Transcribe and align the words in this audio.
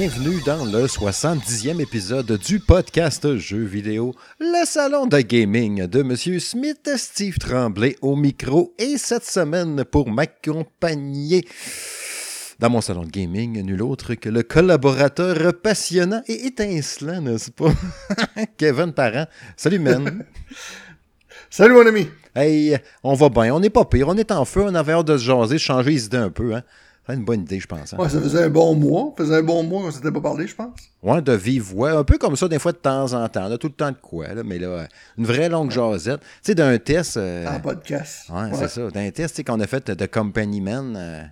Bienvenue 0.00 0.40
dans 0.46 0.64
le 0.64 0.86
70e 0.86 1.78
épisode 1.78 2.38
du 2.38 2.58
podcast 2.58 3.36
Jeux 3.36 3.64
vidéo, 3.64 4.14
le 4.38 4.64
salon 4.64 5.04
de 5.04 5.20
gaming 5.20 5.86
de 5.86 6.02
Monsieur 6.02 6.38
Smith, 6.38 6.88
Steve 6.96 7.36
Tremblay 7.36 7.96
au 8.00 8.16
micro. 8.16 8.72
Et 8.78 8.96
cette 8.96 9.26
semaine, 9.26 9.84
pour 9.84 10.08
m'accompagner 10.08 11.46
dans 12.58 12.70
mon 12.70 12.80
salon 12.80 13.04
de 13.04 13.10
gaming, 13.10 13.60
nul 13.60 13.82
autre 13.82 14.14
que 14.14 14.30
le 14.30 14.42
collaborateur 14.42 15.52
passionnant 15.62 16.22
et 16.28 16.46
étincelant, 16.46 17.20
n'est-ce 17.20 17.50
pas? 17.50 17.74
Kevin 18.56 18.94
Parent. 18.94 19.26
Salut, 19.54 19.80
man. 19.80 20.24
Salut, 21.50 21.74
mon 21.74 21.86
ami. 21.86 22.08
Hey, 22.34 22.78
on 23.04 23.12
va 23.12 23.28
bien, 23.28 23.54
on 23.54 23.60
n'est 23.60 23.68
pas 23.68 23.84
pire, 23.84 24.08
on 24.08 24.16
est 24.16 24.32
en 24.32 24.46
feu, 24.46 24.62
on 24.62 24.74
avait 24.74 24.92
hâte 24.92 25.08
de 25.08 25.18
se 25.18 25.24
jaser, 25.24 25.58
changer 25.58 25.90
les 25.90 26.06
idées 26.06 26.16
un 26.16 26.30
peu, 26.30 26.54
hein? 26.54 26.62
Une 27.14 27.24
bonne 27.24 27.42
idée, 27.42 27.60
je 27.60 27.66
pense. 27.66 27.92
Hein? 27.92 27.98
Ouais, 27.98 28.08
ça 28.08 28.20
faisait 28.20 28.44
un 28.44 28.48
bon 28.48 28.74
mois. 28.74 29.14
Ça 29.16 29.24
faisait 29.24 29.36
un 29.36 29.42
bon 29.42 29.62
mois 29.62 29.82
qu'on 29.82 29.90
s'était 29.90 30.12
pas 30.12 30.20
parlé, 30.20 30.46
je 30.46 30.54
pense. 30.54 30.74
Ouais, 31.02 31.22
de 31.22 31.32
vive 31.32 31.62
voix. 31.62 31.92
Un 31.92 32.04
peu 32.04 32.18
comme 32.18 32.36
ça, 32.36 32.48
des 32.48 32.58
fois, 32.58 32.72
de 32.72 32.78
temps 32.78 33.12
en 33.12 33.28
temps. 33.28 33.46
On 33.48 33.52
a 33.52 33.58
tout 33.58 33.68
le 33.68 33.74
temps 33.74 33.90
de 33.90 33.96
quoi, 34.00 34.28
là. 34.34 34.42
Mais 34.44 34.58
là, 34.58 34.86
une 35.18 35.26
vraie 35.26 35.48
longue 35.48 35.70
jasette. 35.70 36.20
Tu 36.20 36.26
sais, 36.42 36.54
d'un 36.54 36.78
test. 36.78 37.16
Euh... 37.16 37.46
En 37.46 37.60
podcast. 37.60 38.28
Ouais, 38.30 38.50
c'est 38.54 38.68
ça. 38.68 38.90
D'un 38.90 39.10
test, 39.10 39.34
tu 39.34 39.36
sais, 39.38 39.44
qu'on 39.44 39.60
a 39.60 39.66
fait 39.66 39.90
de 39.90 40.06
Company 40.06 40.60
Man. 40.60 40.94
Euh 40.96 41.22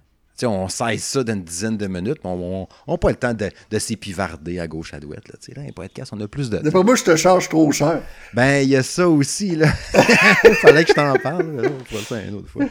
on 0.46 0.68
cesse 0.68 1.04
ça 1.04 1.24
dans 1.24 1.34
une 1.34 1.44
dizaine 1.44 1.76
de 1.76 1.86
minutes, 1.86 2.18
mais 2.24 2.30
on 2.30 2.68
n'a 2.86 2.98
pas 2.98 3.10
le 3.10 3.16
temps 3.16 3.34
de, 3.34 3.50
de 3.70 3.78
s'épivarder 3.78 4.58
à 4.60 4.66
gauche 4.66 4.94
à 4.94 5.00
droite. 5.00 5.28
Là, 5.28 5.34
là, 5.56 5.62
un 5.68 5.72
podcast, 5.72 6.12
on 6.14 6.20
a 6.20 6.28
plus 6.28 6.50
de. 6.50 6.58
D'après 6.58 6.84
moi, 6.84 6.94
je 6.94 7.04
te 7.04 7.16
charge 7.16 7.48
trop 7.48 7.70
cher. 7.72 8.02
Ben, 8.34 8.62
il 8.62 8.68
y 8.68 8.76
a 8.76 8.82
ça 8.82 9.08
aussi. 9.08 9.56
là. 9.56 9.68
Il 10.44 10.54
fallait 10.54 10.84
que 10.84 10.90
je 10.90 10.94
t'en 10.94 11.14
parle. 11.14 11.56
Là. 11.56 11.68
On 11.68 11.84
fera 11.84 12.02
ça 12.02 12.22
une 12.22 12.34
autre 12.34 12.48
fois. 12.48 12.64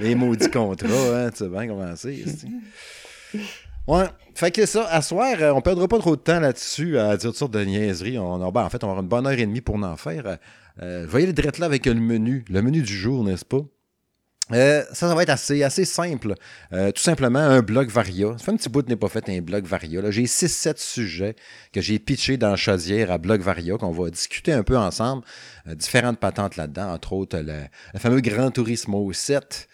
Les 0.00 0.14
maudits 0.14 0.50
contrats, 0.50 0.88
hein, 0.88 1.30
tu 1.30 1.38
sais 1.38 1.48
bien 1.48 1.68
comment 1.68 1.92
c'est. 1.96 2.24
Ouais, 3.88 4.04
fait 4.34 4.52
que 4.52 4.64
ça, 4.64 4.86
à 4.88 5.02
soir, 5.02 5.34
euh, 5.40 5.52
on 5.52 5.60
perdra 5.60 5.88
pas 5.88 5.98
trop 5.98 6.14
de 6.14 6.20
temps 6.20 6.38
là-dessus 6.38 6.98
à 6.98 7.16
dire 7.16 7.30
toutes 7.30 7.38
sortes 7.38 7.52
de 7.52 7.64
niaiseries. 7.64 8.16
On, 8.18 8.38
ben, 8.52 8.62
en 8.62 8.70
fait, 8.70 8.84
on 8.84 8.88
avoir 8.88 9.02
une 9.02 9.08
bonne 9.08 9.26
heure 9.26 9.32
et 9.32 9.46
demie 9.46 9.60
pour 9.60 9.74
en 9.74 9.96
faire. 9.96 10.38
Euh, 10.80 11.04
voyez 11.08 11.26
le 11.26 11.32
direct 11.32 11.58
là 11.58 11.66
avec 11.66 11.86
le 11.86 11.94
menu, 11.94 12.44
le 12.48 12.62
menu 12.62 12.82
du 12.82 12.94
jour, 12.94 13.24
n'est-ce 13.24 13.44
pas? 13.44 13.60
Euh, 14.50 14.82
ça, 14.92 15.08
ça 15.08 15.14
va 15.14 15.22
être 15.22 15.30
assez, 15.30 15.84
simple. 15.84 16.34
Euh, 16.72 16.90
tout 16.90 17.02
simplement, 17.02 17.38
un 17.38 17.62
blog 17.62 17.88
Varia. 17.88 18.32
Ça 18.38 18.44
fait 18.44 18.50
un 18.50 18.56
petit 18.56 18.68
bout 18.68 18.82
de 18.82 18.88
n'est 18.88 18.96
pas 18.96 19.08
fait 19.08 19.28
un 19.28 19.40
blog 19.40 19.64
Varia. 19.64 20.10
J'ai 20.10 20.24
6-7 20.24 20.78
sujets 20.78 21.36
que 21.72 21.80
j'ai 21.80 21.98
pitchés 21.98 22.36
dans 22.36 22.56
Chaudière 22.56 23.10
à 23.12 23.18
blog 23.18 23.40
Varia, 23.40 23.76
qu'on 23.76 23.92
va 23.92 24.10
discuter 24.10 24.52
un 24.52 24.62
peu 24.62 24.76
ensemble. 24.76 25.22
Euh, 25.68 25.74
différentes 25.74 26.18
patentes 26.18 26.56
là-dedans, 26.56 26.92
entre 26.92 27.12
autres 27.12 27.38
le, 27.38 27.62
fameux 27.98 28.20
Grand 28.20 28.50
Turismo 28.50 29.12
7, 29.12 29.68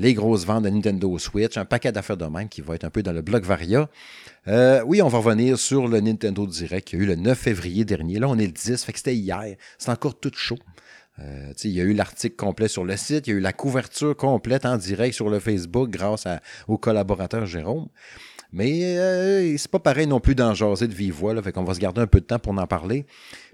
les 0.00 0.12
grosses 0.12 0.44
ventes 0.44 0.64
de 0.64 0.70
Nintendo 0.70 1.16
Switch, 1.20 1.56
un 1.56 1.64
paquet 1.64 1.92
d'affaires 1.92 2.16
de 2.16 2.24
même 2.24 2.48
qui 2.48 2.62
va 2.62 2.74
être 2.74 2.82
un 2.82 2.90
peu 2.90 3.04
dans 3.04 3.12
le 3.12 3.22
blog 3.22 3.44
Varia. 3.44 3.88
oui, 4.84 5.00
on 5.02 5.06
va 5.08 5.18
revenir 5.18 5.56
sur 5.56 5.86
le 5.86 6.00
Nintendo 6.00 6.48
Direct 6.48 6.88
qui 6.88 6.96
a 6.96 6.98
eu 6.98 7.06
le 7.06 7.14
9 7.14 7.38
février 7.38 7.84
dernier. 7.84 8.18
Là, 8.18 8.28
on 8.28 8.36
est 8.38 8.46
le 8.46 8.52
10, 8.52 8.82
fait 8.82 8.92
que 8.92 8.98
c'était 8.98 9.14
hier. 9.14 9.54
C'est 9.78 9.90
encore 9.90 10.18
tout 10.18 10.32
chaud. 10.34 10.58
Euh, 11.20 11.52
il 11.64 11.70
y 11.70 11.80
a 11.80 11.84
eu 11.84 11.92
l'article 11.92 12.36
complet 12.36 12.68
sur 12.68 12.84
le 12.84 12.96
site, 12.96 13.26
il 13.26 13.30
y 13.30 13.32
a 13.34 13.36
eu 13.36 13.40
la 13.40 13.52
couverture 13.52 14.16
complète 14.16 14.64
en 14.64 14.76
direct 14.76 15.14
sur 15.14 15.28
le 15.28 15.40
Facebook 15.40 15.90
grâce 15.90 16.26
au 16.68 16.78
collaborateur 16.78 17.46
Jérôme. 17.46 17.88
Mais 18.52 18.96
euh, 18.96 19.56
c'est 19.58 19.70
pas 19.70 19.78
pareil 19.78 20.06
non 20.06 20.20
plus 20.20 20.34
d'en 20.34 20.54
jaser 20.54 20.88
de 20.88 20.94
vive 20.94 21.14
voix, 21.14 21.34
là, 21.34 21.42
va 21.42 21.74
se 21.74 21.80
garder 21.80 22.00
un 22.00 22.06
peu 22.06 22.20
de 22.20 22.24
temps 22.24 22.38
pour 22.38 22.56
en 22.56 22.66
parler. 22.66 23.04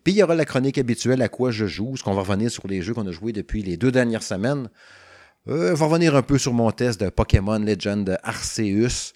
Puis 0.04 0.12
il 0.12 0.16
y 0.16 0.22
aura 0.22 0.34
la 0.34 0.44
chronique 0.44 0.78
habituelle 0.78 1.22
à 1.22 1.28
quoi 1.28 1.50
je 1.50 1.66
joue, 1.66 1.96
ce 1.96 2.02
qu'on 2.02 2.14
va 2.14 2.20
revenir 2.20 2.50
sur 2.50 2.69
les 2.69 2.82
jeux 2.82 2.94
qu'on 2.94 3.06
a 3.06 3.12
joués 3.12 3.32
depuis 3.32 3.62
les 3.62 3.76
deux 3.76 3.91
dernières 3.91 4.22
semaines. 4.22 4.69
Euh, 5.48 5.72
on 5.72 5.74
va 5.74 5.86
revenir 5.86 6.14
un 6.14 6.22
peu 6.22 6.38
sur 6.38 6.53
mon 6.53 6.70
test 6.70 7.00
de 7.00 7.08
Pokémon 7.08 7.58
Legend 7.58 8.19
Arceus. 8.22 9.12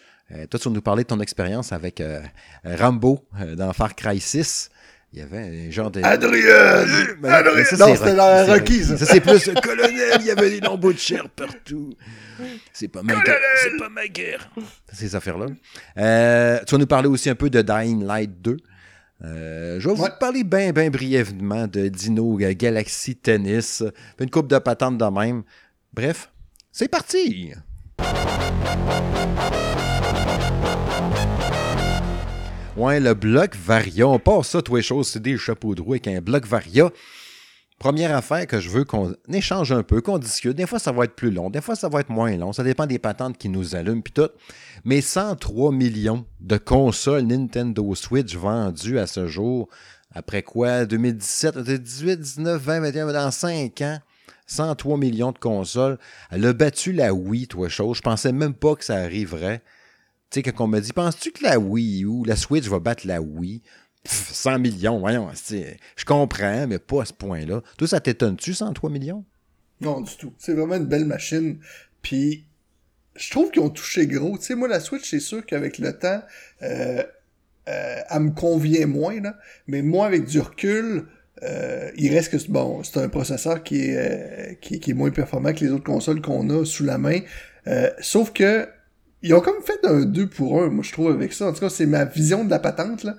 toi, 0.50 0.58
tu 0.58 0.69
vas 0.69 0.75
nous 0.75 0.82
parler 0.82 1.04
de 1.04 1.08
ton 1.08 1.20
expérience 1.20 1.72
avec 1.72 2.03
Rambo 2.64 3.25
dans 3.56 3.72
Far 3.72 3.94
Cry 3.94 4.19
6. 4.19 4.70
Il 5.12 5.20
y 5.20 5.22
avait 5.22 5.66
un 5.69 5.70
genre 5.70 5.91
de. 5.91 6.02
Adrien! 6.02 6.84
Ben, 7.20 7.42
non, 7.42 7.94
c'était 7.96 8.14
la 8.14 8.44
requise. 8.44 8.94
Ça, 8.96 9.06
c'est 9.06 9.20
plus 9.20 9.50
colonel, 9.62 10.19
il 10.20 10.26
y 10.26 10.30
avait 10.30 10.50
des 10.50 10.60
lambeaux 10.60 10.92
de 10.92 10.98
chair 10.98 11.28
partout. 11.30 11.94
C'est 12.72 12.88
pas 12.88 13.02
ma 13.02 13.14
guerre. 13.14 13.38
C'est 13.62 13.78
pas 13.78 13.88
ma 13.88 14.06
guerre. 14.06 14.50
Ces 14.92 15.14
affaires-là. 15.16 15.46
Euh, 15.96 16.60
tu 16.66 16.74
vas 16.74 16.78
nous 16.78 16.86
parler 16.86 17.08
aussi 17.08 17.30
un 17.30 17.34
peu 17.34 17.48
de 17.48 17.62
Dying 17.62 18.04
Light 18.04 18.42
2. 18.42 18.56
Euh, 19.24 19.80
je 19.80 19.88
vais 19.88 19.94
vous 19.94 20.06
parler 20.20 20.44
bien, 20.44 20.72
bien 20.72 20.91
brièvement 20.91 21.66
de 21.66 21.88
Dino 21.88 22.36
Galaxy 22.36 23.16
Tennis. 23.16 23.82
Une 24.20 24.30
coupe 24.30 24.48
de 24.48 24.58
patente 24.58 24.98
de 24.98 25.04
même. 25.06 25.42
Bref, 25.92 26.30
c'est 26.70 26.88
parti! 26.88 27.54
Ouais, 32.78 33.00
le 33.00 33.12
bloc 33.12 33.56
Varia. 33.56 34.06
On 34.06 34.21
passe 34.21 34.50
ça, 34.50 34.62
toi, 34.62 34.81
choses, 34.81 35.09
c'est 35.09 35.21
des 35.21 35.37
chapeaux 35.37 35.75
de 35.75 35.83
roue 35.83 35.94
avec 35.94 36.06
un 36.06 36.21
bloc 36.21 36.47
Varia. 36.47 36.93
Première 37.81 38.15
affaire 38.15 38.47
que 38.47 38.61
je 38.61 38.69
veux 38.69 38.84
qu'on 38.84 39.16
échange 39.33 39.72
un 39.72 39.83
peu, 39.83 40.00
qu'on 40.00 40.19
discute. 40.19 40.53
Des 40.53 40.65
fois, 40.65 40.78
ça 40.78 40.93
va 40.93 41.03
être 41.03 41.17
plus 41.17 41.33
long, 41.33 41.50
des 41.50 41.61
fois, 41.61 41.75
ça 41.75 41.88
va 41.88 41.99
être 41.99 42.09
moins 42.09 42.37
long. 42.37 42.53
Ça 42.53 42.62
dépend 42.62 42.87
des 42.87 43.00
patentes 43.00 43.37
qui 43.37 43.49
nous 43.49 43.75
allument, 43.75 44.00
puis 44.00 44.12
tout. 44.12 44.28
Mais 44.84 45.00
103 45.00 45.72
millions 45.72 46.25
de 46.38 46.56
consoles 46.56 47.22
Nintendo 47.22 47.97
Switch 47.97 48.37
vendues 48.37 49.00
à 49.00 49.09
ce 49.09 49.27
jour, 49.27 49.69
après 50.15 50.44
quoi 50.44 50.84
2017, 50.84 51.59
18, 51.59 52.21
19, 52.21 52.62
20, 52.62 52.81
21, 52.81 53.12
dans 53.12 53.31
5 53.33 53.81
ans. 53.81 53.99
103 54.47 54.99
millions 54.99 55.33
de 55.33 55.38
consoles. 55.38 55.99
Elle 56.31 56.47
a 56.47 56.53
battu 56.53 56.93
la 56.93 57.12
Wii, 57.12 57.49
toi, 57.49 57.69
chose. 57.69 57.97
Je 57.97 58.03
pensais 58.03 58.31
même 58.31 58.55
pas 58.55 58.77
que 58.77 58.84
ça 58.84 58.99
arriverait. 58.99 59.62
Tu 60.31 60.41
sais, 60.41 60.43
quand 60.43 60.65
on 60.65 60.69
me 60.69 60.81
dit, 60.81 60.93
penses-tu 60.93 61.33
que 61.33 61.43
la 61.43 61.59
Wii 61.59 62.05
ou 62.05 62.25
la 62.25 62.37
Switch 62.37 62.66
va 62.66 62.78
battre 62.81 63.06
la 63.06 63.22
Wii? 63.22 63.62
100 64.05 64.59
millions, 64.59 64.99
voyons. 64.99 65.28
Je 65.33 66.05
comprends, 66.05 66.66
mais 66.66 66.78
pas 66.78 67.03
à 67.03 67.05
ce 67.05 67.12
point-là. 67.12 67.62
Toi, 67.77 67.89
ça 67.89 68.00
t'étonne-tu, 68.00 68.55
103 68.55 68.91
millions? 68.91 69.25
Non, 69.81 70.00
du 70.00 70.17
tout. 70.17 70.33
C'est 70.38 70.53
vraiment 70.53 70.77
une 70.77 70.87
belle 70.87 71.05
machine. 71.05 71.59
Puis, 72.03 72.44
je 73.17 73.31
trouve 73.31 73.50
qu'ils 73.50 73.62
ont 73.62 73.71
touché 73.71 74.06
gros. 74.06 74.38
Tu 74.38 74.44
sais, 74.44 74.55
moi, 74.55 74.69
la 74.69 74.81
Switch, 74.81 75.09
c'est 75.09 75.21
sûr 75.21 75.44
qu'avec 75.44 75.78
le 75.78 75.97
temps, 75.97 76.22
euh, 76.62 77.03
euh, 77.69 77.97
elle 78.11 78.21
me 78.21 78.31
convient 78.31 78.87
moins. 78.87 79.21
Là. 79.21 79.38
Mais 79.67 79.83
moi, 79.83 80.06
avec 80.06 80.25
du 80.25 80.41
recul, 80.41 81.06
euh, 81.43 81.91
il 81.97 82.12
reste 82.12 82.33
que 82.33 82.50
bon, 82.50 82.83
c'est 82.83 82.99
un 82.99 83.09
processeur 83.09 83.62
qui 83.62 83.81
est, 83.81 84.59
qui, 84.61 84.81
qui, 84.81 84.91
est 84.91 84.94
moins 84.94 85.11
performant 85.11 85.53
que 85.53 85.65
les 85.65 85.71
autres 85.71 85.84
consoles 85.84 86.21
qu'on 86.21 86.49
a 86.50 86.65
sous 86.65 86.84
la 86.84 86.99
main. 86.99 87.21
sauf 88.00 88.33
que 88.33 88.69
ils 89.23 89.34
ont 89.34 89.41
comme 89.41 89.62
fait 89.62 89.79
un 89.84 90.03
2 90.05 90.29
pour 90.29 90.62
1, 90.62 90.69
moi 90.71 90.84
je 90.84 90.93
trouve, 90.93 91.11
avec 91.11 91.33
ça. 91.33 91.47
En 91.47 91.53
tout 91.53 91.61
cas, 91.61 91.71
c'est 91.71 91.87
ma 91.87 92.05
vision 92.05 92.45
de 92.45 92.51
la 92.51 92.59
patente. 92.59 93.05
Là. 93.05 93.17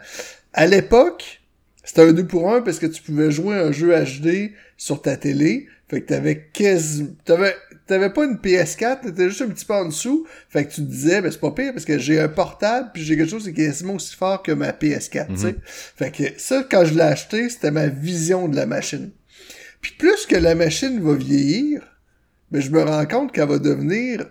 À 0.54 0.66
l'époque, 0.66 1.42
c'était 1.84 2.02
un 2.02 2.14
2 2.14 2.26
pour 2.26 2.52
1 2.54 2.62
parce 2.62 2.80
que 2.80 2.86
tu 2.86 3.02
pouvais 3.02 3.32
jouer 3.32 3.56
un 3.56 3.72
jeu 3.72 3.94
HD 3.94 4.52
sur 4.78 5.02
ta 5.02 5.18
télé. 5.18 5.68
Fait 5.90 6.02
que 6.02 6.08
t'avais 6.08 6.50
quasi... 6.54 7.16
T'avais, 7.26 7.56
t'avais 7.88 8.12
pas 8.12 8.26
une 8.26 8.36
PS4, 8.36 9.02
t'étais 9.02 9.28
juste 9.30 9.42
un 9.42 9.48
petit 9.48 9.66
peu 9.66 9.74
en 9.74 9.86
dessous. 9.86 10.26
Fait 10.50 10.66
que 10.66 10.72
tu 10.72 10.82
te 10.82 10.88
disais, 10.88 11.22
ben 11.22 11.32
c'est 11.32 11.42
pas 11.42 11.52
pire 11.52 11.74
parce 11.74 11.86
que 11.86 11.98
j'ai 11.98 12.20
un 12.20 12.30
portable 12.30 12.92
puis 12.94 13.04
j'ai 13.04 13.18
quelque 13.18 13.30
chose 13.30 13.44
qui 13.44 13.50
est 13.50 13.54
quasiment 13.54 13.96
aussi 13.96 14.16
fort 14.16 14.44
que 14.44 14.52
ma 14.52 14.72
PS4, 14.72 15.28
tu 15.28 15.38
sais. 15.38 15.52
Mhm. 15.54 15.60
Fait 15.64 16.12
que 16.12 16.24
ça, 16.40 16.64
quand 16.70 16.86
je 16.86 16.94
l'ai 16.94 17.02
acheté, 17.02 17.50
c'était 17.50 17.72
ma 17.72 17.88
vision 17.88 18.48
de 18.48 18.56
la 18.56 18.68
machine. 18.68 19.12
Puis 19.82 19.94
plus 19.98 20.26
que 20.28 20.36
la 20.36 20.56
machine 20.56 21.02
va 21.02 21.16
vieillir, 21.16 21.82
ben 22.52 22.62
je 22.62 22.70
me 22.70 22.84
rends 22.84 23.06
compte 23.06 23.32
qu'elle 23.32 23.50
va 23.50 23.60
devenir 23.60 24.26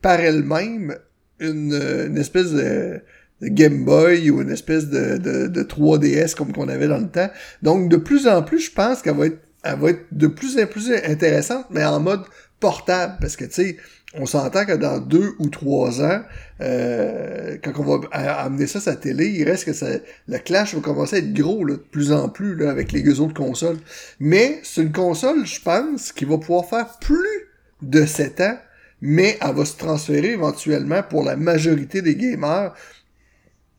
par 0.00 0.20
elle-même 0.20 0.96
une, 1.40 2.16
espèce 2.16 2.52
de, 2.52 3.00
Game 3.42 3.84
Boy 3.84 4.30
ou 4.30 4.42
une 4.42 4.50
espèce 4.50 4.88
de, 4.88 5.16
de, 5.16 5.62
3DS 5.62 6.34
comme 6.34 6.52
qu'on 6.52 6.68
avait 6.68 6.88
dans 6.88 6.98
le 6.98 7.08
temps. 7.08 7.30
Donc 7.62 7.88
de 7.88 7.96
plus 7.96 8.26
en 8.26 8.42
plus, 8.42 8.58
je 8.58 8.72
pense 8.72 9.02
qu'elle 9.02 9.16
va 9.16 9.26
être 9.26 9.38
elle 9.64 9.78
va 9.78 9.90
être 9.90 10.04
de 10.12 10.26
plus 10.28 10.58
en 10.58 10.66
plus 10.66 10.92
intéressante, 10.92 11.66
mais 11.70 11.84
en 11.84 12.00
mode 12.00 12.22
portable. 12.60 13.16
Parce 13.20 13.36
que 13.36 13.44
tu 13.44 13.52
sais, 13.52 13.76
on 14.14 14.26
s'entend 14.26 14.64
que 14.64 14.72
dans 14.72 14.98
deux 14.98 15.32
ou 15.38 15.48
trois 15.48 16.00
ans, 16.02 16.22
euh, 16.60 17.56
quand 17.62 17.72
on 17.78 17.98
va 17.98 18.08
amener 18.12 18.66
ça 18.66 18.78
à 18.78 18.82
sa 18.82 18.96
télé, 18.96 19.28
il 19.28 19.44
reste 19.44 19.64
que 19.64 19.72
ça, 19.72 19.86
le 20.28 20.38
clash 20.38 20.74
va 20.74 20.80
commencer 20.80 21.16
à 21.16 21.18
être 21.18 21.32
gros 21.32 21.64
là, 21.64 21.74
de 21.74 21.80
plus 21.80 22.12
en 22.12 22.28
plus 22.28 22.54
là, 22.56 22.70
avec 22.70 22.92
les 22.92 23.02
deux 23.02 23.20
autres 23.20 23.34
consoles. 23.34 23.78
Mais 24.20 24.60
c'est 24.62 24.82
une 24.82 24.92
console, 24.92 25.44
je 25.44 25.60
pense, 25.60 26.12
qui 26.12 26.24
va 26.24 26.38
pouvoir 26.38 26.66
faire 26.66 26.98
plus 27.00 27.48
de 27.82 28.06
7 28.06 28.40
ans 28.40 28.58
mais 29.00 29.38
elle 29.40 29.54
va 29.54 29.64
se 29.64 29.76
transférer 29.76 30.32
éventuellement 30.32 31.02
pour 31.02 31.22
la 31.22 31.36
majorité 31.36 32.02
des 32.02 32.16
gamers 32.16 32.74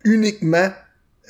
uniquement 0.03 0.69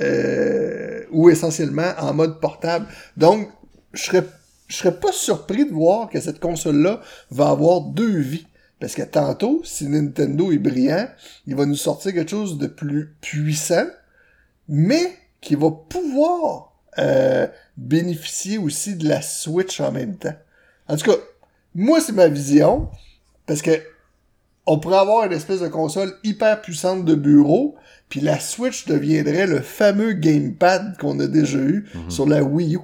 euh, 0.02 1.04
ou 1.12 1.30
essentiellement 1.30 1.92
en 1.98 2.14
mode 2.14 2.40
portable. 2.40 2.88
Donc, 3.18 3.50
je 3.94 4.04
serais, 4.04 4.26
je 4.68 4.76
serais 4.76 5.00
pas 5.00 5.12
surpris 5.12 5.66
de 5.66 5.72
voir 5.72 6.10
que 6.10 6.20
cette 6.20 6.40
console-là 6.40 7.02
va 7.32 7.50
avoir 7.50 7.82
deux 7.82 8.18
vies. 8.18 8.48
Parce 8.80 8.96
que 8.96 9.02
tantôt, 9.02 9.62
si 9.66 9.88
Nintendo 9.88 10.52
est 10.52 10.58
brillant, 10.58 11.08
il 11.48 11.56
va 11.56 11.66
nous 11.66 11.76
sortir 11.76 12.14
quelque 12.14 12.32
chose 12.32 12.58
de 12.58 12.68
plus 12.68 13.14
puissant, 13.20 13.88
mais 14.70 15.14
qui 15.42 15.56
va 15.56 15.72
pouvoir 15.72 16.74
euh, 16.98 17.48
bénéficier 17.76 18.58
aussi 18.58 18.96
de 18.96 19.08
la 19.08 19.22
Switch 19.22 19.82
en 19.82 19.92
même 19.92 20.16
temps. 20.16 20.36
En 20.88 20.96
tout 20.96 21.12
cas, 21.12 21.18
moi, 21.76 22.00
c'est 22.00 22.14
ma 22.14 22.28
vision. 22.28 22.90
Parce 23.50 23.64
que 23.64 23.72
on 24.68 24.78
pourrait 24.80 25.00
avoir 25.00 25.26
une 25.26 25.32
espèce 25.34 25.62
de 25.62 25.68
console 25.68 26.14
hyper 26.24 26.62
puissante 26.62 27.04
de 27.04 27.16
bureau, 27.16 27.76
puis 28.08 28.20
la 28.20 28.40
Switch 28.40 28.86
deviendrait 28.86 29.48
le 29.48 29.62
fameux 29.62 30.14
gamepad 30.14 30.96
qu'on 31.00 31.20
a 31.20 31.26
déjà 31.26 31.58
eu 31.58 31.88
Mhm. 31.96 32.12
sur 32.12 32.28
la 32.28 32.44
Wii 32.44 32.76
U. 32.76 32.80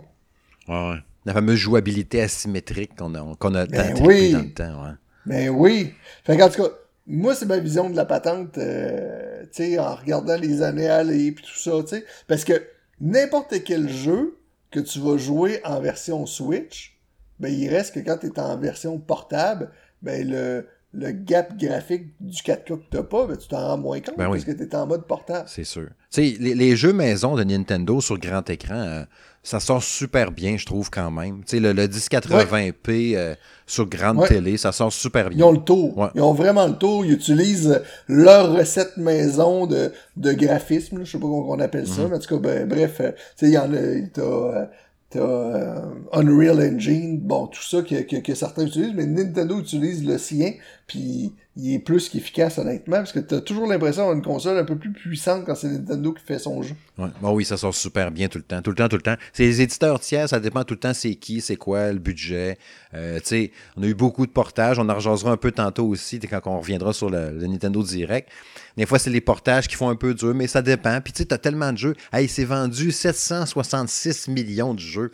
Ouais, 0.68 0.90
ouais. 0.90 0.98
La 1.26 1.34
fameuse 1.34 1.58
jouabilité 1.60 2.22
asymétrique 2.24 2.96
qu'on 2.98 3.14
a, 3.14 3.36
qu'on 3.38 3.54
a 3.54 3.68
Ben 3.68 3.94
tant 3.94 4.04
oui. 4.06 4.32
dans 4.32 4.40
le 4.40 4.54
temps. 4.54 4.84
Ouais. 4.84 4.92
Ben 5.28 5.50
oui. 5.50 5.94
Fait 6.24 6.36
qu'en 6.38 6.50
tout 6.50 6.64
cas, 6.64 6.70
moi, 7.06 7.36
c'est 7.36 7.46
ma 7.46 7.60
vision 7.60 7.88
de 7.92 7.96
la 7.96 8.06
patente, 8.06 8.58
euh, 8.58 9.44
tu 9.54 9.64
sais, 9.64 9.78
en 9.80 9.94
regardant 9.96 10.38
les 10.38 10.64
années 10.64 10.88
aller 10.88 11.32
puis 11.34 11.46
tout 11.46 11.60
ça, 11.60 11.72
tu 11.84 11.98
sais. 11.98 12.06
Parce 12.28 12.44
que 12.44 12.54
n'importe 13.00 13.64
quel 13.64 13.88
jeu 13.90 14.38
que 14.72 14.80
tu 14.80 15.00
vas 15.00 15.18
jouer 15.18 15.62
en 15.64 15.80
version 15.80 16.26
Switch, 16.26 16.98
ben 17.40 17.50
il 17.54 17.70
reste 17.70 17.94
que 17.94 18.00
quand 18.00 18.18
tu 18.18 18.28
es 18.28 18.40
en 18.40 18.58
version 18.58 18.98
portable, 18.98 19.70
ben 20.06 20.26
le, 20.30 20.66
le 20.94 21.12
gap 21.12 21.58
graphique 21.58 22.06
du 22.22 22.42
4K 22.42 22.64
que 22.64 22.74
t'as 22.90 23.04
pas, 23.04 23.26
ben 23.28 23.36
tu 23.36 23.48
t'en 23.50 23.58
rends 23.68 23.78
moins 23.78 24.00
compte 24.00 24.18
Ben 24.18 24.28
oui. 24.30 24.40
parce 24.40 24.46
que 24.46 24.52
tu 24.52 24.64
es 24.70 24.76
en 24.76 24.88
mode 24.88 25.06
portable. 25.08 25.44
C'est 25.48 25.66
sûr. 25.66 25.88
Tu 26.12 26.32
sais, 26.32 26.38
les, 26.40 26.56
les 26.56 26.76
jeux 26.78 26.94
maison 26.94 27.36
de 27.36 27.44
Nintendo 27.44 28.00
sur 28.00 28.18
grand 28.18 28.50
écran, 28.50 28.76
euh, 28.76 29.04
ça 29.44 29.60
sort 29.60 29.84
super 29.84 30.32
bien, 30.32 30.58
je 30.58 30.66
trouve, 30.66 30.90
quand 30.90 31.12
même. 31.12 31.40
Tu 31.44 31.58
sais, 31.58 31.60
le, 31.60 31.74
le 31.74 31.88
1080p 31.88 33.16
euh, 33.16 33.36
sur 33.68 33.86
grande 33.88 34.18
Ouais. 34.20 34.28
télé, 34.28 34.58
ça 34.58 34.72
sort 34.72 34.92
super 34.94 35.28
Ils 35.32 35.38
bien. 35.38 35.46
ont 35.48 35.52
le 35.52 35.60
tour. 35.60 35.98
Ouais. 35.98 36.08
Ils 36.16 36.22
ont 36.22 36.34
vraiment 36.34 36.66
le 36.68 36.74
tour. 36.76 37.06
Ils 37.06 37.14
utilisent 37.14 37.82
leur 38.08 38.54
recette 38.54 38.98
maison 38.98 39.68
de, 39.68 39.92
de 40.18 40.32
graphisme. 40.34 41.04
Je 41.04 41.12
sais 41.12 41.18
pas 41.20 41.24
comment 41.28 41.50
on 41.50 41.60
appelle 41.60 41.82
Mhm. 41.82 41.88
ça. 41.88 42.08
Mais 42.10 42.16
en 42.16 42.20
tout 42.20 42.36
cas, 42.36 42.42
ben, 42.42 42.68
bref, 42.68 42.98
euh, 43.02 43.12
tu 43.12 43.18
sais, 43.36 43.46
il 43.48 43.54
y 43.54 43.58
en 43.58 43.72
a. 43.74 44.68
Euh, 45.16 45.82
Unreal 46.14 46.60
Engine, 46.60 47.20
bon, 47.20 47.48
tout 47.48 47.62
ça 47.62 47.82
que, 47.82 48.34
certains 48.34 48.66
utilisent, 48.66 48.94
mais 48.96 49.06
Nintendo 49.06 49.60
utilise 49.60 50.06
le 50.06 50.18
sien, 50.18 50.54
puis 50.88 51.34
il 51.58 51.74
est 51.74 51.80
plus 51.80 52.10
qu'efficace, 52.10 52.58
honnêtement, 52.58 52.98
parce 52.98 53.12
que 53.12 53.20
t'as 53.20 53.40
toujours 53.40 53.68
l'impression 53.68 54.02
d'avoir 54.02 54.16
une 54.16 54.24
console 54.24 54.58
un 54.58 54.66
peu 54.66 54.78
plus 54.78 54.92
puissante 54.92 55.46
quand 55.46 55.56
c'est 55.56 55.70
Nintendo 55.70 56.14
qui 56.14 56.24
fait 56.24 56.40
son 56.40 56.62
jeu. 56.62 56.76
Bon, 56.98 57.34
oui, 57.34 57.46
ça 57.46 57.58
sort 57.58 57.74
super 57.74 58.12
bien 58.12 58.28
tout 58.28 58.38
le 58.38 58.44
temps. 58.44 58.62
Tout 58.62 58.72
le 58.72 58.76
temps, 58.76 58.88
tout 58.88 58.98
le 58.98 59.02
temps. 59.02 59.16
C'est 59.34 59.44
les 59.44 59.62
éditeurs 59.62 60.00
tiers, 60.00 60.30
ça 60.30 60.40
dépend 60.40 60.64
tout 60.64 60.74
le 60.74 60.80
temps 60.80 60.94
c'est 60.94 61.16
qui, 61.16 61.42
c'est 61.42 61.56
quoi, 61.56 61.92
le 61.92 62.00
budget. 62.00 62.58
Euh, 62.94 63.20
tu 63.20 63.26
sais, 63.26 63.52
on 63.78 63.84
a 63.84 63.88
eu 63.88 63.94
beaucoup 63.94 64.26
de 64.26 64.32
portages. 64.32 64.80
On 64.80 64.90
en 64.90 65.28
un 65.28 65.38
peu 65.38 65.52
tantôt 65.52 65.88
aussi, 65.88 66.20
quand 66.20 66.42
on 66.46 66.60
reviendra 66.60 66.94
sur 66.94 67.10
le 67.10 67.32
Nintendo 67.48 67.84
Direct. 67.84 68.30
Des 68.78 68.86
fois, 68.86 69.00
c'est 69.00 69.10
les 69.10 69.22
portages 69.22 69.68
qui 69.68 69.76
font 69.76 69.90
un 69.90 69.96
peu 69.96 70.14
dur, 70.14 70.34
mais 70.34 70.48
ça 70.48 70.62
dépend. 70.62 71.00
Puis 71.00 71.14
tu 71.14 71.20
sais, 71.20 71.26
t'as 71.26 71.38
tellement 71.38 71.72
de 71.72 71.78
jeux. 71.78 71.96
Hey, 72.12 72.28
c'est 72.28 72.44
vendu 72.44 72.92
766 72.92 74.28
millions 74.28 74.74
de 74.74 74.80
jeux 74.80 75.12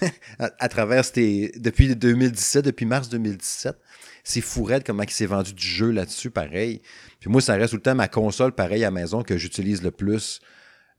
à, 0.38 0.68
travers 0.68 1.04
ces... 1.04 1.52
depuis 1.56 1.94
2017, 1.96 2.64
depuis 2.64 2.86
mars 2.86 3.08
2017. 3.08 3.76
C'est 4.22 4.40
fou 4.40 4.64
raide 4.64 4.84
comment 4.84 5.02
il 5.02 5.10
s'est 5.10 5.26
vendu 5.26 5.52
du 5.52 5.66
jeu 5.66 5.90
là-dessus, 5.90 6.30
pareil. 6.30 6.82
Puis 7.18 7.30
moi, 7.30 7.40
ça 7.40 7.54
reste 7.54 7.70
tout 7.70 7.76
le 7.76 7.82
temps 7.82 7.94
ma 7.94 8.08
console, 8.08 8.52
pareil, 8.52 8.84
à 8.84 8.90
maison, 8.90 9.22
que 9.22 9.36
j'utilise 9.36 9.82
le 9.82 9.90
plus 9.90 10.40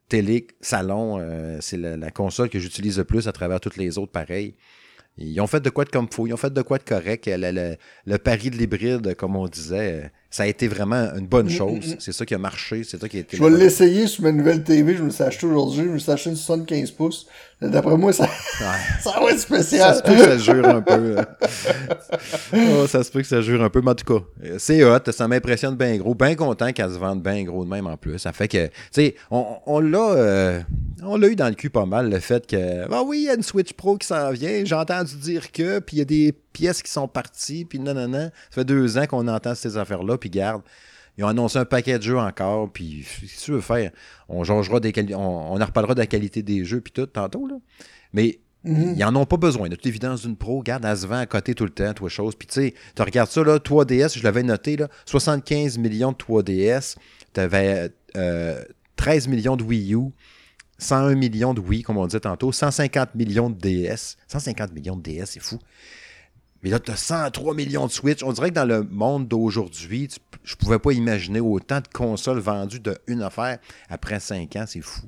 télé, 0.10 0.48
salon, 0.60 1.19
euh, 1.19 1.58
c'est 1.62 1.78
la, 1.78 2.12
console 2.12 2.50
que 2.50 2.60
j'utilise 2.60 2.98
le 2.98 3.06
plus 3.06 3.30
à 3.30 3.31
travers 3.31 3.62
toutes 3.62 3.78
les 3.78 3.98
autres, 3.98 4.12
pareil. 4.12 4.56
Ils 5.18 5.40
ont 5.40 5.48
fait 5.48 5.62
de 5.62 5.69
quoi 5.69 5.86
de 5.86 5.90
comme 5.90 6.10
faut, 6.12 6.28
ils 6.28 6.34
ont 6.34 6.38
fait 6.38 6.52
de 6.52 6.62
quoi 6.62 6.78
de 6.78 6.84
correct. 6.84 7.30
Le 7.30 8.18
pari 8.18 8.50
de 8.50 8.58
l'hybride, 8.58 9.16
comme 9.16 9.38
on 9.38 9.48
disait, 9.48 10.04
euh, 10.04 10.10
ça 10.31 10.44
a 10.44 10.48
été 10.48 10.68
vraiment 10.68 11.10
une 11.18 11.28
bonne 11.28 11.50
chose. 11.50 11.98
C'est 12.00 12.13
ça 12.13 12.25
qui 12.25 12.33
a 12.33 12.38
marché, 12.38 12.83
c'est 12.83 13.00
ça 13.00 13.07
qui 13.07 13.18
a 13.18 13.19
été. 13.19 13.38
Je 13.38 13.44
vais 13.44 13.50
l'essayer 13.50 14.07
sur 14.07 14.24
ma 14.24 14.31
nouvelle 14.31 14.63
TV, 14.63 14.95
je 14.95 15.04
me 15.04 15.10
suis 15.10 15.24
acheté 15.24 15.45
aujourd'hui, 15.45 15.83
je 15.83 15.89
me 15.89 15.98
suis 16.00 16.12
acheté 16.12 16.30
une 16.30 16.36
75 16.38 16.92
pouces. 16.92 17.28
D'après 17.62 17.95
moi, 17.95 18.12
ça, 18.12 18.28
ça 19.04 19.19
va 19.19 19.30
être 19.30 19.38
Ça 19.38 19.45
spécial. 19.45 19.95
se 19.95 20.01
peut 20.01 20.13
que 20.16 20.24
ça 20.24 20.38
jure 20.39 20.68
un 20.68 20.81
peu. 20.81 21.18
Oh, 22.54 22.88
ça 22.88 23.04
se 23.04 23.12
peut 23.12 23.22
que 23.22 23.28
ça 23.28 23.42
jure 23.42 23.62
un 23.63 23.69
peu, 23.69 23.81
mais 23.81 23.92
en 23.92 23.95
tout 23.95 24.19
cas, 24.19 24.25
euh, 24.44 24.56
c'est 24.57 24.83
hot, 24.83 25.00
ça 25.12 25.28
m'impressionne 25.28 25.75
bien 25.75 25.95
gros. 25.98 26.16
Bien 26.16 26.36
content 26.36 26.72
qu'elle 26.74 26.92
se 26.92 26.98
vende 26.98 27.22
bien 27.22 27.44
gros 27.44 27.63
de 27.63 27.69
même 27.69 27.88
en 27.88 27.98
plus. 27.98 28.18
Ça 28.19 28.34
fait 28.34 28.48
que, 28.48 28.68
tu 28.68 28.74
sais, 28.92 29.16
on, 29.30 29.45
on 29.66 29.80
l'a 29.80 30.12
euh, 30.12 30.60
on 31.04 31.18
l'a 31.18 31.27
eu 31.27 31.36
dans 31.36 31.48
le 31.48 31.56
cul 31.56 31.69
pas 31.69 31.86
mal, 31.86 32.10
le 32.10 32.19
fait 32.19 32.45
que, 32.45 32.92
ah 32.92 33.04
oui, 33.06 33.19
il 33.19 33.24
y 33.25 33.30
a 33.30 33.36
une 33.36 33.44
Switch 33.44 33.74
Pro 33.74 33.98
qui 33.98 34.07
s'en 34.07 34.31
vient, 34.31 34.63
j'ai 34.63 34.75
entendu 34.75 35.16
dire 35.16 35.51
que, 35.51 35.80
puis 35.80 35.98
il 35.98 36.00
y 36.00 36.01
a 36.01 36.06
des 36.06 36.34
pièces 36.54 36.81
qui 36.84 36.92
sont 36.92 37.07
parties, 37.07 37.66
puis 37.66 37.80
non, 37.80 37.94
non, 37.94 38.07
non. 38.07 38.30
Ça 38.50 38.56
fait 38.56 38.66
deux 38.66 38.98
ans 38.98 39.06
qu'on 39.07 39.27
entend 39.27 39.56
ces 39.56 39.77
affaires-là, 39.77 40.18
puis 40.22 40.30
garde. 40.30 40.62
Ils 41.18 41.26
ont 41.26 41.28
annoncé 41.28 41.58
un 41.58 41.66
paquet 41.66 41.98
de 41.98 42.04
jeux 42.04 42.18
encore, 42.18 42.72
puis 42.72 43.06
que 43.20 43.46
tu 43.46 43.52
veux 43.52 43.62
faire? 43.62 43.92
On 44.30 44.44
des 44.80 45.14
on, 45.14 45.54
on 45.54 45.62
en 45.62 45.66
reparlera 45.66 45.94
de 45.94 46.00
la 46.00 46.08
qualité 46.08 46.42
des 46.42 46.64
jeux, 46.64 46.80
puis 46.80 46.94
tout, 46.94 47.06
tantôt, 47.06 47.46
là. 47.48 47.56
Mais 48.14 48.40
Mhm. 48.64 48.94
ils 48.96 49.04
en 49.04 49.16
ont 49.16 49.26
pas 49.26 49.38
besoin. 49.38 49.70
De 49.70 49.76
toute 49.76 49.88
évidence, 49.88 50.22
d'une 50.22 50.36
pro, 50.36 50.62
garde, 50.62 50.86
elle 50.86 50.96
se 50.96 51.08
vend 51.08 51.18
à 51.18 51.26
côté 51.26 51.56
tout 51.56 51.64
le 51.64 51.72
temps, 51.72 51.94
toi, 51.94 52.10
chose. 52.10 52.36
Puis 52.36 52.48
tu 52.48 52.54
sais, 52.54 52.74
tu 52.96 53.02
regardes 53.02 53.30
ça, 53.30 53.44
là, 53.44 53.58
3DS, 53.58 54.18
je 54.18 54.24
l'avais 54.24 54.44
noté, 54.44 54.78
là, 54.78 54.88
75 55.06 55.80
millions 55.80 56.12
de 56.12 56.18
3DS, 56.18 56.96
t'avais 57.34 57.92
euh, 58.16 58.64
13 58.98 59.28
millions 59.28 59.56
de 59.56 59.64
Wii 59.64 59.96
U, 59.96 60.12
101 60.78 61.16
millions 61.16 61.54
de 61.56 61.60
Wii, 61.60 61.82
comme 61.82 61.98
on 61.98 62.06
disait 62.06 62.20
tantôt, 62.20 62.52
150 62.52 63.16
millions 63.16 63.50
de 63.50 63.58
DS. 63.58 64.16
150 64.28 64.74
millions 64.74 64.96
de 64.96 65.02
DS, 65.02 65.26
c'est 65.26 65.40
fou. 65.40 65.58
Mais 66.63 66.69
là, 66.69 66.80
tu 66.80 66.92
as 66.92 66.96
103 66.96 67.56
millions 67.56 67.88
de 67.88 67.92
Switch. 67.92 68.22
On 68.24 68.31
dirait 68.34 68.50
que 68.50 68.56
dans 68.56 68.66
le 68.66 68.84
monde 68.84 69.28
d'aujourd'hui, 69.28 70.08
tu- 70.08 70.19
je 70.44 70.56
pouvais 70.56 70.78
pas 70.80 70.92
imaginer 70.92 71.40
autant 71.40 71.80
de 71.80 71.88
consoles 71.88 72.40
vendues 72.40 72.80
de 72.80 72.98
une 73.08 73.22
affaire 73.24 73.58
après 73.90 74.19
5 74.19 74.56
ans. 74.56 74.66
C'est 74.68 74.81
fou. 74.81 75.02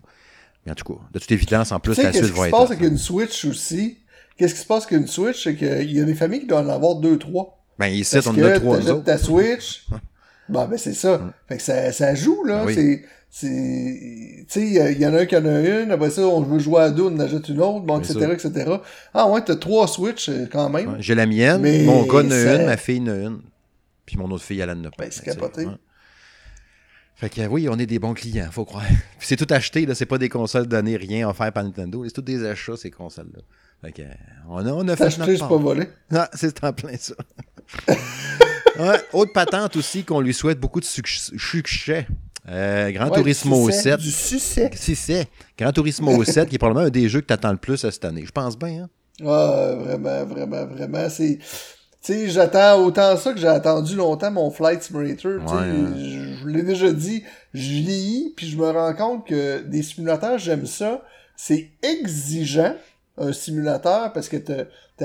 Mais 0.65 0.71
en 0.71 0.75
tout 0.75 0.85
cas, 0.93 0.99
de 1.11 1.19
toute 1.19 1.31
évidence, 1.31 1.71
en 1.71 1.79
plus, 1.79 1.91
Tu 1.93 1.97
sais, 1.97 2.03
la 2.03 2.11
qu'est-ce 2.11 2.23
suite 2.25 2.33
qui 2.33 2.39
va 2.39 2.45
se 2.45 2.49
être. 2.49 2.57
passe 2.57 2.71
avec 2.71 2.81
une 2.89 2.97
Switch 2.97 3.45
aussi? 3.45 3.97
Qu'est-ce 4.37 4.55
qui 4.55 4.61
se 4.61 4.65
passe 4.65 4.85
avec 4.87 4.99
une 4.99 5.07
Switch? 5.07 5.43
C'est 5.43 5.55
qu'il 5.55 5.91
y 5.91 5.99
a 6.01 6.03
des 6.05 6.15
familles 6.15 6.39
qui 6.41 6.47
doivent 6.47 6.67
en 6.67 6.73
avoir 6.73 6.95
deux, 6.95 7.19
trois. 7.19 7.59
Ben, 7.77 7.87
ici, 7.87 8.17
on 8.25 8.29
en 8.29 8.37
a 8.43 8.51
trois 8.59 8.77
t'achètes 8.77 8.91
autres. 8.93 9.03
ta 9.03 9.17
Switch. 9.17 9.85
bon, 10.49 10.65
ben, 10.67 10.77
c'est 10.77 10.93
ça. 10.93 11.33
Fait 11.47 11.57
que 11.57 11.63
ça, 11.63 11.91
ça 11.91 12.15
joue, 12.15 12.43
là. 12.45 12.65
Ben 12.65 12.75
oui. 12.75 13.01
Tu 13.35 14.45
sais, 14.47 14.61
il 14.61 15.01
y, 15.01 15.07
en 15.07 15.13
a 15.15 15.21
un 15.21 15.25
qui 15.25 15.35
en 15.35 15.43
a 15.45 15.59
une. 15.59 15.89
Après 15.89 16.11
ça, 16.11 16.21
on 16.21 16.41
veut 16.41 16.59
jouer 16.59 16.81
à 16.83 16.91
deux, 16.91 17.01
on 17.03 17.15
en 17.15 17.19
achète 17.19 17.49
une 17.49 17.61
autre, 17.61 17.79
bon, 17.79 17.99
etc., 17.99 18.29
etc. 18.31 18.75
Ah 19.11 19.27
ouais, 19.27 19.41
t'as 19.43 19.55
trois 19.55 19.87
Switch, 19.87 20.29
euh, 20.29 20.45
quand 20.51 20.69
même. 20.69 20.93
Ouais, 20.93 20.97
J'ai 20.99 21.15
la 21.15 21.25
mienne, 21.25 21.59
Mais 21.61 21.81
mon 21.83 22.03
gars 22.05 22.19
en 22.19 22.29
a 22.29 22.55
une, 22.55 22.65
ma 22.67 22.77
fille 22.77 23.01
en 23.01 23.07
a 23.07 23.15
une. 23.15 23.41
Puis 24.05 24.17
mon 24.17 24.29
autre 24.29 24.43
fille, 24.43 24.59
elle 24.59 24.69
en 24.69 24.79
a 24.83 24.91
pas. 24.91 25.05
Ben, 25.05 25.09
c'est 25.11 25.25
capoté. 25.25 25.65
ouais. 25.65 25.73
Fait 27.15 27.29
que 27.29 27.41
oui, 27.47 27.67
on 27.69 27.79
est 27.79 27.85
des 27.87 27.97
bons 27.97 28.13
clients, 28.13 28.49
faut 28.51 28.65
croire. 28.65 28.83
Puis 29.17 29.27
c'est 29.27 29.35
tout 29.35 29.51
acheté, 29.51 29.87
là, 29.87 29.95
c'est 29.95 30.05
pas 30.05 30.19
des 30.19 30.29
consoles 30.29 30.67
données, 30.67 30.97
rien 30.97 31.27
offert 31.27 31.51
par 31.51 31.63
Nintendo. 31.63 32.03
C'est 32.05 32.11
tout 32.11 32.21
des 32.21 32.45
achats, 32.45 32.77
ces 32.77 32.91
consoles-là. 32.91 33.41
Fait 33.81 33.91
que, 33.93 34.01
on 34.47 34.57
a, 34.65 34.71
on 34.71 34.87
a 34.87 34.95
fait 34.95 35.05
acheté, 35.05 35.37
c'est 35.37 35.47
pas 35.47 35.57
volé. 35.57 35.87
Ah, 36.13 36.29
c'est 36.35 36.63
en 36.63 36.71
plein 36.71 36.95
ça. 36.97 37.15
Ouais, 38.79 38.99
autre 39.13 39.31
patente 39.33 39.75
aussi 39.75 40.03
qu'on 40.03 40.19
lui 40.19 40.33
souhaite 40.33 40.59
beaucoup 40.59 40.79
de 40.79 40.85
suc- 40.85 41.07
succès. 41.37 42.07
Euh, 42.49 42.91
Gran 42.91 43.09
Ouais, 43.09 43.17
Turismo 43.17 43.65
succès, 43.69 43.91
7. 43.91 43.99
Du 43.99 44.11
succès. 44.11 44.71
Si 44.75 44.95
c'est. 44.95 45.27
Gran 45.57 45.71
Turismo 45.71 46.23
7, 46.25 46.49
qui 46.49 46.55
est 46.55 46.57
probablement 46.57 46.87
un 46.87 46.91
des 46.91 47.07
jeux 47.07 47.21
que 47.21 47.27
tu 47.27 47.33
attends 47.33 47.51
le 47.51 47.57
plus 47.57 47.77
cette 47.77 48.03
année. 48.05 48.25
Je 48.25 48.31
pense 48.31 48.57
bien, 48.57 48.83
hein? 48.83 48.89
Ah, 49.25 49.75
vraiment, 49.77 50.25
vraiment, 50.25 50.65
vraiment. 50.65 51.09
C'est. 51.09 51.37
Tu 52.01 52.11
sais, 52.13 52.29
j'attends 52.29 52.83
autant 52.83 53.15
ça 53.15 53.31
que 53.31 53.39
j'ai 53.39 53.47
attendu 53.47 53.95
longtemps 53.95 54.29
mon 54.31 54.51
Flight 54.51 54.83
Simulator. 54.83 55.33
Ouais, 55.41 55.51
hein. 55.53 55.93
Je, 55.95 56.33
je 56.33 56.41
vous 56.41 56.47
l'ai 56.47 56.63
déjà 56.63 56.91
dit, 56.91 57.23
je 57.53 57.69
vieillis, 57.69 58.33
puis 58.35 58.47
je 58.49 58.57
me 58.57 58.69
rends 58.69 58.93
compte 58.93 59.25
que 59.25 59.61
des 59.61 59.81
simulateurs, 59.83 60.37
j'aime 60.37 60.65
ça. 60.65 61.01
C'est 61.37 61.69
exigeant, 61.81 62.75
un 63.17 63.31
simulateur, 63.31 64.11
parce 64.11 64.27
que 64.27 64.35
tu 64.35 64.51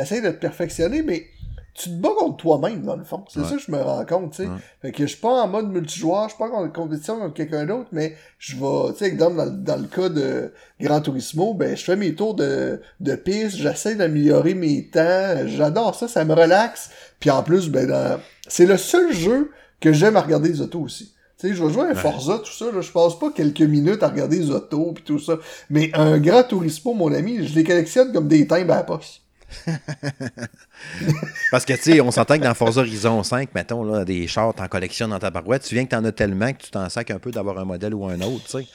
essaies 0.01 0.21
de 0.21 0.31
te 0.31 0.41
perfectionner, 0.41 1.03
mais 1.03 1.27
tu 1.75 1.91
te 1.91 1.95
bats 1.95 2.11
contre 2.19 2.37
toi-même, 2.39 2.83
dans 2.83 2.97
le 2.97 3.05
fond. 3.05 3.25
C'est 3.29 3.41
Ouais. 3.41 3.47
ça 3.49 3.55
que 3.57 3.63
je 3.63 3.71
me 3.71 3.81
rends 3.81 4.05
compte, 4.05 4.33
tu 4.33 4.43
sais. 4.43 4.49
Ouais. 4.49 4.57
Fait 4.83 4.91
que 4.93 5.05
je 5.05 5.11
suis 5.13 5.21
pas 5.21 5.43
en 5.43 5.47
mode 5.49 5.71
multijoueur, 5.71 6.25
je 6.29 6.35
suis 6.35 6.39
pas 6.39 6.51
en 6.51 6.69
compétition 6.71 7.21
avec 7.23 7.35
quelqu'un 7.35 7.67
d'autre, 7.67 7.89
mais 7.93 8.17
je 8.39 8.57
vais, 8.57 8.93
tu 8.95 8.99
sais, 9.05 9.11
dans, 9.13 9.31
le- 9.31 9.51
dans 9.51 9.77
le 9.77 9.87
cas 9.87 10.09
de 10.09 10.53
Gran 10.81 11.01
Turismo, 11.01 11.55
ben, 11.55 11.77
je 11.77 11.85
fais 11.85 11.95
mes 11.97 12.15
tours 12.15 12.35
de, 12.35 12.81
de 13.01 13.15
piste, 13.15 13.57
j'essaie 13.57 13.95
d'améliorer 13.95 14.55
mes 14.55 14.89
temps, 14.89 15.47
j'adore 15.47 15.95
ça, 15.95 16.09
ça 16.09 16.25
me 16.25 16.35
relaxe. 16.35 16.91
Puis 17.21 17.31
en 17.31 17.43
plus, 17.45 17.69
ben, 17.71 17.87
dans- 17.87 18.19
c'est 18.49 18.67
le 18.67 18.77
seul 18.77 19.13
jeu 19.13 19.51
que 19.81 19.93
j'aime 19.93 20.17
à 20.17 20.21
regarder 20.23 20.49
les 20.49 20.61
autos 20.61 20.81
aussi. 20.81 21.15
Tu 21.39 21.47
sais, 21.51 21.55
je 21.55 21.65
vais 21.65 21.73
jouer 21.73 21.85
à 21.87 21.91
un 21.91 21.95
Forza, 21.95 22.39
tout 22.45 22.51
ça, 22.51 22.65
là, 22.73 22.81
je 22.81 22.91
passe 22.91 23.17
pas 23.17 23.31
quelques 23.31 23.61
minutes 23.61 24.03
à 24.03 24.09
regarder 24.09 24.39
les 24.41 24.51
autos 24.51 24.91
puis 24.93 25.05
tout 25.05 25.21
ça. 25.21 25.39
Mais 25.71 25.91
un 25.95 26.19
Gran 26.19 26.43
Turismo, 26.43 26.95
mon 26.95 27.15
ami, 27.15 27.47
je 27.47 27.55
les 27.55 27.63
collectionne 27.63 28.13
comme 28.13 28.27
des 28.27 28.45
timbres 28.49 28.73
à 28.73 28.79
la 28.79 28.83
poste. 28.83 29.21
Parce 31.51 31.65
que, 31.65 31.73
tu 31.75 31.83
sais, 31.83 32.01
on 32.01 32.11
s'entend 32.11 32.39
que 32.39 32.45
dans 32.45 32.55
Forza 32.55 32.81
Horizon 32.81 33.23
5, 33.23 33.55
mettons, 33.55 33.85
là, 33.85 34.05
des 34.05 34.27
chars, 34.27 34.55
t'en 34.55 34.69
collectionnes 34.69 35.11
dans 35.11 35.19
ta 35.19 35.31
barouette. 35.31 35.63
Tu 35.63 35.75
viens 35.75 35.85
que 35.85 35.91
t'en 35.91 36.05
as 36.05 36.13
tellement 36.13 36.53
que 36.53 36.63
tu 36.63 36.71
t'en 36.71 36.89
sacs 36.89 37.11
un 37.11 37.19
peu 37.19 37.31
d'avoir 37.31 37.59
un 37.59 37.65
modèle 37.65 37.95
ou 37.95 38.07
un 38.07 38.21
autre, 38.21 38.45
tu 38.45 38.59
sais. 38.59 38.67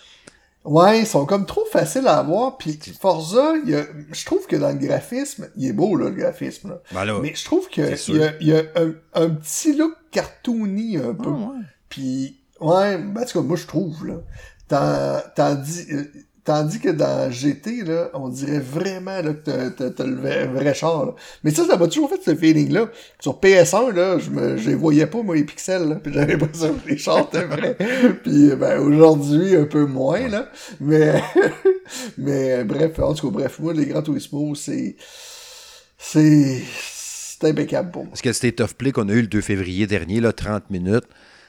Ouais, 0.66 1.02
ils 1.02 1.08
sont 1.08 1.26
comme 1.26 1.46
trop 1.46 1.66
faciles 1.66 2.08
à 2.08 2.20
avoir. 2.20 2.58
Puis 2.58 2.80
Forza, 3.00 3.56
il 3.64 3.72
y 3.72 3.76
a, 3.76 3.84
je 4.12 4.26
trouve 4.26 4.48
que 4.48 4.56
dans 4.56 4.70
le 4.70 4.78
graphisme, 4.78 5.50
il 5.58 5.68
est 5.68 5.74
beau 5.74 5.98
là, 5.98 6.10
le 6.10 6.16
graphisme. 6.16 6.70
Là. 6.70 6.82
Ben 6.94 7.06
là, 7.06 7.20
Mais 7.22 7.36
je 7.36 7.44
trouve 7.44 7.68
que 7.70 7.82
il 8.10 8.16
y 8.16 8.24
a, 8.24 8.34
il 8.40 8.48
y 8.48 8.54
a 8.54 8.64
un, 8.76 8.94
un 9.14 9.30
petit 9.30 9.76
look 9.76 9.94
cartoony 10.12 10.98
un 10.98 11.14
peu. 11.14 11.30
Ah, 11.30 11.50
ouais. 11.50 11.66
Puis 11.90 12.40
ouais, 12.62 12.98
ben, 12.98 13.22
en 13.22 13.26
tout 13.26 13.42
cas, 13.42 13.46
moi 13.46 13.58
je 13.58 13.68
trouve 13.68 14.08
là. 14.08 15.24
Tandis, 15.36 15.86
euh, 15.92 16.06
Tandis 16.46 16.80
que 16.80 16.90
dans 16.90 17.32
GT, 17.32 17.84
là, 17.86 18.10
on 18.14 18.28
dirait 18.28 18.60
vraiment 18.60 19.22
là, 19.22 19.34
que 19.34 19.70
t'as, 19.70 20.04
le 20.04 20.16
vrai, 20.16 20.46
vrai 20.46 20.74
char. 20.74 21.06
Là. 21.06 21.16
Mais 21.44 21.52
ça, 21.52 21.66
ça 21.66 21.78
m'a 21.78 21.88
toujours 21.88 22.10
fait 22.10 22.20
ce 22.22 22.36
feeling-là? 22.36 22.90
Sur 23.22 23.40
PS1, 23.40 23.94
là, 23.94 24.20
je 24.20 24.30
me 24.30 24.58
je 24.58 24.70
les 24.70 24.76
voyais 24.76 25.08
pas, 25.08 25.24
moi, 25.24 25.36
les 25.36 25.46
pixels. 25.46 25.88
Là, 25.88 25.96
puis 25.96 26.12
j'avais 26.12 26.34
l'impression 26.34 26.74
que 26.74 26.90
les 26.90 26.98
chars 26.98 27.30
étaient 27.34 27.46
vrais. 27.46 27.78
puis 28.24 28.50
ben, 28.58 28.78
aujourd'hui, 28.80 29.56
un 29.56 29.64
peu 29.64 29.86
moins. 29.86 30.28
là. 30.28 30.50
Mais, 30.82 31.22
mais 32.18 32.66
bref, 32.66 33.00
en 33.00 33.14
tout 33.14 33.32
cas, 33.32 33.40
bref, 33.40 33.60
moi, 33.60 33.74
les 33.74 33.86
Grands 33.86 34.04
Turismo, 34.04 34.54
c'est... 34.54 34.98
C'est... 35.98 36.62
C'est 37.40 37.50
impeccable 37.50 37.92
pour 37.92 38.04
moi. 38.04 38.12
Parce 38.12 38.22
que 38.22 38.34
State 38.34 38.62
of 38.62 38.76
Play 38.76 38.92
qu'on 38.92 39.10
a 39.10 39.14
eu 39.14 39.22
le 39.22 39.28
2 39.28 39.42
février 39.42 39.88
dernier, 39.88 40.20
là, 40.20 40.34
30 40.34 40.70
minutes, 40.70 41.06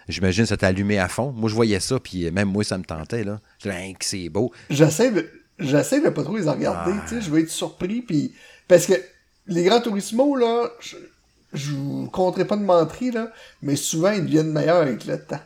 j'imagine 0.08 0.44
que 0.44 0.49
ça 0.49 0.56
t'a 0.56 0.68
allumé 0.68 0.99
à 0.99 1.08
fond. 1.08 1.32
Moi, 1.32 1.49
je 1.50 1.54
voyais 1.54 1.80
ça, 1.80 1.99
puis 2.00 2.30
même 2.30 2.49
moi, 2.50 2.64
ça 2.64 2.78
me 2.78 2.84
tentait. 2.84 3.25
là. 3.25 3.40
Je 3.58 3.68
disais, 3.68 3.80
Hein, 3.82 3.92
que 3.99 4.04
c'est 4.04 4.28
beau. 4.28 4.52
J'essaie 4.70 5.11
de, 5.11 5.28
j'essaie 5.58 6.00
de 6.00 6.08
pas 6.11 6.23
trop 6.23 6.37
les 6.37 6.49
en 6.49 6.52
regarder, 6.54 6.92
Ah. 6.94 7.04
tu 7.08 7.14
sais, 7.16 7.20
je 7.23 7.30
vais 7.30 7.42
être 7.42 7.50
surpris, 7.50 8.02
puis 8.02 8.32
parce 8.68 8.87
que 8.87 8.94
les 9.46 9.64
Grands 9.64 9.80
Turismo, 9.80 10.37
là, 10.37 10.68
je, 10.80 10.96
je 11.52 11.73
vous 11.73 12.08
compterai 12.11 12.46
pas 12.46 12.56
de 12.56 12.62
menterie, 12.64 13.11
là, 13.11 13.30
mais 13.62 13.76
souvent, 13.76 14.11
ils 14.12 14.25
deviennent 14.25 14.52
meilleurs 14.52 14.82
avec 14.82 15.04
le 15.04 15.20
temps. 15.23 15.40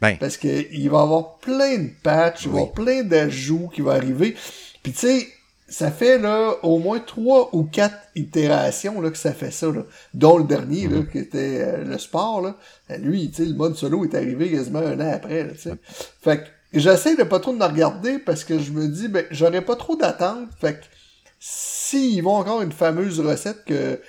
Ben, 0.00 0.16
Parce 0.18 0.38
que 0.38 0.48
il 0.72 0.88
va 0.88 0.98
y 0.98 1.02
avoir 1.02 1.36
plein 1.38 1.76
de 1.78 1.90
patchs, 2.02 2.44
il 2.44 2.50
va 2.50 2.58
y 2.58 2.60
avoir 2.62 2.72
plein 2.74 3.02
d'ajouts 3.02 3.68
qui 3.74 3.82
vont 3.82 3.90
arriver. 3.90 4.34
Puis 4.82 4.92
tu 4.92 4.98
sais, 5.00 5.28
ça 5.70 5.90
fait 5.90 6.18
là 6.18 6.54
au 6.62 6.78
moins 6.78 6.98
trois 6.98 7.48
ou 7.54 7.62
quatre 7.62 7.96
itérations 8.16 9.00
là, 9.00 9.10
que 9.10 9.16
ça 9.16 9.32
fait 9.32 9.52
ça, 9.52 9.68
là. 9.68 9.84
dont 10.12 10.36
le 10.36 10.44
dernier, 10.44 10.88
là, 10.88 11.02
qui 11.10 11.18
était 11.18 11.62
euh, 11.62 11.84
le 11.84 11.96
sport. 11.96 12.42
Là. 12.42 12.56
Euh, 12.90 12.96
Lui, 12.98 13.30
tu 13.30 13.36
sais, 13.36 13.48
le 13.48 13.54
mode 13.54 13.76
solo 13.76 14.04
est 14.04 14.14
arrivé 14.14 14.50
quasiment 14.50 14.80
un 14.80 15.00
an 15.00 15.12
après. 15.12 15.44
Là, 15.44 15.52
tu 15.52 15.60
sais. 15.60 15.74
Fait 16.20 16.38
que 16.38 16.78
j'essaie 16.78 17.16
de 17.16 17.22
pas 17.22 17.38
trop 17.38 17.54
de 17.54 17.62
regarder 17.62 18.18
parce 18.18 18.42
que 18.44 18.58
je 18.58 18.72
me 18.72 18.88
dis, 18.88 19.08
ben, 19.08 19.24
j'aurais 19.30 19.64
pas 19.64 19.76
trop 19.76 19.96
d'attente. 19.96 20.48
Fait 20.60 20.74
que 20.74 20.84
s'ils 21.38 22.22
vont 22.22 22.36
encore 22.36 22.62
une 22.62 22.72
fameuse 22.72 23.20
recette 23.20 23.64
que 23.64 24.00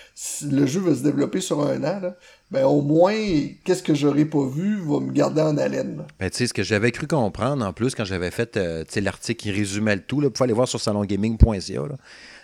le 0.50 0.66
jeu 0.66 0.82
va 0.82 0.96
se 0.96 1.04
développer 1.04 1.42
sur 1.42 1.62
un 1.62 1.78
an, 1.84 2.00
là, 2.02 2.16
ben 2.52 2.66
au 2.66 2.82
moins, 2.82 3.16
qu'est-ce 3.64 3.82
que 3.82 3.96
j'aurais 3.96 4.26
pas 4.26 4.46
vu 4.46 4.82
va 4.82 5.00
me 5.00 5.12
garder 5.12 5.42
en 5.42 5.58
haleine. 5.58 6.04
Ben, 6.20 6.30
tu 6.30 6.38
sais, 6.38 6.48
ce 6.48 6.54
que 6.54 6.64
j'avais 6.64 6.92
cru 6.92 7.08
comprendre 7.08 7.66
en 7.66 7.72
plus 7.72 7.96
quand 7.96 8.04
j'avais 8.04 8.30
fait 8.30 8.58
euh, 8.58 8.84
l'article 8.98 9.42
qui 9.42 9.52
résumait 9.52 9.96
le 9.96 10.02
tout, 10.02 10.20
là, 10.20 10.28
vous 10.28 10.32
pouvez 10.32 10.46
aller 10.46 10.54
voir 10.54 10.68
sur 10.68 10.82
salongaming.ca. 10.82 11.82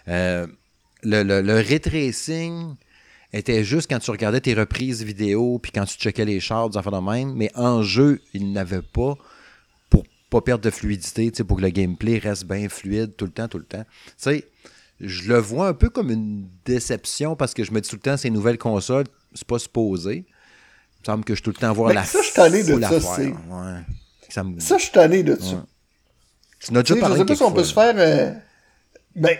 Euh, 0.08 0.48
le, 1.04 1.24
le, 1.24 1.42
le 1.42 1.54
ray 1.56 1.82
tracing 1.82 2.76
était 3.34 3.66
juste 3.66 3.90
quand 3.90 4.00
tu 4.00 4.10
regardais 4.10 4.40
tes 4.40 4.54
reprises 4.54 5.04
vidéo 5.04 5.60
puis 5.60 5.74
quand 5.74 5.84
tu 5.84 5.98
checkais 5.98 6.24
les 6.24 6.40
charts, 6.40 6.70
des 6.70 6.78
affaires 6.78 6.94
de 6.94 7.06
même, 7.06 7.34
mais 7.34 7.52
en 7.56 7.84
jeu, 7.84 8.22
il 8.34 8.54
n'avait 8.54 8.82
pas 8.82 9.16
pour 9.90 10.06
pas 10.30 10.42
perdre 10.42 10.64
de 10.64 10.70
fluidité, 10.70 11.32
pour 11.44 11.58
que 11.58 11.62
le 11.62 11.70
gameplay 11.70 12.18
reste 12.18 12.46
bien 12.46 12.70
fluide 12.70 13.16
tout 13.18 13.26
le 13.26 13.32
temps, 13.32 13.48
tout 13.50 13.60
le 13.60 13.66
temps. 13.66 13.84
Tu 14.08 14.14
sais, 14.18 14.46
je 15.00 15.30
le 15.30 15.38
vois 15.38 15.68
un 15.68 15.74
peu 15.74 15.90
comme 15.90 16.12
une 16.12 16.48
déception 16.66 17.36
parce 17.36 17.54
que 17.54 17.64
je 17.64 17.72
me 17.72 17.82
dis 17.82 17.90
tout 17.90 17.98
le 17.98 18.02
temps, 18.02 18.18
ces 18.18 18.30
nouvelles 18.30 18.58
consoles, 18.58 19.06
c'est 19.38 19.48
pas 19.48 19.60
supposé. 19.60 20.26
Il 20.28 21.02
me 21.02 21.06
semble 21.06 21.24
que 21.24 21.34
je 21.34 21.38
suis 21.38 21.44
tout 21.44 21.52
le 21.52 21.56
temps 21.62 21.72
voir 21.74 21.90
Ben, 21.90 21.96
la 21.96 22.04
ça, 22.06 22.20
je 22.20 22.26
suis 22.26 22.34
tanné 22.34 22.64
de 22.64 22.82
ça, 22.82 23.00
c'est- 23.00 23.28
Ouais. 23.28 23.80
Ça 24.30 24.44
me... 24.44 24.60
Ça, 24.60 24.78
je 24.78 24.84
suis 24.84 24.92
tanné 24.92 25.24
de 25.24 25.36
ça. 25.36 25.56
Ouais. 25.56 25.62
Tu 26.60 26.74
n'as 26.74 26.82
déjà 26.82 26.94
sais, 26.96 27.00
je 27.00 27.02
parlé 27.02 27.18
sais 27.20 27.26
pas 27.26 27.36
si 27.36 27.44
on 27.44 27.52
peut 27.52 27.64
se 27.64 27.74
faire. 27.74 27.94
euh, 27.98 28.32
Ben, 29.16 29.38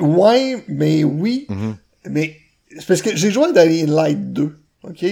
ouais, 0.00 0.64
mais 0.68 1.04
oui. 1.04 1.46
Mhm. 1.48 1.76
Mais 2.10 2.36
c'est 2.78 2.86
parce 2.86 3.00
que 3.02 3.16
j'ai 3.16 3.30
joué 3.30 3.46
à 3.56 3.66
Dying 3.66 3.88
Light 3.90 4.32
2, 4.32 4.58
ok? 4.82 5.04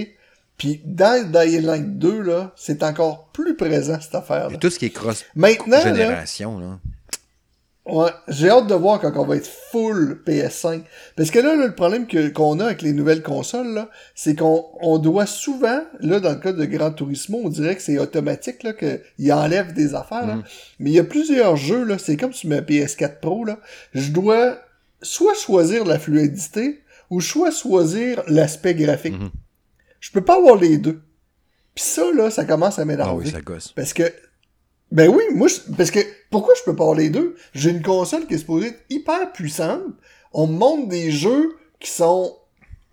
Puis 0.59 0.81
dans 0.85 1.31
Dying 1.31 1.63
Light 1.63 1.99
2, 1.99 2.21
là, 2.23 2.53
c'est 2.57 2.83
encore 2.83 3.29
plus 3.33 3.57
présent, 3.57 3.99
cette 4.01 4.15
affaire-là. 4.15 4.49
Puis 4.49 4.59
tout 4.59 4.71
ce 4.71 4.79
qui 4.79 4.87
est 4.87 4.91
cross 4.91 5.25
Maintenant, 5.35 5.77
là, 5.79 5.83
génération, 5.95 6.59
là. 6.59 6.79
Ouais, 7.87 8.11
j'ai 8.27 8.51
hâte 8.51 8.67
de 8.67 8.75
voir 8.75 9.01
quand 9.01 9.13
on 9.17 9.25
va 9.25 9.37
être 9.37 9.49
full 9.71 10.21
PS5. 10.27 10.83
Parce 11.17 11.31
que 11.31 11.39
là, 11.39 11.55
là, 11.55 11.67
le 11.67 11.75
problème 11.75 12.07
que, 12.09 12.29
qu'on 12.29 12.59
a 12.59 12.65
avec 12.65 12.83
les 12.83 12.93
nouvelles 12.93 13.23
consoles, 13.23 13.73
là, 13.75 13.89
c'est 14.15 14.35
qu'on 14.35 14.67
on 14.81 14.99
doit 14.99 15.27
souvent, 15.27 15.83
là, 16.01 16.19
dans 16.19 16.31
le 16.33 16.41
cas 16.41 16.53
de 16.53 16.65
Gran 16.65 16.91
Turismo, 16.91 17.41
on 17.45 17.49
dirait 17.49 17.77
que 17.77 17.83
c'est 17.83 17.99
automatique, 17.99 18.65
là, 18.65 18.73
qu'il 18.73 19.33
enlève 19.33 19.73
des 19.73 19.95
affaires, 19.95 20.27
là. 20.27 20.43
Mais 20.81 20.91
il 20.91 20.95
y 20.95 20.99
a 20.99 21.05
plusieurs 21.05 21.57
jeux, 21.57 21.85
là, 21.85 21.97
c'est 21.99 22.17
comme 22.17 22.33
sur 22.33 22.49
ma 22.49 22.61
PS4 22.61 23.21
Pro, 23.21 23.45
là. 23.45 23.59
Je 23.95 24.11
dois 24.11 24.59
soit 25.01 25.35
choisir 25.35 25.85
la 25.85 26.01
fluidité, 26.01 26.81
ou 27.11 27.21
soit 27.21 27.51
choisir 27.51 28.23
l'aspect 28.27 28.75
graphique. 28.75 29.19
Mhm. 29.19 29.31
Je 30.01 30.11
peux 30.11 30.25
pas 30.25 30.37
avoir 30.37 30.57
les 30.57 30.79
deux. 30.79 31.01
Puis 31.75 31.85
ça, 31.85 32.11
là, 32.13 32.31
ça 32.31 32.45
commence 32.45 32.79
à 32.79 32.85
m'énerver. 32.85 33.11
Ah 33.13 33.15
oui, 33.15 33.31
ça 33.31 33.41
gosse. 33.41 33.73
Parce 33.73 33.93
que. 33.93 34.13
Ben 34.93 35.09
oui, 35.09 35.23
moi, 35.35 35.49
je- 35.49 35.73
parce 35.77 35.91
que. 35.91 36.01
Pourquoi 36.31 36.55
je 36.59 36.63
peux 36.65 36.75
pas 36.77 36.83
avoir 36.85 36.97
les 36.99 37.09
deux? 37.11 37.37
J'ai 37.55 37.71
une 37.71 37.83
console 37.83 38.27
qui 38.27 38.35
est 38.35 38.39
supposée 38.39 38.69
être 38.69 38.81
hyper 38.91 39.33
puissante. 39.33 39.83
On 40.33 40.47
me 40.47 40.53
montre 40.59 40.89
des 40.89 41.11
jeux 41.11 41.57
qui 41.81 41.91
sont 41.91 42.37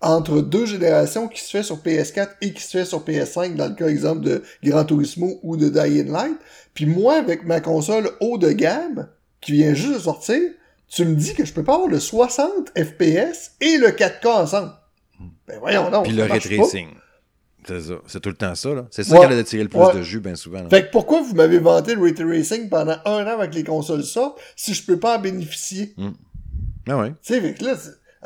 entre 0.00 0.40
deux 0.40 0.66
générations 0.66 1.28
qui 1.28 1.40
se 1.42 1.50
fait 1.50 1.62
sur 1.62 1.78
PS4 1.78 2.28
et 2.42 2.52
qui 2.52 2.62
se 2.62 2.78
fait 2.78 2.84
sur 2.84 3.04
PS5 3.04 3.54
dans 3.56 3.68
le 3.68 3.74
cas 3.74 3.88
exemple 3.88 4.20
de 4.22 4.42
Gran 4.62 4.84
Turismo 4.84 5.40
ou 5.42 5.56
de 5.56 5.68
Dying 5.68 6.10
Light. 6.10 6.36
Puis 6.74 6.86
moi, 6.86 7.14
avec 7.14 7.44
ma 7.44 7.60
console 7.60 8.10
haut 8.20 8.38
de 8.38 8.50
gamme, 8.52 9.08
qui 9.40 9.52
vient 9.52 9.74
juste 9.74 9.94
de 9.94 9.98
sortir, 9.98 10.40
tu 10.88 11.04
me 11.04 11.14
dis 11.14 11.34
que 11.34 11.44
je 11.44 11.52
peux 11.52 11.64
pas 11.64 11.74
avoir 11.74 11.88
le 11.88 11.98
60 12.00 12.70
FPS 12.76 13.52
et 13.60 13.78
le 13.78 13.88
4K 13.88 14.26
ensemble. 14.28 14.72
Ben 15.48 15.58
voyons 15.58 15.90
donc. 15.90 16.04
Puis 16.04 16.12
le 16.14 16.22
ray 16.22 16.32
marche 16.32 16.48
pas. 16.48 16.56
tracing. 16.56 16.88
C'est 17.66 17.80
ça. 17.80 17.94
C'est 18.06 18.20
tout 18.20 18.28
le 18.30 18.34
temps 18.36 18.54
ça, 18.54 18.70
là. 18.74 18.86
C'est 18.90 19.04
ça 19.04 19.14
Ouais. 19.14 19.26
qui 19.26 19.32
allait 19.32 19.44
tirer 19.44 19.62
le 19.64 19.68
plus 19.68 19.78
Ouais. 19.78 19.94
de 19.94 20.02
jus, 20.02 20.20
bien 20.20 20.34
souvent. 20.34 20.62
là. 20.62 20.68
Fait 20.70 20.86
que 20.86 20.90
pourquoi 20.90 21.22
vous 21.22 21.34
m'avez 21.34 21.58
vanté 21.58 21.94
le 21.94 22.02
ray 22.02 22.14
tracing 22.14 22.68
pendant 22.68 22.96
un 23.04 23.24
an 23.26 23.38
avec 23.38 23.54
les 23.54 23.64
consoles 23.64 24.04
sortent 24.04 24.38
si 24.56 24.74
je 24.74 24.84
peux 24.84 24.98
pas 24.98 25.16
en 25.18 25.20
bénéficier? 25.20 25.94
Ah 26.88 26.98
ouais. 26.98 27.10
Tu 27.22 27.34
sais, 27.34 27.40
fait 27.40 27.54
que 27.54 27.64
là, 27.64 27.74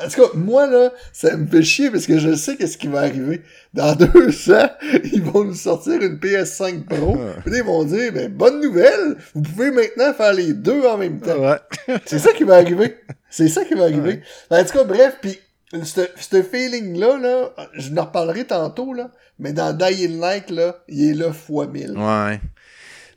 en 0.01 0.07
tout 0.07 0.21
cas, 0.21 0.27
moi, 0.33 0.65
là, 0.67 0.91
ça 1.11 1.35
me 1.35 1.45
fait 1.45 1.61
chier 1.61 1.91
parce 1.91 2.05
que 2.05 2.17
je 2.19 2.33
sais 2.33 2.55
qu'est-ce 2.55 2.77
qui 2.77 2.87
va 2.87 2.99
arriver. 3.01 3.41
Dans 3.73 3.95
deux 3.97 4.51
ans, 4.51 4.69
ils 5.11 5.21
vont 5.21 5.43
nous 5.43 5.53
sortir 5.55 6.01
une 6.01 6.17
PS5 6.19 6.85
Pro. 6.85 7.17
Puis 7.43 7.51
là, 7.51 7.57
ils 7.57 7.63
vont 7.65 7.83
dire, 7.83 8.13
ben, 8.13 8.31
bonne 8.31 8.61
nouvelle, 8.61 9.17
vous 9.35 9.41
pouvez 9.41 9.71
maintenant 9.71 10.13
faire 10.13 10.33
les 10.33 10.53
deux 10.53 10.83
en 10.85 10.97
même 10.97 11.19
temps. 11.19 11.37
Ouais. 11.39 11.57
C'est 12.05 12.19
ça 12.19 12.31
qui 12.31 12.43
va 12.45 12.55
arriver. 12.55 12.95
C'est 13.29 13.49
ça 13.49 13.63
qui 13.65 13.73
va 13.73 13.83
arriver. 13.83 14.21
En 14.49 14.63
tout 14.63 14.71
cas, 14.73 14.83
bref, 14.85 15.17
puis 15.21 15.37
ce 15.71 16.41
feeling-là, 16.41 17.17
là, 17.17 17.49
je 17.73 17.93
en 17.95 18.05
reparlerai 18.05 18.45
tantôt, 18.45 18.93
là, 18.93 19.11
mais 19.37 19.53
dans 19.53 19.73
Dying 19.73 20.19
Light, 20.19 20.49
là, 20.49 20.77
il 20.87 21.11
est 21.11 21.13
là 21.13 21.31
fois 21.31 21.67
1000. 21.67 21.97
Ouais. 21.97 22.39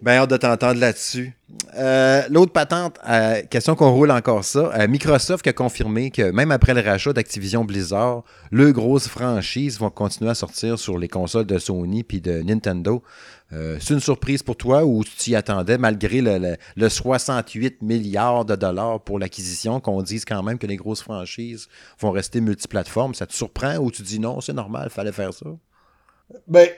Ben, 0.02 0.14
hâte 0.14 0.30
de 0.30 0.36
t'entendre 0.36 0.80
là-dessus. 0.80 1.32
Euh, 1.76 2.22
L'autre 2.28 2.50
patente, 2.50 2.98
euh, 3.08 3.42
question 3.42 3.76
qu'on 3.76 3.92
roule 3.92 4.10
encore 4.10 4.44
ça. 4.44 4.72
euh, 4.74 4.88
Microsoft 4.88 5.46
a 5.46 5.52
confirmé 5.52 6.10
que 6.10 6.32
même 6.32 6.50
après 6.50 6.74
le 6.74 6.80
rachat 6.80 7.12
d'Activision 7.12 7.64
Blizzard, 7.64 8.24
le 8.50 8.72
grosses 8.72 9.06
franchises 9.06 9.78
vont 9.78 9.90
continuer 9.90 10.30
à 10.30 10.34
sortir 10.34 10.76
sur 10.76 10.98
les 10.98 11.06
consoles 11.06 11.46
de 11.46 11.56
Sony 11.56 12.02
puis 12.02 12.20
de 12.20 12.42
Nintendo. 12.42 13.04
Euh, 13.52 13.76
C'est 13.80 13.92
une 13.94 14.00
surprise 14.00 14.42
pour 14.42 14.56
toi 14.56 14.84
ou 14.84 15.04
tu 15.04 15.14
t'y 15.16 15.36
attendais 15.36 15.76
malgré 15.76 16.22
le, 16.22 16.38
le- 16.38 16.56
le 16.76 16.88
68 16.88 17.82
milliards 17.82 18.44
de 18.46 18.56
dollars 18.56 19.00
pour 19.02 19.18
l'acquisition 19.18 19.78
qu'on 19.80 20.02
dise 20.02 20.24
quand 20.24 20.42
même 20.42 20.58
que 20.58 20.66
les 20.66 20.76
grosses 20.76 21.02
franchises 21.02 21.68
vont 22.00 22.10
rester 22.12 22.40
multiplateformes? 22.40 23.14
Ça 23.14 23.26
te 23.26 23.34
surprend 23.34 23.76
ou 23.76 23.90
tu 23.90 24.02
dis 24.02 24.18
non, 24.18 24.40
c'est 24.40 24.54
normal, 24.54 24.88
fallait 24.90 25.12
faire 25.12 25.34
ça? 25.34 25.46
Ben, 26.46 26.68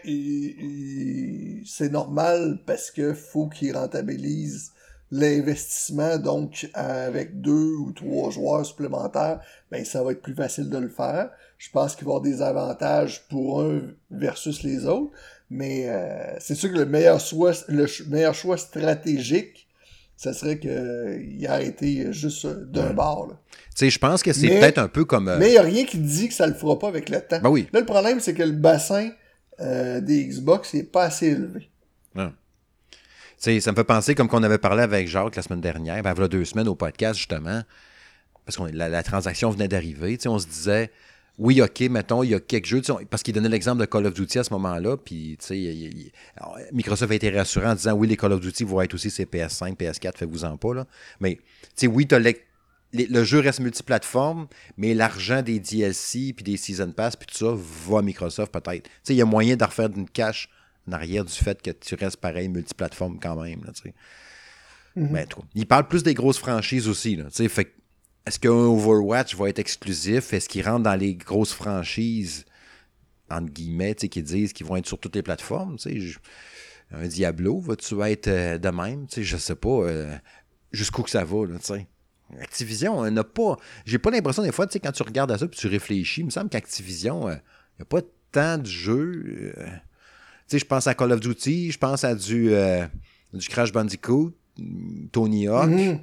c'est 1.66 1.90
normal 1.90 2.61
parce 2.66 2.90
que 2.90 3.14
faut 3.14 3.49
qu'ils 3.49 3.76
rentabilisent 3.76 4.73
l'investissement. 5.11 6.19
Donc, 6.19 6.69
avec 6.75 7.40
deux 7.40 7.75
ou 7.76 7.93
trois 7.93 8.31
joueurs 8.31 8.66
supplémentaires, 8.66 9.40
ben, 9.71 9.85
ça 9.85 10.02
va 10.02 10.12
être 10.12 10.23
plus 10.23 10.35
facile 10.35 10.71
de 10.71 10.78
le 10.78 10.88
faire. 10.88 11.31
Je 11.59 11.71
pense 11.71 11.95
qu'il 11.95 12.04
va 12.07 12.12
y 12.12 12.14
avoir 12.16 12.23
des 12.23 12.43
avantages 12.43 13.26
pour 13.28 13.62
un 13.62 13.83
versus 14.11 14.62
les 14.62 14.87
autres. 14.87 15.12
Mais 15.50 15.84
euh, 15.88 16.36
c'est 16.40 16.54
sûr 16.54 16.72
que 16.72 16.78
le 16.78 16.86
meilleur 16.86 17.20
choix, 17.20 17.52
le 17.68 17.86
ch- 17.86 18.06
meilleur 18.08 18.34
choix 18.34 18.56
stratégique, 18.56 19.68
ça 20.16 20.32
serait 20.32 20.58
qu'il 20.58 21.46
a 21.48 21.60
été 21.62 22.12
juste 22.12 22.46
d'un 22.46 22.92
bord. 22.92 23.36
Tu 23.50 23.58
sais, 23.76 23.90
je 23.90 23.98
pense 23.98 24.22
que 24.22 24.32
c'est 24.32 24.48
peut-être 24.48 24.78
un 24.78 24.88
peu 24.88 25.04
comme... 25.04 25.28
euh, 25.28 25.38
Mais 25.38 25.48
il 25.48 25.52
n'y 25.52 25.58
a 25.58 25.62
rien 25.62 25.84
qui 25.84 25.98
dit 25.98 26.28
que 26.28 26.34
ça 26.34 26.46
le 26.46 26.54
fera 26.54 26.78
pas 26.78 26.88
avec 26.88 27.08
le 27.08 27.20
temps. 27.20 27.40
Ben 27.40 27.50
oui. 27.50 27.68
Là, 27.72 27.80
le 27.80 27.86
problème, 27.86 28.20
c'est 28.20 28.32
que 28.34 28.42
le 28.42 28.52
bassin 28.52 29.10
euh, 29.60 30.00
des 30.00 30.24
Xbox 30.26 30.72
n'est 30.74 30.82
pas 30.84 31.04
assez 31.04 31.26
élevé. 31.28 31.68
Tu 32.16 32.30
sais, 33.50 33.60
ça 33.60 33.72
me 33.72 33.76
fait 33.76 33.84
penser 33.84 34.14
comme 34.14 34.28
qu'on 34.28 34.42
avait 34.42 34.58
parlé 34.58 34.82
avec 34.82 35.06
Jacques 35.08 35.36
la 35.36 35.42
semaine 35.42 35.60
dernière, 35.60 36.02
ben, 36.02 36.14
il 36.16 36.20
y 36.20 36.24
a 36.24 36.28
deux 36.28 36.44
semaines 36.46 36.68
au 36.68 36.74
podcast, 36.76 37.18
justement, 37.18 37.62
parce 38.46 38.56
que 38.56 38.62
la, 38.74 38.88
la 38.88 39.02
transaction 39.02 39.50
venait 39.50 39.68
d'arriver. 39.68 40.16
Tu 40.16 40.22
sais, 40.22 40.28
On 40.28 40.38
se 40.38 40.46
disait, 40.46 40.90
oui, 41.38 41.60
OK, 41.60 41.80
mettons, 41.90 42.22
il 42.22 42.30
y 42.30 42.34
a 42.34 42.40
quelques 42.40 42.66
jeux, 42.66 42.80
parce 43.10 43.22
qu'il 43.22 43.34
donnait 43.34 43.48
l'exemple 43.48 43.80
de 43.80 43.86
Call 43.86 44.06
of 44.06 44.14
Duty 44.14 44.38
à 44.38 44.44
ce 44.44 44.52
moment-là, 44.54 44.96
puis 44.96 45.36
tu 45.40 45.46
sais, 45.46 45.90
Microsoft 46.72 47.10
a 47.10 47.14
été 47.14 47.30
rassurant 47.30 47.70
en 47.70 47.74
disant, 47.74 47.92
oui, 47.94 48.06
les 48.06 48.16
Call 48.16 48.32
of 48.32 48.40
Duty 48.40 48.64
vont 48.64 48.80
être 48.80 48.94
aussi 48.94 49.10
ces 49.10 49.24
PS5, 49.24 49.76
PS4, 49.76 50.16
faites-vous-en 50.16 50.56
pas. 50.56 50.74
Là. 50.74 50.86
Mais, 51.20 51.34
tu 51.36 51.42
sais, 51.74 51.86
oui, 51.88 52.06
le, 52.10 52.18
les- 52.92 53.06
le 53.06 53.24
jeu 53.24 53.40
reste 53.40 53.58
multiplateforme, 53.60 54.46
mais 54.76 54.94
l'argent 54.94 55.42
des 55.42 55.58
DLC, 55.58 56.32
puis 56.34 56.44
des 56.44 56.56
Season 56.56 56.92
Pass, 56.92 57.16
puis 57.16 57.26
tout 57.26 57.36
ça, 57.36 57.52
va 57.88 57.98
à 57.98 58.02
Microsoft 58.02 58.52
peut-être. 58.52 58.84
Tu 58.84 58.90
sais, 59.02 59.14
il 59.14 59.18
y 59.18 59.22
a 59.22 59.26
moyen 59.26 59.56
de 59.56 59.64
refaire 59.64 59.88
une 59.96 60.08
cache 60.08 60.48
en 60.88 60.92
arrière 60.92 61.24
du 61.24 61.32
fait 61.32 61.60
que 61.60 61.70
tu 61.72 61.96
restes 61.96 62.18
pareil 62.18 62.48
multiplateforme 62.48 63.18
quand 63.20 63.42
même. 63.42 63.64
Là, 63.64 63.72
tu 63.72 63.82
sais. 63.82 63.94
Ben, 64.96 65.26
trop. 65.26 65.42
Il 65.56 65.66
parle 65.66 65.88
plus 65.88 66.04
des 66.04 66.14
grosses 66.14 66.38
franchises 66.38 66.86
aussi. 66.86 67.16
Là, 67.16 67.24
tu 67.24 67.30
sais, 67.32 67.48
fait 67.48 67.72
est-ce 68.26 68.38
qu'un 68.38 68.50
Overwatch 68.50 69.35
va 69.37 69.49
être 69.49 69.59
exclusif? 69.59 70.33
Est-ce 70.33 70.49
qu'il 70.49 70.64
rentre 70.66 70.83
dans 70.85 70.95
les 70.95 71.14
grosses 71.14 71.52
franchises, 71.52 72.45
entre 73.31 73.50
guillemets, 73.52 73.95
qui 73.95 74.23
disent 74.23 74.52
qu'ils 74.52 74.66
vont 74.66 74.76
être 74.76 74.87
sur 74.87 74.99
toutes 74.99 75.14
les 75.16 75.23
plateformes? 75.23 75.76
Je- 75.78 76.19
un 76.90 77.07
Diablo, 77.09 77.61
vas-tu 77.61 78.00
être 78.02 78.28
euh, 78.28 78.59
de 78.59 78.69
même? 78.69 79.07
Sais, 79.09 79.25
je 79.25 79.37
sais 79.37 79.57
pas 79.57 79.69
euh, 79.69 80.16
jusqu'où 80.71 81.02
que 81.02 81.11
ça 81.11 81.25
va, 81.25 81.47
là. 81.47 81.57
Activision, 82.40 83.04
elle 83.04 83.14
n'a 83.14 83.25
pas... 83.25 83.57
J'ai 83.85 83.99
pas 83.99 84.11
l'impression, 84.11 84.43
des 84.43 84.52
fois, 84.52 84.66
quand 84.66 84.93
tu 84.93 85.02
regardes 85.02 85.31
à 85.33 85.38
ça 85.38 85.47
puis 85.47 85.59
tu 85.59 85.66
réfléchis, 85.66 86.21
il 86.21 86.26
me 86.26 86.31
semble 86.31 86.50
qu'Activision, 86.50 87.28
il 87.28 87.35
n'y 87.35 87.83
a 87.83 87.85
pas 87.85 88.00
tant 88.33 88.59
de 88.59 88.66
jeux... 88.66 89.52
euh, 89.59 89.66
je 90.52 90.64
pense 90.64 90.87
à 90.87 90.95
Call 90.95 91.12
of 91.12 91.21
Duty, 91.21 91.73
je 91.73 91.78
pense 91.78 92.04
à 92.04 92.14
du, 92.14 92.52
euh, 92.52 92.87
Crash 93.49 93.73
Bandicoot, 93.73 94.33
Tony 95.11 95.49
Hawk. 95.49 95.71
Mhm. 95.71 96.00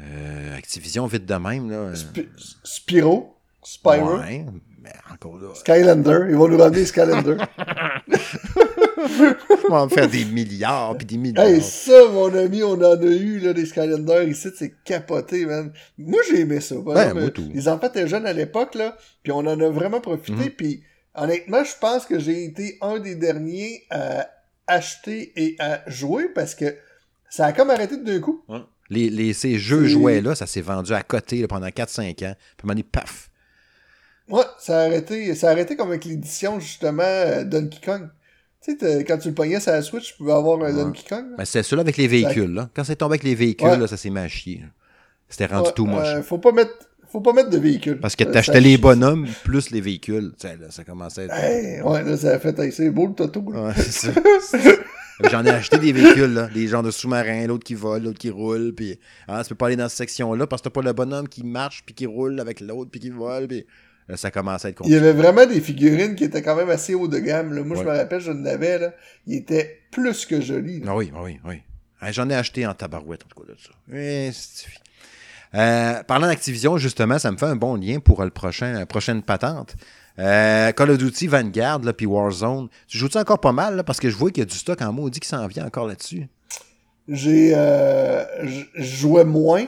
Euh, 0.00 0.56
Activision, 0.56 1.06
vite 1.06 1.26
de 1.26 1.34
même, 1.34 1.70
là. 1.70 1.76
euh, 1.76 1.94
Sp- 1.94 2.28
Spyro. 2.64 3.34
Spyro. 3.62 4.18
ouais, 4.18 4.44
mais 4.80 4.92
encore 5.12 5.38
là, 5.38 5.48
Skylander. 5.54 6.26
Ils 6.30 6.36
vont 6.36 6.48
nous 6.48 6.56
ramener 6.58 6.84
Skylander. 6.84 7.36
on 9.68 9.72
va 9.72 9.82
en 9.82 9.88
faire 9.88 10.08
des 10.08 10.24
milliards, 10.24 10.96
puis 10.96 11.06
des 11.06 11.16
milliards. 11.16 11.46
hey, 11.46 11.60
ça, 11.60 12.08
mon 12.12 12.32
ami, 12.34 12.62
on 12.62 12.72
en 12.74 12.82
a 13.00 13.04
eu, 13.04 13.38
là, 13.40 13.52
des 13.52 13.66
Skylanders 13.66 14.28
ici. 14.28 14.48
C'est 14.56 14.74
capoté, 14.84 15.44
man. 15.46 15.72
Moi, 15.98 16.20
j'ai 16.28 16.40
aimé 16.40 16.60
ça. 16.60 16.76
Ben, 16.76 17.14
moi, 17.14 17.30
tout. 17.30 17.48
Les 17.52 17.68
enfants 17.68 17.88
étaient 17.88 18.06
jeunes 18.08 18.26
à 18.26 18.32
l'époque, 18.32 18.74
là. 18.74 18.96
Puis 19.22 19.32
on 19.32 19.38
en 19.40 19.60
a 19.60 19.68
vraiment 19.68 20.00
profité. 20.00 20.32
Mhm. 20.44 20.50
Puis 20.50 20.82
honnêtement, 21.14 21.64
je 21.64 21.72
pense 21.80 22.06
que 22.06 22.18
j'ai 22.18 22.44
été 22.44 22.78
un 22.80 22.98
des 23.00 23.14
derniers 23.16 23.84
à 23.90 24.28
acheter 24.66 25.32
et 25.36 25.56
à 25.58 25.82
jouer 25.90 26.28
parce 26.34 26.54
que 26.54 26.76
ça 27.30 27.46
a 27.46 27.52
comme 27.52 27.70
arrêté 27.70 27.96
d'un 27.96 28.20
coup. 28.20 28.42
Ouais. 28.48 28.60
Les, 28.90 29.10
les- 29.10 29.32
ces 29.34 29.58
jeux 29.58 29.82
C'est- 29.84 29.88
jouets-là, 29.90 30.34
ça 30.34 30.46
s'est 30.46 30.60
vendu 30.62 30.92
à 30.94 31.02
côté 31.02 31.40
là, 31.42 31.48
pendant 31.48 31.68
4-5 31.68 32.10
ans. 32.10 32.14
Puis 32.16 32.24
à 32.26 32.30
un 32.30 32.34
moment 32.64 32.72
donné, 32.74 32.82
paf. 32.84 33.30
Ouais, 34.28 34.42
ça 34.58 34.80
a 34.80 34.84
arrêté, 34.84 35.34
ça 35.34 35.48
a 35.48 35.52
arrêté 35.52 35.76
comme 35.76 35.88
avec 35.88 36.04
l'édition, 36.04 36.60
justement, 36.60 37.02
euh, 37.02 37.44
Donkey 37.44 37.78
Kong. 37.84 38.08
Tu 38.62 38.76
sais, 38.78 39.04
quand 39.04 39.16
tu 39.18 39.28
le 39.28 39.34
pognais 39.34 39.60
sur 39.60 39.72
la 39.72 39.82
Switch, 39.82 40.08
tu 40.12 40.16
pouvais 40.18 40.32
avoir 40.32 40.58
un 40.60 40.64
Ouais. 40.64 40.72
Donkey 40.74 41.02
Kong. 41.08 41.30
là. 41.30 41.36
Ben, 41.38 41.44
ça 41.44 41.62
là, 41.76 41.80
avec 41.82 41.96
les 41.96 42.08
véhicules. 42.08 42.52
Là. 42.52 42.68
Quand 42.74 42.84
c'est 42.84 42.96
tombé 42.96 43.12
avec 43.12 43.22
les 43.24 43.34
véhicules, 43.34 43.68
Ouais. 43.68 43.78
là, 43.78 43.86
ça 43.86 43.96
s'est 43.96 44.10
là. 44.60 44.66
C'était 45.28 45.46
rendu 45.46 45.68
Ouais, 45.68 45.74
tout 45.74 45.86
moche. 45.86 46.06
euh, 46.08 46.22
faut 46.22 46.38
pas 46.38 46.52
mettre, 46.52 46.72
faut 47.10 47.20
pas 47.20 47.32
mettre 47.32 47.50
de 47.50 47.58
véhicule. 47.58 48.00
Parce 48.00 48.16
que 48.16 48.24
Euh, 48.24 48.30
t'achetais 48.32 48.60
les 48.60 48.76
bonhommes 48.78 49.26
plus 49.44 49.70
les 49.70 49.80
véhicules. 49.80 50.32
Tu 50.38 50.46
sais, 50.48 50.56
là, 50.56 50.70
ça 50.70 50.84
commençait 50.84 51.22
à 51.22 51.24
être... 51.24 51.34
Hey, 51.34 51.80
ouais, 51.82 52.02
là, 52.02 52.16
ça 52.16 52.30
a 52.32 52.38
fait, 52.38 52.58
hey, 52.58 52.72
c'est 52.72 52.90
beau 52.90 53.06
le 53.06 53.14
toto, 53.14 53.44
là. 53.52 53.66
Ouais, 53.68 53.72
c'est 53.76 54.12
ça. 54.42 54.70
J'en 55.30 55.44
ai 55.44 55.50
acheté 55.50 55.78
des 55.78 55.92
véhicules, 55.92 56.32
là. 56.32 56.46
Des 56.48 56.68
genres 56.68 56.82
de 56.82 56.90
sous-marins, 56.90 57.46
l'autre 57.46 57.64
qui 57.64 57.74
vole, 57.74 58.02
l'autre 58.04 58.18
qui 58.18 58.30
roule, 58.30 58.72
puis 58.74 58.98
ah, 59.26 59.42
tu 59.42 59.48
peux 59.50 59.54
pas 59.56 59.66
aller 59.66 59.76
dans 59.76 59.88
cette 59.88 59.98
section-là 59.98 60.46
parce 60.46 60.62
que 60.62 60.68
t'as 60.68 60.72
pas 60.72 60.82
le 60.82 60.92
bonhomme 60.92 61.28
qui 61.28 61.44
marche 61.44 61.82
puis 61.84 61.94
qui 61.94 62.06
roule 62.06 62.38
avec 62.40 62.60
l'autre 62.60 62.90
puis 62.90 63.00
qui 63.00 63.10
vole, 63.10 63.48
puis 63.48 63.66
là, 64.08 64.16
ça 64.16 64.30
commence 64.30 64.64
à 64.64 64.68
être 64.68 64.80
Il 64.84 64.92
y 64.92 64.94
compliqué. 64.94 64.96
avait 65.08 65.12
vraiment 65.12 65.46
des 65.46 65.60
figurines 65.60 66.14
qui 66.14 66.24
étaient 66.24 66.42
quand 66.42 66.54
même 66.56 66.70
assez 66.70 66.94
haut 66.94 67.08
de 67.08 67.18
gamme, 67.18 67.52
là. 67.52 67.62
Moi, 67.62 67.76
je 67.78 67.82
me 67.82 67.96
rappelle, 67.96 68.20
je 68.20 68.30
l'avais, 68.32 68.78
là. 68.78 68.94
Il 69.26 69.34
était 69.36 69.80
plus 69.90 70.24
que 70.26 70.40
joli. 70.40 70.82
Ah 70.86 70.94
oui, 70.96 71.10
ah 71.16 71.20
oui, 71.22 71.40
oui. 71.44 71.62
Ah, 72.00 72.12
J'en 72.12 72.30
ai 72.30 72.34
acheté 72.34 72.64
en 72.64 72.74
tabarouette, 72.74 73.24
en 73.24 73.28
tout 73.28 73.40
cas, 73.44 73.52
de 73.52 73.58
ça. 73.58 74.32
C'est- 74.32 74.68
Euh, 75.54 76.02
parlant 76.02 76.26
d'Activision, 76.26 76.76
justement, 76.76 77.18
ça 77.18 77.32
me 77.32 77.38
fait 77.38 77.46
un 77.46 77.56
bon 77.56 77.74
lien 77.76 78.00
pour 78.00 78.22
le 78.22 78.28
prochain, 78.30 78.74
la 78.74 78.84
prochaine 78.86 79.22
patente. 79.22 79.76
Euh, 80.18 80.72
Call 80.72 80.90
of 80.90 80.98
Duty, 80.98 81.28
Vanguard, 81.28 81.80
puis 81.96 82.06
Warzone. 82.06 82.68
Tu 82.86 82.98
joues-tu 82.98 83.18
encore 83.18 83.40
pas 83.40 83.52
mal, 83.52 83.76
là, 83.76 83.84
parce 83.84 84.00
que 84.00 84.10
je 84.10 84.16
vois 84.16 84.30
qu'il 84.30 84.40
y 84.40 84.42
a 84.42 84.46
du 84.46 84.56
stock 84.56 84.80
en 84.82 84.92
maudit 84.92 85.20
qui 85.20 85.28
s'en 85.28 85.46
vient 85.46 85.66
encore 85.66 85.86
là-dessus. 85.86 86.28
J'ai, 87.06 87.52
euh, 87.54 88.24
jouais 88.74 89.24
moins. 89.24 89.66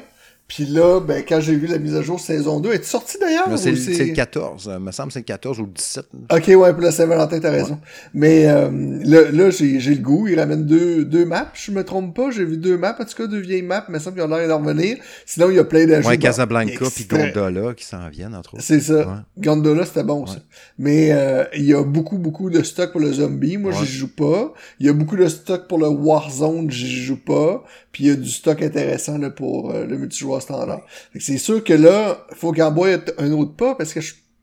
Puis 0.51 0.67
là, 0.67 0.99
ben, 0.99 1.23
quand 1.27 1.41
j'ai 1.41 1.55
vu 1.55 1.69
la 1.69 1.79
mise 1.79 1.95
à 1.95 2.03
jour 2.03 2.19
saison 2.19 2.59
2, 2.59 2.73
est 2.73 2.85
sortie 2.85 3.19
d'ailleurs? 3.21 3.47
C'est 3.57 3.71
le, 3.71 3.77
c'est 3.77 4.05
le 4.05 4.15
14, 4.15 4.69
euh, 4.69 4.79
me 4.81 4.91
semble 4.91 5.09
que 5.09 5.13
c'est 5.13 5.21
le 5.21 5.25
14 5.25 5.61
ou 5.61 5.67
le 5.67 5.71
17. 5.71 6.07
Ok, 6.29 6.49
ouais, 6.49 6.73
pour 6.73 6.83
la 6.83 6.91
Saint-Valentin, 6.91 7.39
t'as 7.39 7.53
raison. 7.53 7.79
Mais 8.15 8.49
euh, 8.49 8.69
là, 9.05 9.31
là 9.31 9.51
j'ai 9.51 9.79
j'ai 9.79 9.95
le 9.95 10.03
goût. 10.03 10.27
Il 10.27 10.41
ramène 10.41 10.67
deux, 10.67 11.05
deux 11.05 11.25
maps, 11.25 11.53
je 11.55 11.71
me 11.71 11.85
trompe 11.85 12.17
pas. 12.17 12.33
J'ai 12.33 12.45
vu 12.45 12.57
deux 12.57 12.77
maps, 12.77 12.97
en 12.99 13.05
tout 13.05 13.15
cas, 13.17 13.29
deux 13.29 13.39
vieilles 13.39 13.63
maps. 13.63 13.85
Il 13.89 13.93
me 13.93 14.01
semble 14.01 14.17
qu'ils 14.17 14.25
ont 14.25 14.37
l'air 14.37 14.49
d'en 14.49 14.59
revenir. 14.59 14.97
Sinon, 15.25 15.51
il 15.51 15.57
y 15.57 15.61
a 15.61 15.65
plein 15.65 15.87
d'ajouts. 15.87 16.09
Ouais, 16.09 16.19
Casablanca 16.19 16.85
puis 16.93 17.05
Gondola 17.05 17.73
qui 17.75 17.85
s'en 17.85 18.09
viennent, 18.09 18.35
entre 18.35 18.55
autres. 18.55 18.65
C'est 18.65 18.81
ça. 18.81 18.99
Ouais. 18.99 19.15
Gondola, 19.39 19.85
c'était 19.85 20.03
bon, 20.03 20.27
ça. 20.27 20.39
Mais 20.79 21.13
euh, 21.13 21.45
il 21.55 21.65
y 21.65 21.75
a 21.75 21.85
beaucoup, 21.85 22.19
beaucoup 22.19 22.51
de 22.51 22.65
stock 22.65 22.91
pour 22.91 23.01
le 23.01 23.13
zombie. 23.13 23.57
Moi, 23.57 23.71
j'y 23.71 23.87
joue 23.87 24.13
pas. 24.13 24.53
Il 24.81 24.87
y 24.87 24.89
a 24.89 24.93
beaucoup 24.95 25.17
de 25.17 25.29
stock 25.29 25.69
pour 25.69 25.79
le 25.79 25.87
Warzone, 25.87 26.73
j'y 26.73 27.05
joue 27.05 27.21
pas. 27.25 27.63
Puis 27.93 28.05
il 28.05 28.07
y 28.09 28.11
a 28.11 28.17
du 28.17 28.29
stock 28.29 28.63
intéressant 28.63 29.19
là, 29.19 29.31
pour 29.31 29.71
euh, 29.71 29.85
le 29.85 29.97
multijoueur 29.97 30.40
C'est 31.19 31.39
sûr 31.39 31.63
que 31.63 31.73
là, 31.73 32.27
faut 32.35 32.53
qu'il 32.53 32.63
envoie 32.63 32.89
un 33.19 33.33
autre 33.33 33.55
pas 33.57 33.75
parce 33.75 33.93
que 33.93 34.01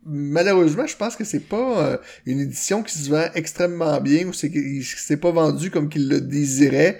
malheureusement, 0.07 0.87
je 0.87 0.95
pense 0.95 1.15
que 1.15 1.23
c'est 1.23 1.41
pas 1.41 1.83
euh, 1.83 1.97
une 2.25 2.39
édition 2.39 2.81
qui 2.81 2.97
se 2.97 3.09
vend 3.09 3.25
extrêmement 3.35 3.99
bien 3.99 4.25
ou 4.27 4.33
c'est 4.33 4.49
qu'il 4.49 4.83
pas 5.19 5.31
vendu 5.31 5.69
comme 5.69 5.89
qu'il 5.89 6.07
le 6.07 6.21
désirait. 6.21 6.97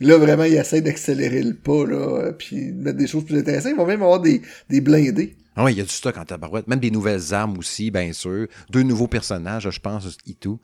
Là, 0.00 0.18
vraiment, 0.18 0.44
il 0.44 0.54
essaie 0.54 0.80
d'accélérer 0.80 1.42
le 1.42 1.54
pas, 1.54 1.86
là, 1.86 1.96
euh, 1.96 2.32
puis 2.32 2.72
de 2.72 2.82
mettre 2.82 2.98
des 2.98 3.06
choses 3.06 3.24
plus 3.24 3.38
intéressantes. 3.38 3.72
Ils 3.72 3.76
vont 3.76 3.86
même 3.86 4.02
avoir 4.02 4.20
des, 4.20 4.42
blindés. 4.80 5.36
Ah 5.56 5.64
oui, 5.64 5.72
il 5.72 5.78
y 5.78 5.80
a 5.80 5.84
du 5.84 5.90
stock 5.90 6.16
en 6.16 6.24
tabarouette. 6.24 6.68
Même 6.68 6.80
des 6.80 6.90
nouvelles 6.90 7.34
armes 7.34 7.58
aussi, 7.58 7.90
bien 7.90 8.12
sûr. 8.12 8.46
Deux 8.70 8.82
nouveaux 8.82 9.08
personnages, 9.08 9.68
je 9.68 9.80
pense, 9.80 10.18
et 10.26 10.34
tout. 10.34 10.60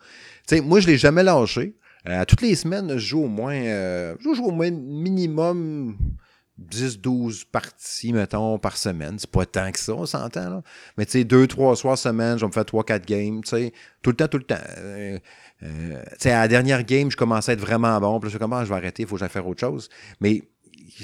Tu 0.47 0.57
sais, 0.57 0.61
moi, 0.61 0.81
je 0.81 0.87
l'ai 0.87 0.99
jamais 0.99 1.23
lâché. 1.23 1.75
Euh, 2.09 2.25
toutes 2.25 2.43
les 2.43 2.55
semaines, 2.55 2.93
je 2.93 2.99
joue 2.99 3.25
au 3.25 3.29
moins, 3.29 3.61
je 3.61 4.35
joue 4.35 4.45
au 4.45 4.53
moins 4.53 4.71
minimum 4.71 5.97
10-12 6.63 7.45
parties, 7.51 8.13
mettons, 8.13 8.59
par 8.59 8.77
semaine. 8.77 9.19
C'est 9.19 9.31
pas 9.31 9.45
tant 9.45 9.71
que 9.71 9.79
ça, 9.79 9.95
on 9.95 10.07
s'entend, 10.07 10.49
là. 10.49 10.63
Mais 10.97 11.05
tu 11.05 11.13
sais, 11.13 11.25
deux, 11.25 11.47
trois 11.47 11.77
soirs 11.77 11.99
semaine, 11.99 12.39
je 12.39 12.43
vais 12.43 12.49
me 12.49 12.53
faire 12.53 12.65
trois, 12.65 12.85
quatre 12.85 13.07
games, 13.07 13.43
tu 13.43 13.51
sais. 13.51 13.73
Tout 14.03 14.11
le 14.11 14.17
temps, 14.17 14.29
tout 14.29 14.39
le 14.39 14.45
temps. 14.45 14.55
Euh, 14.79 15.19
euh, 15.63 16.03
tu 16.13 16.17
sais, 16.21 16.31
à 16.31 16.41
la 16.41 16.49
dernière 16.49 16.83
game, 16.85 17.11
je 17.11 17.17
commençais 17.17 17.53
à 17.53 17.55
être 17.55 17.61
vraiment 17.61 17.99
bon. 18.01 18.19
Puis 18.21 18.29
je 18.29 18.31
suis 18.31 18.39
comme, 18.39 18.53
Ah, 18.55 18.65
je 18.65 18.71
vais 18.71 18.77
arrêter, 18.77 19.03
il 19.03 19.09
faut 19.09 19.17
que 19.17 19.21
j'aille 19.21 19.29
faire 19.29 19.47
autre 19.47 19.61
chose. 19.61 19.89
Mais 20.21 20.43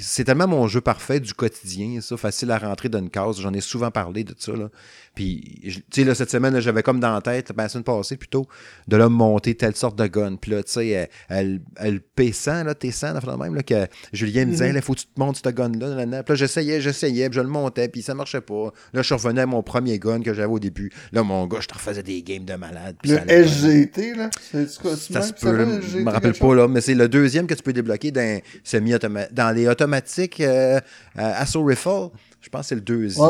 c'est 0.01 0.25
tellement 0.25 0.49
mon 0.49 0.69
jeu 0.69 0.81
parfait 0.81 1.21
du 1.21 1.35
quotidien, 1.35 2.01
ça, 2.01 2.17
facile 2.17 2.51
à 2.51 2.59
rentrer 2.59 2.89
dans 2.89 2.99
une 2.99 3.11
case. 3.11 3.41
J'en 3.41 3.53
ai 3.53 3.61
souvent 3.61 3.91
parlé 3.91 4.25
de 4.25 4.35
ça. 4.39 4.53
Là. 4.53 4.71
Puis, 5.15 5.61
tu 5.63 5.83
sais, 5.93 6.05
là, 6.05 6.15
cette 6.15 6.31
semaine, 6.31 6.59
j'avais 6.61 6.83
comme 6.83 7.01
dans 7.01 7.13
la 7.13 7.21
tête, 7.21 7.53
ben, 7.55 7.65
la 7.65 7.69
semaine 7.69 7.85
passée 7.85 8.17
plutôt, 8.17 8.47
de 8.89 8.97
là, 8.97 9.09
monter 9.09 9.55
telle 9.55 9.77
sorte 9.77 9.97
de 9.97 10.07
gun. 10.07 10.37
Puis 10.37 10.51
là, 10.51 10.63
tu 10.63 10.73
sais, 10.73 10.97
euh, 10.97 11.07
elle, 11.29 11.61
elle 11.77 12.01
P100, 12.17 12.65
là, 12.65 12.75
T100, 12.75 13.27
là, 13.27 13.37
même, 13.37 13.55
là, 13.55 13.63
que 13.63 13.87
Julien 14.13 14.47
me 14.47 14.53
disait, 14.53 14.71
il 14.71 14.83
faut 14.83 14.95
que 14.95 15.01
tu 15.01 15.07
te 15.07 15.21
montes 15.21 15.41
ce 15.45 15.51
gun-là. 15.51 15.89
là, 15.89 16.07
là. 16.07 16.23
Puis 16.23 16.33
là, 16.33 16.37
j'essayais, 16.37 16.81
j'essayais, 16.81 17.29
puis 17.29 17.37
je 17.37 17.43
le 17.43 17.49
montais, 17.49 17.89
puis 17.89 18.03
ça 18.03 18.15
marchait 18.15 18.41
pas. 18.41 18.73
Là, 18.93 19.03
je 19.03 19.15
revenu 19.15 19.41
à 19.41 19.47
mon 19.47 19.63
premier 19.63 19.99
gun 19.99 20.21
que 20.21 20.33
j'avais 20.35 20.53
au 20.53 20.59
début. 20.59 20.91
Là, 21.13 21.23
mon 21.23 21.47
gars, 21.47 21.61
je 21.61 21.69
te 21.69 21.75
refaisais 21.75 22.03
des 22.03 22.23
games 22.23 22.45
de 22.45 22.55
malade. 22.55 22.97
puis 23.03 23.13
Le 23.13 23.19
ça. 23.19 23.45
SGT, 23.45 24.15
là? 24.15 24.31
C'est 24.41 24.79
quoi, 24.79 24.97
Ça 24.97 25.23
se 25.23 25.33
peut, 25.33 25.81
je 25.83 25.99
me 25.99 26.11
rappelle 26.11 26.35
pas 26.35 26.55
là, 26.55 26.69
mais 26.69 26.81
c'est 26.81 26.95
le 26.95 27.09
deuxième 27.09 27.47
que 27.47 27.55
tu 27.55 27.63
peux 27.63 27.73
débloquer 27.73 28.11
dans 28.11 28.41
semi 28.65 28.93
dans 29.33 29.55
les 29.55 29.69
automatiques 29.69 30.41
euh, 30.41 30.77
euh, 30.77 30.81
Assault 31.17 31.65
Rifle. 31.65 32.09
Je 32.41 32.49
pense 32.49 32.63
que 32.63 32.67
c'est 32.69 32.75
le 32.75 32.81
deuxième. 32.81 33.29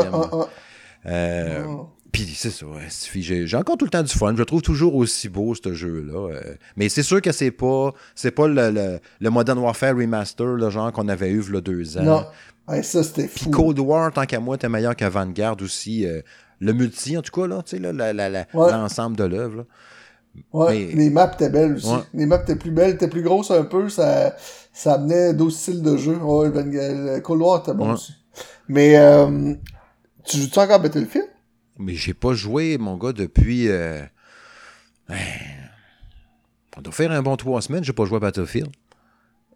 Euh, 1.06 1.64
Ouais. 1.64 1.76
Puis 2.12 2.30
c'est 2.36 2.50
ça, 2.50 2.66
ouais, 2.66 2.88
j'ai 3.22 3.56
encore 3.56 3.78
tout 3.78 3.86
le 3.86 3.90
temps 3.90 4.02
du 4.02 4.12
fun. 4.12 4.32
Je 4.34 4.38
le 4.38 4.44
trouve 4.44 4.60
toujours 4.60 4.94
aussi 4.96 5.30
beau, 5.30 5.54
ce 5.54 5.72
jeu-là. 5.72 6.28
euh. 6.34 6.54
mais 6.76 6.90
c'est 6.90 7.02
sûr 7.02 7.22
que 7.22 7.32
c'est 7.32 7.50
pas 7.50 7.94
c'est 8.14 8.32
pas 8.32 8.46
le, 8.48 8.70
le, 8.70 8.98
le 9.18 9.30
Modern 9.30 9.58
Warfare 9.58 9.96
Remaster, 9.96 10.44
le 10.46 10.68
genre 10.68 10.92
qu'on 10.92 11.08
avait 11.08 11.30
eu 11.30 11.42
il 11.48 11.54
y 11.54 11.56
a 11.56 11.60
deux 11.62 11.96
ans. 11.96 12.02
Non. 12.02 12.24
Ouais, 12.68 12.82
ça, 12.82 13.02
c'était 13.02 13.28
Puis 13.28 13.44
fou. 13.44 13.50
Cold 13.50 13.78
War, 13.78 14.12
tant 14.12 14.26
qu'à 14.26 14.40
moi, 14.40 14.56
était 14.56 14.68
meilleur 14.68 14.94
que 14.94 15.06
Vanguard 15.06 15.56
aussi. 15.62 16.06
euh, 16.06 16.20
le 16.60 16.74
multi, 16.74 17.16
en 17.16 17.22
tout 17.22 17.32
cas, 17.32 17.46
là, 17.48 17.62
tu 17.64 17.78
sais, 17.78 17.82
Ouais. 17.82 18.70
l'ensemble 18.70 19.16
de 19.16 19.24
l'œuvre. 19.24 19.64
Ouais, 20.52 20.86
Mais- 20.88 20.94
les 20.94 21.10
maps 21.10 21.30
étaient 21.32 21.48
belles 21.50 21.76
aussi. 21.76 21.88
Ouais. 21.88 22.02
Les 22.14 22.26
maps 22.26 22.42
étaient 22.42 22.56
plus 22.56 22.70
belles, 22.70 22.90
étaient 22.94 23.08
plus 23.08 23.22
grosses 23.22 23.50
un 23.50 23.64
peu, 23.64 23.88
ça, 23.88 24.36
ça 24.72 24.94
amenait 24.94 25.32
d'autres 25.34 25.56
styles 25.56 25.82
de 25.82 25.96
jeu. 25.96 26.14
Ouais, 26.16 26.50
le, 26.54 27.20
Cold 27.20 27.40
War 27.40 27.60
était 27.60 27.74
bon 27.74 27.92
aussi. 27.94 28.12
Mais, 28.68 28.96
euh, 28.98 29.54
tu 30.24 30.38
joues-tu 30.38 30.58
encore 30.58 30.80
Battlefield? 30.80 31.26
Mais 31.78 31.94
j'ai 31.94 32.14
pas 32.14 32.32
joué, 32.34 32.78
mon 32.78 32.96
gars, 32.96 33.12
depuis. 33.12 33.68
euh, 33.68 34.02
ben, 35.08 35.16
on 36.76 36.80
doit 36.82 36.92
faire 36.92 37.10
un 37.12 37.22
bon 37.22 37.36
trois 37.36 37.60
semaines, 37.62 37.84
j'ai 37.84 37.92
pas 37.92 38.04
joué 38.04 38.16
à 38.16 38.20
Battlefield. 38.20 38.68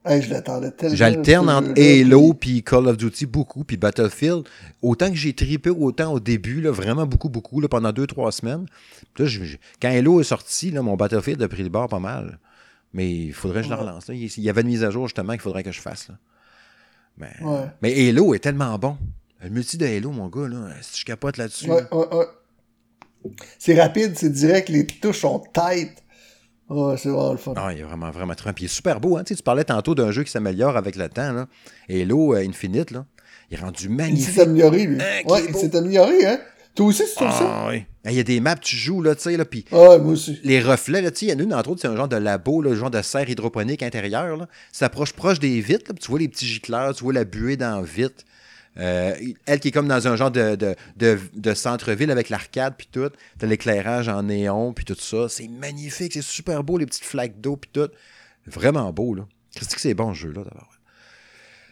Hey, 0.05 0.23
je 0.23 0.31
l'attendais 0.31 0.71
tellement. 0.71 0.95
J'alterne 0.95 1.51
entre 1.51 1.71
Halo 1.81 2.33
puis- 2.35 2.63
Call 2.63 2.87
of 2.87 2.97
Duty 2.97 3.27
beaucoup, 3.27 3.65
puis 3.65 3.77
Battlefield. 3.77 4.45
Autant 4.81 5.09
que 5.11 5.17
j'ai 5.17 5.33
trippé 5.33 5.69
autant 5.71 6.13
au 6.13 6.21
début, 6.21 6.61
là, 6.61 6.71
vraiment 6.71 7.07
beaucoup, 7.07 7.29
beaucoup, 7.29 7.61
là, 7.61 7.67
pendant 7.69 7.93
deux, 7.93 8.07
trois 8.07 8.31
semaines. 8.31 8.67
Là, 9.19 9.27
je- 9.27 9.43
je- 9.43 9.57
quand 9.83 9.89
Halo 9.89 10.21
est 10.21 10.25
sorti, 10.25 10.71
là, 10.71 10.83
mon 10.83 10.95
Battlefield 10.97 11.43
a 11.43 11.49
pris 11.49 11.65
le 11.65 11.71
bord 11.71 11.89
pas 11.89 11.99
mal. 11.99 12.39
Mais 12.95 13.11
il 13.13 13.33
faudrait 13.33 13.63
que 13.63 13.67
je 13.67 13.71
le 13.75 13.81
relance. 13.81 14.07
là. 14.09 14.15
Il 14.15 14.25
il 14.25 14.43
y 14.45 14.49
avait 14.49 14.61
une 14.61 14.69
mise 14.69 14.85
à 14.85 14.91
jour 14.91 15.09
justement 15.09 15.33
qu'il 15.33 15.43
faudrait 15.43 15.65
que 15.65 15.73
je 15.73 15.81
fasse. 15.81 16.09
Là. 16.09 16.15
Mais, 17.19 17.33
Ouais. 17.43 17.67
mais 17.83 18.09
Halo 18.09 18.33
est 18.35 18.39
tellement 18.39 18.79
bon. 18.79 18.97
Le 19.43 19.51
multi 19.51 19.77
de 19.77 19.87
Halo, 19.87 20.11
mon 20.11 20.29
gars, 20.29 20.49
là, 20.49 20.69
si 20.81 21.01
je 21.01 21.05
capote 21.05 21.37
là-dessus. 21.37 21.71
Ouais, 21.71 21.83
ouais, 21.93 22.15
ouais. 22.15 22.27
C'est 23.59 23.81
rapide, 23.81 24.13
c'est 24.17 24.31
direct, 24.33 24.69
les 24.69 24.87
touches 24.87 25.21
sont 25.21 25.43
tight. 25.53 25.91
Ouais, 26.69 26.97
c'est 26.97 27.09
vraiment 27.11 27.33
le 27.33 27.39
fun. 27.39 27.53
Ah, 27.57 27.73
il 27.73 27.81
est 27.81 27.83
vraiment, 27.83 28.11
vraiment 28.11 28.35
très 28.35 28.53
Puis 28.53 28.65
il 28.65 28.67
est 28.67 28.75
super 28.75 29.01
beau. 29.01 29.17
Hein? 29.17 29.25
Tu, 29.25 29.35
sais, 29.35 29.37
tu 29.39 29.43
parlais 29.43 29.65
tantôt 29.65 29.95
d'un 29.95 30.11
jeu 30.11 30.25
qui 30.25 30.31
s'améliore 30.31 30.77
avec 30.77 30.97
le 30.97 31.09
temps. 31.09 31.33
Là. 31.33 31.47
Halo 31.89 32.35
euh, 32.35 32.39
Infinite, 32.47 32.91
là, 32.91 33.05
il 33.51 33.57
est 33.57 33.61
rendu 33.61 33.85
Il 33.85 33.91
magnifique. 33.91 34.35
s'est 34.35 34.41
amélioré, 34.43 34.85
lui. 34.87 34.99
Hein, 35.01 35.23
ouais, 35.29 35.45
il 35.49 35.55
s'est 35.55 35.77
amélioré, 35.77 36.27
hein. 36.27 36.41
Toi 36.75 36.87
aussi, 36.87 37.05
tu 37.09 37.15
trouves 37.15 37.31
ça? 37.31 37.47
Ah, 37.49 37.69
oui. 37.71 37.85
Il 38.05 38.13
y 38.13 38.21
a 38.21 38.23
des 38.23 38.39
maps, 38.41 38.55
tu 38.57 38.77
joues, 38.77 39.01
là, 39.01 39.15
tu 39.15 39.23
sais, 39.23 39.37
là, 39.37 39.45
puis 39.45 39.65
Ah, 39.73 39.97
moi 39.99 40.13
aussi. 40.13 40.39
les 40.45 40.61
reflets, 40.61 41.01
là, 41.01 41.11
tu 41.11 41.19
sais, 41.21 41.27
il 41.27 41.31
y 41.31 41.35
en 41.35 41.39
a 41.39 41.43
une, 41.43 41.55
entre 41.55 41.71
autres, 41.71 41.81
c'est 41.81 41.89
un 41.89 41.97
genre 41.97 42.09
de 42.09 42.17
labo, 42.17 42.61
là, 42.63 42.73
un 42.73 42.75
genre 42.75 42.91
de 42.91 43.01
serre 43.01 43.29
hydroponique 43.31 43.83
intérieur, 43.83 44.37
là. 44.37 44.47
Ça 44.73 44.87
approche 44.87 45.13
proche 45.15 45.39
des 45.39 45.61
vitres, 45.61 45.85
là, 45.89 45.95
puis 45.95 46.03
tu 46.05 46.11
vois 46.11 46.19
les 46.19 46.29
petits 46.29 46.47
gicleurs, 46.47 46.95
tu 46.95 47.03
vois 47.05 47.13
la 47.15 47.25
buée 47.25 47.57
dans 47.57 47.81
la 47.81 47.83
vitre. 47.83 48.25
Euh, 48.79 49.15
elle 49.47 49.61
qui 49.61 49.69
est 49.69 49.73
comme 49.73 49.89
dans 49.89 50.07
un 50.07 50.17
genre 50.17 50.31
de, 50.31 50.55
de, 50.55 50.75
de, 50.97 51.19
de 51.35 51.55
centre-ville 51.55 52.11
avec 52.11 52.29
l'arcade, 52.29 52.75
puis 52.77 52.89
tout. 52.91 53.11
T'as 53.39 53.47
l'éclairage 53.47 54.09
en 54.09 54.25
néon, 54.25 54.73
puis 54.73 54.85
tout 54.85 54.97
ça. 54.99 55.29
C'est 55.29 55.49
magnifique, 55.49 56.13
c'est 56.13 56.23
super 56.23 56.63
beau, 56.63 56.79
les 56.79 56.87
petites 56.87 57.05
flaques 57.05 57.41
d'eau, 57.41 57.57
puis 57.57 57.71
tout. 57.73 57.89
Vraiment 58.47 58.93
beau, 58.93 59.15
là. 59.15 59.27
Qu'est-ce 59.55 59.75
que 59.75 59.81
c'est 59.81 59.95
bon, 59.95 60.13
ce 60.13 60.21
jeu-là, 60.21 60.43
d'abord. 60.45 60.77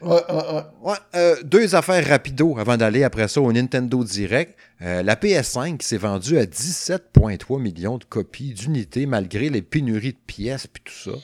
Ouais, 0.01 0.23
ouais, 0.29 0.55
ouais. 0.55 0.63
Ouais, 0.83 0.97
euh, 1.15 1.37
deux 1.45 1.75
affaires 1.75 2.07
rapido 2.07 2.59
avant 2.59 2.77
d'aller 2.77 3.05
après 3.05 3.29
ça 3.29 3.41
au 3.41 3.53
Nintendo 3.53 4.05
Direct. 4.05 4.59
Euh, 4.83 5.03
la 5.03 5.17
PS5 5.17 5.79
qui 5.79 5.87
s'est 5.87 5.97
vendue 5.97 6.37
à 6.37 6.45
17,3 6.45 7.61
millions 7.61 7.97
de 7.97 8.05
copies 8.05 8.53
d'unités 8.53 9.07
malgré 9.07 9.49
les 9.49 9.63
pénuries 9.63 10.13
de 10.13 10.19
pièces 10.27 10.67
puis 10.67 10.83
tout 10.85 11.11
ça. 11.11 11.17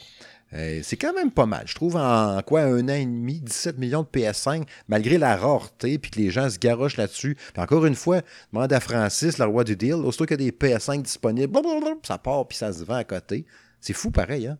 Euh, 0.52 0.80
c'est 0.82 0.96
quand 0.96 1.12
même 1.14 1.30
pas 1.30 1.46
mal. 1.46 1.62
Je 1.66 1.74
trouve 1.74 1.96
en 1.96 2.40
quoi 2.42 2.62
un 2.62 2.88
an 2.88 2.94
et 2.94 3.06
demi, 3.06 3.40
17 3.40 3.78
millions 3.78 4.02
de 4.02 4.08
PS5, 4.08 4.64
malgré 4.88 5.16
la 5.16 5.36
rareté, 5.36 5.98
puis 5.98 6.10
que 6.10 6.18
les 6.18 6.30
gens 6.30 6.50
se 6.50 6.58
garochent 6.58 6.96
là-dessus. 6.96 7.36
Encore 7.56 7.86
une 7.86 7.94
fois, 7.94 8.22
demande 8.52 8.72
à 8.72 8.80
Francis, 8.80 9.38
le 9.38 9.44
roi 9.44 9.64
du 9.64 9.76
deal, 9.76 9.94
aussitôt 9.94 10.26
qu'il 10.26 10.40
y 10.40 10.48
a 10.48 10.50
des 10.50 10.56
PS5 10.56 11.02
disponibles, 11.02 11.58
ça 12.02 12.18
part 12.18 12.48
puis 12.48 12.58
ça 12.58 12.72
se 12.72 12.84
vend 12.84 12.96
à 12.96 13.04
côté. 13.04 13.46
C'est 13.80 13.92
fou 13.92 14.10
pareil, 14.10 14.48
hein? 14.48 14.58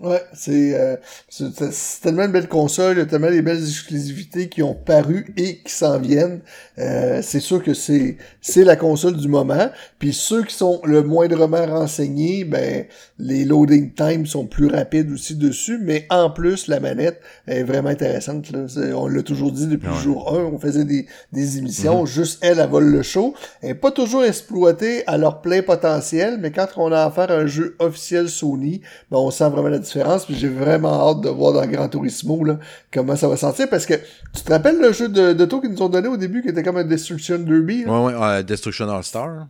Ouais, 0.00 0.22
c'est 0.32 0.78
euh, 0.78 0.94
c'est 1.28 2.00
tellement 2.00 2.22
une 2.22 2.30
belle 2.30 2.46
console, 2.46 2.96
il 2.96 2.98
y 3.00 3.02
a 3.02 3.06
tellement 3.06 3.32
des 3.32 3.42
belles 3.42 3.64
exclusivités 3.64 4.48
qui 4.48 4.62
ont 4.62 4.74
paru 4.74 5.34
et 5.36 5.58
qui 5.58 5.72
s'en 5.72 5.98
viennent. 5.98 6.40
Euh, 6.78 7.20
c'est 7.20 7.40
sûr 7.40 7.60
que 7.60 7.74
c'est 7.74 8.16
c'est 8.40 8.62
la 8.62 8.76
console 8.76 9.16
du 9.16 9.26
moment. 9.26 9.70
Puis 9.98 10.12
ceux 10.12 10.44
qui 10.44 10.54
sont 10.54 10.80
le 10.84 11.02
moindrement 11.02 11.66
renseignés, 11.66 12.44
ben 12.44 12.86
les 13.18 13.44
loading 13.44 13.92
times 13.94 14.26
sont 14.26 14.46
plus 14.46 14.68
rapides 14.68 15.10
aussi 15.12 15.34
dessus. 15.34 15.78
Mais 15.82 16.06
en 16.10 16.30
plus, 16.30 16.68
la 16.68 16.80
manette 16.80 17.20
est 17.46 17.62
vraiment 17.62 17.88
intéressante. 17.88 18.50
Là. 18.50 18.66
On 18.94 19.08
l'a 19.08 19.22
toujours 19.22 19.52
dit 19.52 19.66
depuis 19.66 19.88
le 19.88 19.94
jour 19.94 20.34
1, 20.34 20.38
on 20.44 20.58
faisait 20.58 20.84
des, 20.84 21.06
des 21.32 21.58
émissions. 21.58 22.06
Juste 22.06 22.38
elle, 22.42 22.58
elle 22.58 22.68
vole 22.68 22.90
le 22.90 23.02
show. 23.02 23.34
Elle 23.62 23.70
n'est 23.70 23.74
pas 23.74 23.90
toujours 23.90 24.24
exploitée 24.24 25.02
à 25.06 25.18
leur 25.18 25.40
plein 25.40 25.62
potentiel, 25.62 26.38
mais 26.40 26.50
quand 26.50 26.68
on 26.76 26.92
a 26.92 27.04
affaire 27.04 27.30
à 27.30 27.34
un 27.34 27.46
jeu 27.46 27.76
officiel 27.78 28.28
Sony, 28.28 28.80
ben 29.10 29.18
on 29.18 29.30
sent 29.30 29.48
vraiment 29.50 29.68
la 29.68 29.78
différence. 29.78 30.24
Puis 30.26 30.34
j'ai 30.34 30.48
vraiment 30.48 31.10
hâte 31.10 31.20
de 31.22 31.28
voir 31.28 31.52
dans 31.52 31.66
Gran 31.66 31.88
Turismo 31.88 32.44
là, 32.44 32.58
comment 32.92 33.16
ça 33.16 33.28
va 33.28 33.36
sentir. 33.36 33.68
Parce 33.68 33.86
que 33.86 33.94
tu 34.34 34.42
te 34.42 34.52
rappelles 34.52 34.80
le 34.80 34.92
jeu 34.92 35.08
de, 35.08 35.32
de 35.32 35.44
taux 35.44 35.60
qu'ils 35.60 35.70
nous 35.70 35.82
ont 35.82 35.88
donné 35.88 36.08
au 36.08 36.16
début 36.16 36.42
qui 36.42 36.48
était 36.48 36.62
comme 36.62 36.76
un 36.76 36.84
Destruction 36.84 37.38
Derby? 37.38 37.84
là? 37.84 38.00
Ouais, 38.00 38.14
ouais, 38.14 38.22
euh, 38.22 38.42
Destruction 38.42 38.88
All-Star. 38.88 39.46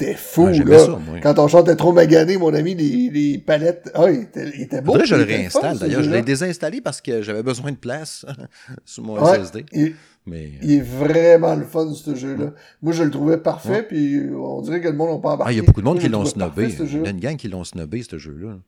T'es 0.00 0.14
fou, 0.14 0.46
Ouais, 0.46 0.58
là. 0.64 0.78
ça, 0.78 0.88
moi. 0.92 1.18
Quand 1.22 1.34
ton 1.34 1.46
char 1.46 1.60
était 1.60 1.76
trop 1.76 1.92
magané, 1.92 2.38
mon 2.38 2.54
ami, 2.54 2.74
les, 2.74 3.10
les 3.10 3.38
palettes. 3.38 3.90
Ah, 3.94 4.10
il 4.10 4.20
était, 4.22 4.50
il 4.56 4.62
était 4.62 4.80
beau. 4.80 4.98
Je 5.04 5.14
le 5.14 5.24
réinstalle 5.24 5.78
d'ailleurs. 5.78 6.02
Je 6.02 6.10
l'ai 6.10 6.22
désinstallé 6.22 6.80
parce 6.80 7.02
que 7.02 7.20
j'avais 7.20 7.42
besoin 7.42 7.70
de 7.72 7.76
place 7.76 8.24
sur 8.86 9.04
mon 9.04 9.22
Ouais, 9.22 9.38
SSD. 9.38 9.66
il- 9.72 9.94
Mais 10.26 10.50
Il 10.62 10.72
est 10.72 10.80
vraiment 10.80 11.54
le 11.54 11.64
fun, 11.64 11.92
ce 11.92 12.14
jeu-là. 12.14 12.52
Moi, 12.82 12.92
je 12.94 13.02
le 13.02 13.10
trouvais 13.10 13.36
parfait, 13.38 13.82
puis 13.82 14.20
on 14.34 14.60
dirait 14.62 14.80
que 14.80 14.88
le 14.88 14.94
monde 14.94 15.10
n'a 15.10 15.18
pas 15.18 15.32
embarqué. 15.34 15.50
ah, 15.50 15.52
il 15.52 15.56
y 15.56 15.60
a 15.60 15.62
beaucoup 15.64 15.80
de 15.80 15.86
monde 15.86 15.96
Moi, 15.96 16.02
qui 16.04 16.08
l'ont 16.10 16.24
snobé. 16.24 16.68
Il 16.80 17.02
y 17.02 17.06
a 17.06 17.10
une 17.10 17.20
gang 17.20 17.36
qui 17.36 17.48
l'ont 17.48 17.64
snobé, 17.64 18.02
ce 18.02 18.16
jeu-là. 18.18 18.58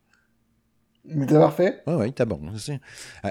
Il 1.09 1.23
était 1.23 1.35
parfait. 1.35 1.83
Ah 1.87 1.97
oui, 1.97 2.07
il 2.07 2.11
était 2.11 2.27
bon. 2.27 2.41
ça. 2.59 2.73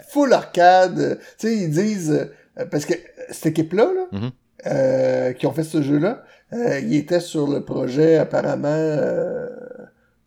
Full 0.10 0.34
arcade. 0.34 1.00
euh, 1.00 1.16
Tu 1.38 1.48
sais, 1.48 1.56
ils 1.56 1.70
disent... 1.70 2.12
euh, 2.58 2.66
parce 2.66 2.86
que 2.86 2.94
cette 3.30 3.46
équipe-là, 3.48 3.86
là, 3.94 4.20
Mhm. 4.20 4.32
Euh, 4.66 5.34
qui 5.34 5.48
ont 5.48 5.52
fait 5.54 5.64
ce 5.64 5.82
jeu-là, 5.82 6.24
euh, 6.54 6.80
ils 6.80 6.96
étaient 6.96 7.20
sur 7.20 7.48
le 7.48 7.64
projet, 7.64 8.18
apparemment, 8.18 8.68
euh, 8.70 9.48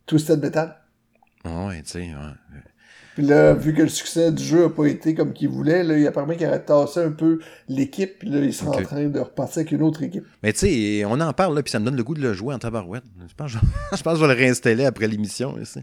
Twisted 0.05 0.41
Metal. 0.41 0.75
Ah 1.43 1.67
ouais, 1.67 1.81
tu 1.83 1.91
sais. 1.91 1.99
ouais. 1.99 2.61
Puis 3.15 3.23
là, 3.23 3.53
vu 3.53 3.73
que 3.73 3.81
le 3.81 3.87
succès 3.87 4.29
du 4.33 4.43
jeu 4.43 4.65
a 4.65 4.69
pas 4.69 4.87
été 4.87 5.15
comme 5.15 5.31
qu'ils 5.31 5.47
voulaient, 5.47 5.83
là, 5.83 5.97
il 5.97 6.05
a 6.05 6.11
permis 6.11 6.35
qu'ils 6.35 6.47
auraient 6.47 6.65
tassé 6.65 6.99
un 6.99 7.11
peu 7.11 7.39
l'équipe, 7.69 8.19
puis 8.19 8.29
là, 8.29 8.39
ils 8.39 8.53
sont 8.53 8.67
en 8.67 8.81
train 8.81 9.05
de 9.05 9.19
repartir 9.19 9.59
avec 9.59 9.71
une 9.71 9.83
autre 9.83 10.03
équipe. 10.03 10.25
Mais 10.43 10.51
tu 10.51 10.67
sais, 10.67 11.05
on 11.05 11.21
en 11.21 11.31
parle, 11.31 11.55
là, 11.55 11.63
puis 11.63 11.71
ça 11.71 11.79
me 11.79 11.85
donne 11.85 11.95
le 11.95 12.03
goût 12.03 12.13
de 12.13 12.21
le 12.21 12.33
jouer 12.33 12.53
en 12.53 12.59
tabarouette. 12.59 13.05
Je 13.25 13.33
pense, 13.33 13.53
que 13.53 13.59
je, 13.59 13.65
je 13.97 14.03
pense 14.03 14.13
que 14.13 14.19
je 14.19 14.25
vais 14.25 14.33
le 14.33 14.39
réinstaller 14.39 14.85
après 14.85 15.07
l'émission. 15.07 15.57
ici. 15.57 15.79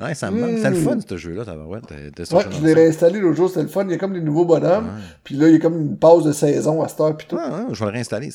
Ouais, 0.00 0.14
ça 0.14 0.30
me 0.30 0.40
manque. 0.40 0.58
C'est 0.62 0.70
le 0.70 0.76
fun, 0.76 0.98
ce 1.06 1.16
jeu-là, 1.16 1.44
Ouais, 1.66 1.80
je 2.20 2.64
l'ai 2.64 2.72
réinstallé 2.72 3.20
l'autre 3.20 3.36
jour, 3.36 3.48
c'était 3.48 3.62
le 3.62 3.68
fun. 3.68 3.84
Il 3.84 3.90
y 3.90 3.94
a 3.94 3.98
comme 3.98 4.14
des 4.14 4.20
nouveaux 4.20 4.44
bonhommes. 4.44 4.90
Puis 5.24 5.34
là, 5.34 5.48
il 5.48 5.54
y 5.54 5.56
a 5.56 5.58
comme 5.58 5.78
une 5.80 5.96
pause 5.96 6.24
de 6.24 6.32
saison 6.32 6.82
à 6.82 6.88
cette 6.88 7.00
heure, 7.00 7.16
puis 7.16 7.26
tout. 7.28 7.38
Je 7.70 7.78
vais 7.78 7.86
le 7.86 7.92
réinstaller. 7.92 8.30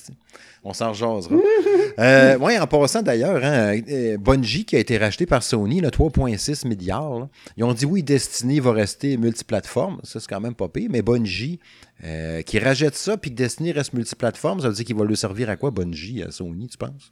On 0.68 0.74
s'en 0.74 0.94
jasera. 0.94 1.36
euh, 2.00 2.40
ouais, 2.40 2.58
en 2.58 2.66
passant 2.66 3.04
d'ailleurs, 3.04 3.44
hein, 3.44 3.80
euh, 3.88 4.18
Bungie 4.18 4.66
qui 4.66 4.76
a 4.76 4.80
été 4.80 4.98
racheté 4.98 5.28
par 5.28 5.44
Sony, 5.44 5.80
là, 5.80 5.90
3,6 5.90 6.68
milliards. 6.68 7.20
là. 7.20 7.30
Ils 7.56 7.64
ont 7.64 7.74
dit 7.74 7.86
oui, 7.86 8.02
Destiny 8.02 8.60
va 8.60 8.72
rester 8.72 9.16
multiplateforme. 9.18 10.00
Ça, 10.04 10.20
c'est 10.20 10.28
quand 10.28 10.42
même 10.42 10.56
pas 10.56 10.68
pire. 10.68 10.90
Mais 10.92 11.04
Bungie, 11.04 11.60
euh, 12.04 12.42
qui 12.42 12.58
rachète 12.58 12.96
ça, 12.96 13.16
puis 13.16 13.30
que 13.30 13.36
Destiny 13.36 13.74
reste 13.74 13.94
multiplateforme, 13.94 14.60
ça 14.60 14.70
veut 14.70 14.74
dire 14.74 14.86
qu'il 14.86 14.96
va 14.96 15.06
le 15.06 15.16
servir 15.16 15.52
à 15.52 15.56
quoi, 15.56 15.70
Bungie, 15.70 16.24
à 16.24 16.32
Sony, 16.32 16.68
tu 16.68 16.78
penses? 16.78 17.12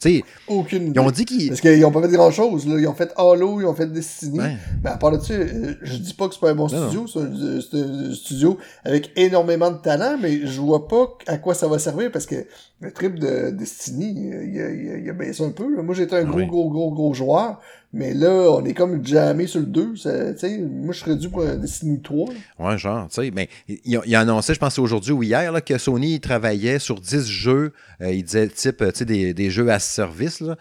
Tu 0.00 0.16
sais, 0.16 0.24
Aucune 0.48 0.92
ils 0.94 0.98
ont 0.98 1.10
dit 1.10 1.26
qu'ils. 1.26 1.48
Parce 1.48 1.60
qu'ils 1.60 1.84
ont 1.84 1.90
pas 1.92 2.00
fait 2.00 2.08
grand-chose. 2.08 2.66
Là. 2.66 2.76
Ils 2.80 2.88
ont 2.88 2.94
fait 2.94 3.12
Halo, 3.16 3.60
ils 3.60 3.66
ont 3.66 3.74
fait 3.74 3.86
Destiny. 3.86 4.38
Ouais. 4.38 4.56
Mais 4.82 4.88
à 4.90 4.96
part 4.96 5.12
de 5.12 5.18
ça, 5.22 5.34
euh, 5.34 5.74
je 5.82 5.96
dis 5.98 6.14
pas 6.14 6.26
que 6.26 6.34
c'est 6.34 6.40
pas 6.40 6.50
un 6.50 6.54
bon 6.54 6.68
Non, 6.68 6.86
studio. 6.88 7.06
C'est 7.06 7.78
un, 7.78 8.14
studio 8.14 8.56
avec 8.82 9.10
énormément 9.16 9.70
de 9.70 9.76
talent, 9.76 10.16
mais 10.20 10.46
je 10.46 10.58
vois 10.60 10.88
pas 10.88 11.18
à 11.26 11.36
quoi 11.36 11.52
ça 11.54 11.68
va 11.68 11.78
servir 11.78 12.10
parce 12.10 12.24
que 12.24 12.46
le 12.80 12.92
trip 12.92 13.18
de 13.18 13.50
Destiny, 13.50 14.14
il 14.16 14.32
a, 14.34 14.70
il 14.70 14.90
a, 14.90 14.96
il 15.00 15.10
a 15.10 15.12
baissé 15.12 15.44
un 15.44 15.50
peu. 15.50 15.74
là. 15.76 15.82
Moi, 15.82 15.94
j'étais 15.94 16.16
un 16.16 16.24
gros, 16.24 16.38
Oui. 16.38 16.46
gros, 16.46 16.70
gros, 16.70 16.90
gros 16.92 17.12
joueur. 17.12 17.60
Mais 17.92 18.14
là, 18.14 18.30
on 18.52 18.64
est 18.64 18.72
comme 18.74 19.04
jamais 19.04 19.48
sur 19.48 19.58
le 19.60 19.66
2. 19.66 19.96
ça- 19.96 20.32
moi, 20.60 20.92
je 20.94 20.98
serais 21.00 21.16
dû 21.16 21.28
pour 21.28 21.44
Destiny 21.44 22.00
3. 22.00 22.32
là. 22.32 22.38
Ouais, 22.70 22.78
genre, 22.78 23.08
tu 23.08 23.14
sais, 23.16 23.30
mais 23.32 23.48
il, 23.66 23.80
il 24.06 24.14
a 24.14 24.24
je 24.54 24.58
pense 24.60 24.78
aujourd'hui 24.78 25.12
ou 25.12 25.22
hier, 25.24 25.50
là, 25.50 25.60
que 25.60 25.76
Sony 25.76 26.14
il 26.14 26.20
travaillait 26.20 26.78
sur 26.78 27.00
10 27.00 27.26
jeux, 27.26 27.72
euh, 28.00 28.12
il 28.12 28.22
disait 28.22 28.48
type, 28.48 28.80
euh, 28.82 28.92
tu 28.92 28.98
sais, 28.98 29.04
des, 29.04 29.34
des 29.34 29.50
jeux 29.50 29.70
à 29.70 29.80
service, 29.80 30.40
là, 30.40 30.56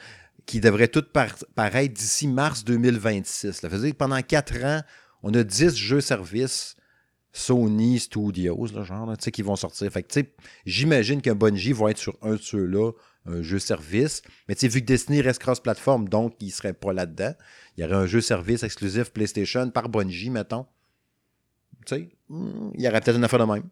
qui 0.48 0.60
devraient 0.60 0.88
tous 0.88 1.04
par- 1.14 1.36
paraître 1.54 1.94
d'ici 1.94 2.28
mars 2.28 2.64
2026. 2.66 3.62
Là. 3.62 3.70
Ça 3.70 3.78
veut 3.78 3.78
que 3.92 3.96
pendant 3.98 4.22
4 4.24 4.64
ans, 4.66 4.82
on 5.22 5.32
a 5.36 5.44
10 5.44 5.76
jeux 5.76 6.02
services 6.02 6.76
Sony 7.32 8.00
Studios, 8.00 8.66
genre, 8.86 9.16
tu 9.18 9.26
sais, 9.26 9.32
qui 9.32 9.44
vont 9.44 9.56
sortir. 9.56 9.92
Fait 9.92 10.02
que, 10.02 10.08
tu 10.12 10.22
sais, 10.22 10.34
j'imagine 10.66 11.22
qu'un 11.22 11.36
Bungie 11.36 11.74
va 11.74 11.92
être 11.92 12.00
sur 12.00 12.18
un 12.24 12.32
de 12.34 12.42
ceux-là, 12.42 12.92
un 13.30 13.42
jeu 13.42 13.60
service. 13.60 14.22
Mais 14.48 14.56
tu 14.56 14.62
sais, 14.62 14.68
vu 14.68 14.82
que 14.82 14.86
Destiny 14.86 15.22
reste 15.22 15.42
cross-platform, 15.42 16.10
donc 16.10 16.34
il 16.42 16.52
serait 16.52 16.74
pas 16.74 16.94
là-dedans, 16.94 17.34
il 17.78 17.82
y 17.82 17.84
aurait 17.86 17.96
un 17.96 18.06
jeu 18.06 18.22
service 18.22 18.64
exclusif 18.64 19.12
PlayStation 19.12 19.70
par 19.70 19.90
Bungie, 19.90 20.30
mettons. 20.30 20.66
Tu 21.86 21.96
sais, 21.96 22.10
hmm, 22.30 22.72
il 22.76 22.82
y 22.84 22.88
aurait 22.88 23.02
peut-être 23.02 23.18
une 23.18 23.24
affaire 23.24 23.46
de 23.46 23.52
même. 23.52 23.64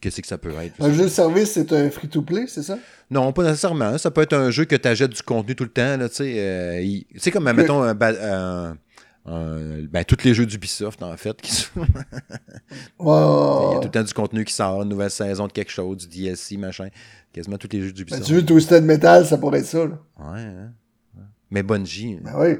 Qu'est-ce 0.00 0.20
que 0.20 0.26
ça 0.26 0.38
peut 0.38 0.50
être? 0.60 0.74
Un 0.82 0.92
jeu 0.92 1.04
de 1.04 1.08
service, 1.08 1.52
c'est 1.52 1.72
un 1.72 1.88
free-to-play, 1.90 2.46
c'est 2.48 2.62
ça? 2.62 2.78
Non, 3.10 3.32
pas 3.32 3.44
nécessairement. 3.44 3.98
Ça 3.98 4.10
peut 4.10 4.22
être 4.22 4.32
un 4.32 4.50
jeu 4.50 4.64
que 4.64 4.74
tu 4.74 4.88
achètes 4.88 5.12
du 5.12 5.22
contenu 5.22 5.54
tout 5.54 5.64
le 5.64 5.70
temps. 5.70 5.96
là, 5.96 6.08
Tu 6.08 6.14
sais 6.16 6.34
euh, 6.38 6.80
il- 6.80 7.04
tu 7.06 7.20
sais, 7.20 7.30
comme, 7.30 7.44
mettons, 7.52 7.82
un, 7.82 7.94
ba- 7.94 8.70
un- 8.70 8.78
un- 9.24 9.82
ben, 9.84 10.04
tous 10.04 10.24
les 10.24 10.34
jeux 10.34 10.46
d'Ubisoft, 10.46 11.02
en 11.02 11.16
fait. 11.16 11.40
qui 11.40 11.52
sont- 11.52 11.80
Ouais, 11.80 11.86
Il 12.98 13.74
y 13.74 13.76
a 13.76 13.78
tout 13.80 13.84
le 13.84 13.90
temps 13.90 14.02
du 14.02 14.12
contenu 14.14 14.44
qui 14.44 14.52
sort, 14.54 14.82
une 14.82 14.88
nouvelle 14.88 15.10
saison 15.10 15.46
de 15.46 15.52
quelque 15.52 15.70
chose, 15.70 15.96
du 16.08 16.08
DLC, 16.22 16.56
machin. 16.56 16.88
Quasiment 17.32 17.56
tous 17.58 17.68
les 17.72 17.80
jeux 17.80 17.88
Ben, 17.88 17.94
d'Ubisoft. 17.94 18.24
tu 18.26 18.34
veux 18.34 18.44
Twisted 18.44 18.84
Metal, 18.84 19.24
ça 19.26 19.38
pourrait 19.38 19.60
être 19.60 19.66
ça. 19.66 19.86
Là. 19.86 19.98
Ouais, 20.18 20.40
hein. 20.40 20.72
Mais 21.50 21.62
Bungie. 21.62 22.18
Ben 22.22 22.32
oui. 22.38 22.56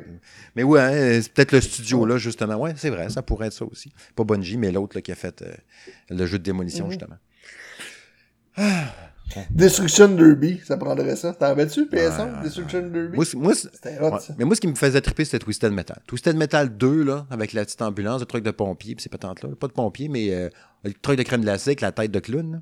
Mais 0.55 0.63
ouais, 0.63 0.81
hein, 0.81 1.21
c'est 1.23 1.33
peut-être 1.33 1.53
le 1.53 1.61
studio 1.63 2.05
là, 2.05 2.19
justement. 2.19 2.57
Ouais, 2.57 2.75
c'est 2.77 2.91
vrai, 2.91 3.09
ça 3.09 3.23
pourrait 3.23 3.47
être 3.47 3.55
ça 3.55 3.65
aussi. 3.65 3.91
Pas 4.15 4.23
Bungie, 4.25 4.59
mais 4.59 4.71
l'autre 4.71 4.97
là, 4.97 5.01
qui 5.03 5.11
a 5.11 5.15
fait 5.15 5.41
euh, 5.43 5.55
le 6.11 6.27
jeu 6.27 6.39
de 6.39 6.43
démolition, 6.45 6.85
Mhm. 6.85 6.91
justement. 6.93 7.17
Destruction 9.51 10.09
Derby, 10.09 10.61
ça 10.65 10.77
prendrait 10.77 11.17
ça. 11.17 11.33
T'en 11.33 11.49
rappelles-tu, 11.49 11.87
PS1? 11.87 12.37
Ouais, 12.37 12.43
Destruction 12.43 12.83
Derby? 12.83 13.17
Moi, 13.17 13.25
hot, 13.35 13.49
ouais. 13.49 13.55
ça. 14.21 14.35
Mais 14.39 14.45
moi, 14.45 14.55
ce 14.55 14.61
qui 14.61 14.67
me 14.69 14.75
faisait 14.75 15.01
triper, 15.01 15.25
c'était 15.25 15.39
Twisted 15.39 15.73
Metal. 15.73 16.01
Twisted 16.07 16.37
Metal 16.37 16.69
2, 16.77 17.05
là, 17.05 17.27
avec 17.31 17.53
la 17.53 17.65
petite 17.65 17.83
ambulance, 17.83 18.21
le 18.21 18.27
truc 18.27 18.45
de 18.45 18.51
pompier, 18.51 18.95
puis 18.95 19.03
ces 19.03 19.09
patentes-là. 19.09 19.51
Pas 19.59 19.69
de 19.69 19.73
pompier, 19.73 20.09
mais 20.09 20.33
euh, 20.33 20.49
le 20.85 20.93
truc 20.93 21.19
de 21.19 21.23
crème 21.23 21.43
glacée 21.43 21.71
avec 21.71 21.81
la 21.81 21.93
tête 21.93 22.11
de 22.11 22.21
clown. 22.21 22.53
là. 22.53 22.59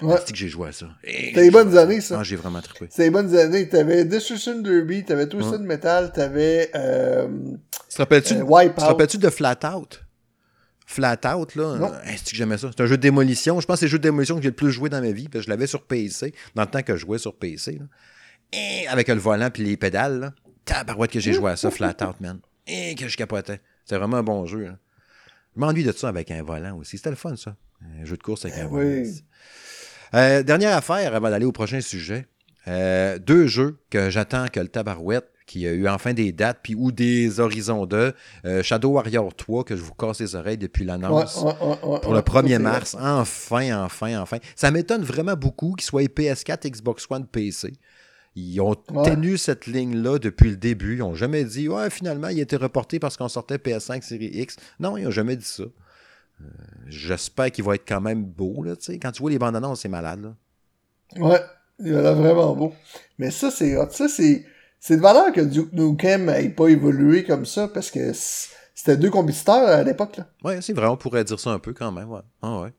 Ouais. 0.00 0.16
C'est 0.26 0.32
que 0.32 0.38
j'ai 0.38 0.48
joué 0.48 0.68
à 0.68 0.72
ça. 0.72 0.86
C'était 1.04 1.42
les 1.42 1.50
bonnes 1.50 1.76
années, 1.78 2.00
ça. 2.00 2.18
Ah, 2.18 2.24
j'ai 2.24 2.34
vraiment 2.34 2.60
trippé. 2.60 2.86
C'était 2.90 3.04
les 3.04 3.10
bonnes 3.10 3.36
années. 3.36 3.68
T'avais 3.68 4.04
Destruction 4.04 4.60
Derby, 4.60 5.04
t'avais 5.04 5.28
Twisted 5.28 5.60
Metal, 5.60 6.12
t'avais 6.12 6.70
euh, 6.74 7.28
te 7.88 7.98
rappelles-tu 7.98 8.34
euh, 8.34 8.68
te 8.68 8.80
rappelles-tu 8.80 9.18
de 9.18 9.30
Flat 9.30 9.58
Out? 9.74 10.01
Flat 10.92 11.20
Out, 11.34 11.54
là, 11.56 12.02
est-ce 12.06 12.30
que 12.30 12.36
j'aimais 12.36 12.58
ça? 12.58 12.70
C'est 12.76 12.82
un 12.82 12.86
jeu 12.86 12.96
de 12.96 13.02
démolition. 13.02 13.60
Je 13.60 13.66
pense 13.66 13.76
que 13.76 13.80
c'est 13.80 13.86
le 13.86 13.90
jeu 13.92 13.98
de 13.98 14.02
démolition 14.02 14.36
que 14.36 14.42
j'ai 14.42 14.50
le 14.50 14.54
plus 14.54 14.70
joué 14.72 14.88
dans 14.90 15.00
ma 15.00 15.10
vie, 15.10 15.28
parce 15.28 15.42
que 15.44 15.46
je 15.46 15.50
l'avais 15.50 15.66
sur 15.66 15.82
PC, 15.86 16.34
dans 16.54 16.62
le 16.62 16.68
temps 16.68 16.82
que 16.82 16.94
je 16.96 17.00
jouais 17.00 17.18
sur 17.18 17.34
PC. 17.36 17.78
là. 17.78 17.86
Et 18.52 18.86
avec 18.88 19.08
le 19.08 19.14
volant 19.14 19.50
puis 19.50 19.64
les 19.64 19.76
pédales. 19.76 20.20
là. 20.20 20.34
tabarouette 20.64 21.10
que 21.10 21.20
j'ai 21.20 21.32
joué 21.32 21.50
à 21.52 21.56
ça, 21.56 21.70
Flat 21.70 21.96
Out, 22.02 22.20
man. 22.20 22.38
Et 22.66 22.94
que 22.94 23.08
je 23.08 23.16
capotais. 23.16 23.60
C'était 23.84 23.96
vraiment 23.98 24.18
un 24.18 24.22
bon 24.22 24.44
jeu. 24.46 24.66
hein. 24.66 24.78
Je 25.56 25.60
m'ennuie 25.60 25.84
de 25.84 25.92
ça 25.92 26.08
avec 26.08 26.30
un 26.30 26.42
volant 26.42 26.76
aussi. 26.76 26.96
C'était 26.98 27.10
le 27.10 27.16
fun, 27.16 27.36
ça. 27.36 27.56
Un 28.00 28.04
jeu 28.04 28.16
de 28.16 28.22
course 28.22 28.44
avec 28.44 28.58
un 28.58 28.66
volant. 28.66 28.86
oui. 28.86 29.24
Euh, 30.14 30.42
dernière 30.42 30.76
affaire 30.76 31.14
avant 31.14 31.30
d'aller 31.30 31.46
au 31.46 31.52
prochain 31.52 31.80
sujet. 31.80 32.26
Euh, 32.68 33.18
deux 33.18 33.46
jeux 33.46 33.78
que 33.90 34.10
j'attends 34.10 34.46
que 34.48 34.60
le 34.60 34.68
Tabarouette, 34.68 35.31
qui 35.52 35.66
a 35.66 35.72
eu 35.72 35.86
enfin 35.86 36.14
des 36.14 36.32
dates, 36.32 36.60
puis 36.62 36.74
ou 36.74 36.92
des 36.92 37.38
horizons 37.38 37.84
de 37.84 38.14
euh, 38.46 38.62
Shadow 38.62 38.92
Warrior 38.92 39.34
3, 39.34 39.64
que 39.64 39.76
je 39.76 39.82
vous 39.82 39.92
casse 39.92 40.20
les 40.20 40.34
oreilles 40.34 40.56
depuis 40.56 40.86
l'annonce. 40.86 41.42
ouais, 41.42 41.52
ouais, 41.60 41.78
ouais, 41.82 42.00
Pour 42.00 42.14
le 42.14 42.20
1er 42.20 42.48
c'est 42.48 42.58
mars, 42.58 42.96
enfin, 42.98 43.84
enfin, 43.84 44.18
enfin. 44.18 44.38
Ça 44.56 44.70
m'étonne 44.70 45.02
vraiment 45.02 45.34
beaucoup 45.34 45.74
qu'ils 45.74 45.84
soient 45.84 46.00
PS4, 46.02 46.70
Xbox 46.70 47.06
One, 47.10 47.26
PC. 47.26 47.74
Ils 48.34 48.62
ont 48.62 48.74
tenu 48.74 49.36
cette 49.36 49.66
ligne-là 49.66 50.18
depuis 50.18 50.48
le 50.48 50.56
début. 50.56 50.94
Ils 50.94 51.00
n'ont 51.00 51.14
jamais 51.14 51.44
dit, 51.44 51.68
ouais, 51.68 51.90
finalement, 51.90 52.28
il 52.28 52.38
a 52.38 52.42
été 52.42 52.56
reporté 52.56 52.98
parce 52.98 53.18
qu'on 53.18 53.28
sortait 53.28 53.56
PS5 53.56 54.00
Série 54.00 54.30
X. 54.32 54.56
Non, 54.80 54.96
ils 54.96 55.04
n'ont 55.04 55.10
jamais 55.10 55.36
dit 55.36 55.44
ça. 55.44 55.64
Euh, 55.64 56.46
J'espère 56.88 57.52
qu'il 57.52 57.64
va 57.64 57.74
être 57.74 57.86
quand 57.86 58.00
même 58.00 58.24
beau, 58.24 58.62
là. 58.62 58.72
Quand 59.02 59.12
tu 59.12 59.20
vois 59.20 59.30
les 59.30 59.38
bandes 59.38 59.56
annonces, 59.56 59.82
c'est 59.82 59.90
malade, 59.90 60.22
là. 60.22 60.34
Ouais, 61.22 61.42
il 61.78 61.94
a 61.94 62.00
l'air 62.00 62.14
vraiment 62.14 62.56
beau. 62.56 62.72
Mais 63.18 63.30
ça, 63.30 63.50
c'est. 63.50 63.76
Ça, 63.90 64.08
c'est, 64.08 64.46
c'est 64.84 64.96
de 64.96 65.00
valeur 65.00 65.30
que 65.32 65.40
Duke 65.40 65.72
Nukem 65.72 66.28
ait 66.28 66.48
pas 66.48 66.66
évolué 66.66 67.22
comme 67.22 67.46
ça 67.46 67.68
parce 67.68 67.88
que 67.92 68.10
c'était 68.74 68.96
deux 68.96 69.10
compétiteurs 69.10 69.68
à 69.68 69.82
l'époque, 69.84 70.16
là. 70.16 70.26
Ouais, 70.42 70.60
c'est 70.60 70.72
vrai, 70.72 70.86
on 70.88 70.96
pourrait 70.96 71.22
dire 71.22 71.38
ça 71.38 71.50
un 71.50 71.60
peu 71.60 71.72
quand 71.72 71.92
même, 71.92 72.10
ouais. 72.10 72.20
Ah, 72.42 72.60
ouais. 72.62 72.72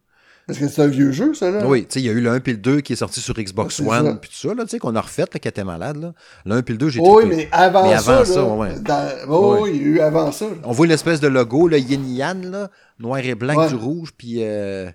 Parce 0.45 0.59
que 0.59 0.67
c'est 0.67 0.81
un 0.81 0.87
vieux 0.87 1.13
jeu, 1.13 1.33
ça, 1.33 1.49
là. 1.49 1.65
Oui, 1.65 1.85
tu 1.85 1.93
sais, 1.93 1.99
il 2.01 2.05
y 2.05 2.09
a 2.09 2.11
eu 2.11 2.19
le 2.19 2.29
1 2.29 2.41
puis 2.41 2.51
le 2.51 2.57
2 2.57 2.81
qui 2.81 2.91
est 2.91 2.95
sorti 2.97 3.21
sur 3.21 3.33
Xbox 3.33 3.75
c'est 3.77 3.87
One, 3.87 4.19
puis 4.19 4.29
tout 4.29 4.49
ça, 4.49 4.53
là, 4.53 4.65
tu 4.65 4.71
sais, 4.71 4.79
qu'on 4.79 4.93
a 4.97 4.99
refait, 4.99 5.21
là, 5.21 5.39
qui 5.39 5.47
était 5.47 5.63
malade, 5.63 5.95
là. 5.95 6.13
Le 6.45 6.55
1 6.55 6.61
puis 6.63 6.73
le 6.73 6.77
2, 6.79 6.89
j'ai 6.89 6.99
Oh, 7.01 7.19
oui, 7.21 7.25
mais 7.29 7.47
avant, 7.53 7.87
Mais 7.87 7.97
ça, 7.97 8.17
avant 8.17 8.25
ça, 8.25 8.41
là, 8.41 8.47
ouais. 8.53 8.79
dans- 8.81 9.09
oh, 9.29 9.59
oui, 9.61 9.71
il 9.75 9.81
y 9.81 9.85
a 9.85 9.87
eu 9.87 9.99
avant 10.01 10.33
ça. 10.33 10.43
là. 10.49 10.55
On 10.65 10.73
voit 10.73 10.85
l'espèce 10.87 11.21
de 11.21 11.29
logo, 11.29 11.69
le 11.69 11.77
yin 11.79 12.05
yang, 12.13 12.43
là, 12.43 12.69
noir 12.99 13.19
et 13.19 13.35
blanc 13.35 13.55
Ouais. 13.55 13.69
du 13.69 13.75
rouge, 13.75 14.09
puis 14.17 14.39
euh, 14.43 14.91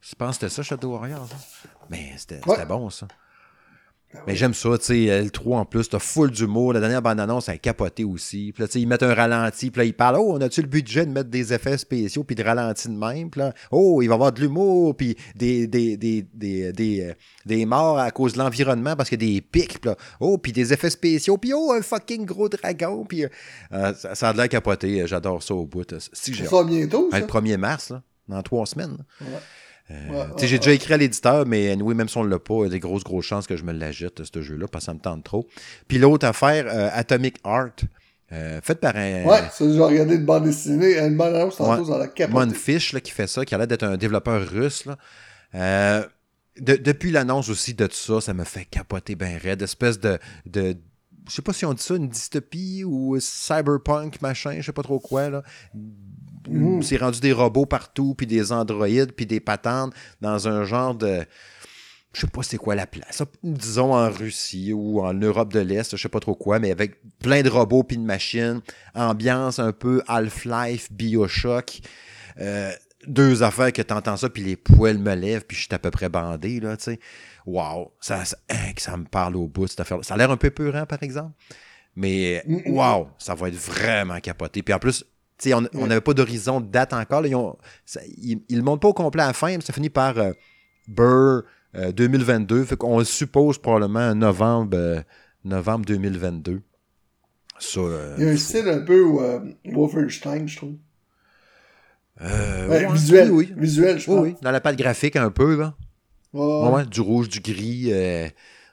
je 0.00 0.14
pense 0.14 0.36
que 0.38 0.46
c'était 0.46 0.54
ça, 0.54 0.62
Shadow 0.62 0.92
Warrior. 0.92 1.26
ça. 1.28 1.34
Mais 1.90 2.12
c'était 2.16 2.36
Ouais. 2.46 2.54
c'était 2.54 2.66
bon, 2.68 2.88
ça. 2.88 3.08
Mais 4.26 4.36
j'aime 4.36 4.52
ça, 4.54 4.76
tu 4.78 4.84
sais, 4.84 5.22
le 5.22 5.30
3 5.30 5.58
en 5.60 5.64
plus, 5.64 5.88
t'as 5.88 5.98
full 5.98 6.30
d'humour. 6.30 6.72
La 6.74 6.80
dernière 6.80 7.00
bande-annonce, 7.02 7.48
elle 7.48 7.54
a 7.54 7.58
capoté 7.58 8.04
aussi. 8.04 8.52
Puis 8.54 8.62
là, 8.62 8.66
tu 8.68 8.74
sais, 8.74 8.80
ils 8.80 8.86
mettent 8.86 9.02
un 9.02 9.14
ralenti, 9.14 9.70
puis 9.70 9.78
là, 9.80 9.84
ils 9.84 9.94
parlent, 9.94 10.16
oh, 10.18 10.32
on 10.34 10.40
a-tu 10.40 10.60
le 10.62 10.68
budget 10.68 11.06
de 11.06 11.10
mettre 11.10 11.30
des 11.30 11.52
effets 11.52 11.78
spéciaux, 11.78 12.22
puis 12.22 12.36
de 12.36 12.42
ralenti 12.42 12.88
de 12.88 12.94
même? 12.94 13.30
Puis 13.30 13.40
là, 13.40 13.52
oh, 13.70 14.02
il 14.02 14.08
va 14.08 14.12
y 14.12 14.16
avoir 14.16 14.32
de 14.32 14.40
l'humour, 14.40 14.96
puis 14.96 15.16
des, 15.34 15.66
des, 15.66 15.96
des, 15.96 16.22
des, 16.34 16.72
des, 16.72 17.00
euh, 17.08 17.12
des 17.46 17.64
morts 17.66 17.98
à 17.98 18.10
cause 18.10 18.34
de 18.34 18.38
l'environnement, 18.38 18.96
parce 18.96 19.08
qu'il 19.08 19.22
y 19.22 19.26
a 19.26 19.32
des 19.34 19.40
pics, 19.40 19.80
puis 19.80 19.88
là, 19.90 19.96
oh, 20.20 20.36
puis 20.38 20.52
des 20.52 20.72
effets 20.72 20.90
spéciaux, 20.90 21.38
puis 21.38 21.52
oh, 21.54 21.72
un 21.72 21.82
fucking 21.82 22.24
gros 22.26 22.48
dragon, 22.48 23.04
puis 23.04 23.24
euh, 23.24 23.28
euh, 23.72 23.94
ça, 23.94 24.14
ça 24.14 24.28
a 24.28 24.32
de 24.32 24.38
l'air 24.38 24.48
capoté. 24.48 25.06
J'adore 25.06 25.42
ça 25.42 25.54
au 25.54 25.64
bout. 25.66 25.86
Si 26.12 26.34
j'ai 26.34 26.46
Ça 26.46 26.62
bientôt, 26.64 27.04
Ouais, 27.06 27.10
ça? 27.12 27.20
le 27.20 27.26
1er 27.26 27.56
mars, 27.56 27.90
là, 27.90 28.02
dans 28.28 28.42
trois 28.42 28.66
semaines. 28.66 28.96
là. 29.20 29.26
Ouais. 29.26 29.38
Euh, 29.92 30.08
Ouais, 30.10 30.16
ouais, 30.16 30.26
j'ai 30.38 30.52
ouais. 30.52 30.58
déjà 30.58 30.72
écrit 30.72 30.94
à 30.94 30.96
l'éditeur, 30.96 31.44
mais 31.46 31.74
oui, 31.80 31.94
même 31.94 32.08
si 32.08 32.16
on 32.16 32.24
ne 32.24 32.30
l'a 32.30 32.38
pas, 32.38 32.54
il 32.60 32.62
y 32.62 32.66
a 32.66 32.68
des 32.70 32.80
grosses, 32.80 33.04
grosses 33.04 33.26
chances 33.26 33.46
que 33.46 33.56
je 33.56 33.64
me 33.64 33.72
l'achète, 33.72 34.22
ce 34.24 34.40
jeu-là, 34.42 34.66
parce 34.68 34.84
que 34.84 34.86
ça 34.86 34.94
me 34.94 35.00
tente 35.00 35.22
trop. 35.24 35.46
Puis 35.88 35.98
l'autre 35.98 36.26
affaire, 36.26 36.64
euh, 36.68 36.88
Atomic 36.92 37.36
Art, 37.44 37.70
euh, 38.32 38.60
faite 38.62 38.80
par 38.80 38.96
un 38.96 39.24
Ouais, 39.24 39.40
ça, 39.52 39.70
j'ai 39.70 39.78
regardé 39.80 40.14
une 40.14 40.24
bande 40.24 40.44
dessinée, 40.44 40.98
une 40.98 41.16
bande 41.16 41.34
annonce 41.34 41.56
tantôt 41.56 41.84
dans 41.84 41.98
la 41.98 42.08
capote. 42.08 42.34
Monfish 42.34 42.94
là, 42.94 43.00
qui 43.00 43.10
fait 43.10 43.26
ça, 43.26 43.44
qui 43.44 43.54
a 43.54 43.58
l'air 43.58 43.66
d'être 43.66 43.82
un 43.82 43.96
développeur 43.98 44.48
russe. 44.48 44.86
Là. 44.86 44.96
Euh, 45.54 46.02
de- 46.58 46.76
depuis 46.76 47.10
l'annonce 47.10 47.50
aussi 47.50 47.74
de 47.74 47.86
tout 47.86 47.94
ça, 47.94 48.20
ça 48.22 48.32
me 48.32 48.44
fait 48.44 48.64
capoter 48.64 49.14
ben 49.16 49.36
raide. 49.36 49.60
Espèce 49.60 50.00
de, 50.00 50.18
de 50.46 50.76
je 51.28 51.34
sais 51.34 51.42
pas 51.42 51.52
si 51.52 51.64
on 51.66 51.72
dit 51.74 51.82
ça, 51.82 51.94
une 51.94 52.08
dystopie 52.08 52.84
ou 52.84 53.16
cyberpunk, 53.20 54.20
machin, 54.22 54.54
je 54.58 54.62
sais 54.66 54.72
pas 54.72 54.82
trop 54.82 54.98
quoi. 54.98 55.28
Là. 55.30 55.42
Mhm. 56.48 56.82
C'est 56.82 56.96
rendu 56.96 57.20
des 57.20 57.32
robots 57.32 57.66
partout, 57.66 58.14
puis 58.16 58.26
des 58.26 58.52
androïdes, 58.52 59.12
puis 59.12 59.26
des 59.26 59.40
patentes 59.40 59.92
dans 60.20 60.48
un 60.48 60.64
genre 60.64 60.94
de. 60.94 61.24
Je 62.14 62.20
sais 62.20 62.26
pas 62.26 62.42
c'est 62.42 62.58
quoi 62.58 62.74
la 62.74 62.86
place. 62.86 63.22
Disons 63.42 63.94
en 63.94 64.10
Russie 64.10 64.72
ou 64.74 65.00
en 65.00 65.14
Europe 65.14 65.50
de 65.52 65.60
l'Est, 65.60 65.96
je 65.96 66.02
sais 66.02 66.10
pas 66.10 66.20
trop 66.20 66.34
quoi, 66.34 66.58
mais 66.58 66.70
avec 66.70 67.00
plein 67.20 67.40
de 67.42 67.48
robots 67.48 67.84
puis 67.84 67.96
de 67.96 68.02
machines. 68.02 68.60
Ambiance 68.94 69.58
un 69.58 69.72
peu 69.72 70.02
Half-Life, 70.08 70.92
Bioshock. 70.92 71.80
Euh, 72.38 72.70
deux 73.06 73.42
affaires 73.42 73.72
que 73.72 73.80
t'entends 73.82 74.16
ça, 74.18 74.28
puis 74.28 74.42
les 74.42 74.56
poils 74.56 74.98
me 74.98 75.14
lèvent, 75.14 75.44
puis 75.46 75.56
je 75.56 75.62
suis 75.62 75.74
à 75.74 75.78
peu 75.78 75.90
près 75.90 76.08
bandé, 76.10 76.60
là, 76.60 76.76
tu 76.76 76.84
sais. 76.84 77.00
Wow! 77.46 77.92
Ça, 78.00 78.24
ça, 78.24 78.36
hein, 78.50 78.72
que 78.76 78.82
ça 78.82 78.96
me 78.96 79.04
parle 79.04 79.34
au 79.36 79.48
bout, 79.48 79.66
cette 79.66 79.80
affaire 79.80 79.98
Ça 80.04 80.14
a 80.14 80.16
l'air 80.18 80.30
un 80.30 80.36
peu 80.36 80.50
peurant, 80.50 80.86
par 80.86 81.02
exemple. 81.02 81.32
Mais, 81.96 82.42
Mm, 82.46 82.56
mm. 82.66 82.72
wow! 82.72 83.08
Ça 83.18 83.34
va 83.34 83.48
être 83.48 83.56
vraiment 83.56 84.20
capoté. 84.20 84.62
Puis 84.62 84.72
en 84.74 84.78
plus, 84.78 85.04
on 85.54 85.86
n'avait 85.86 86.00
pas 86.00 86.14
d'horizon 86.14 86.60
de 86.60 86.66
date 86.66 86.92
encore. 86.92 87.22
là. 87.22 87.28
Ils, 87.28 87.34
ont, 87.34 87.56
ça- 87.84 88.00
ils, 88.18 88.40
ils 88.48 88.56
le 88.56 88.62
montrent 88.62 88.80
pas 88.80 88.88
au 88.88 88.94
complet 88.94 89.22
à 89.22 89.28
la 89.28 89.32
fin, 89.32 89.48
mais 89.56 89.60
ça 89.62 89.72
finit 89.72 89.90
par 89.90 90.18
euh, 90.18 90.32
Burr 90.88 91.42
euh, 91.74 91.92
2022. 91.92 92.64
Fait 92.64 92.76
qu'on 92.76 92.98
le 92.98 93.04
suppose 93.04 93.58
probablement 93.58 94.14
novembre, 94.14 94.76
euh, 94.76 95.00
novembre 95.44 95.84
2022. 95.86 96.62
Ça, 97.58 97.80
euh, 97.80 98.14
Il 98.18 98.24
y 98.24 98.28
a 98.28 98.30
un 98.32 98.36
style 98.36 98.68
un 98.68 98.80
peu 98.80 99.04
euh, 99.22 99.40
Wolfenstein, 99.66 100.48
je 100.48 100.56
trouve. 100.56 100.74
euh, 102.20 102.68
Ouais, 102.68 102.92
visuel. 102.92 103.30
Oui. 103.30 103.52
Visuel, 103.56 103.98
je 103.98 104.06
pense. 104.06 104.40
dans 104.40 104.50
la 104.50 104.60
patte 104.60 104.76
graphique 104.76 105.16
un 105.16 105.30
peu, 105.30 105.56
là. 105.56 105.74
Ouais, 106.34 106.86
du 106.86 107.00
rouge, 107.00 107.28
du 107.28 107.40
gris, 107.40 107.88
euh, 107.92 108.26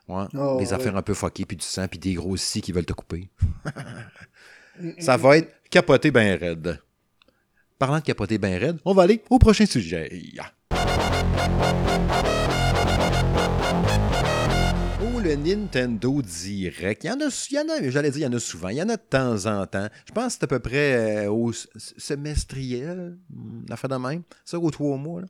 ouais, 0.07 0.23
Oh, 0.33 0.55
des 0.59 0.71
affaires 0.73 0.95
un 0.95 1.01
peu 1.01 1.13
fuckées, 1.13 1.45
puis 1.45 1.57
du 1.57 1.65
sang, 1.65 1.87
puis 1.89 1.99
des 1.99 2.13
gros 2.13 2.37
scies 2.37 2.61
qui 2.61 2.71
veulent 2.71 2.85
te 2.85 2.93
couper. 2.93 3.29
Ça 4.99 5.17
va 5.17 5.37
être 5.37 5.51
capoté 5.69 6.11
ben 6.11 6.37
raide. 6.39 6.79
Parlant 7.77 7.99
de 7.99 8.03
capoter 8.03 8.37
ben 8.37 8.57
raide, 8.59 8.77
on 8.85 8.93
va 8.93 9.03
aller 9.03 9.21
au 9.29 9.39
prochain 9.39 9.65
sujet. 9.65 10.09
Oh, 15.01 15.19
le 15.21 15.35
Nintendo 15.35 16.21
Direct. 16.21 17.03
Il 17.03 17.07
y 17.07 17.11
en 17.11 17.19
a, 17.19 17.29
il 17.49 17.55
y 17.55 17.59
en 17.59 17.69
a 17.69 17.89
j'allais 17.89 18.11
dire, 18.11 18.19
il 18.21 18.23
y 18.23 18.27
en 18.27 18.33
a 18.37 18.39
souvent. 18.39 18.69
Il 18.69 18.77
y 18.77 18.81
en 18.81 18.89
a 18.89 18.97
de 18.97 19.01
temps 19.01 19.45
en 19.45 19.65
temps. 19.65 19.87
Je 20.07 20.11
pense 20.11 20.33
que 20.33 20.39
c'est 20.39 20.43
à 20.43 20.47
peu 20.47 20.59
près 20.59 21.25
euh, 21.25 21.31
au 21.31 21.51
semestriel, 21.53 23.17
une 23.33 23.65
affaire 23.71 23.89
de 23.89 23.95
même. 23.95 24.23
Ça, 24.45 24.59
aux 24.59 24.71
trois 24.71 24.97
mois. 24.97 25.21
là. 25.21 25.27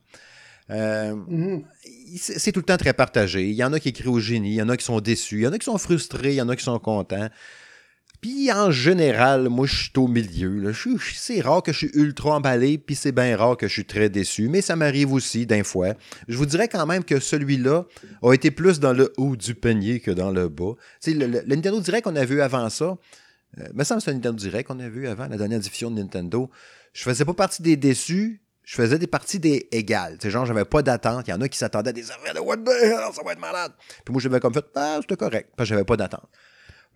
Euh, 0.70 1.14
Mhm. 1.16 1.64
c'est 2.16 2.38
c'est 2.38 2.52
tout 2.52 2.60
le 2.60 2.64
temps 2.66 2.76
très 2.76 2.92
partagé. 2.92 3.48
Il 3.48 3.56
y 3.56 3.64
en 3.64 3.72
a 3.72 3.80
qui 3.80 3.92
crient 3.92 4.06
au 4.08 4.20
génie, 4.20 4.50
il 4.50 4.54
y 4.54 4.62
en 4.62 4.68
a 4.68 4.76
qui 4.76 4.84
sont 4.84 5.00
déçus, 5.00 5.38
il 5.38 5.42
y 5.42 5.46
en 5.48 5.52
a 5.52 5.58
qui 5.58 5.64
sont 5.64 5.78
frustrés, 5.78 6.30
il 6.30 6.36
y 6.36 6.42
en 6.42 6.48
a 6.48 6.54
qui 6.54 6.62
sont 6.62 6.78
contents. 6.78 7.28
Puis 8.20 8.52
en 8.52 8.70
général, 8.70 9.48
moi, 9.48 9.66
je 9.66 9.74
suis 9.84 9.92
au 9.96 10.06
milieu. 10.06 10.72
C'est 11.14 11.40
rare 11.40 11.62
que 11.62 11.72
je 11.72 11.78
suis 11.78 11.90
ultra 11.94 12.34
emballé, 12.36 12.76
puis 12.76 12.94
c'est 12.94 13.12
bien 13.12 13.34
rare 13.36 13.56
que 13.56 13.66
je 13.66 13.72
suis 13.72 13.86
très 13.86 14.10
déçu, 14.10 14.48
mais 14.48 14.60
ça 14.60 14.76
m'arrive 14.76 15.12
aussi 15.12 15.46
d'un 15.46 15.64
fois. 15.64 15.94
Je 16.28 16.36
vous 16.36 16.44
dirais 16.44 16.68
quand 16.68 16.84
même 16.84 17.02
que 17.02 17.18
celui-là 17.18 17.86
a 18.22 18.32
été 18.34 18.50
plus 18.50 18.78
dans 18.78 18.92
le 18.92 19.12
haut 19.16 19.36
du 19.36 19.54
panier 19.54 20.00
que 20.00 20.10
dans 20.10 20.30
le 20.30 20.48
bas. 20.48 20.72
Le, 21.06 21.26
le- 21.26 21.42
Nintendo 21.46 21.80
Direct 21.80 22.04
qu'on 22.04 22.16
a 22.16 22.24
vu 22.26 22.42
avant 22.42 22.68
ça, 22.68 22.98
euh, 23.58 23.64
me 23.72 23.84
semble 23.84 24.00
que 24.00 24.04
c'est 24.04 24.10
un 24.10 24.14
Nintendo 24.14 24.36
Direct 24.36 24.68
qu'on 24.68 24.80
a 24.80 24.88
vu 24.88 25.08
avant, 25.08 25.26
la 25.26 25.38
dernière 25.38 25.60
diffusion 25.60 25.90
de 25.90 25.98
Nintendo. 26.00 26.50
Je 26.92 27.02
faisais 27.02 27.24
pas 27.24 27.34
partie 27.34 27.62
des 27.62 27.76
déçus, 27.78 28.42
je 28.64 28.74
faisais 28.74 28.98
des 28.98 29.06
parties 29.06 29.38
des 29.40 29.66
égales. 29.72 30.18
Sais, 30.20 30.30
genre, 30.30 30.44
j'avais 30.44 30.66
pas 30.66 30.82
d'attente. 30.82 31.26
Il 31.26 31.30
y 31.30 31.34
en 31.34 31.40
a 31.40 31.48
qui 31.48 31.56
s'attendaient 31.56 31.88
à 31.90 31.92
des 31.94 32.10
affaires 32.10 32.34
de 32.34 32.40
What 32.40 32.58
the 32.58 32.68
hell, 32.82 32.98
ça 33.14 33.22
va 33.24 33.32
être 33.32 33.40
malade. 33.40 33.72
Puis 34.04 34.12
moi, 34.12 34.20
j'avais 34.20 34.40
comme 34.40 34.52
fait, 34.52 34.66
ah, 34.76 34.98
c'était 35.00 35.16
correct, 35.16 35.50
parce 35.56 35.68
j'avais 35.70 35.84
pas 35.84 35.96
d'attente. 35.96 36.28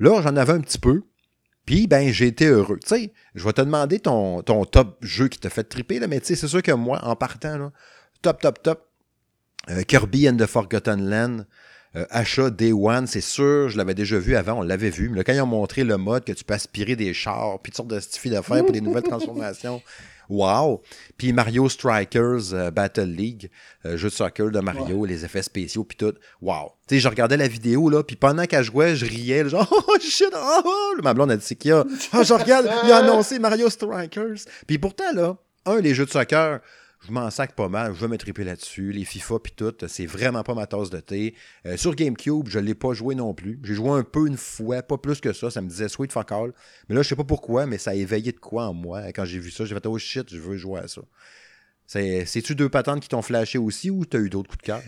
Là, 0.01 0.21
j'en 0.23 0.37
avais 0.37 0.53
un 0.53 0.61
petit 0.61 0.79
peu. 0.79 1.03
Puis, 1.67 1.87
ben, 1.87 2.13
j'ai 2.13 2.27
été 2.27 2.47
heureux. 2.47 2.79
Tu 2.81 2.89
sais, 2.89 3.13
je 3.35 3.45
vais 3.45 3.53
te 3.53 3.63
demander 3.63 3.99
ton, 3.99 4.43
ton 4.43 4.65
top 4.65 4.99
jeu 5.03 5.29
qui 5.29 5.39
t'a 5.39 5.51
fait 5.51 5.65
triper, 5.65 5.99
là, 5.99 6.07
mais 6.07 6.21
tu 6.21 6.27
sais, 6.27 6.35
c'est 6.37 6.49
sûr 6.49 6.63
que 6.63 6.73
moi, 6.73 7.01
en 7.05 7.17
partant, 7.17 7.57
là, 7.57 7.73
top, 8.23 8.41
top, 8.41 8.63
top, 8.63 8.89
euh, 9.71 9.83
Kirby 9.83 10.29
and 10.29 10.37
the 10.37 10.47
Forgotten 10.47 11.09
Land, 11.09 11.45
euh, 11.97 12.05
achat 12.11 12.51
Day 12.51 12.73
One, 12.73 13.07
c'est 13.07 13.21
sûr, 13.21 13.69
je 13.69 13.79
l'avais 13.79 13.95
déjà 13.95 14.19
vu 14.19 14.37
avant, 14.37 14.59
on 14.59 14.63
l'avait 14.63 14.91
vu. 14.91 15.09
Mais 15.09 15.19
là, 15.19 15.25
quand 15.25 15.33
ils 15.33 15.41
ont 15.41 15.47
montré 15.47 15.85
le 15.85 15.97
mode 15.97 16.25
que 16.25 16.33
tu 16.33 16.45
peux 16.45 16.55
aspirer 16.55 16.97
des 16.97 17.15
chars, 17.15 17.61
puis 17.63 17.71
toutes 17.71 17.77
sortes 17.77 17.89
de 17.89 18.31
d'affaires 18.31 18.63
pour 18.63 18.73
des 18.73 18.81
nouvelles 18.81 19.03
transformations, 19.05 19.81
wow! 20.29 20.83
Puis 21.17 21.33
Mario 21.33 21.69
Strikers 21.69 22.53
euh, 22.53 22.71
Battle 22.71 23.03
League, 23.03 23.51
euh, 23.85 23.97
jeu 23.97 24.09
de 24.09 24.15
soccer 24.15 24.51
de 24.51 24.61
Mario, 24.61 25.05
les 25.05 25.25
effets 25.25 25.43
spéciaux, 25.43 25.85
puis 25.85 25.97
tout, 25.97 26.15
wow! 26.41 26.73
Tu 26.87 26.97
sais, 26.97 27.01
je 27.01 27.09
regardais 27.09 27.37
la 27.37 27.49
vidéo, 27.49 27.89
là, 27.89 28.03
puis 28.03 28.17
pendant 28.17 28.45
qu'elle 28.47 28.65
jouait, 28.65 28.97
je 28.97 29.07
riais, 29.07 29.49
genre, 29.49 29.69
oh 29.89 29.97
shit, 30.01 30.31
oh, 30.35 30.61
oh! 30.65 30.95
Ma 31.03 31.15
blonde 31.15 31.31
a 31.31 31.37
dit, 31.37 31.45
c'est 31.45 31.57
qu'il 31.57 31.71
y 31.71 31.73
a? 31.73 31.85
Ah, 32.13 32.23
je 32.23 32.35
regarde, 32.35 32.69
il 32.85 32.93
a 32.93 32.99
annoncé 32.99 33.39
Mario 33.39 33.69
Strikers. 33.71 34.45
Puis 34.67 34.79
pourtant, 34.79 35.13
là, 35.15 35.37
un, 35.67 35.81
les 35.81 35.95
jeux 35.95 36.07
de 36.07 36.11
soccer, 36.11 36.61
je 37.07 37.13
m'en 37.13 37.31
sac 37.31 37.55
pas 37.55 37.69
mal, 37.69 37.95
je 37.95 38.01
vais 38.01 38.09
me 38.09 38.17
triper 38.17 38.45
là-dessus. 38.45 38.93
Les 38.93 39.05
FIFA 39.05 39.39
puis 39.43 39.53
tout, 39.55 39.75
c'est 39.89 40.07
vraiment 40.07 40.43
pas 40.43 40.55
ma 40.55 40.67
tasse 40.67 40.91
de 40.91 41.01
thé. 41.01 41.35
Euh, 41.67 41.77
sur 41.77 41.95
GameCube, 41.95 42.49
je 42.49 42.59
l'ai 42.59 42.75
pas 42.75 42.93
joué 42.95 43.15
non 43.15 43.35
plus. 43.35 43.59
J'ai 43.63 43.75
joué 43.75 43.91
un 43.91 44.03
peu 44.03 44.27
une 44.27 44.37
fois, 44.37 44.83
pas 44.83 44.97
plus 44.97 45.21
que 45.21 45.33
ça. 45.33 45.51
Ça 45.51 45.61
me 45.61 45.69
disait 45.69 45.89
sweet 45.89 46.13
fuck 46.13 46.33
all. 46.33 46.53
Mais 46.89 46.95
là, 46.95 47.03
je 47.03 47.09
sais 47.09 47.17
pas 47.17 47.25
pourquoi, 47.25 47.67
mais 47.67 47.79
ça 47.79 47.91
a 47.91 47.95
éveillé 47.95 48.33
de 48.33 48.39
quoi 48.41 48.67
en 48.69 48.75
moi. 48.75 49.13
Quand 49.13 49.25
j'ai 49.25 49.39
vu 49.39 49.51
ça, 49.51 49.65
j'ai 49.65 49.75
fait 49.75 49.87
oh 49.87 49.99
shit, 49.99 50.29
je 50.31 50.39
veux 50.39 50.57
jouer 50.57 50.81
à 50.81 50.89
ça. 50.89 51.03
C'est- 51.87 52.25
C'est-tu 52.27 52.55
deux 52.55 52.69
patentes 52.71 53.01
qui 53.01 53.09
t'ont 53.09 53.23
flashé 53.23 53.59
aussi 53.59 53.91
ou 53.91 54.05
t'as 54.07 54.19
eu 54.19 54.31
d'autres 54.31 54.49
coups 54.49 54.63
de 54.63 54.67
cœur? 54.67 54.83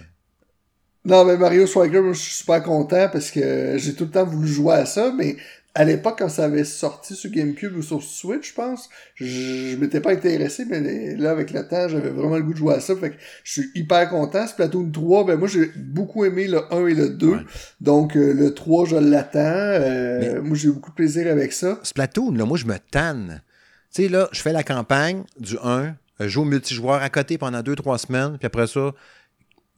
Non, 1.05 1.25
mais 1.25 1.37
Mario 1.37 1.67
Striker, 1.67 2.01
moi, 2.01 2.15
je 2.15 2.19
suis 2.19 2.35
super 2.35 2.63
content 2.63 3.09
parce 3.13 3.31
que 3.31 3.77
j'ai 3.79 3.95
tout 3.95 4.05
le 4.07 4.11
temps 4.11 4.25
voulu 4.25 4.49
jouer 4.49 4.75
à 4.75 4.87
ça, 4.87 5.13
mais 5.17 5.37
à 5.77 5.85
l'époque, 5.85 6.17
quand 6.21 6.31
ça 6.31 6.45
avait 6.45 6.65
sorti 6.65 7.15
sur 7.15 7.31
GameCube 7.31 7.77
ou 7.77 7.83
sur 7.83 8.03
Switch, 8.03 8.49
je 8.49 8.55
pense, 8.55 8.89
je, 9.15 9.27
je 9.27 9.77
m'étais 9.77 10.01
pas 10.01 10.11
intéressé, 10.13 10.65
mais 10.65 11.15
là, 11.17 11.31
avec 11.31 11.51
le 11.51 11.69
temps, 11.69 11.87
j'avais 11.87 12.09
vraiment 12.09 12.37
le 12.37 12.45
goût 12.45 12.55
de 12.55 12.59
jouer 12.59 12.75
à 12.77 12.81
ça. 12.81 12.97
Fait 12.97 13.11
que 13.11 13.17
je 13.45 13.53
suis 13.61 13.71
hyper 13.75 14.09
content. 14.09 14.47
Splatoon 14.47 14.91
3, 14.91 15.27
ben 15.27 15.37
moi, 15.37 15.49
j'ai 15.49 15.67
beaucoup 15.77 16.25
aimé 16.25 16.49
le 16.49 16.63
1 16.73 16.87
et 16.87 16.95
le 16.95 17.11
2. 17.11 17.27
Ouais. 17.29 17.37
Donc, 17.83 18.17
euh, 18.17 18.33
le 18.33 18.55
3, 18.55 18.87
je 18.87 18.97
l'attends. 18.97 19.39
Euh, 19.39 20.41
Moi, 20.41 20.57
j'ai 20.57 20.69
beaucoup 20.71 20.91
de 20.91 20.95
plaisir 20.97 21.31
avec 21.31 21.53
ça. 21.53 21.79
Splatoon, 21.83 22.33
là, 22.33 22.47
moi, 22.47 22.57
je 22.57 22.65
me 22.65 22.79
tanne. 22.91 23.43
Tu 23.95 24.05
sais, 24.05 24.09
là, 24.09 24.31
je 24.33 24.41
fais 24.41 24.53
la 24.53 24.63
campagne 24.63 25.25
du 25.39 25.59
1, 25.63 25.69
euh, 25.69 25.91
je 26.21 26.29
joue 26.29 26.41
au 26.41 26.45
multijoueur 26.47 27.03
à 27.03 27.11
côté 27.11 27.37
pendant 27.37 27.61
2-3 27.61 27.99
semaines, 27.99 28.39
puis 28.39 28.47
après 28.47 28.67
ça, 28.67 28.93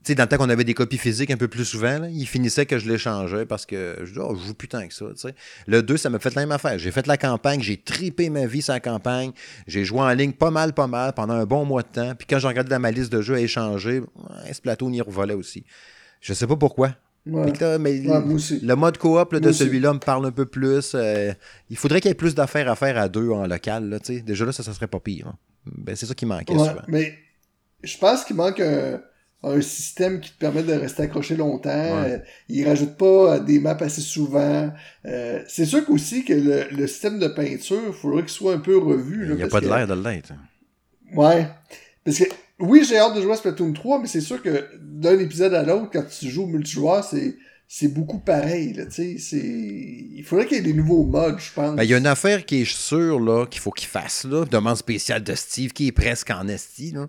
sais, 0.03 0.15
dans 0.15 0.23
le 0.23 0.29
temps 0.29 0.37
qu'on 0.37 0.49
avait 0.49 0.63
des 0.63 0.73
copies 0.73 0.97
physiques 0.97 1.29
un 1.31 1.37
peu 1.37 1.47
plus 1.47 1.65
souvent, 1.65 1.99
là, 1.99 2.07
il 2.09 2.25
finissait 2.27 2.65
que 2.65 2.79
je 2.79 2.87
l'échangeais 2.89 3.45
parce 3.45 3.65
que 3.65 3.97
je 4.03 4.13
dis, 4.13 4.19
oh, 4.19 4.35
je 4.35 4.47
joue 4.47 4.53
plus 4.53 4.67
tant 4.67 4.87
que 4.87 4.93
ça, 4.93 5.05
tu 5.09 5.17
sais. 5.17 5.35
Le 5.67 5.81
2, 5.83 5.97
ça 5.97 6.09
m'a 6.09 6.19
fait 6.19 6.33
la 6.35 6.41
même 6.43 6.51
affaire. 6.51 6.79
J'ai 6.79 6.91
fait 6.91 7.05
la 7.07 7.17
campagne, 7.17 7.61
j'ai 7.61 7.77
tripé 7.77 8.29
ma 8.29 8.45
vie 8.45 8.61
sur 8.61 8.73
la 8.73 8.79
campagne, 8.79 9.31
j'ai 9.67 9.83
joué 9.83 9.99
en 9.99 10.09
ligne 10.13 10.31
pas 10.33 10.51
mal, 10.51 10.73
pas 10.73 10.87
mal, 10.87 11.13
pendant 11.13 11.33
un 11.33 11.45
bon 11.45 11.65
mois 11.65 11.81
de 11.83 11.87
temps, 11.89 12.15
puis 12.15 12.25
quand 12.29 12.39
j'ai 12.39 12.47
regardé 12.47 12.69
dans 12.69 12.79
ma 12.79 12.91
liste 12.91 13.11
de 13.11 13.21
jeux 13.21 13.35
à 13.35 13.39
échanger, 13.41 13.99
ouais, 13.99 14.53
Splatoon 14.53 14.91
y 14.93 15.01
revolait 15.01 15.33
aussi. 15.33 15.65
Je 16.21 16.33
sais 16.33 16.47
pas 16.47 16.55
pourquoi. 16.55 16.95
Ouais. 17.25 17.51
Là, 17.59 17.77
mais 17.77 17.99
Ouais, 18.07 18.21
le 18.61 18.73
mode 18.75 18.97
coop 18.97 19.33
là, 19.33 19.39
de 19.39 19.51
celui-là 19.51 19.93
me 19.93 19.99
parle 19.99 20.25
un 20.25 20.31
peu 20.31 20.45
plus. 20.45 20.93
euh, 20.95 21.31
il 21.69 21.75
faudrait 21.77 21.99
qu'il 22.01 22.09
y 22.09 22.11
ait 22.11 22.15
plus 22.15 22.33
d'affaires 22.33 22.69
à 22.71 22.75
faire 22.75 22.97
à 22.97 23.07
deux 23.09 23.29
en 23.29 23.45
local. 23.45 23.89
Là. 23.89 23.99
Déjà 24.07 24.45
là, 24.45 24.51
ça, 24.53 24.63
ça 24.63 24.73
serait 24.73 24.87
pas 24.87 24.99
pire. 24.99 25.27
hein. 25.27 25.35
Ben, 25.65 25.95
c'est 25.95 26.05
ça 26.05 26.15
qui 26.15 26.25
manquait 26.25 26.53
souvent. 26.69 26.81
mais 26.87 27.13
je 27.83 27.97
pense 27.97 28.23
qu'il 28.23 28.35
manque 28.37 28.59
un, 28.61 29.01
un 29.43 29.61
système 29.61 30.19
qui 30.19 30.31
te 30.31 30.37
permet 30.37 30.63
de 30.63 30.73
rester 30.73 31.03
accroché 31.03 31.35
longtemps. 31.35 31.69
Ouais. 31.69 32.11
Euh, 32.11 32.17
il 32.49 32.67
rajoute 32.67 32.97
pas 32.97 33.35
euh, 33.35 33.39
des 33.39 33.59
maps 33.59 33.77
assez 33.79 34.01
souvent. 34.01 34.71
Euh, 35.05 35.41
c'est 35.47 35.65
sûr 35.65 35.85
qu'aussi 35.85 36.25
que 36.25 36.33
le, 36.33 36.65
le 36.75 36.87
système 36.87 37.19
de 37.19 37.27
peinture, 37.27 37.81
il 37.87 37.93
faudrait 37.93 38.23
qu'il 38.23 38.31
soit 38.31 38.53
un 38.53 38.59
peu 38.59 38.77
revu. 38.77 39.25
là, 39.25 39.35
Il 39.35 39.37
n'y 39.37 39.43
a 39.43 39.47
pas 39.47 39.61
de 39.61 39.67
l'air 39.67 39.87
de 39.87 39.93
l'être. 39.93 40.33
Ouais. 41.15 41.47
Parce 42.03 42.17
que, 42.17 42.25
oui, 42.59 42.85
j'ai 42.87 42.97
hâte 42.97 43.15
de 43.15 43.21
jouer 43.21 43.31
à 43.31 43.35
Splatoon 43.37 43.71
3, 43.71 44.01
mais 44.01 44.07
c'est 44.07 44.21
sûr 44.21 44.41
que 44.41 44.65
d'un 44.81 45.17
épisode 45.17 45.53
à 45.53 45.63
l'autre, 45.63 45.89
quand 45.93 46.03
tu 46.05 46.29
joues 46.29 46.43
au 46.43 46.47
multijoueur, 46.47 47.03
c'est, 47.05 47.37
c'est 47.67 47.87
beaucoup 47.87 48.19
pareil, 48.19 48.73
là, 48.73 48.85
tu 48.87 48.91
sais. 48.91 49.15
C'est, 49.19 49.37
il 49.37 50.23
faudrait 50.25 50.47
qu'il 50.47 50.57
y 50.57 50.59
ait 50.59 50.63
des 50.63 50.73
nouveaux 50.73 51.05
modes, 51.05 51.39
je 51.39 51.53
pense. 51.53 51.75
Ben, 51.77 51.83
il 51.83 51.89
y 51.89 51.93
a 51.93 51.97
une 51.97 52.07
affaire 52.07 52.45
qui 52.45 52.61
est 52.61 52.69
sûre 52.69 53.19
là, 53.21 53.45
qu'il 53.45 53.61
faut 53.61 53.71
qu'il 53.71 53.87
fasse. 53.87 54.25
Là, 54.25 54.43
demande 54.43 54.75
spéciale 54.75 55.23
de 55.23 55.33
Steve 55.33 55.71
qui 55.71 55.87
est 55.87 55.91
presque 55.93 56.29
en 56.29 56.47
esti. 56.49 56.91
Là. 56.91 57.07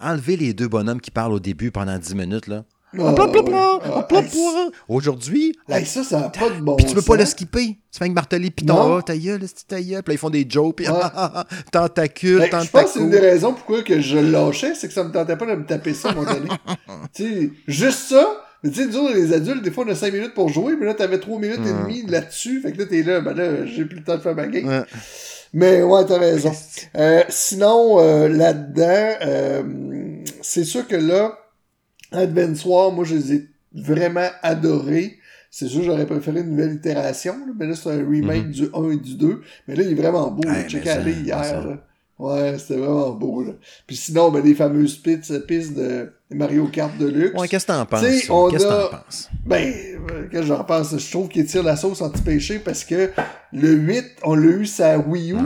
Enlever 0.00 0.36
les 0.36 0.54
deux 0.54 0.68
bonhommes 0.68 1.00
qui 1.00 1.10
parlent 1.10 1.32
au 1.32 1.40
début 1.40 1.70
pendant 1.70 1.96
10 1.98 2.14
minutes. 2.14 2.46
là. 2.46 2.64
Hop, 2.96 3.18
Ah. 3.52 4.68
Aujourd'hui, 4.88 5.56
hey, 5.68 5.84
ça, 5.84 6.30
pas 6.30 6.50
de 6.50 6.60
bon 6.60 6.76
Puis 6.76 6.86
tu 6.86 6.94
peux 6.94 7.02
pas 7.02 7.16
le 7.16 7.24
skipper? 7.24 7.78
Tu 7.92 7.98
fais 7.98 8.08
marteler 8.08 8.50
pis 8.50 8.64
ah, 8.70 9.00
ta 9.04 9.16
gueule, 9.16 9.42
ta 9.66 9.80
gueule. 9.80 10.02
Puis 10.02 10.12
là, 10.12 10.14
ils 10.14 10.18
font 10.18 10.30
des 10.30 10.46
jokes, 10.48 10.82
ah, 10.86 11.44
tentacule, 11.72 12.38
Ben, 12.38 12.60
je 12.62 12.70
pense 12.70 12.84
que 12.84 12.88
c'est 12.90 12.98
une 13.00 13.06
tentacule. 13.06 13.10
des 13.10 13.18
raisons 13.18 13.52
pourquoi 13.52 13.82
que 13.82 14.00
je 14.00 14.18
lâchais, 14.18 14.74
c'est 14.74 14.88
que 14.88 14.94
ça 14.94 15.04
me 15.04 15.10
tentait 15.10 15.36
pas 15.36 15.46
de 15.46 15.54
me 15.54 15.66
taper 15.66 15.94
ça 15.94 16.08
à 16.08 16.12
un 16.12 16.14
moment 16.14 16.32
donné. 16.32 16.48
tu 17.14 17.22
sais, 17.24 17.50
juste 17.66 18.10
ça. 18.10 18.24
Mais 18.62 18.70
tu 18.70 18.76
sais, 18.76 18.86
nous 18.86 19.08
les 19.08 19.32
adultes, 19.32 19.62
des 19.62 19.70
fois, 19.70 19.84
on 19.86 19.90
a 19.90 19.94
5 19.94 20.12
minutes 20.12 20.34
pour 20.34 20.48
jouer, 20.48 20.74
mais 20.78 20.86
là, 20.86 20.94
t'avais 20.94 21.18
3 21.18 21.38
minutes 21.38 21.60
et 21.66 21.72
demie 21.82 22.02
là-dessus. 22.06 22.60
Fait 22.62 22.72
que 22.72 22.78
là, 22.78 22.86
t'es 22.86 23.02
là, 23.02 23.20
ben 23.20 23.34
là, 23.34 23.66
j'ai 23.66 23.84
plus 23.84 23.98
le 23.98 24.04
temps 24.04 24.16
de 24.16 24.22
faire 24.22 24.34
ma 24.34 24.46
game. 24.46 24.66
Ouais. 24.66 24.84
Mais 25.54 25.82
ouais, 25.82 26.04
t'as 26.04 26.18
raison. 26.18 26.52
Euh, 26.96 27.22
sinon, 27.28 28.00
euh, 28.00 28.28
là-dedans, 28.28 29.14
euh, 29.22 29.62
c'est 30.42 30.64
sûr 30.64 30.86
que 30.88 30.96
là, 30.96 31.38
Advance 32.10 32.64
War, 32.64 32.90
moi, 32.90 33.04
je 33.04 33.14
les 33.14 33.32
ai 33.34 33.48
vraiment 33.72 34.28
adorés. 34.42 35.16
C'est 35.52 35.68
sûr, 35.68 35.84
j'aurais 35.84 36.06
préféré 36.06 36.40
une 36.40 36.50
nouvelle 36.50 36.74
itération, 36.74 37.34
là, 37.46 37.52
mais 37.56 37.68
là, 37.68 37.74
c'est 37.76 37.88
un 37.88 38.04
remake 38.04 38.50
du 38.50 38.64
1 38.74 38.90
et 38.90 38.96
du 38.96 39.14
2. 39.14 39.42
Mais 39.68 39.76
là, 39.76 39.84
il 39.84 39.92
est 39.92 39.94
vraiment 39.94 40.28
beau. 40.32 40.42
J'ai 40.44 40.80
checké 40.80 40.88
mais 40.88 40.92
ça, 40.92 41.00
aller 41.00 41.12
hier. 41.12 41.78
Ouais, 42.24 42.56
c'était 42.58 42.76
vraiment 42.80 43.10
beau. 43.10 43.42
Là. 43.42 43.52
Puis 43.86 43.96
sinon, 43.96 44.30
ben, 44.30 44.42
les 44.42 44.54
fameuses 44.54 44.96
pistes, 44.96 45.46
pistes 45.46 45.74
de 45.74 46.12
Mario 46.30 46.66
Kart 46.68 46.96
Deluxe. 46.98 47.38
Ouais, 47.38 47.48
qu'est-ce 47.48 47.66
que 47.66 47.72
t'en 47.72 47.84
penses? 47.86 48.00
Qu'est-ce 48.02 48.26
que 48.28 48.70
a- 48.72 48.88
t'en 48.90 48.96
penses? 48.98 49.30
Ben, 49.44 49.72
qu'est-ce 50.30 50.40
que 50.42 50.46
j'en 50.46 50.64
pense? 50.64 50.96
Je 50.98 51.10
trouve 51.10 51.28
qu'il 51.28 51.44
tire 51.46 51.62
la 51.62 51.76
sauce 51.76 52.00
anti-péché 52.02 52.58
parce 52.58 52.84
que 52.84 53.10
le 53.52 53.72
8, 53.72 54.04
on 54.24 54.34
l'a 54.34 54.46
eu 54.56 54.66
sa 54.66 54.98
Wii 54.98 55.32
U. 55.32 55.36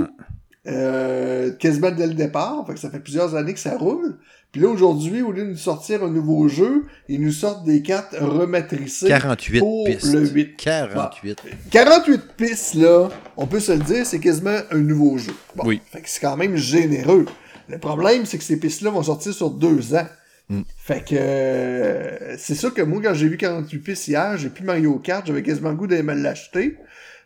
euh, 0.68 1.50
quasiment 1.52 1.90
dès 1.90 2.06
le 2.06 2.14
départ. 2.14 2.64
Fait 2.66 2.74
que 2.74 2.80
ça 2.80 2.90
fait 2.90 3.00
plusieurs 3.00 3.34
années 3.34 3.54
que 3.54 3.60
ça 3.60 3.76
roule. 3.76 4.18
Puis 4.52 4.62
là, 4.62 4.68
aujourd'hui, 4.68 5.22
au 5.22 5.30
lieu 5.30 5.44
de 5.44 5.50
nous 5.50 5.56
sortir 5.56 6.02
un 6.02 6.10
nouveau 6.10 6.48
jeu, 6.48 6.86
ils 7.08 7.20
nous 7.20 7.32
sortent 7.32 7.64
des 7.64 7.82
cartes 7.82 8.16
rematricées 8.18 9.08
48 9.08 9.58
pour 9.58 9.84
pistes. 9.84 10.12
le 10.12 10.26
8. 10.26 10.56
48. 10.56 11.42
48 11.70 12.22
pistes, 12.36 12.74
là, 12.74 13.08
on 13.36 13.46
peut 13.46 13.60
se 13.60 13.72
le 13.72 13.80
dire, 13.80 14.06
c'est 14.06 14.20
quasiment 14.20 14.58
un 14.70 14.78
nouveau 14.78 15.18
jeu. 15.18 15.34
Bon, 15.54 15.64
Oui. 15.66 15.82
Fait 15.90 16.00
que 16.00 16.08
c'est 16.08 16.20
quand 16.20 16.36
même 16.36 16.56
généreux. 16.56 17.26
Le 17.68 17.78
problème, 17.78 18.24
c'est 18.24 18.38
que 18.38 18.44
ces 18.44 18.58
pistes-là 18.58 18.90
vont 18.90 19.02
sortir 19.02 19.34
sur 19.34 19.50
deux 19.50 19.94
ans. 19.94 20.06
Mm. 20.48 20.62
Fait 20.78 21.04
que 21.04 21.14
euh, 21.14 22.36
c'est 22.38 22.54
sûr 22.54 22.72
que 22.72 22.80
moi, 22.80 23.02
quand 23.02 23.12
j'ai 23.12 23.28
vu 23.28 23.36
48 23.36 23.78
pistes 23.80 24.08
hier, 24.08 24.38
j'ai 24.38 24.48
plus 24.48 24.64
Mario 24.64 24.98
Kart, 24.98 25.26
j'avais 25.26 25.42
quasiment 25.42 25.70
le 25.70 25.76
goût 25.76 25.86
d'aller 25.86 26.02
me 26.02 26.14
l'acheter 26.14 26.78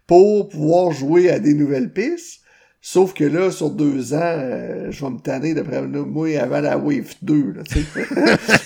pour 0.09 0.49
pouvoir 0.49 0.91
jouer 0.91 1.31
à 1.31 1.39
des 1.39 1.55
nouvelles 1.55 1.93
pistes. 1.93 2.42
Sauf 2.85 3.15
que 3.15 3.23
là, 3.23 3.53
sur 3.53 3.71
deux 3.71 4.13
ans, 4.13 4.19
euh, 4.21 4.91
je 4.91 5.05
vais 5.05 5.11
me 5.13 5.21
tanner 5.21 5.55
d'après 5.55 5.81
moi 5.83 6.37
avant 6.41 6.61
la 6.61 6.77
Wave 6.77 7.15
2, 7.23 7.53
là, 7.53 7.63
tu 7.63 7.81
sais. 7.81 7.87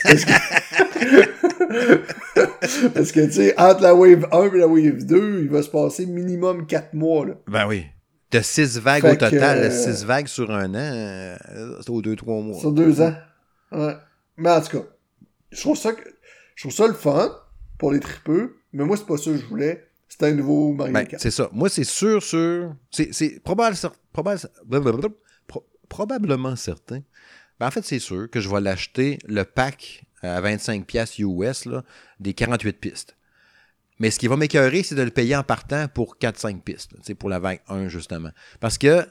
Parce 0.03 0.25
que, 0.25 0.33
Parce 2.95 3.13
que, 3.13 3.27
tu 3.27 3.33
sais, 3.33 3.61
entre 3.61 3.83
la 3.83 3.95
Wave 3.95 4.27
1 4.33 4.55
et 4.55 4.59
la 4.59 4.67
Wave 4.67 5.05
2, 5.05 5.41
il 5.43 5.51
va 5.51 5.63
se 5.63 5.69
passer 5.69 6.07
minimum 6.07 6.67
4 6.67 6.95
mois, 6.95 7.27
là. 7.27 7.35
Ben 7.47 7.67
oui. 7.67 7.85
De 8.31 8.41
6 8.41 8.79
vagues 8.79 9.03
Fait 9.03 9.13
au 9.13 9.17
total, 9.17 9.61
que, 9.61 9.67
euh, 9.67 9.71
6 9.71 10.05
vagues 10.07 10.29
sur 10.29 10.51
un 10.51 10.75
an, 10.75 10.79
euh, 10.79 11.37
c'est 11.83 11.91
aux 11.91 12.01
2-3 12.01 12.43
mois. 12.43 12.59
Sur 12.59 12.73
deux 12.73 13.03
ans. 13.03 13.15
Ouais. 13.71 13.97
Mais 14.39 14.51
en 14.51 14.63
tout 14.63 14.79
cas, 14.79 14.85
je 15.53 15.61
trouve 15.61 15.77
ça, 15.77 15.93
que, 15.93 16.01
je 16.55 16.63
trouve 16.63 16.73
ça 16.73 16.87
le 16.87 16.95
fun 16.95 17.37
pour 17.79 17.93
les 17.93 18.01
tripeux, 18.01 18.57
mais 18.73 18.85
moi, 18.87 18.97
c'est 18.97 19.07
pas 19.07 19.19
ça 19.19 19.31
que 19.31 19.37
je 19.37 19.45
voulais. 19.45 19.86
C'était 20.19 20.33
un 20.33 20.35
nouveau 20.35 20.73
Mario 20.73 20.95
Ben, 20.95 21.05
Kart. 21.05 21.23
c'est 21.23 21.31
ça. 21.31 21.51
Moi, 21.53 21.69
c'est 21.69 21.85
sûr, 21.85 22.23
sûr. 22.23 22.75
C'est, 22.91 23.13
c'est 23.13 23.39
probable, 23.41 23.77
probable, 24.15 24.49
probablement 25.91 26.57
certain. 26.57 27.03
Ben, 27.61 27.67
en 27.67 27.71
fait, 27.71 27.85
c'est 27.85 27.99
sûr 27.99 28.31
que 28.31 28.41
je 28.41 28.49
vais 28.49 28.63
l'acheter 28.63 29.19
le 29.27 29.45
pack 29.45 30.05
à 30.23 30.41
25$ 30.41 30.85
piastres 30.85 31.21
US 31.21 31.67
là, 31.67 31.85
des 32.19 32.33
48 32.33 32.81
pistes. 32.81 33.15
Mais 33.99 34.11
ce 34.11 34.19
qui 34.19 34.27
va 34.27 34.39
m'écœurer, 34.39 34.83
c'est 34.83 34.95
de 34.95 35.03
le 35.03 35.11
payer 35.11 35.37
en 35.37 35.43
partant 35.43 35.87
pour 35.89 36.17
4-5 36.19 36.63
pistes. 36.63 37.13
pour 37.13 37.29
la 37.29 37.39
vague 37.39 37.61
1, 37.69 37.89
justement. 37.89 38.31
Parce 38.59 38.79
que 38.79 39.07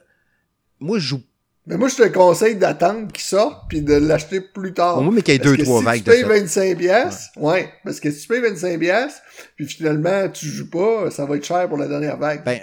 moi, 0.79 0.97
je 0.97 1.05
joue. 1.05 1.23
Mais 1.67 1.78
moi, 1.78 1.88
je 1.88 1.95
te 1.95 2.08
conseille 2.10 2.56
d'attendre 2.58 3.12
qu'il 3.12 3.23
sorte 3.23 3.67
puis 3.69 3.82
de 3.82 3.95
l'acheter 3.95 4.39
plus 4.39 4.73
tard. 4.73 4.99
Au 4.99 5.01
moins, 5.01 5.13
mais 5.13 5.23
qu'il 5.23 5.34
y 5.34 5.38
ait 5.38 5.39
Parce 5.39 5.56
2-3 5.56 5.80
que 5.80 5.84
vagues 5.84 5.97
si 5.97 6.04
de 6.04 6.12
tu 6.12 6.17
payes 6.17 6.21
ça. 6.21 6.39
25 6.39 6.78
pièces, 6.78 7.30
ouais. 7.38 7.69
parce 7.84 7.99
que 7.99 8.12
si 8.12 8.21
tu 8.21 8.28
payes 8.28 8.41
25 8.41 8.80
pièces, 8.80 9.21
puis 9.56 9.65
finalement 9.65 10.30
tu 10.30 10.45
joues 10.45 10.69
pas, 10.69 11.10
ça 11.10 11.25
va 11.25 11.38
être 11.38 11.45
cher 11.45 11.67
pour 11.67 11.78
la 11.78 11.88
dernière 11.88 12.17
vague. 12.17 12.43
Ben. 12.43 12.60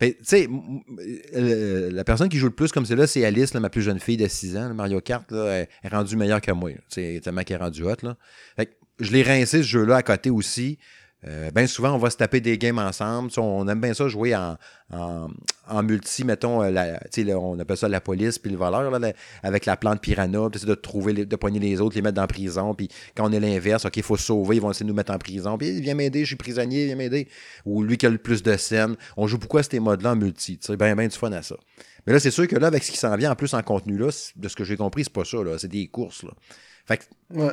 Ben, 0.00 0.12
tu 0.14 0.18
sais, 0.24 0.48
euh, 1.36 1.90
la 1.92 2.04
personne 2.04 2.30
qui 2.30 2.38
joue 2.38 2.46
le 2.46 2.54
plus 2.54 2.72
comme 2.72 2.86
c'est 2.86 2.96
là, 2.96 3.06
c'est 3.06 3.24
Alice, 3.24 3.52
là, 3.52 3.60
ma 3.60 3.68
plus 3.68 3.82
jeune 3.82 4.00
fille 4.00 4.16
de 4.16 4.26
6 4.26 4.56
ans. 4.56 4.68
là, 4.68 4.74
Mario 4.74 5.00
Kart, 5.00 5.30
là, 5.30 5.46
elle 5.50 5.68
est 5.84 5.88
rendue 5.88 6.16
meilleure 6.16 6.40
que 6.40 6.52
moi. 6.52 6.70
Tu 6.70 6.78
sais, 6.88 7.20
tellement 7.22 7.42
qu'elle 7.42 7.58
est 7.58 7.64
rendue 7.64 7.84
hot. 7.84 7.96
Là. 8.02 8.16
Fait 8.56 8.66
que 8.66 8.72
je 8.98 9.12
l'ai 9.12 9.22
rincé, 9.22 9.58
ce 9.58 9.66
jeu-là, 9.68 9.96
à 9.96 10.02
côté 10.02 10.30
aussi. 10.30 10.78
Euh, 11.26 11.50
ben 11.50 11.66
souvent, 11.66 11.94
on 11.94 11.98
va 11.98 12.08
se 12.08 12.16
taper 12.16 12.40
des 12.40 12.56
games 12.56 12.78
ensemble. 12.78 13.30
On 13.36 13.68
aime 13.68 13.80
bien 13.80 13.92
ça 13.92 14.08
jouer 14.08 14.34
en, 14.34 14.56
en, 14.92 15.28
en 15.68 15.82
multi, 15.82 16.24
mettons, 16.24 16.62
euh, 16.62 16.96
on 17.36 17.58
appelle 17.58 17.76
ça 17.76 17.88
la 17.88 18.00
police 18.00 18.38
puis 18.38 18.50
le 18.50 18.56
voleur, 18.56 18.90
là, 18.90 19.12
avec 19.42 19.66
la 19.66 19.76
plante 19.76 20.00
piranha, 20.00 20.48
puis 20.50 20.60
de 20.64 20.74
trouver, 20.74 21.12
de 21.12 21.36
poigner 21.36 21.60
les 21.60 21.80
autres, 21.80 21.94
les 21.94 22.02
mettre 22.02 22.20
la 22.20 22.26
prison, 22.26 22.74
puis 22.74 22.88
quand 23.14 23.28
on 23.28 23.32
est 23.32 23.40
l'inverse, 23.40 23.84
OK, 23.84 23.96
il 23.96 24.02
faut 24.02 24.16
sauver, 24.16 24.56
ils 24.56 24.62
vont 24.62 24.70
essayer 24.70 24.84
de 24.84 24.90
nous 24.90 24.96
mettre 24.96 25.12
en 25.12 25.18
prison, 25.18 25.58
puis 25.58 25.80
viens 25.80 25.94
m'aider, 25.94 26.20
je 26.20 26.28
suis 26.28 26.36
prisonnier, 26.36 26.86
viens 26.86 26.96
m'aider. 26.96 27.28
Ou 27.66 27.82
lui 27.82 27.98
qui 27.98 28.06
a 28.06 28.10
le 28.10 28.18
plus 28.18 28.42
de 28.42 28.56
scènes. 28.56 28.96
On 29.16 29.26
joue 29.26 29.38
beaucoup 29.38 29.58
à 29.58 29.62
ces 29.62 29.78
modes-là 29.78 30.12
en 30.12 30.16
multi, 30.16 30.58
tu 30.58 30.66
sais, 30.66 30.76
ben, 30.76 30.94
ben 30.94 31.08
du 31.08 31.16
fun 31.16 31.32
à 31.32 31.42
ça. 31.42 31.56
Mais 32.06 32.14
là, 32.14 32.20
c'est 32.20 32.30
sûr 32.30 32.48
que 32.48 32.56
là, 32.56 32.68
avec 32.68 32.82
ce 32.82 32.90
qui 32.90 32.96
s'en 32.96 33.14
vient 33.16 33.30
en 33.30 33.36
plus 33.36 33.52
en 33.52 33.62
contenu, 33.62 33.98
là, 33.98 34.08
de 34.36 34.48
ce 34.48 34.56
que 34.56 34.64
j'ai 34.64 34.76
compris, 34.76 35.04
c'est 35.04 35.12
pas 35.12 35.24
ça, 35.24 35.38
c'est 35.58 35.68
des 35.68 35.86
courses. 35.86 36.24
Fait 36.90 36.96
que, 36.98 37.04
Ouais. 37.32 37.52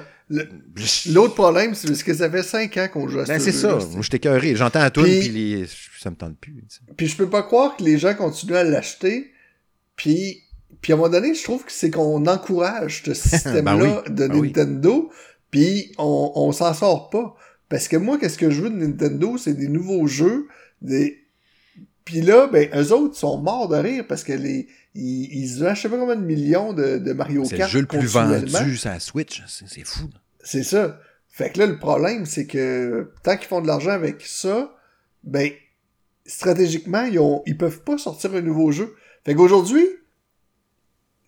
L'autre 1.13 1.35
problème, 1.35 1.75
c'est 1.75 1.87
parce 1.87 2.01
que 2.01 2.13
ça 2.13 2.29
fait 2.29 2.41
5 2.41 2.75
ans 2.77 2.87
qu'on 2.91 3.07
joue 3.07 3.19
à 3.19 3.25
ben, 3.25 3.37
ce 3.39 3.45
c'est 3.45 3.51
ça. 3.51 3.75
Moi, 3.75 4.01
j'étais 4.01 4.17
cœuré. 4.19 4.55
J'entends 4.55 4.79
à 4.81 4.89
tout, 4.89 5.03
Puis- 5.03 5.19
puis 5.19 5.29
les... 5.29 5.65
ça 5.99 6.09
me 6.09 6.15
tente 6.15 6.35
plus. 6.37 6.63
Puis 6.97 7.07
je 7.07 7.15
peux 7.15 7.29
pas 7.29 7.43
croire 7.43 7.77
que 7.77 7.83
les 7.83 7.97
gens 7.99 8.15
continuent 8.15 8.55
à 8.55 8.63
l'acheter. 8.63 9.31
Puis, 9.95 10.43
puis 10.81 10.91
à 10.91 10.95
un 10.95 10.97
moment 10.97 11.09
donné, 11.11 11.35
je 11.35 11.43
trouve 11.43 11.63
que 11.63 11.71
c'est 11.71 11.91
qu'on 11.91 12.25
encourage 12.25 13.03
ce 13.05 13.13
système-là 13.13 13.75
Ben 13.75 14.01
oui, 14.07 14.13
de 14.13 14.27
ben 14.27 14.35
oui. 14.39 14.47
Nintendo. 14.47 15.11
Puis 15.51 15.91
on, 15.99 16.31
on 16.35 16.51
s'en 16.51 16.73
sort 16.73 17.09
pas. 17.11 17.35
Parce 17.69 17.87
que 17.87 17.97
moi, 17.97 18.17
qu'est-ce 18.17 18.37
que 18.37 18.49
je 18.49 18.61
veux 18.61 18.69
de 18.71 18.75
Nintendo, 18.75 19.37
c'est 19.37 19.53
des 19.53 19.67
nouveaux 19.67 20.07
jeux. 20.07 20.47
Des... 20.81 21.23
Puis 22.05 22.21
là, 22.21 22.47
ben, 22.47 22.69
eux 22.75 22.91
autres 22.91 23.15
sont 23.15 23.37
morts 23.37 23.67
de 23.69 23.77
rire 23.77 24.05
parce 24.07 24.23
que 24.23 24.33
les 24.33 24.67
ont 24.97 25.73
je 25.75 25.81
sais 25.81 25.89
pas 25.89 25.97
combien 25.97 26.15
de 26.15 26.25
millions 26.25 26.73
de, 26.73 26.97
de 26.97 27.13
Mario 27.13 27.43
C'est 27.45 27.53
le 27.53 27.57
Kart 27.57 27.71
jeu 27.71 27.81
le 27.81 27.85
plus 27.85 28.07
vendu 28.07 28.77
sur 28.77 28.89
la 28.89 28.99
Switch. 28.99 29.43
C'est 29.47 29.83
fou. 29.83 30.09
C'est 30.43 30.63
ça. 30.63 30.99
Fait 31.29 31.51
que 31.51 31.59
là, 31.59 31.67
le 31.67 31.77
problème, 31.77 32.25
c'est 32.25 32.47
que 32.47 33.11
tant 33.21 33.37
qu'ils 33.37 33.47
font 33.47 33.61
de 33.61 33.67
l'argent 33.67 33.91
avec 33.91 34.23
ça, 34.25 34.75
ben, 35.23 35.51
stratégiquement, 36.25 37.03
ils, 37.03 37.19
ont, 37.19 37.43
ils 37.45 37.57
peuvent 37.57 37.81
pas 37.81 37.97
sortir 37.97 38.33
un 38.33 38.41
nouveau 38.41 38.71
jeu. 38.71 38.95
Fait 39.23 39.35
qu'aujourd'hui, 39.35 39.85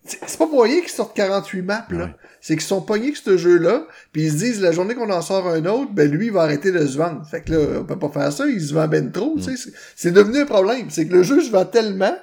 c'est 0.04 0.38
pas 0.38 0.46
pour 0.46 0.64
rien 0.64 0.80
qu'ils 0.80 0.90
sortent 0.90 1.14
48 1.14 1.62
maps, 1.62 1.86
là. 1.90 2.04
Ouais. 2.06 2.14
C'est 2.40 2.54
qu'ils 2.54 2.64
sont 2.64 2.80
pognés 2.80 3.08
avec 3.08 3.18
ce 3.18 3.36
jeu-là, 3.36 3.86
puis 4.12 4.22
ils 4.22 4.32
se 4.32 4.36
disent, 4.36 4.60
la 4.60 4.72
journée 4.72 4.94
qu'on 4.94 5.10
en 5.10 5.20
sort 5.20 5.46
un 5.46 5.64
autre, 5.66 5.92
ben 5.92 6.10
lui, 6.10 6.26
il 6.26 6.32
va 6.32 6.42
arrêter 6.42 6.72
de 6.72 6.84
se 6.86 6.96
vendre. 6.96 7.24
Fait 7.26 7.42
que 7.42 7.52
là, 7.52 7.80
on 7.80 7.84
peut 7.84 7.98
pas 7.98 8.08
faire 8.08 8.32
ça, 8.32 8.46
il 8.46 8.60
se 8.60 8.72
vend 8.72 8.88
ben 8.88 9.12
trop, 9.12 9.36
tu 9.36 9.56
sais. 9.56 9.70
C'est 9.94 10.10
devenu 10.10 10.38
un 10.38 10.46
problème. 10.46 10.88
C'est 10.88 11.06
que 11.06 11.12
le 11.12 11.22
jeu 11.22 11.42
se 11.42 11.50
vend 11.50 11.66
tellement... 11.66 12.16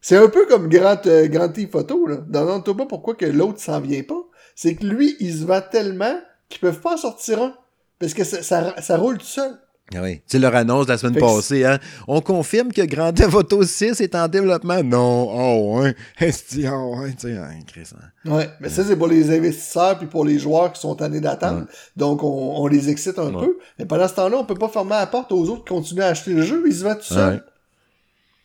C'est 0.00 0.16
un 0.16 0.28
peu 0.28 0.46
comme 0.46 0.68
Grand, 0.68 1.04
euh, 1.06 1.26
Grand 1.28 1.48
Theft 1.48 1.72
Photo, 1.72 2.06
là. 2.06 2.16
Demande-toi 2.28 2.76
pas 2.76 2.86
pourquoi 2.86 3.14
que 3.14 3.26
l'autre 3.26 3.60
s'en 3.60 3.80
vient 3.80 4.02
pas? 4.02 4.22
C'est 4.54 4.74
que 4.74 4.86
lui, 4.86 5.16
il 5.20 5.32
se 5.36 5.44
vend 5.44 5.60
tellement 5.70 6.18
qu'ils 6.48 6.60
peuvent 6.60 6.80
pas 6.80 6.94
en 6.94 6.96
sortir 6.96 7.42
un. 7.42 7.54
Parce 7.98 8.14
que 8.14 8.24
ça, 8.24 8.42
ça, 8.42 8.74
ça 8.80 8.96
roule 8.96 9.18
tout 9.18 9.26
seul. 9.26 9.58
Ah 9.94 10.00
Oui. 10.02 10.20
Tu 10.28 10.38
leur 10.38 10.54
annonce 10.54 10.86
la 10.86 10.98
semaine 10.98 11.14
Fait 11.14 11.20
passée, 11.20 11.64
hein. 11.64 11.78
On 12.06 12.20
confirme 12.20 12.70
que 12.72 12.82
Grand 12.82 13.12
Theft 13.12 13.34
Auto 13.34 13.62
6 13.64 14.00
est 14.02 14.14
en 14.14 14.28
développement? 14.28 14.82
Non. 14.84 15.30
Oh, 15.32 15.80
ouais. 15.80 15.94
Est-ce 16.20 16.56
que- 16.56 16.68
oh, 16.70 17.00
ouais. 17.00 17.12
Tu 17.12 17.28
sais, 17.28 17.36
hein, 17.38 17.48
Chris, 17.66 17.88
hein. 17.94 18.30
Ouais, 18.30 18.50
mais 18.60 18.68
ça, 18.68 18.84
c'est 18.84 18.96
pour 18.96 19.08
les 19.08 19.34
investisseurs 19.36 19.96
puis 19.98 20.06
pour 20.06 20.24
les 20.26 20.38
joueurs 20.38 20.72
qui 20.72 20.80
sont 20.80 20.94
tannés 20.94 21.20
d'attendre. 21.20 21.64
Donc, 21.96 22.22
on, 22.22 22.28
on 22.62 22.66
les 22.66 22.90
excite 22.90 23.18
un 23.18 23.34
Ouais. 23.34 23.46
peu. 23.46 23.58
Mais 23.78 23.86
pendant 23.86 24.06
ce 24.06 24.14
temps-là, 24.14 24.36
on 24.38 24.44
peut 24.44 24.54
pas 24.54 24.68
fermer 24.68 24.90
la 24.90 25.06
porte 25.06 25.32
aux 25.32 25.48
autres 25.48 25.64
qui 25.64 25.74
continuent 25.74 26.02
à 26.02 26.08
acheter 26.08 26.32
le 26.34 26.42
jeu. 26.42 26.62
Ils 26.66 26.74
se 26.74 26.84
vendent 26.84 26.98
tout 26.98 27.04
seuls. 27.14 27.42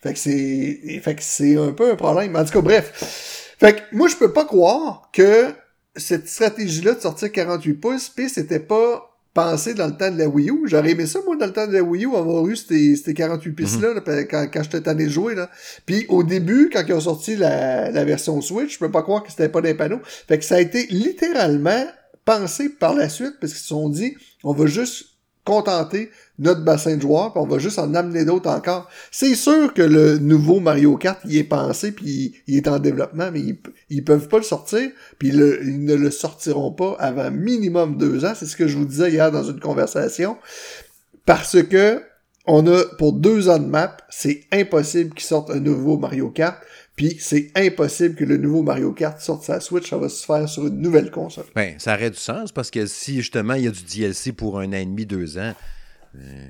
Fait 0.04 0.14
que 0.14 0.20
c'est, 0.20 1.00
fait 1.02 1.16
que 1.16 1.24
c'est 1.24 1.58
un 1.58 1.72
peu 1.72 1.92
un 1.92 1.96
problème. 1.96 2.36
En 2.36 2.44
tout 2.44 2.52
cas, 2.52 2.62
bref. 2.62 3.56
Fait 3.58 3.74
que 3.74 3.96
moi, 3.96 4.10
je 4.10 4.18
peux 4.18 4.34
pas 4.34 4.44
croire 4.44 5.10
que 5.14 5.54
cette 5.96 6.28
stratégie-là 6.28 6.96
de 6.96 7.00
sortir 7.00 7.32
48 7.32 7.74
pouces, 7.76 8.10
pis 8.10 8.28
c'était 8.28 8.60
pas 8.60 9.10
pensé 9.34 9.74
dans 9.74 9.88
le 9.88 9.96
temps 9.96 10.12
de 10.12 10.18
la 10.18 10.28
Wii 10.28 10.50
U. 10.50 10.64
J'aurais 10.66 10.92
aimé 10.92 11.08
ça, 11.08 11.20
moi, 11.26 11.38
dans 11.38 11.46
le 11.46 11.54
temps 11.54 11.68
de 11.68 11.72
la 11.72 11.82
Wii 11.82 12.06
U, 12.06 12.16
avoir 12.16 12.46
eu 12.48 12.58
ces, 12.58 12.98
ces 12.98 13.14
48 13.14 13.52
pistes-là, 13.54 13.94
là, 13.94 14.02
quand, 14.26 14.48
quand 14.54 14.64
j'étais 14.64 14.82
tanné 14.82 15.06
de 15.06 15.10
jouer, 15.10 15.36
là. 15.36 15.50
Puis 15.86 16.06
au 16.10 16.24
début, 16.24 16.70
quand 16.72 16.84
ils 16.86 16.94
ont 16.94 17.00
sorti 17.00 17.38
la, 17.38 17.90
la 17.90 18.04
version 18.04 18.42
Switch, 18.42 18.74
je 18.74 18.80
peux 18.80 18.92
pas 18.92 19.04
croire 19.04 19.24
que 19.24 19.32
c'était 19.32 19.50
pas 19.50 19.62
des 19.62 19.74
panneaux. 19.74 20.02
Fait 20.04 20.38
que 20.38 20.44
ça 20.44 20.56
a 20.56 20.60
été 20.60 20.86
littéralement 20.88 21.86
pensé 22.26 22.68
par 22.68 22.94
la 22.94 23.08
suite, 23.08 23.36
parce 23.40 23.54
qu'ils 23.54 23.62
se 23.62 23.68
sont 23.70 23.88
dit, 23.88 24.16
on 24.44 24.52
va 24.52 24.66
juste 24.66 25.13
contenter 25.46 26.10
notre 26.40 26.64
bassin 26.64 26.96
de 26.96 27.02
joueurs, 27.02 27.34
puis 27.34 27.42
on 27.42 27.48
va 27.48 27.60
juste 27.60 27.80
en 27.80 27.94
amener 27.94 28.26
d'autres 28.26 28.50
encore. 28.50 28.90
C'est 29.12 29.36
sûr 29.36 29.74
que 29.74 29.82
le 29.82 30.18
nouveau 30.18 30.60
Mario 30.60 30.98
Kart, 30.98 31.20
il 31.26 31.38
est 31.38 31.44
pensé, 31.44 31.92
puis 31.92 32.36
il, 32.48 32.58
est 32.58 32.68
en 32.68 32.80
développement, 32.80 33.30
mais 33.32 33.42
ils, 33.90 34.04
peuvent 34.04 34.28
pas 34.28 34.38
le 34.38 34.44
sortir, 34.44 34.90
puis 35.20 35.30
ils 35.30 35.86
ne 35.86 35.96
le 35.96 36.12
sortiront 36.12 36.72
pas 36.72 36.96
avant 37.00 37.30
minimum 37.30 37.98
deux 37.98 38.26
ans. 38.26 38.34
C'est 38.36 38.46
ce 38.46 38.56
que 38.56 38.68
je 38.68 38.78
vous 38.78 38.86
disais 38.86 39.12
hier 39.12 39.32
dans 39.32 39.44
une 39.44 39.60
conversation. 39.60 40.38
Parce 41.26 41.62
que 41.64 42.02
on 42.46 42.68
a, 42.68 42.84
pour 42.98 43.14
deux 43.14 43.48
ans 43.50 43.60
de 43.60 43.66
map, 43.66 43.96
c'est 44.10 44.42
impossible 44.52 45.14
qu'ils 45.14 45.26
sortent 45.26 45.50
un 45.50 45.62
nouveau 45.62 45.98
Mario 45.98 46.30
Kart, 46.30 46.58
puis 46.96 47.18
c'est 47.20 47.52
impossible 47.56 48.16
que 48.16 48.24
le 48.24 48.38
nouveau 48.38 48.62
Mario 48.64 48.92
Kart 48.92 49.20
sorte 49.20 49.44
sa 49.44 49.60
Switch, 49.60 49.90
ça 49.90 49.98
va 49.98 50.10
se 50.10 50.26
faire 50.26 50.48
sur 50.48 50.68
une 50.68 50.80
nouvelle 50.80 51.10
console. 51.12 51.46
Ben, 51.56 51.76
ça 51.80 51.96
aurait 51.96 52.12
du 52.12 52.18
sens 52.18 52.52
parce 52.52 52.70
que 52.72 52.86
si 52.86 53.16
justement 53.18 53.56
il 53.56 53.64
y 53.64 53.68
a 53.68 53.72
du 53.72 53.84
DLC 53.84 54.32
pour 54.32 54.60
un 54.60 54.68
an 54.70 54.74
et 54.74 54.86
demi, 54.86 55.06
deux 55.06 55.38
ans, 55.38 55.54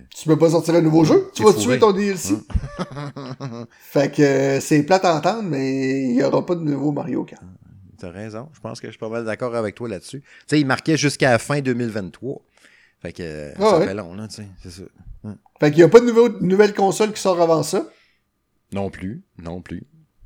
Tu 0.10 0.28
peux 0.28 0.38
pas 0.38 0.50
sortir 0.50 0.76
un 0.76 0.82
nouveau 0.82 1.06
jeu, 1.06 1.30
tu 1.34 1.44
vas 1.44 1.54
tuer 1.54 1.80
ton 1.80 1.94
DLC. 1.94 2.34
fait 3.80 4.12
que 4.14 4.22
euh, 4.22 4.60
c'est 4.60 4.84
plate 4.84 5.06
à 5.06 5.16
entendre, 5.16 5.44
mais 5.44 6.04
il 6.10 6.16
y 6.16 6.24
aura 6.24 6.46
pas 6.46 6.56
de 6.56 6.62
nouveau 6.62 6.92
Mario 6.92 7.24
Kart. 7.24 7.42
t'as 7.98 8.10
raison. 8.12 8.50
Je 8.54 8.60
pense 8.60 8.82
que 8.82 8.88
je 8.88 8.92
suis 8.92 9.00
pas 9.00 9.10
mal 9.10 9.24
d'accord 9.26 9.56
avec 9.56 9.76
toi 9.76 9.88
là-dessus. 9.88 10.20
Tu 10.22 10.28
sais, 10.48 10.60
il 10.60 10.66
marquait 10.66 10.98
jusqu'à 10.98 11.32
la 11.32 11.40
fin 11.40 11.62
2023. 11.62 12.42
Fait 13.02 13.14
que 13.14 13.24
euh, 13.24 13.52
Ah 13.56 13.60
ça 13.62 13.80
ouais. 13.80 13.88
fait 13.88 13.94
long, 13.94 14.14
là, 14.16 14.28
tu 14.28 14.36
sais. 14.36 14.48
C'est 14.62 14.72
ça. 14.72 14.84
Fait 15.60 15.72
qu'il 15.72 15.80
y 15.80 15.84
a 15.84 15.90
pas 15.90 16.02
de 16.02 16.06
nouveau, 16.06 16.28
nouvelle 16.42 16.74
console 16.74 17.14
qui 17.14 17.22
sort 17.22 17.42
avant 17.42 17.64
ça? 17.64 17.88
Non 18.74 18.90
plus. 18.90 19.24
Non 19.42 19.62
plus. 19.62 19.84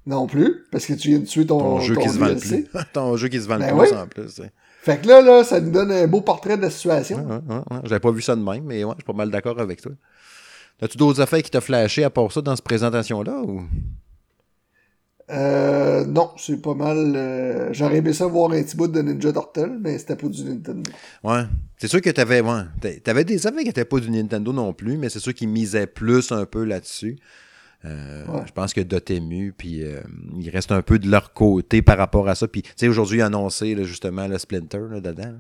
Non 0.08 0.26
plus, 0.26 0.64
parce 0.72 0.86
que 0.88 0.94
tu 0.94 1.10
viens 1.10 1.20
de 1.20 1.26
tuer 1.26 1.46
ton, 1.46 1.60
Ton, 1.60 1.80
jeu 1.82 1.94
ton 1.94 2.02
qui 2.02 2.10
se 2.10 2.18
vend 2.18 2.28
le 2.30 2.36
plus. 2.38 2.66
Ton 2.94 3.16
jeu 3.18 3.28
qui 3.28 3.40
se 3.42 3.48
vend 3.48 3.60
Ben 3.60 3.72
le 3.76 3.78
plus 3.84 3.92
oui. 3.92 3.98
en 3.98 4.08
plus. 4.08 4.30
sais. 4.30 4.52
Fait 4.82 5.02
que 5.02 5.08
là, 5.08 5.22
là, 5.22 5.44
ça 5.44 5.60
nous 5.60 5.70
donne 5.70 5.92
un 5.92 6.08
beau 6.08 6.22
portrait 6.22 6.56
de 6.58 6.62
la 6.62 6.70
situation. 6.70 7.18
Ouais, 7.18 7.24
ouais, 7.26 7.56
ouais, 7.56 7.62
ouais. 7.72 7.82
J'avais 7.84 8.00
pas 8.00 8.12
vu 8.12 8.22
ça 8.22 8.36
de 8.36 8.42
même, 8.42 8.64
mais 8.64 8.84
ouais, 8.86 8.92
je 8.94 9.02
suis 9.02 9.06
pas 9.06 9.14
mal 9.14 9.30
d'accord 9.30 9.60
avec 9.60 9.82
toi. 9.82 9.92
As-tu 10.82 10.98
d'autres 10.98 11.20
affaires 11.22 11.42
qui 11.44 11.52
t'ont 11.52 11.60
flashé 11.62 12.04
à 12.06 12.10
part 12.10 12.32
ça 12.32 12.42
dans 12.42 12.56
cette 12.56 12.64
présentation-là? 12.64 13.42
Ou... 13.42 13.64
Euh, 15.30 16.06
non, 16.06 16.30
c'est 16.38 16.62
pas 16.62 16.74
mal. 16.74 17.14
euh, 17.18 17.70
J'aurais 17.74 17.98
aimé 17.98 18.14
ça 18.14 18.28
voir 18.28 18.52
un 18.54 18.64
petit 18.64 18.78
bout 18.78 18.88
de 18.88 19.02
Ninja 19.02 19.34
Turtle, 19.34 19.78
mais 19.82 19.98
c'était 19.98 20.16
pas 20.16 20.28
du 20.28 20.44
Nintendo. 20.46 20.90
Ouais. 21.24 21.44
C'est 21.78 21.90
sûr 21.90 22.02
que 22.02 22.10
t'avais, 22.12 22.40
ouais, 22.40 22.62
t'a- 22.80 22.98
t'avais 23.02 23.26
des 23.26 23.46
affaires 23.46 23.60
qui 23.60 23.66
n'étaient 23.66 23.84
pas 23.86 24.00
du 24.00 24.10
Nintendo 24.10 24.54
non 24.54 24.72
plus, 24.72 24.96
mais 24.98 25.10
c'est 25.10 25.20
sûr 25.20 25.34
qu'ils 25.34 25.50
misaient 25.50 25.86
plus 25.88 26.32
un 26.32 26.46
peu 26.46 26.64
là-dessus. 26.64 27.18
Euh, 27.86 28.26
Ouais. 28.28 28.42
Je 28.48 28.52
pense 28.52 28.74
que 28.74 28.82
Dotemu, 28.82 29.54
puis 29.58 29.84
euh, 29.84 30.02
il 30.40 30.50
reste 30.50 30.72
un 30.72 30.82
peu 30.82 31.00
de 31.00 31.08
leur 31.10 31.34
côté 31.34 31.82
par 31.82 31.98
rapport 31.98 32.28
à 32.28 32.36
ça. 32.36 32.48
Puis, 32.48 32.62
tu 32.64 32.72
sais, 32.76 32.88
aujourd'hui, 32.88 33.20
ils 33.20 33.24
ont 33.24 33.28
annoncé 33.28 33.76
là, 33.76 33.84
justement 33.84 34.28
le 34.28 34.38
Splinter 34.38 34.80
là, 34.90 35.00
dedans. 35.00 35.36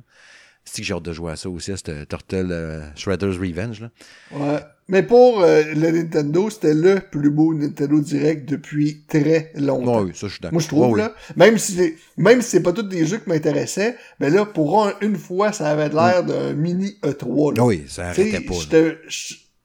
C'est 0.63 0.81
que 0.81 0.87
j'ai 0.87 0.93
hâte 0.93 1.03
de 1.03 1.13
jouer 1.13 1.31
à 1.31 1.35
ça 1.37 1.49
aussi, 1.49 1.71
à 1.71 1.77
cette 1.77 2.09
Turtle 2.09 2.49
euh, 2.51 2.81
Shredder's 2.95 3.37
Revenge. 3.37 3.79
Là. 3.81 3.89
Ouais. 4.33 4.59
Mais 4.89 5.01
pour 5.03 5.41
euh, 5.41 5.63
le 5.73 5.91
Nintendo, 5.91 6.49
c'était 6.49 6.73
le 6.73 6.99
plus 6.99 7.29
beau 7.29 7.53
Nintendo 7.53 7.99
Direct 8.01 8.47
depuis 8.49 9.03
très 9.07 9.51
longtemps. 9.55 9.99
Ouais, 9.99 10.05
oui, 10.07 10.11
ça, 10.13 10.27
je 10.27 10.33
suis 10.33 10.41
d'accord. 10.41 10.53
Moi, 10.53 10.61
je 10.61 10.67
trouve, 10.67 10.91
Ouais, 10.91 10.99
là, 10.99 11.13
même 11.37 11.57
si, 11.57 11.71
c'est- 11.73 11.95
même 12.17 12.41
si 12.41 12.49
c'est 12.49 12.63
pas 12.63 12.73
tous 12.73 12.83
des 12.83 13.05
jeux 13.05 13.17
qui 13.17 13.29
m'intéressaient, 13.29 13.95
mais 14.19 14.29
là, 14.29 14.45
pour 14.45 14.85
un- 14.85 14.93
une 15.01 15.15
fois, 15.17 15.51
ça 15.53 15.69
avait 15.69 15.87
l'air 15.89 16.23
d'un 16.25 16.53
mini 16.53 16.97
E3, 17.01 17.55
là. 17.57 17.63
Mm. 17.63 17.65
Oui, 17.67 17.83
ça 17.87 18.07
arrêtait 18.09 18.41
pas. 18.41 18.53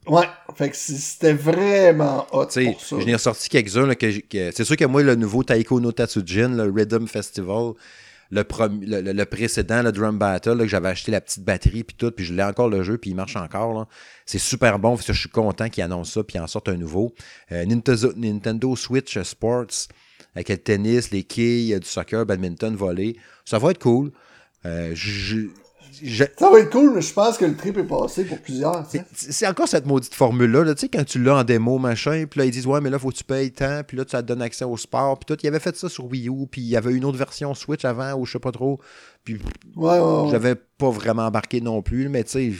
Ouais, 0.06 0.26
fait 0.56 0.70
que 0.70 0.76
c'était 0.76 1.32
vraiment 1.32 2.26
hot 2.32 2.46
Tu 2.46 2.64
sais, 2.64 2.72
pour 2.72 2.80
ça. 2.80 2.96
j'en 3.00 3.06
ai 3.06 3.14
ressorti 3.14 3.48
quelques-uns. 3.48 3.94
que 3.94 4.18
que- 4.20 4.50
C'est 4.52 4.64
sûr 4.64 4.76
que 4.76 4.84
moi, 4.84 5.02
le 5.02 5.14
nouveau 5.14 5.44
Taiko 5.44 5.80
no 5.80 5.92
Tatsujin, 5.92 6.48
le 6.48 6.64
Rhythm 6.70 7.06
Festival, 7.06 7.72
le, 8.32 8.42
le, 8.80 9.00
le- 9.00 9.12
le 9.12 9.24
précédent, 9.26 9.82
le 9.82 9.92
Drum 9.92 10.18
Battle, 10.18 10.52
là, 10.54 10.64
que 10.64 10.68
j'avais 10.68 10.88
acheté 10.88 11.12
la 11.12 11.20
petite 11.20 11.44
batterie 11.44 11.84
puis 11.84 11.94
tout, 11.96 12.10
puis 12.10 12.24
je 12.24 12.34
l'ai 12.34 12.42
encore 12.42 12.68
le 12.68 12.82
jeu, 12.82 12.98
puis 12.98 13.10
il 13.10 13.14
marche 13.14 13.36
encore. 13.36 13.86
C'est 14.26 14.38
super 14.38 14.78
bon, 14.78 14.96
parce 14.96 15.06
que 15.06 15.12
je 15.12 15.20
suis 15.20 15.28
content 15.28 15.68
qu'ils 15.68 15.84
annoncent 15.84 16.12
ça, 16.14 16.24
puis 16.24 16.36
ils 16.38 16.40
en 16.40 16.46
sortent 16.48 16.70
un 16.70 16.76
nouveau. 16.76 17.14
Euh, 17.52 17.64
Nintendo, 17.64 18.12
Nintendo 18.16 18.74
Switch 18.74 19.20
Sports, 19.22 19.86
avec 20.34 20.48
le 20.48 20.56
tennis, 20.56 21.10
les 21.10 21.22
quilles, 21.24 21.78
du 21.78 21.86
soccer, 21.86 22.24
badminton, 22.26 22.74
volley. 22.74 23.14
Ça 23.44 23.58
va 23.58 23.70
être 23.70 23.78
cool. 23.80 24.10
Euh, 24.64 24.92
je- 24.94 25.48
je- 26.02 26.24
Ça 26.38 26.50
va 26.50 26.60
être 26.60 26.70
cool, 26.70 26.94
mais 26.94 27.00
je 27.02 27.12
pense 27.12 27.36
que 27.38 27.44
le 27.44 27.56
trip 27.56 27.76
est 27.78 27.84
passé 27.84 28.24
pour 28.24 28.38
plusieurs, 28.40 28.86
sais. 28.88 29.04
c'est 29.14 29.46
encore 29.46 29.68
cette 29.68 29.86
maudite 29.86 30.14
formule-là, 30.14 30.64
là, 30.64 30.74
tu 30.74 30.82
sais, 30.82 30.88
quand 30.88 31.04
tu 31.04 31.22
l'as 31.22 31.36
en 31.36 31.44
démo, 31.44 31.78
machin, 31.78 32.24
puis 32.30 32.38
là, 32.38 32.46
ils 32.46 32.50
disent, 32.50 32.66
ouais, 32.66 32.80
mais 32.80 32.90
là, 32.90 32.98
faut 32.98 33.10
que 33.10 33.16
tu 33.16 33.24
payes 33.24 33.50
tant, 33.52 33.82
puis 33.86 33.96
là, 33.96 34.04
ça 34.08 34.22
te 34.22 34.28
donne 34.28 34.42
accès 34.42 34.64
au 34.64 34.76
sport, 34.76 35.18
puis 35.18 35.34
tout. 35.34 35.40
Il 35.42 35.46
avait 35.48 35.60
fait 35.60 35.76
ça 35.76 35.88
sur 35.88 36.06
Wii 36.06 36.28
U, 36.28 36.46
puis 36.50 36.60
il 36.60 36.68
y 36.68 36.76
avait 36.76 36.92
une 36.92 37.04
autre 37.04 37.18
version 37.18 37.54
Switch 37.54 37.84
avant, 37.84 38.14
ou 38.14 38.24
je 38.26 38.32
sais 38.32 38.38
pas 38.38 38.52
trop, 38.52 38.80
puis 39.24 39.38
Ouais, 39.76 39.98
ouais, 39.98 40.22
ouais. 40.22 40.28
j'avais 40.30 40.54
pas 40.54 40.90
vraiment 40.90 41.26
embarqué 41.26 41.60
non 41.60 41.82
plus, 41.82 42.08
mais 42.08 42.24
tu 42.24 42.30
sais, 42.30 42.52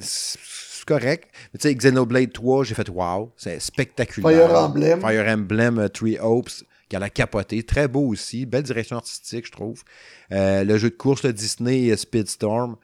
c'est 0.00 0.38
c'est 0.40 0.84
correct. 0.86 1.28
Mais 1.54 1.58
tu 1.60 1.68
sais, 1.68 1.74
Xenoblade 1.76 2.32
3, 2.32 2.64
j'ai 2.64 2.74
fait, 2.74 2.88
wow, 2.88 3.30
c'est 3.36 3.60
spectaculaire. 3.60 4.48
Fire 4.48 4.58
Emblem. 4.58 5.00
Fire 5.00 5.28
Emblem 5.28 5.78
euh, 5.78 5.86
Three 5.88 6.18
Hopes, 6.20 6.50
qui 6.92 6.96
a 6.96 6.98
la 6.98 7.08
capoté. 7.08 7.62
Très 7.62 7.88
beau 7.88 8.06
aussi. 8.06 8.44
Belle 8.44 8.64
direction 8.64 8.96
artistique, 8.96 9.46
je 9.46 9.50
trouve. 9.50 9.82
Euh, 10.30 10.62
le 10.62 10.76
jeu 10.76 10.90
de 10.90 10.94
course, 10.94 11.22
le 11.22 11.32
Disney 11.32 11.90
euh, 11.90 11.96
Speedstorm. 11.96 12.76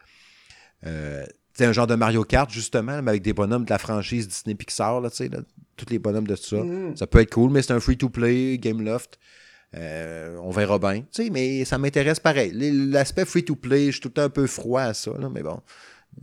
Euh, 0.86 1.26
c'est 1.52 1.66
un 1.66 1.72
genre 1.72 1.86
de 1.86 1.94
Mario 1.94 2.24
Kart, 2.24 2.50
justement, 2.50 3.02
mais 3.02 3.10
avec 3.10 3.22
des 3.22 3.34
bonhommes 3.34 3.66
de 3.66 3.70
la 3.70 3.76
franchise 3.76 4.26
Disney 4.26 4.54
Pixar, 4.54 5.02
là, 5.02 5.10
tu 5.10 5.16
sais, 5.16 5.30
tous 5.76 5.90
les 5.90 5.98
bonhommes 5.98 6.26
de 6.26 6.36
ça. 6.36 6.56
Mhm. 6.56 6.96
Ça 6.96 7.06
peut 7.06 7.20
être 7.20 7.34
cool, 7.34 7.50
mais 7.50 7.60
c'est 7.60 7.74
un 7.74 7.80
free-to-play, 7.80 8.56
Gameloft. 8.56 9.18
Euh, 9.76 10.38
on 10.42 10.52
verra 10.52 10.78
bien. 10.78 11.02
Tu 11.12 11.24
sais, 11.24 11.30
mais 11.30 11.66
ça 11.66 11.76
m'intéresse 11.76 12.18
pareil. 12.18 12.52
L'aspect 12.54 13.26
free-to-play, 13.26 13.86
je 13.86 13.90
suis 13.90 14.00
tout 14.00 14.08
le 14.08 14.14
temps 14.14 14.22
un 14.22 14.30
peu 14.30 14.46
froid 14.46 14.80
à 14.80 14.94
ça, 14.94 15.10
là, 15.18 15.28
mais 15.28 15.42
bon, 15.42 15.60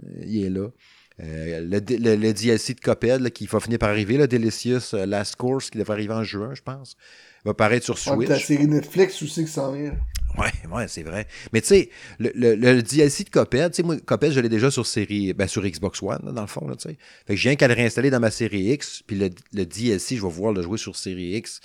euh, 0.03 0.23
il 0.25 0.43
est 0.43 0.49
là. 0.49 0.69
Euh, 1.23 1.61
le, 1.61 1.79
le- 1.97 2.15
le 2.17 2.33
DLC 2.33 2.73
de 2.73 2.79
Coped 2.81 3.21
là, 3.21 3.29
qui 3.29 3.45
va 3.47 3.59
finir 3.61 3.79
par 3.79 3.89
arriver, 3.89 4.17
le 4.17 4.27
Delicious 4.27 4.93
euh, 4.95 5.05
Last 5.05 5.37
Course, 5.37 5.69
qui 5.69 5.77
devrait 5.77 5.93
arriver 5.93 6.13
en 6.13 6.23
juin, 6.23 6.53
je 6.53 6.61
pense, 6.61 6.97
va 7.45 7.51
apparaître 7.51 7.85
sur 7.85 7.95
Ouais, 8.11 8.17
puis 8.25 8.27
la 8.27 8.35
Switch. 8.35 8.47
série 8.47 8.67
Netflix 8.67 9.21
aussi 9.23 9.45
qui 9.45 9.51
s'en 9.51 9.71
vient. 9.71 9.95
Ouais, 10.37 10.51
ouais, 10.75 10.87
c'est 10.89 11.03
vrai. 11.03 11.25
Mais 11.53 11.61
tu 11.61 11.67
sais, 11.67 11.89
le, 12.19 12.31
le, 12.35 12.55
le 12.55 12.81
DLC 12.81 13.23
de 13.23 13.29
Coped, 13.29 13.71
tu 13.71 13.77
sais, 13.77 13.83
moi, 13.83 13.95
Coped, 14.05 14.31
je 14.33 14.41
l'ai 14.41 14.49
déjà 14.49 14.69
sur 14.69 14.85
série, 14.85 15.31
ben, 15.33 15.47
sur 15.47 15.63
Xbox 15.63 16.03
One, 16.03 16.19
là, 16.25 16.31
dans 16.33 16.41
le 16.41 16.47
fond, 16.47 16.67
là, 16.67 16.75
tu 16.75 16.89
sais. 16.89 16.97
Fait 17.25 17.35
que 17.35 17.39
je 17.39 17.43
viens 17.47 17.55
qu'à 17.55 17.69
le 17.69 17.73
réinstaller 17.75 18.09
dans 18.09 18.19
ma 18.19 18.31
série 18.31 18.71
X, 18.73 19.01
puis 19.07 19.17
le, 19.17 19.29
le 19.53 19.65
DLC, 19.65 20.17
je 20.17 20.21
vais 20.21 20.27
pouvoir 20.27 20.51
le 20.51 20.61
jouer 20.61 20.77
sur 20.77 20.97
série 20.97 21.37
X 21.37 21.61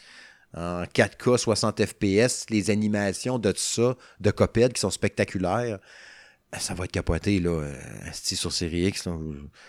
en 0.56 0.84
4K, 0.84 1.38
60 1.38 1.84
FPS, 1.84 2.46
les 2.50 2.70
animations 2.70 3.40
de 3.40 3.50
tout 3.50 3.58
ça, 3.58 3.96
de 4.20 4.30
Coped, 4.30 4.72
qui 4.74 4.80
sont 4.80 4.90
spectaculaires. 4.90 5.80
Ben, 6.52 6.58
Ça 6.58 6.74
va 6.74 6.84
être 6.84 6.92
capoté, 6.92 7.38
là, 7.38 7.50
euh, 7.50 7.74
asti, 8.08 8.34
sur 8.36 8.52
série 8.52 8.86
X, 8.86 9.06
là, 9.06 9.16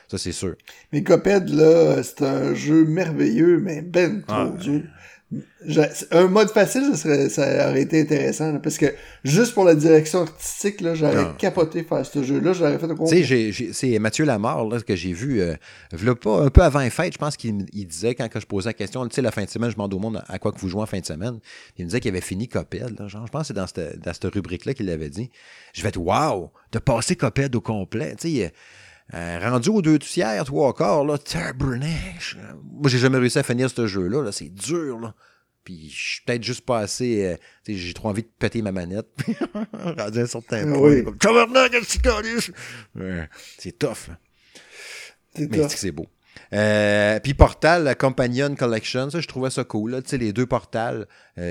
ça 0.07 0.17
c'est 0.17 0.31
sûr. 0.31 0.55
Mais 0.91 1.03
Coped, 1.03 1.49
là, 1.49 2.01
c'est 2.03 2.21
un 2.23 2.53
jeu 2.55 2.85
merveilleux, 2.85 3.59
mais 3.59 3.81
ben 3.81 4.21
trop 4.23 4.35
Ah, 4.35 4.49
dur. 4.59 4.81
Un 6.11 6.27
mode 6.27 6.49
facile, 6.49 6.83
ça, 6.91 6.97
serait, 6.97 7.29
ça 7.29 7.69
aurait 7.69 7.83
été 7.83 8.01
intéressant, 8.01 8.59
parce 8.59 8.77
que 8.77 8.87
juste 9.23 9.53
pour 9.53 9.63
la 9.63 9.75
direction 9.75 10.21
artistique, 10.21 10.81
là, 10.81 10.93
j'aurais 10.93 11.15
ah. 11.17 11.35
capoté 11.37 11.83
faire 11.83 12.05
ce 12.05 12.21
jeu-là, 12.21 12.51
j'aurais 12.51 12.77
fait 12.77 12.87
au 12.87 13.07
Tu 13.07 13.53
sais, 13.53 13.69
c'est 13.71 13.97
Mathieu 13.99 14.25
Lamar, 14.25 14.65
là, 14.65 14.81
que 14.81 14.95
j'ai 14.95 15.13
vu, 15.13 15.41
euh, 15.41 15.55
pas, 16.15 16.43
un 16.43 16.49
peu 16.49 16.61
avant 16.61 16.79
les 16.79 16.89
fêtes, 16.89 17.13
je 17.13 17.17
pense 17.17 17.37
qu'il 17.37 17.65
disait, 17.65 18.15
quand 18.15 18.27
je 18.33 18.45
posais 18.45 18.69
la 18.69 18.73
question, 18.73 19.07
tu 19.07 19.15
sais, 19.15 19.21
la 19.21 19.31
fin 19.31 19.43
de 19.43 19.49
semaine, 19.49 19.69
je 19.69 19.75
demande 19.75 19.93
au 19.93 19.99
monde 19.99 20.21
à 20.27 20.37
quoi 20.37 20.51
que 20.51 20.59
vous 20.59 20.67
jouez 20.67 20.81
en 20.81 20.85
fin 20.85 20.99
de 20.99 21.05
semaine, 21.05 21.39
il 21.77 21.85
me 21.85 21.89
disait 21.89 22.01
qu'il 22.01 22.09
avait 22.09 22.21
fini 22.21 22.49
Coped, 22.49 23.07
genre, 23.07 23.25
je 23.25 23.31
pense 23.31 23.41
que 23.43 23.47
c'est 23.47 23.53
dans 23.53 23.67
cette, 23.67 23.99
dans 23.99 24.13
cette 24.13 24.25
rubrique-là 24.25 24.73
qu'il 24.73 24.87
l'avait 24.87 25.09
dit. 25.09 25.29
Je 25.73 25.81
vais 25.81 25.89
être, 25.89 25.97
wow, 25.97 26.51
de 26.73 26.79
passer 26.79 27.15
Coped 27.15 27.55
au 27.55 27.61
complet, 27.61 28.15
tu 28.19 28.29
sais, 28.29 28.53
euh, 29.13 29.39
rendu 29.41 29.69
aux 29.69 29.81
deux 29.81 29.99
tiers, 29.99 30.43
trois 30.45 30.73
quarts, 30.73 31.03
là, 31.03 31.17
tabernache. 31.17 32.37
Moi, 32.63 32.89
j'ai 32.89 32.97
jamais 32.97 33.17
réussi 33.17 33.39
à 33.39 33.43
finir 33.43 33.69
ce 33.69 33.87
jeu-là. 33.87 34.21
-là, 34.23 34.31
c'est 34.31 34.49
dur, 34.49 34.99
là. 34.99 35.13
Puis 35.63 35.89
je 35.89 36.13
suis 36.13 36.21
peut-être 36.25 36.43
juste 36.43 36.65
pas 36.65 36.79
assez. 36.79 37.25
Euh, 37.25 37.35
j'ai 37.67 37.93
trop 37.93 38.09
envie 38.09 38.23
de 38.23 38.29
péter 38.39 38.61
ma 38.61 38.71
manette. 38.71 39.07
rendu 39.73 40.19
un 40.19 40.25
certain 40.25 40.63
point. 40.73 41.03
Comme 41.03 41.17
tabernache, 41.19 42.51
c'est 43.57 43.77
tough. 43.77 44.09
Mais 45.37 45.67
c'est 45.69 45.91
beau. 45.91 46.07
Euh, 46.53 47.19
puis 47.19 47.33
Portal, 47.33 47.83
la 47.83 47.95
Companion 47.95 48.55
Collection, 48.55 49.09
ça, 49.09 49.19
je 49.19 49.27
trouvais 49.27 49.51
ça 49.51 49.63
cool. 49.63 50.01
Tu 50.03 50.09
sais, 50.09 50.17
les 50.17 50.33
deux 50.33 50.47
portals 50.47 51.07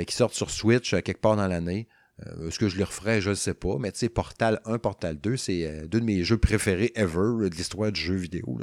qui 0.06 0.14
sortent 0.14 0.34
sur 0.34 0.50
Switch 0.50 0.90
quelque 0.90 1.20
part 1.20 1.36
dans 1.36 1.46
l'année. 1.46 1.86
Euh, 2.26 2.48
est-ce 2.48 2.58
que 2.58 2.68
je 2.68 2.76
le 2.76 2.84
referais, 2.84 3.20
je 3.20 3.30
ne 3.30 3.34
sais 3.34 3.54
pas. 3.54 3.76
Mais 3.78 3.92
tu 3.92 4.00
sais, 4.00 4.08
Portal 4.08 4.60
1, 4.64 4.78
Portal 4.78 5.16
2, 5.18 5.36
c'est 5.36 5.66
euh, 5.66 5.86
deux 5.86 6.00
de 6.00 6.04
mes 6.04 6.24
jeux 6.24 6.38
préférés 6.38 6.92
ever 6.94 7.48
de 7.48 7.54
l'histoire 7.54 7.92
du 7.92 8.00
jeu 8.00 8.14
vidéo. 8.14 8.58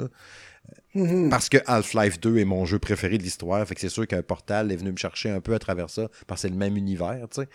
Mm-hmm. 0.94 1.28
Parce 1.28 1.48
que 1.48 1.58
Half-Life 1.66 2.20
2 2.20 2.38
est 2.38 2.44
mon 2.44 2.64
jeu 2.64 2.78
préféré 2.78 3.18
de 3.18 3.22
l'histoire. 3.22 3.66
Fait 3.66 3.74
que 3.74 3.80
c'est 3.80 3.88
sûr 3.88 4.06
qu'un 4.06 4.22
Portal 4.22 4.70
est 4.72 4.76
venu 4.76 4.92
me 4.92 4.96
chercher 4.96 5.30
un 5.30 5.40
peu 5.40 5.54
à 5.54 5.58
travers 5.58 5.90
ça, 5.90 6.08
parce 6.26 6.42
que 6.42 6.48
c'est 6.48 6.52
le 6.52 6.58
même 6.58 6.76
univers, 6.76 7.26
tu 7.30 7.42
sais. 7.42 7.48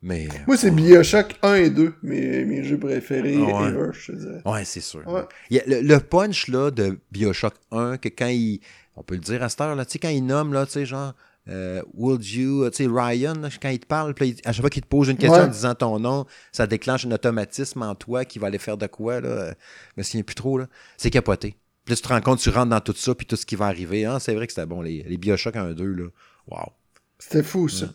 Mais, 0.00 0.28
Moi, 0.46 0.56
c'est 0.56 0.70
Bioshock 0.70 1.34
1 1.42 1.54
et 1.54 1.70
2, 1.70 1.94
mes, 2.04 2.44
mes 2.44 2.62
jeux 2.62 2.78
préférés 2.78 3.34
ever, 3.34 3.90
je 3.92 4.12
te. 4.12 4.48
Ouais, 4.48 4.64
c'est 4.64 4.80
sûr. 4.80 5.02
le, 5.50 5.98
punch 5.98 6.46
là, 6.46 6.70
de 6.70 7.00
Bioshock 7.10 7.54
1, 7.72 7.98
que 7.98 8.08
quand 8.08 8.28
il. 8.28 8.60
On 8.94 9.02
peut 9.02 9.14
le 9.14 9.20
dire 9.20 9.42
à 9.42 9.48
cette 9.48 9.60
heure, 9.60 9.74
là, 9.74 9.84
tu 9.84 9.92
sais, 9.92 9.98
quand 9.98 10.08
il 10.08 10.24
nomme, 10.24 10.52
là, 10.52 10.66
tu 10.66 10.72
sais, 10.72 10.86
genre 10.86 11.14
euh, 11.48 11.82
would 11.94 12.24
you, 12.26 12.64
euh, 12.64 12.70
tu 12.70 12.84
sais, 12.84 12.90
Ryan, 12.90 13.34
quand 13.60 13.68
il 13.70 13.78
te 13.78 13.86
parle, 13.86 14.14
à 14.44 14.52
chaque 14.52 14.60
fois 14.60 14.70
qu'il 14.70 14.82
te 14.82 14.88
pose 14.88 15.08
une 15.08 15.16
question 15.16 15.42
en 15.42 15.46
disant 15.46 15.74
ton 15.74 15.98
nom, 15.98 16.26
ça 16.52 16.66
déclenche 16.66 17.06
un 17.06 17.12
automatisme 17.12 17.82
en 17.82 17.94
toi 17.94 18.24
qui 18.24 18.38
va 18.38 18.48
aller 18.48 18.58
faire 18.58 18.76
de 18.76 18.86
quoi, 18.86 19.20
là. 19.20 19.50
Je 19.50 19.54
me 19.96 20.02
souviens 20.02 20.22
plus 20.22 20.34
trop, 20.34 20.58
là. 20.58 20.66
C'est 20.96 21.10
capoté. 21.10 21.56
Puis 21.84 21.92
là, 21.92 21.96
tu 21.96 22.02
te 22.02 22.08
rends 22.08 22.20
compte, 22.20 22.38
tu 22.40 22.50
rentres 22.50 22.70
dans 22.70 22.80
tout 22.80 22.94
ça, 22.94 23.14
puis 23.14 23.26
tout 23.26 23.36
ce 23.36 23.46
qui 23.46 23.56
va 23.56 23.66
arriver. 23.66 24.04
Hein, 24.04 24.18
c'est 24.18 24.34
vrai 24.34 24.46
que 24.46 24.52
c'était 24.52 24.66
bon, 24.66 24.82
les, 24.82 25.02
les 25.04 25.16
Bioshock 25.16 25.54
1-2, 25.54 25.82
là. 25.84 26.08
Wow. 26.48 26.72
C'était 27.18 27.42
fou, 27.42 27.68
ça. 27.68 27.86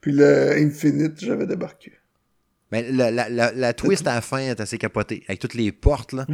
Puis 0.00 0.12
le 0.12 0.52
Infinite, 0.52 1.24
j'avais 1.24 1.46
débarqué. 1.46 1.92
Mais 2.70 2.90
la, 2.90 3.10
la, 3.10 3.28
la, 3.28 3.72
twist 3.74 4.06
à 4.06 4.14
la 4.14 4.20
fin 4.22 4.38
est 4.38 4.60
assez 4.60 4.78
capotée. 4.78 5.24
Avec 5.28 5.40
toutes 5.40 5.54
les 5.54 5.72
portes, 5.72 6.12
là. 6.12 6.26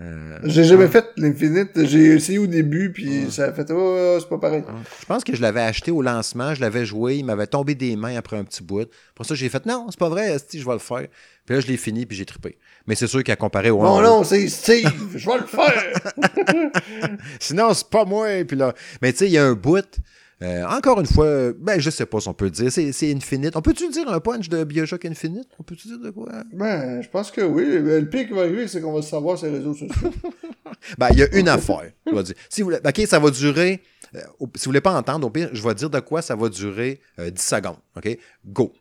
Euh, 0.00 0.38
j'ai 0.44 0.64
jamais 0.64 0.88
fait 0.88 1.06
l'Infinite. 1.16 1.70
J'ai 1.84 2.14
essayé 2.14 2.38
au 2.38 2.46
début, 2.46 2.90
puis 2.90 3.30
ça 3.30 3.46
a 3.46 3.52
fait 3.52 3.70
oh, 3.70 4.16
c'est 4.18 4.28
pas 4.28 4.38
pareil. 4.38 4.64
Je 5.00 5.06
pense 5.06 5.24
que 5.24 5.36
je 5.36 5.42
l'avais 5.42 5.60
acheté 5.60 5.90
au 5.90 6.00
lancement, 6.00 6.54
je 6.54 6.60
l'avais 6.60 6.86
joué, 6.86 7.16
il 7.16 7.24
m'avait 7.24 7.46
tombé 7.46 7.74
des 7.74 7.96
mains 7.96 8.16
après 8.16 8.38
un 8.38 8.44
petit 8.44 8.62
bout. 8.62 8.88
Pour 9.14 9.26
ça, 9.26 9.34
j'ai 9.34 9.48
fait 9.48 9.66
non, 9.66 9.88
c'est 9.90 9.98
pas 9.98 10.08
vrai, 10.08 10.36
je 10.52 10.64
vais 10.64 10.72
le 10.72 10.78
faire. 10.78 11.06
Puis 11.44 11.54
là, 11.54 11.60
je 11.60 11.66
l'ai 11.66 11.76
fini, 11.76 12.06
puis 12.06 12.16
j'ai 12.16 12.24
trippé. 12.24 12.56
Mais 12.86 12.94
c'est 12.94 13.08
sûr 13.08 13.22
qu'à 13.22 13.36
comparer 13.36 13.70
au. 13.70 13.82
Non, 13.82 14.00
non, 14.00 14.24
c'est 14.24 14.48
Steve, 14.48 15.16
je 15.16 15.28
vais 15.28 15.38
le 15.38 15.46
faire. 15.46 16.70
Sinon, 17.40 17.74
c'est 17.74 17.90
pas 17.90 18.04
moi. 18.04 18.44
Puis 18.46 18.56
là, 18.56 18.72
mais 19.02 19.12
tu 19.12 19.18
sais, 19.18 19.26
il 19.26 19.32
y 19.32 19.38
a 19.38 19.44
un 19.44 19.54
bout. 19.54 20.00
Euh, 20.42 20.64
encore 20.66 21.00
une 21.00 21.06
fois, 21.06 21.52
ben 21.52 21.78
je 21.78 21.90
sais 21.90 22.06
pas 22.06 22.18
si 22.18 22.28
on 22.28 22.32
peut 22.32 22.50
dire, 22.50 22.72
c'est 22.72 23.12
Infinite. 23.12 23.56
On 23.56 23.60
peut-tu 23.60 23.90
dire 23.90 24.08
un 24.08 24.20
punch 24.20 24.48
de 24.48 24.64
Bioshock 24.64 25.04
Infinite? 25.04 25.48
On 25.58 25.62
peut-tu 25.62 25.88
dire 25.88 25.98
de 25.98 26.10
quoi? 26.10 26.30
Ben, 26.52 27.02
je 27.02 27.08
pense 27.08 27.30
que 27.30 27.42
oui. 27.42 27.64
Le 27.66 28.08
pire 28.08 28.26
qui 28.26 28.32
va 28.32 28.42
arriver, 28.42 28.66
c'est 28.66 28.80
qu'on 28.80 28.94
va 28.94 29.02
savoir 29.02 29.36
sur 29.36 29.48
les 29.48 29.58
réseaux 29.58 29.74
sociaux. 29.74 30.10
ben, 30.98 31.08
il 31.10 31.18
y 31.18 31.22
a 31.22 31.34
une 31.36 31.48
affaire. 31.48 31.92
Je 32.06 32.14
vais 32.14 32.22
dire. 32.22 32.34
Si 32.48 32.62
vous, 32.62 32.72
ok, 32.72 33.00
ça 33.06 33.18
va 33.18 33.30
durer. 33.30 33.82
Euh, 34.14 34.20
si 34.54 34.64
vous 34.64 34.70
voulez 34.70 34.80
pas 34.80 34.96
entendre, 34.96 35.26
au 35.26 35.30
pire, 35.30 35.50
je 35.52 35.62
vais 35.62 35.74
dire 35.74 35.90
de 35.90 36.00
quoi 36.00 36.22
ça 36.22 36.34
va 36.34 36.48
durer 36.48 37.00
10 37.18 37.22
euh, 37.22 37.30
secondes. 37.36 37.78
OK? 37.96 38.18
Go. 38.46 38.72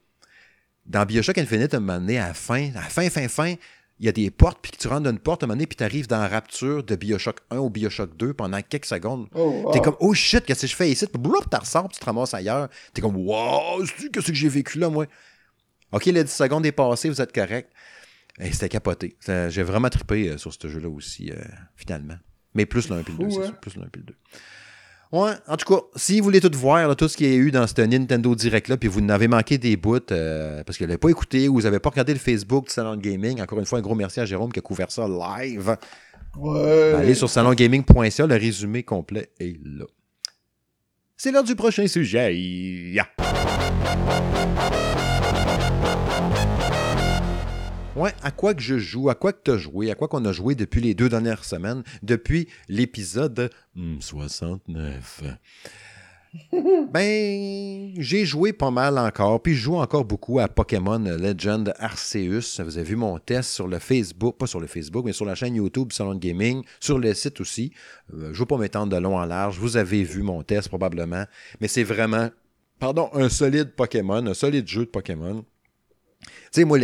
Dans 0.86 1.06
Bioshock 1.06 1.38
Infinite, 1.38 1.74
un 1.74 1.82
moment 1.82 2.00
donné, 2.00 2.20
à 2.20 2.30
la 2.30 2.34
fin, 2.34 2.70
à 2.72 2.82
la 2.82 2.90
fin, 2.90 3.10
fin, 3.10 3.28
fin, 3.28 3.56
il 4.00 4.06
y 4.06 4.10
a 4.10 4.12
des 4.14 4.32
portes, 4.32 4.60
puis 4.62 4.72
tu 4.72 4.88
rentres 4.88 5.04
dans 5.04 5.10
une 5.12 5.20
porte, 5.20 5.44
à 5.44 5.46
un 5.46 5.48
moment 5.48 5.58
donné, 5.58 5.68
puis 5.68 5.76
tu 5.76 5.84
arrives 5.84 6.08
dans 6.08 6.20
la 6.20 6.30
rapture 6.30 6.84
de 6.84 6.96
Bioshock 6.96 7.40
1 7.52 7.58
ou 7.58 7.70
Bioshock 7.70 8.16
2 8.16 8.34
pendant 8.34 8.62
quelques 8.62 8.86
secondes. 8.86 9.28
Oh, 9.36 9.70
T'es 9.74 9.82
comme, 9.82 9.98
oh 10.00 10.14
shit, 10.14 10.46
qu'est-ce 10.46 10.62
que 10.62 10.68
je 10.68 10.76
fais 10.76 10.90
ici? 10.90 11.06
Puis 11.06 11.22
tu 11.22 11.58
ressors, 11.58 11.88
puis 11.90 11.96
tu 11.96 12.00
te 12.00 12.06
ramasses 12.06 12.34
ailleurs. 12.34 12.70
T'es 12.94 13.02
comme, 13.02 13.18
wow, 13.18 13.84
qu'est-ce 14.14 14.28
que 14.28 14.34
j'ai 14.34 14.48
vécu 14.48 14.80
là, 14.80 14.90
moi? 14.90 15.06
OK, 15.92 16.06
les 16.06 16.24
10 16.24 16.32
secondes 16.32 16.66
est 16.66 16.72
passées, 16.72 17.10
vous 17.10 17.22
êtes 17.22 17.34
correct. 17.34 17.72
Et 18.40 18.52
c'était 18.54 18.70
capoté. 18.70 19.18
J'ai 19.50 19.64
vraiment 19.64 19.90
trippé 19.90 20.30
euh, 20.30 20.38
sur 20.38 20.54
ce 20.54 20.68
jeu-là 20.68 20.88
aussi, 20.88 21.32
euh, 21.32 21.36
finalement. 21.76 22.18
Mais 22.54 22.66
plus 22.66 22.90
l'un 22.90 23.04
puis 23.04 23.14
le 23.20 23.26
2, 23.26 23.30
c'est 23.32 23.46
sûr. 23.48 23.60
Plus 23.60 23.76
l'un 23.76 23.88
puis 23.92 24.02
le 24.02 24.08
2. 24.08 24.16
Ouais, 25.12 25.32
en 25.48 25.58
tout 25.58 25.74
cas, 25.74 25.82
si 25.96 26.20
vous 26.20 26.26
voulez 26.26 26.40
tout 26.40 26.52
voir, 26.54 26.96
tout 26.96 27.08
ce 27.08 27.18
qu'il 27.18 27.28
y 27.28 27.34
a 27.34 27.36
eu 27.36 27.50
dans 27.50 27.66
ce 27.66 27.82
Nintendo 27.82 28.36
Direct-là, 28.36 28.78
puis 28.78 28.88
vous 28.88 29.02
n'avez 29.02 29.28
manqué 29.28 29.58
des 29.58 29.76
bouts 29.76 29.98
euh, 30.12 30.64
parce 30.64 30.78
que 30.78 30.84
vous 30.84 30.88
n'avez 30.88 31.00
pas 31.00 31.10
écouté 31.10 31.48
ou 31.48 31.56
vous 31.56 31.62
n'avez 31.64 31.80
pas 31.80 31.90
regardé 31.90 32.14
le 32.14 32.20
Facebook 32.20 32.68
du 32.68 32.74
Salon 32.74 32.96
Gaming, 32.96 33.42
encore 33.42 33.58
une 33.58 33.66
fois, 33.66 33.80
un 33.80 33.82
gros 33.82 33.96
merci 33.96 34.20
à 34.20 34.26
Jérôme 34.26 34.52
qui 34.52 34.60
a 34.60 34.62
couvert 34.62 34.92
ça 34.92 35.08
live. 35.08 35.76
Ouais. 36.38 36.94
Allez 36.96 37.16
sur 37.16 37.28
salongaming.ca, 37.28 38.28
le 38.28 38.36
résumé 38.36 38.84
complet 38.84 39.32
est 39.40 39.58
là. 39.66 39.86
C'est 41.18 41.32
l'heure 41.32 41.44
du 41.44 41.56
prochain 41.56 41.88
sujet. 41.88 42.36
Yeah. 42.36 43.08
Ouais, 48.00 48.14
à 48.24 48.32
quoi 48.32 48.54
que 48.54 48.62
je 48.62 48.78
joue, 48.78 49.10
à 49.10 49.16
quoi 49.16 49.34
que 49.34 49.42
tu 49.44 49.52
as 49.52 49.58
joué, 49.58 49.92
à 49.92 49.96
quoi 49.96 50.08
qu'on 50.08 50.24
a 50.24 50.32
joué 50.32 50.56
depuis 50.56 50.80
les 50.80 50.94
deux 50.94 51.10
dernières 51.10 51.44
semaines, 51.44 51.84
depuis 52.02 52.48
l'épisode 52.70 53.50
69. 54.00 55.24
Hmm, 56.54 56.86
ben, 56.94 57.92
j'ai 57.98 58.24
joué 58.24 58.54
pas 58.54 58.72
mal 58.72 58.98
encore, 58.98 59.42
puis 59.42 59.54
je 59.54 59.64
joue 59.64 59.76
encore 59.76 60.06
beaucoup 60.06 60.40
à 60.40 60.48
Pokémon 60.48 60.98
Legend 60.98 61.74
Arceus. 61.78 62.62
Vous 62.64 62.78
avez 62.78 62.84
vu 62.88 62.96
mon 62.96 63.20
test 63.20 63.50
sur 63.50 63.68
le 63.68 63.80
Facebook, 63.80 64.38
pas 64.38 64.48
sur 64.48 64.62
le 64.62 64.68
Facebook, 64.68 65.04
mais 65.04 65.12
sur 65.12 65.26
la 65.26 65.36
chaîne 65.36 65.56
YouTube 65.56 65.92
Salon 65.92 66.16
de 66.16 66.20
Gaming, 66.20 66.64
sur 66.80 67.00
le 67.00 67.14
site 67.14 67.42
aussi. 67.42 67.74
Euh, 68.14 68.28
je 68.28 68.28
ne 68.28 68.34
veux 68.34 68.46
pas 68.46 68.58
m'étendre 68.58 68.96
de 68.96 69.02
long 69.02 69.18
en 69.18 69.26
large. 69.26 69.60
Vous 69.60 69.76
avez 69.76 70.04
vu 70.04 70.24
mon 70.24 70.42
test 70.42 70.70
probablement, 70.70 71.26
mais 71.60 71.68
c'est 71.68 71.84
vraiment, 71.84 72.30
pardon, 72.80 73.10
un 73.12 73.28
solide 73.28 73.74
Pokémon, 73.76 74.26
un 74.26 74.34
solide 74.34 74.70
jeu 74.70 74.86
de 74.86 74.90
Pokémon. 74.90 75.44
Tu 76.22 76.30
sais, 76.52 76.64
moi, 76.64 76.80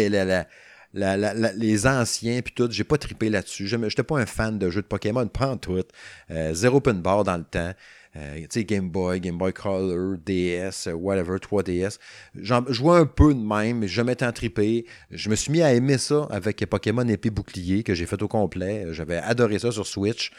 les, 0.95 1.87
anciens, 1.87 2.41
puis 2.41 2.53
tout, 2.53 2.69
j'ai 2.71 2.83
pas 2.83 2.97
trippé 2.97 3.29
là-dessus. 3.29 3.67
Je 3.67 3.75
n'étais 3.75 4.03
pas 4.03 4.17
un 4.17 4.25
fan 4.25 4.57
de 4.57 4.69
jeux 4.69 4.81
de 4.81 4.87
Pokémon, 4.87 5.27
pas 5.27 5.47
en 5.47 5.57
tout. 5.57 5.83
Euh, 6.31 6.53
zéro 6.53 6.77
open 6.77 7.01
bar 7.01 7.23
dans 7.23 7.37
le 7.37 7.43
temps. 7.43 7.73
Euh, 8.17 8.37
tu 8.39 8.47
sais, 8.49 8.63
Game 8.63 8.89
Boy, 8.89 9.19
Game 9.19 9.37
Boy 9.37 9.51
Color, 9.51 10.17
DS, 10.25 10.87
whatever, 10.93 11.37
3DS. 11.37 11.99
Je 12.35 12.53
jouais 12.69 12.97
un 12.99 13.05
peu 13.05 13.33
de 13.33 13.39
même, 13.39 13.79
mais 13.79 13.87
jamais 13.89 14.15
tant 14.15 14.31
trippé. 14.31 14.85
Je 15.11 15.29
me 15.29 15.35
suis 15.35 15.51
mis 15.51 15.61
à 15.61 15.73
aimer 15.73 15.97
ça 15.97 16.27
avec 16.29 16.65
Pokémon 16.65 17.05
épée 17.07 17.29
bouclier 17.29 17.83
que 17.83 17.93
j'ai 17.93 18.05
fait 18.05 18.21
au 18.21 18.29
complet. 18.29 18.87
J'avais 18.91 19.17
adoré 19.17 19.59
ça 19.59 19.71
sur 19.71 19.85
Switch. 19.85 20.31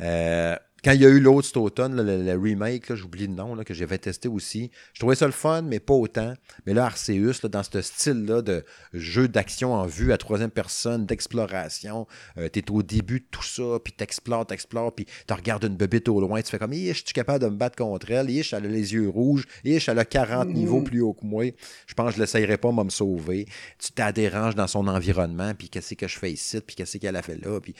Euh, 0.00 0.56
quand 0.84 0.92
il 0.92 1.00
y 1.00 1.06
a 1.06 1.08
eu 1.08 1.20
l'autre 1.20 1.46
cet 1.46 1.56
automne, 1.56 1.96
le, 1.96 2.38
remake, 2.38 2.94
j'oublie 2.94 3.26
le 3.26 3.32
nom, 3.32 3.54
là, 3.54 3.64
que 3.64 3.72
j'avais 3.72 3.96
testé 3.96 4.28
aussi, 4.28 4.70
je 4.92 5.00
trouvais 5.00 5.14
ça 5.14 5.24
le 5.24 5.32
fun, 5.32 5.62
mais 5.62 5.80
pas 5.80 5.94
autant. 5.94 6.34
Mais 6.66 6.74
là, 6.74 6.84
Arceus, 6.84 7.40
dans 7.48 7.62
ce 7.62 7.80
style-là 7.80 8.42
de 8.42 8.64
jeu 8.92 9.26
d'action 9.26 9.72
en 9.72 9.86
vue 9.86 10.12
à 10.12 10.18
troisième 10.18 10.50
personne, 10.50 11.06
d'exploration, 11.06 12.06
euh, 12.36 12.48
tu 12.52 12.58
es 12.58 12.70
au 12.70 12.82
début 12.82 13.20
de 13.20 13.26
tout 13.30 13.42
ça, 13.42 13.78
puis 13.82 13.94
t'explores, 13.94 14.46
t'explores, 14.46 14.94
puis 14.94 15.06
tu 15.26 15.32
regardes 15.32 15.64
une 15.64 15.76
bébite 15.76 16.08
au 16.08 16.20
loin, 16.20 16.42
tu 16.42 16.50
fais 16.50 16.58
comme, 16.58 16.74
je 16.74 16.92
suis 16.92 17.04
capable 17.14 17.44
de 17.44 17.48
me 17.48 17.56
battre 17.56 17.76
contre 17.76 18.10
elle, 18.10 18.28
je 18.30 18.54
elle 18.54 18.66
a 18.66 18.68
les 18.68 18.92
yeux 18.92 19.08
rouges, 19.08 19.46
elle 19.64 19.98
a 19.98 20.04
40 20.04 20.48
niveaux 20.48 20.82
plus 20.82 21.00
haut 21.00 21.14
que 21.14 21.24
moi, 21.24 21.46
je 21.86 21.94
pense 21.94 22.10
que 22.10 22.16
je 22.16 22.20
l'essayerai 22.20 22.58
pas, 22.58 22.70
moi, 22.70 22.84
me 22.84 22.90
sauver. 22.90 23.46
Tu 23.78 23.92
t'adéranges 23.92 24.54
dans 24.54 24.66
son 24.66 24.86
environnement, 24.86 25.54
puis 25.54 25.68
qu'est-ce 25.70 25.94
que 25.94 26.08
je 26.08 26.18
fais 26.18 26.32
ici, 26.32 26.60
puis 26.60 26.76
qu'est-ce 26.76 26.98
qu'elle 26.98 27.16
a 27.16 27.22
fait 27.22 27.42
là, 27.42 27.58
puis 27.60 27.74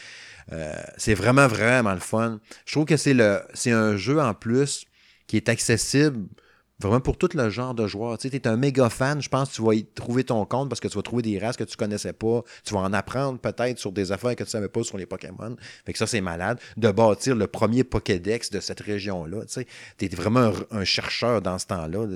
euh, 0.52 0.74
c'est 0.96 1.14
vraiment, 1.14 1.46
vraiment 1.46 1.92
le 1.92 2.00
fun. 2.00 2.40
Je 2.64 2.72
trouve 2.72 2.84
que 2.86 2.93
c'est 2.97 3.14
le 3.14 3.40
c'est 3.55 3.72
un 3.72 3.97
jeu 3.97 4.20
en 4.20 4.34
plus 4.34 4.84
qui 5.26 5.36
est 5.36 5.49
accessible 5.49 6.26
vraiment 6.80 7.01
pour 7.01 7.16
tout 7.16 7.28
le 7.34 7.51
genre 7.51 7.74
de 7.74 7.86
joueurs. 7.86 8.18
Tu 8.18 8.28
sais, 8.28 8.36
es 8.36 8.47
un 8.47 8.57
méga 8.57 8.90
fan, 8.90 9.22
je 9.22 9.28
pense 9.28 9.51
que 9.51 9.55
tu 9.55 9.62
vas 9.62 9.74
y 9.74 9.84
trouver 9.84 10.24
ton 10.24 10.45
compte 10.45 10.68
parce 10.68 10.80
que 10.80 10.88
tu 10.88 10.97
vas 10.97 11.03
trouver 11.03 11.22
des 11.22 11.38
races 11.38 11.57
que 11.57 11.64
tu 11.64 11.76
connaissais 11.76 12.12
pas. 12.12 12.42
Tu 12.64 12.74
vas 12.74 12.80
en 12.80 12.92
apprendre 12.92 13.38
peut-être 13.38 13.78
sur 13.78 13.92
des 13.92 14.12
affaires 14.12 14.34
que 14.36 14.45
tu 14.45 14.51
savais 14.51 14.68
pas 14.68 14.82
sur 14.82 14.99
les 14.99 15.07
Pokémon. 15.07 15.57
Fait 15.86 15.92
que 15.92 15.99
ça, 15.99 16.07
c'est 16.07 16.20
malade. 16.20 16.59
De 16.76 16.90
bâtir 16.90 17.36
le 17.36 17.47
premier 17.47 17.84
Pokédex 17.84 18.51
de 18.51 18.61
cette 18.61 18.80
région-là. 18.80 19.42
Tu 19.42 19.53
sais, 19.53 19.66
es 20.01 20.09
vraiment 20.09 20.53
un, 20.70 20.84
chercheur 20.84 21.40
dans 21.40 21.59
ce 21.59 21.66
temps-là, 21.66 22.07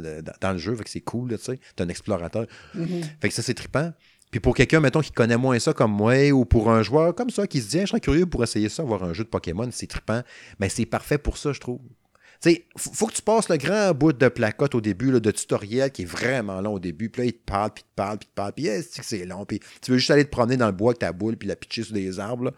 dans 0.41 0.53
le 0.53 0.59
jeu. 0.59 0.75
Fait 0.77 0.85
que 0.85 0.91
c'est 0.91 1.01
cool, 1.01 1.31
tu 1.31 1.45
sais. 1.45 1.61
T'es 1.77 1.85
un 1.85 1.89
explorateur. 1.89 2.47
Mm-hmm. 2.77 3.05
Fait 3.21 3.29
que 3.29 3.35
ça, 3.35 3.43
c'est 3.43 3.55
trippant. 3.55 3.93
Puis 4.31 4.41
pour 4.41 4.55
quelqu'un, 4.55 4.81
mettons, 4.81 5.01
qui 5.01 5.13
connaît 5.13 5.37
moins 5.37 5.59
ça 5.59 5.73
comme 5.73 5.93
moi, 5.93 6.31
ou 6.31 6.45
pour 6.45 6.71
un 6.71 6.83
joueur 6.83 7.15
comme 7.15 7.31
ça, 7.31 7.47
qui 7.47 7.61
se 7.61 7.69
dit, 7.69 7.81
je 7.81 7.87
serais 7.87 8.01
curieux 8.01 8.27
pour 8.27 8.43
essayer 8.43 8.69
ça, 8.69 8.83
voir 8.83 9.03
un 9.05 9.15
jeu 9.15 9.25
de 9.25 9.29
Pokémon, 9.29 9.69
c'est 9.73 9.87
trippant, 9.87 10.23
mais 10.59 10.69
c'est 10.69 10.87
parfait 10.87 11.19
pour 11.19 11.39
ça, 11.39 11.53
je 11.53 11.61
trouve. 11.61 11.81
sais, 12.41 12.67
faut, 12.77 13.07
que 13.07 13.15
tu 13.15 13.23
passes 13.23 13.49
le 13.49 13.57
grand 13.57 13.95
bout 13.95 14.13
de 14.13 14.29
placote 14.29 14.75
au 14.75 14.81
début, 14.81 15.11
là, 15.11 15.21
de 15.21 15.31
tutoriel 15.31 15.91
qui 15.91 16.03
est 16.03 16.07
vraiment 16.07 16.61
long 16.61 16.75
au 16.75 16.79
début. 16.79 17.09
Puis 17.09 17.23
là, 17.23 17.27
il 17.27 17.33
te 17.33 17.45
parle, 17.45 17.71
puis 17.73 17.85
il 17.87 17.91
te 17.91 17.95
parle, 17.95 18.19
puis 18.19 18.29
il 18.29 18.31
te 18.31 18.35
parle. 18.35 18.53
Puis 18.53 18.65
que 18.65 19.05
c'est 19.05 19.25
long. 19.25 19.47
Puis 19.47 19.61
tu 19.81 19.93
veux 19.93 19.99
juste 19.99 20.11
aller 20.11 20.25
te 20.25 20.31
promener 20.31 20.59
dans 20.59 20.67
le 20.67 20.73
bois 20.73 20.91
avec 20.91 20.99
ta 20.99 21.13
boule, 21.13 21.37
puis 21.37 21.49
la 21.49 21.57
pitcher 21.57 21.85
sur 21.85 21.95
des 21.95 22.21
arbres. 22.21 22.45
Là. 22.45 22.51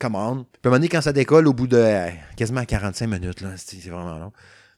Come. 0.00 0.12
Puis 0.12 0.18
à 0.18 0.26
un 0.26 0.34
moment 0.64 0.76
donné, 0.76 0.88
quand 0.88 1.02
ça 1.02 1.12
décolle, 1.12 1.46
au 1.46 1.52
bout 1.52 1.68
de 1.68 2.06
quasiment 2.36 2.64
45 2.64 3.06
minutes, 3.06 3.42
là, 3.42 3.50
c'est 3.56 3.78
vraiment 3.88 4.18
long. 4.18 4.32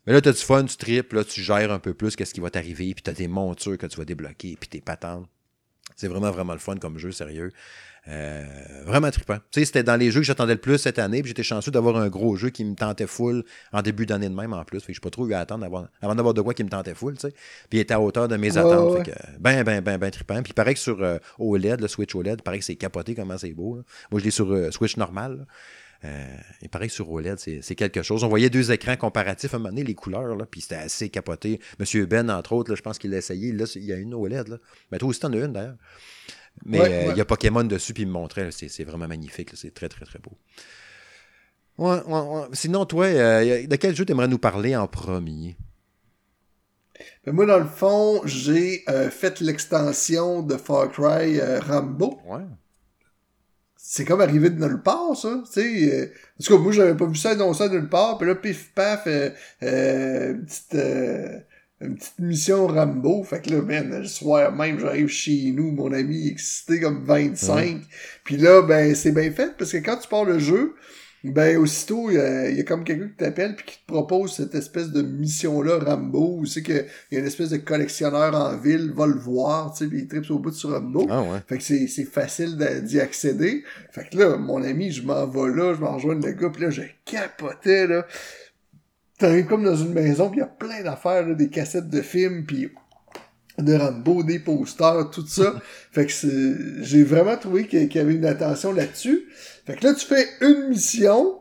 Mais 0.06 0.12
là, 0.12 0.20
tu 0.20 0.28
as 0.28 0.32
du 0.32 0.38
fun, 0.38 0.64
tu 0.64 0.76
tripes, 0.76 1.12
là, 1.12 1.24
tu 1.24 1.40
gères 1.42 1.70
un 1.70 1.78
peu 1.78 1.94
plus 1.94 2.16
qu'est-ce 2.16 2.34
qui 2.34 2.40
va 2.40 2.50
t'arriver, 2.50 2.92
puis 2.92 3.02
tu 3.02 3.10
as 3.10 3.14
tes 3.14 3.28
montures 3.28 3.78
que 3.78 3.86
tu 3.86 3.96
vas 3.96 4.04
débloquer, 4.04 4.56
puis 4.58 4.68
tes 4.68 4.80
patentes. 4.80 5.28
C'est 5.96 6.08
vraiment, 6.08 6.30
vraiment 6.30 6.52
le 6.52 6.58
fun 6.58 6.76
comme 6.76 6.98
jeu, 6.98 7.12
sérieux. 7.12 7.52
Euh, 8.08 8.44
vraiment 8.84 9.12
trippant. 9.12 9.36
Tu 9.52 9.60
sais, 9.60 9.64
c'était 9.66 9.84
dans 9.84 9.94
les 9.94 10.10
jeux 10.10 10.20
que 10.20 10.26
j'attendais 10.26 10.54
le 10.54 10.60
plus 10.60 10.78
cette 10.78 10.98
année, 10.98 11.22
puis 11.22 11.28
j'étais 11.28 11.44
chanceux 11.44 11.70
d'avoir 11.70 11.96
un 11.96 12.08
gros 12.08 12.34
jeu 12.34 12.50
qui 12.50 12.64
me 12.64 12.74
tentait 12.74 13.06
full 13.06 13.44
en 13.72 13.80
début 13.80 14.06
d'année 14.06 14.28
de 14.28 14.34
même 14.34 14.52
en 14.52 14.64
plus. 14.64 14.80
Fait 14.80 14.92
que 14.92 14.96
je 14.96 15.00
pas 15.00 15.10
trop 15.10 15.28
eu 15.28 15.34
à 15.34 15.40
attendre 15.40 15.64
avant 15.64 16.14
d'avoir 16.16 16.34
de 16.34 16.40
quoi 16.40 16.52
qui 16.52 16.64
me 16.64 16.68
tentait 16.68 16.94
full, 16.94 17.14
tu 17.14 17.28
sais. 17.28 17.30
Puis 17.70 17.78
il 17.78 17.80
était 17.80 17.94
à 17.94 18.00
hauteur 18.00 18.26
de 18.26 18.36
mes 18.36 18.56
attentes. 18.56 19.04
Fait 19.04 19.12
que, 19.12 19.16
ben, 19.38 19.62
ben, 19.62 19.80
ben, 19.80 19.98
ben 19.98 20.10
trippant. 20.10 20.42
Puis 20.42 20.50
il 20.50 20.54
paraît 20.54 20.74
que 20.74 20.80
sur 20.80 21.00
euh, 21.00 21.18
OLED, 21.38 21.80
le 21.80 21.86
Switch 21.86 22.12
OLED, 22.12 22.40
il 22.40 22.42
paraît 22.42 22.58
que 22.58 22.64
c'est 22.64 22.74
capoté 22.74 23.14
comment 23.14 23.38
c'est 23.38 23.52
beau. 23.52 23.84
Moi, 24.10 24.18
je 24.18 24.24
l'ai 24.24 24.30
sur 24.32 24.52
euh, 24.52 24.72
Switch 24.72 24.96
normal. 24.96 25.46
Euh, 26.04 26.36
il 26.60 26.68
paraît 26.68 26.88
que 26.88 26.92
sur 26.92 27.10
OLED, 27.10 27.38
c'est 27.38 27.74
quelque 27.74 28.02
chose. 28.02 28.24
On 28.24 28.28
voyait 28.28 28.50
deux 28.50 28.72
écrans 28.72 28.96
comparatifs 28.96 29.54
à 29.54 29.56
un 29.56 29.60
moment 29.60 29.70
donné, 29.70 29.84
les 29.84 29.94
couleurs, 29.94 30.34
là, 30.34 30.46
puis 30.46 30.60
c'était 30.60 30.76
assez 30.76 31.08
capoté. 31.10 31.60
Monsieur 31.78 32.06
Ben, 32.06 32.28
entre 32.30 32.52
autres, 32.54 32.70
là, 32.70 32.76
je 32.76 32.82
pense 32.82 32.98
qu'il 32.98 33.10
l'a 33.10 33.18
essayé. 33.18 33.52
Là, 33.52 33.64
il 33.76 33.84
y 33.84 33.92
a 33.92 33.96
une 33.96 34.14
OLED. 34.14 34.48
Là. 34.48 34.58
Mais 34.90 34.98
toi 34.98 35.08
aussi, 35.08 35.20
t'en 35.20 35.32
as 35.32 35.36
une 35.36 35.52
d'ailleurs. 35.52 35.76
Mais 36.64 36.80
euh, 36.80 37.12
il 37.12 37.16
y 37.16 37.20
a 37.20 37.24
Pokémon 37.24 37.64
dessus, 37.64 37.94
puis 37.94 38.02
il 38.02 38.06
me 38.06 38.12
montrait. 38.12 38.50
C'est 38.50 38.84
vraiment 38.84 39.08
magnifique. 39.08 39.50
C'est 39.54 39.72
très, 39.72 39.88
très, 39.88 40.04
très 40.04 40.18
beau. 40.18 40.36
Ouais, 41.78 42.02
ouais, 42.06 42.42
Sinon, 42.52 42.84
toi, 42.84 43.06
euh, 43.06 43.66
de 43.66 43.76
quel 43.76 43.96
jeu 43.96 44.04
t'aimerais 44.04 44.28
nous 44.28 44.38
parler 44.38 44.76
en 44.76 44.88
premier? 44.88 45.56
Ben 47.24 47.32
moi, 47.32 47.46
dans 47.46 47.58
le 47.58 47.66
fond, 47.66 48.20
j'ai 48.24 48.84
fait 49.10 49.40
l'extension 49.40 50.42
de 50.42 50.56
Far 50.56 50.90
Cry 50.90 51.40
Rambo. 51.40 52.20
Ouais 52.26 52.42
c'est 53.84 54.04
comme 54.04 54.20
arrivé 54.20 54.48
de 54.48 54.64
nulle 54.64 54.80
part, 54.80 55.16
ça. 55.16 55.42
Tu 55.52 55.60
sais, 55.60 55.92
euh, 55.92 56.06
en 56.40 56.44
tout 56.44 56.56
cas, 56.56 56.62
moi, 56.62 56.70
j'avais 56.70 56.94
pas 56.94 57.04
vu 57.04 57.16
ça 57.16 57.30
annoncé 57.30 57.68
de 57.68 57.74
nulle 57.74 57.88
part. 57.88 58.16
Puis 58.16 58.28
là, 58.28 58.36
pif, 58.36 58.70
paf, 58.76 59.02
euh, 59.08 59.30
euh, 59.64 60.34
une, 60.34 60.44
petite, 60.44 60.76
une 61.80 61.96
petite 61.96 62.18
mission 62.20 62.68
Rambo. 62.68 63.24
Fait 63.24 63.42
que 63.42 63.50
là, 63.50 63.60
ben, 63.60 63.90
le 63.90 64.06
soir 64.06 64.52
même, 64.52 64.78
j'arrive 64.78 65.08
chez 65.08 65.50
nous, 65.50 65.72
mon 65.72 65.92
ami 65.92 66.28
excité 66.28 66.78
comme 66.78 67.04
25. 67.04 67.80
Puis 68.22 68.36
là, 68.36 68.62
ben, 68.62 68.94
c'est 68.94 69.10
bien 69.10 69.32
fait, 69.32 69.56
parce 69.58 69.72
que 69.72 69.78
quand 69.78 69.96
tu 69.96 70.06
pars 70.08 70.24
le 70.24 70.38
jeu, 70.38 70.76
ben, 71.24 71.56
aussitôt, 71.58 72.10
il 72.10 72.16
y, 72.16 72.60
a, 72.60 72.64
comme 72.64 72.82
quelqu'un 72.82 73.06
qui 73.06 73.14
t'appelle 73.14 73.54
puis 73.54 73.64
qui 73.64 73.78
te 73.78 73.86
propose 73.86 74.34
cette 74.34 74.56
espèce 74.56 74.90
de 74.90 75.02
mission-là, 75.02 75.78
Rambo, 75.78 76.38
où 76.40 76.46
c'est 76.46 76.62
qu'il 76.62 76.84
y 77.12 77.16
a 77.16 77.20
une 77.20 77.26
espèce 77.26 77.50
de 77.50 77.58
collectionneur 77.58 78.34
en 78.34 78.56
ville, 78.56 78.92
va 78.92 79.06
le 79.06 79.14
voir, 79.14 79.72
tu 79.72 79.88
sais, 79.88 79.90
il 79.94 80.08
tripe 80.08 80.28
au 80.30 80.40
bout 80.40 80.50
sur 80.50 80.70
Rambo. 80.70 81.06
Ah 81.08 81.22
ouais. 81.22 81.38
Fait 81.46 81.58
que 81.58 81.62
c'est, 81.62 81.86
c'est 81.86 82.04
facile 82.04 82.56
d'y 82.82 82.98
accéder. 82.98 83.62
Fait 83.92 84.08
que 84.08 84.18
là, 84.18 84.36
mon 84.36 84.64
ami, 84.64 84.90
je 84.90 85.02
m'en 85.02 85.26
vais 85.26 85.54
là, 85.54 85.74
je 85.74 85.80
m'en 85.80 85.94
rejoins 85.94 86.16
le 86.16 86.32
gars, 86.32 86.50
puis 86.50 86.62
là, 86.62 86.70
j'ai 86.70 86.90
capoté, 87.04 87.86
là. 87.86 88.04
T'arrives 89.18 89.46
comme 89.46 89.62
dans 89.62 89.76
une 89.76 89.92
maison, 89.92 90.28
puis 90.28 90.38
il 90.38 90.40
y 90.40 90.44
a 90.44 90.46
plein 90.46 90.82
d'affaires, 90.82 91.36
des 91.36 91.48
cassettes 91.48 91.88
de 91.88 92.02
films, 92.02 92.44
puis 92.44 92.72
de 93.58 93.74
Rambo, 93.74 94.22
des 94.22 94.38
posters, 94.38 95.10
tout 95.10 95.26
ça. 95.26 95.54
fait 95.92 96.06
que 96.06 96.82
j'ai 96.82 97.02
vraiment 97.04 97.36
trouvé 97.36 97.66
qu'il 97.66 97.94
y 97.94 97.98
avait 97.98 98.14
une 98.14 98.24
attention 98.24 98.72
là-dessus. 98.72 99.24
Fait 99.66 99.76
que 99.76 99.86
là, 99.86 99.94
tu 99.94 100.06
fais 100.06 100.28
une 100.40 100.68
mission. 100.68 101.38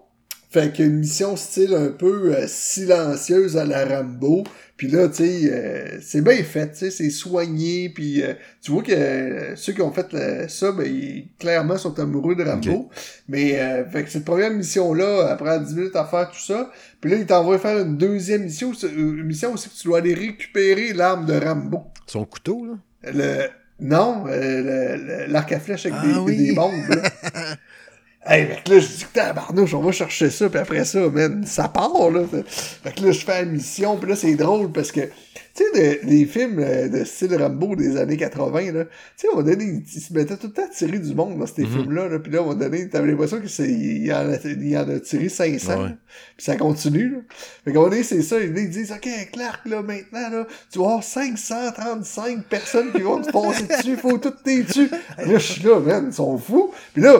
Fait 0.52 0.74
qu'une 0.74 0.98
mission 0.98 1.38
style 1.38 1.74
un 1.74 1.88
peu 1.88 2.36
euh, 2.36 2.46
silencieuse 2.46 3.56
à 3.56 3.64
la 3.64 3.86
Rambo. 3.86 4.44
Puis 4.76 4.90
là, 4.90 5.08
tu 5.08 5.24
sais, 5.24 5.50
euh, 5.50 6.00
c'est 6.02 6.22
bien 6.22 6.44
fait, 6.44 6.72
tu 6.72 6.78
sais, 6.80 6.92
c'est 6.92 7.10
soigné. 7.10 7.88
Puis 7.88 8.22
euh, 8.22 8.34
tu 8.62 8.72
vois 8.72 8.84
que 8.84 9.54
ceux 9.56 9.72
qui 9.72 9.82
ont 9.82 9.94
fait 9.94 10.50
ça, 10.50 10.74
ben, 10.74 10.86
ils, 10.86 11.30
clairement 11.40 11.78
sont 11.78 11.98
amoureux 12.02 12.36
de 12.36 12.44
Rambo. 12.44 12.90
Mais 13.30 13.58
fait 13.94 14.04
que 14.04 14.10
cette 14.10 14.26
première 14.26 14.52
mission-là, 14.52 15.30
après 15.30 15.58
10 15.58 15.74
minutes 15.74 15.96
à 15.96 16.04
faire 16.04 16.30
tout 16.30 16.42
ça. 16.42 16.70
Puis 17.00 17.12
là, 17.12 17.18
il 17.18 17.26
t'envoie 17.26 17.58
faire 17.58 17.80
une 17.80 17.96
deuxième 17.96 18.44
mission. 18.44 18.74
Une 18.74 19.24
mission 19.24 19.54
aussi 19.54 19.70
que 19.70 19.76
tu 19.76 19.88
dois 19.88 20.00
aller 20.00 20.14
récupérer 20.14 20.92
l'arme 20.92 21.26
de 21.26 21.34
Rambo. 21.34 21.84
Son 22.08 22.26
couteau, 22.26 22.66
là? 22.66 23.12
Le... 23.14 23.48
Non, 23.80 24.26
l'arc 24.28 25.52
à 25.54 25.60
flèche 25.60 25.88
avec 25.88 25.98
ah 26.04 26.24
des, 26.28 26.36
des 26.36 26.54
bombes. 26.54 26.88
Là. 26.90 27.56
Hey, 28.24 28.46
fait 28.46 28.64
que 28.64 28.74
là, 28.74 28.80
je 28.80 28.86
dis 28.86 29.06
que 29.06 29.14
tabarnouche, 29.14 29.74
on 29.74 29.82
va 29.82 29.92
chercher 29.92 30.30
ça, 30.30 30.48
puis 30.48 30.60
après 30.60 30.86
ça, 30.86 31.10
man, 31.10 31.44
ça 31.44 31.68
part, 31.68 32.12
là. 32.12 32.22
Fait 32.28 32.92
que 32.94 33.04
là, 33.04 33.12
je 33.12 33.26
fais 33.26 33.44
la 33.44 33.46
mission, 33.46 33.98
puis 33.98 34.12
là, 34.12 34.16
c'est 34.16 34.36
drôle 34.36 34.72
parce 34.72 34.92
que, 34.92 35.02
tu 35.56 35.64
sais, 35.74 36.02
les 36.04 36.26
films 36.26 36.60
euh, 36.60 36.88
de 36.88 37.04
style 37.04 37.36
Rambo 37.36 37.76
des 37.76 37.98
années 37.98 38.18
80, 38.18 38.74
là, 38.74 38.86
tu 38.86 38.92
sais, 39.18 39.28
moment 39.28 39.42
donné, 39.42 39.84
ils 39.92 40.02
se 40.02 40.14
mettaient 40.14 40.38
tout 40.38 40.48
le 40.48 40.54
temps 40.54 40.66
à 40.66 40.68
tirer 40.68 41.00
du 41.00 41.16
monde 41.16 41.40
dans 41.40 41.48
ces 41.48 41.64
mhm. 41.64 41.72
films-là, 41.72 42.10
là, 42.10 42.20
puis 42.20 42.32
là, 42.32 42.42
moment 42.42 42.54
donné, 42.54 42.88
t'avais 42.90 43.08
l'impression 43.08 43.42
qu'il 43.42 44.14
en, 44.14 44.30
a, 44.30 44.38
il 44.46 44.78
en 44.78 44.88
a 44.88 45.00
tiré 45.00 45.28
500, 45.28 45.88
puis 46.38 46.46
ça 46.46 46.56
continue, 46.58 47.10
là. 47.10 47.18
Fait 47.66 47.74
moment 47.74 47.90
donné, 47.90 48.04
c'est 48.04 48.22
ça, 48.22 48.40
ils, 48.40 48.54
disent, 48.54 48.92
OK, 48.92 49.10
Clark, 49.34 49.62
là, 49.66 49.82
maintenant, 49.82 50.30
là, 50.30 50.48
tu 50.72 50.78
vas 50.78 50.86
avoir 50.86 51.04
535 51.04 52.44
personnes 52.44 52.92
qui 52.92 53.02
vont 53.02 53.20
te 53.20 53.32
passer 53.32 53.64
dessus, 53.64 53.98
faut 53.98 54.20
tout 54.20 54.30
tes 54.44 54.62
dessus. 54.62 54.92
là, 55.18 55.26
je 55.26 55.38
suis 55.40 55.64
là, 55.64 55.80
man, 55.80 56.06
ils 56.10 56.14
sont 56.14 56.38
fous. 56.38 56.72
Puis 56.94 57.02
là, 57.02 57.20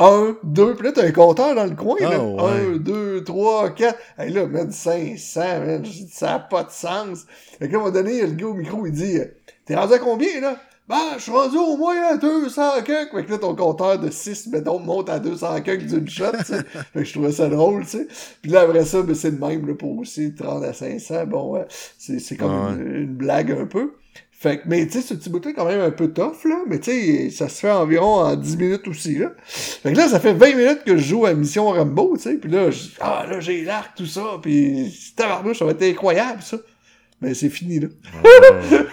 1, 0.00 0.36
2, 0.42 0.74
puis 0.74 0.86
là, 0.86 0.92
t'as 0.92 1.06
un 1.06 1.12
compteur 1.12 1.54
dans 1.54 1.66
le 1.66 1.76
coin, 1.76 2.00
là. 2.00 2.18
1, 2.18 2.76
2, 2.78 3.22
3, 3.22 3.70
4. 3.70 3.98
Hey, 4.18 4.32
là, 4.32 4.46
man, 4.46 4.72
500, 4.72 5.40
man. 5.40 5.84
Ça 6.10 6.26
n'a 6.26 6.38
pas 6.38 6.64
de 6.64 6.70
sens. 6.70 7.26
Fait 7.58 7.68
que 7.68 7.72
là, 7.72 7.78
à 7.78 7.82
un 7.82 7.84
moment 7.84 7.94
donné, 7.94 8.22
le 8.22 8.32
gars 8.32 8.46
au 8.46 8.54
micro, 8.54 8.86
il 8.86 8.92
dit, 8.92 9.18
t'es 9.66 9.76
rendu 9.76 9.92
à 9.92 9.98
combien, 9.98 10.40
là? 10.40 10.56
Ben, 10.88 10.96
je 11.18 11.22
suis 11.22 11.30
rendu 11.30 11.56
au 11.56 11.76
moins 11.76 12.02
à 12.02 12.16
200 12.16 12.82
cucks. 12.82 13.12
Fait 13.12 13.24
que 13.24 13.30
là, 13.30 13.38
ton 13.38 13.54
compteur 13.54 13.98
de 14.00 14.10
6, 14.10 14.48
mettons, 14.48 14.80
monte 14.80 15.08
à 15.08 15.20
200 15.20 15.60
cucks 15.60 15.86
d'une 15.86 16.08
shot, 16.08 16.32
tu 16.38 16.44
sais. 16.46 16.62
fait 16.92 16.98
que 17.00 17.04
je 17.04 17.12
trouvais 17.12 17.30
ça 17.30 17.48
drôle, 17.48 17.84
tu 17.84 17.90
sais. 17.90 18.08
Puis 18.42 18.50
là, 18.50 18.62
après 18.62 18.84
ça, 18.84 19.02
ben, 19.02 19.14
c'est 19.14 19.30
le 19.30 19.38
même, 19.38 19.68
là, 19.68 19.74
pour 19.74 19.98
aussi 19.98 20.34
30 20.34 20.64
à 20.64 20.72
500. 20.72 21.26
Bon, 21.26 21.52
ouais, 21.52 21.66
c'est 21.98 22.36
comme 22.36 22.50
une, 22.50 22.96
une, 22.96 23.14
blague 23.14 23.52
un 23.52 23.66
peu. 23.66 23.92
Fait 24.40 24.56
que, 24.56 24.62
mais 24.68 24.86
tu 24.86 24.92
sais, 24.92 25.02
ce 25.02 25.12
petit 25.12 25.28
bout-là 25.28 25.50
est 25.50 25.52
quand 25.52 25.66
même 25.66 25.82
un 25.82 25.90
peu 25.90 26.14
tough, 26.14 26.46
là. 26.46 26.62
Mais 26.66 26.78
tu 26.80 26.90
sais, 26.92 27.28
ça 27.28 27.50
se 27.50 27.60
fait 27.60 27.70
environ 27.70 28.20
en 28.22 28.34
10 28.34 28.56
minutes 28.56 28.88
aussi, 28.88 29.18
là. 29.18 29.32
Fait 29.44 29.92
que 29.92 29.98
là, 29.98 30.08
ça 30.08 30.18
fait 30.18 30.32
20 30.32 30.56
minutes 30.56 30.82
que 30.82 30.96
je 30.96 31.08
joue 31.08 31.26
à 31.26 31.34
Mission 31.34 31.66
Rambo, 31.66 32.16
tu 32.16 32.22
sais. 32.22 32.36
Puis 32.36 32.50
là, 32.50 32.70
je, 32.70 32.88
ah, 33.00 33.26
là, 33.28 33.38
j'ai 33.40 33.62
l'arc, 33.64 33.94
tout 33.94 34.06
ça. 34.06 34.38
Puis, 34.40 35.12
tabarnouche, 35.14 35.58
ça 35.58 35.66
va 35.66 35.72
être 35.72 35.82
incroyable, 35.82 36.40
ça. 36.40 36.56
Mais 37.20 37.34
c'est 37.34 37.50
fini, 37.50 37.80
là. 37.80 37.88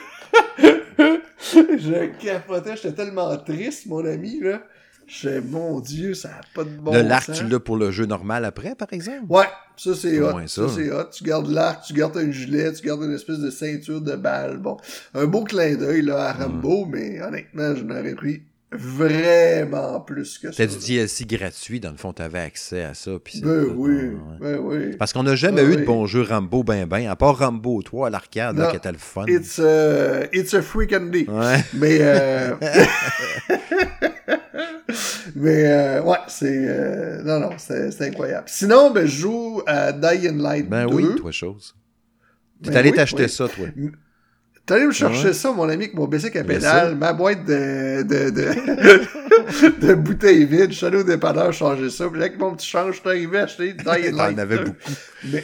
je 1.53 2.07
capotais, 2.21 2.75
j'étais 2.75 2.91
tellement 2.91 3.37
triste, 3.37 3.85
mon 3.85 4.03
ami, 4.03 4.41
là. 4.41 4.61
Je 5.07 5.39
mon 5.39 5.79
Dieu, 5.79 6.13
ça 6.13 6.27
n'a 6.27 6.41
pas 6.53 6.65
de 6.65 6.69
bon 6.69 6.93
Le 6.93 7.01
l'arc, 7.01 7.31
tu 7.31 7.47
l'as 7.47 7.59
pour 7.61 7.77
le 7.77 7.91
jeu 7.91 8.05
normal 8.05 8.43
après, 8.43 8.75
par 8.75 8.91
exemple? 8.91 9.25
Ouais, 9.29 9.47
ça 9.77 9.95
c'est 9.95 10.19
hot. 10.19 10.33
Ça, 10.47 10.67
c'est 10.67 10.91
hot. 10.91 11.05
Tu 11.13 11.23
gardes 11.23 11.49
l'arc, 11.49 11.85
tu 11.85 11.93
gardes 11.93 12.17
un 12.17 12.29
gilet, 12.29 12.73
tu 12.73 12.85
gardes 12.85 13.03
une 13.03 13.13
espèce 13.13 13.39
de 13.39 13.49
ceinture 13.49 14.01
de 14.01 14.17
balle. 14.17 14.57
Bon, 14.57 14.75
un 15.13 15.25
beau 15.25 15.45
clin 15.45 15.75
d'œil 15.75 16.01
là 16.01 16.29
à 16.29 16.33
Rambo, 16.33 16.85
mm. 16.85 16.91
mais 16.91 17.21
honnêtement, 17.21 17.73
je 17.73 17.83
n'aurais 17.83 18.15
pris 18.15 18.41
vraiment 18.71 20.01
plus 20.01 20.37
que 20.39 20.51
ça. 20.51 20.57
C'était 20.57 20.75
du 20.75 20.85
DLC 20.85 21.25
gratuit, 21.25 21.79
dans 21.79 21.91
le 21.91 21.97
fond, 21.97 22.11
tu 22.13 22.21
avais 22.21 22.39
accès 22.39 22.83
à 22.83 22.93
ça. 22.93 23.11
Puis 23.23 23.41
ben, 23.41 23.65
oui, 23.75 24.17
ben 24.39 24.59
oui. 24.59 24.95
Parce 24.97 25.13
qu'on 25.13 25.23
n'a 25.23 25.35
jamais 25.35 25.63
ben 25.63 25.73
eu 25.73 25.77
de 25.77 25.85
bon 25.85 26.05
jeu 26.05 26.21
Rambo 26.21 26.63
ben 26.63 26.85
ben, 26.85 27.07
à 27.07 27.15
part 27.15 27.37
Rambo 27.37 27.81
3 27.81 28.07
à 28.07 28.09
l'arcade, 28.09 28.69
qui 28.69 28.75
était 28.75 28.91
le 28.91 28.97
fun. 28.97 29.25
It's, 29.27 29.59
a, 29.59 30.25
it's 30.33 30.53
a 30.53 30.61
free 30.61 30.87
candy. 30.87 31.25
Ouais. 31.29 31.63
Mais, 31.73 31.97
euh... 32.01 32.55
Mais, 35.35 35.67
euh, 35.67 36.01
ouais, 36.03 36.17
c'est... 36.27 36.65
Euh... 36.67 37.21
Non, 37.23 37.39
non, 37.39 37.51
c'est 37.57 38.01
incroyable. 38.01 38.45
Sinon, 38.47 38.91
ben, 38.91 39.05
je 39.05 39.21
joue 39.21 39.61
à 39.65 39.91
Dying 39.91 40.41
Light 40.41 40.67
ben 40.67 40.87
2. 40.87 40.93
oui, 40.93 41.15
toi, 41.15 41.31
chose. 41.31 41.75
Tu 42.63 42.69
ben 42.69 42.77
allé 42.77 42.91
t'acheter 42.91 43.27
ça, 43.27 43.47
toi. 43.47 43.67
T'es 43.67 43.91
allé 44.73 44.85
me 44.85 44.91
chercher 44.91 45.33
ça, 45.33 45.51
mon 45.51 45.63
ami, 45.63 45.85
avec 45.85 45.93
mon 45.93 46.05
BC 46.07 46.37
à 46.37 46.43
pédale, 46.43 46.95
ma 46.95 47.13
boîte 47.13 47.45
de, 47.45 48.03
de, 48.03 48.29
de, 48.29 49.79
de 49.87 49.93
bouteilles 49.93 50.45
vides. 50.45 50.71
Je 50.71 50.77
suis 50.77 50.85
allé 50.85 50.97
au 50.97 51.03
dépanneur 51.03 51.53
changer 51.53 51.89
ça. 51.89 52.07
Puis 52.09 52.19
là, 52.19 52.25
avec 52.25 52.39
mon 52.39 52.53
petit 52.55 52.67
change, 52.67 52.95
je 52.95 52.99
suis 52.99 53.09
arrivé 53.09 53.39
à 53.39 53.43
acheter 53.43 53.73
Light. 53.85 54.15
T'en 54.15 54.37
avais 54.37 54.57
beaucoup. 54.57 54.75
Mais, 55.25 55.43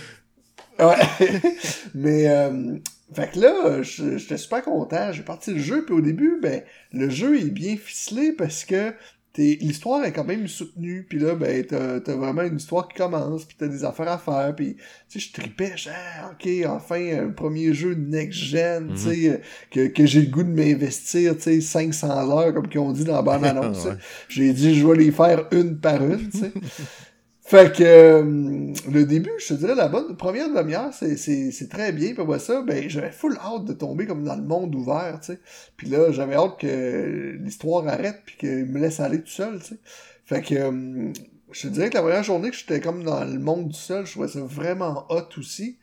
ouais. 0.79 1.31
Mais, 1.95 2.29
euh, 2.29 2.75
fait 3.13 3.31
que 3.31 3.39
là, 3.39 3.81
j'étais 3.81 4.37
super 4.37 4.63
content. 4.63 5.11
J'ai 5.11 5.23
parti 5.23 5.53
le 5.53 5.59
jeu, 5.59 5.85
puis 5.85 5.93
au 5.93 6.01
début, 6.01 6.39
ben, 6.41 6.61
le 6.91 7.09
jeu 7.09 7.39
est 7.39 7.51
bien 7.51 7.77
ficelé 7.77 8.31
parce 8.31 8.65
que 8.65 8.93
l'histoire 9.37 10.03
est 10.05 10.11
quand 10.11 10.23
même 10.25 10.47
soutenue, 10.47 11.05
puis 11.09 11.17
là, 11.19 11.33
ben, 11.35 11.65
t'as 11.65 11.95
as 11.95 12.15
vraiment 12.15 12.43
une 12.43 12.57
histoire 12.57 12.87
qui 12.87 12.95
commence, 12.95 13.45
puis 13.45 13.55
t'as 13.57 13.67
des 13.67 13.83
affaires 13.83 14.09
à 14.09 14.17
faire, 14.17 14.53
puis 14.55 14.75
tu 15.09 15.19
sais, 15.19 15.27
je 15.27 15.33
tripais, 15.33 15.73
ah, 15.89 16.31
ok, 16.31 16.49
enfin, 16.67 17.25
un 17.25 17.29
premier 17.29 17.73
jeu 17.73 17.95
next-gen, 17.95 18.91
tu 18.93 18.97
sais, 18.97 19.29
mhm. 19.29 19.39
que, 19.71 19.87
que 19.87 20.05
j'ai 20.05 20.21
le 20.21 20.27
goût 20.27 20.43
de 20.43 20.49
m'investir, 20.49 21.35
tu 21.35 21.43
sais, 21.43 21.61
500 21.61 22.31
heures, 22.31 22.53
comme 22.53 22.67
qu'ils 22.67 22.79
ont 22.79 22.91
dit 22.91 23.05
dans 23.05 23.15
la 23.15 23.21
bande-annonce. 23.21 23.87
J'ai 24.29 24.53
dit, 24.53 24.75
je 24.75 24.87
vais 24.87 24.97
les 24.97 25.11
faire 25.11 25.47
une 25.51 25.77
par 25.77 26.03
une, 26.03 26.29
tu 26.29 26.39
sais. 26.39 26.51
Fait 27.45 27.75
que 27.75 27.83
euh, 27.83 28.73
le 28.89 29.05
début, 29.05 29.33
je 29.37 29.49
te 29.49 29.53
dirais, 29.55 29.75
la 29.75 29.89
bonne 29.89 30.15
première 30.15 30.49
demi-heure, 30.53 30.93
c'est, 30.93 31.69
très 31.69 31.91
bien. 31.91 32.13
Puis 32.13 32.21
après 32.21 32.39
ça, 32.39 32.61
ben 32.61 32.89
j'avais 32.89 33.11
full 33.11 33.37
hâte 33.37 33.65
de 33.65 33.73
tomber 33.73 34.05
comme 34.05 34.23
dans 34.23 34.37
le 34.37 34.43
monde 34.43 34.73
ouvert, 34.73 35.19
tu 35.19 35.33
sais. 35.33 35.39
Puis 35.75 35.89
là, 35.89 36.11
j'avais 36.13 36.35
hâte 36.35 36.57
que 36.57 37.37
l'histoire 37.41 37.85
arrête 37.85 38.21
puis 38.25 38.37
qu'il 38.37 38.65
me 38.65 38.79
laisse 38.79 39.01
aller 39.01 39.21
tout 39.21 39.29
seul, 39.29 39.59
tu 39.59 39.69
sais. 39.69 39.79
Fait 40.25 40.41
que 40.41 40.55
euh, 40.55 41.11
je 41.51 41.61
te 41.63 41.67
dirais 41.67 41.89
que 41.89 41.95
la 41.95 42.01
première 42.01 42.23
journée 42.23 42.49
que 42.49 42.55
j'étais 42.55 42.79
comme 42.79 43.03
dans 43.03 43.25
le 43.25 43.39
monde 43.39 43.67
du 43.67 43.77
seul, 43.77 44.05
je 44.05 44.11
trouvais 44.11 44.29
ça 44.29 44.39
vraiment 44.39 45.05
hot 45.09 45.37
aussi. 45.37 45.79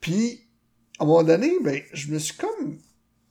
Puis, 0.00 0.40
à 0.98 1.04
un 1.04 1.06
moment 1.06 1.22
donné, 1.22 1.52
ben, 1.62 1.82
je 1.92 2.10
me 2.12 2.18
suis 2.18 2.36
comme 2.36 2.78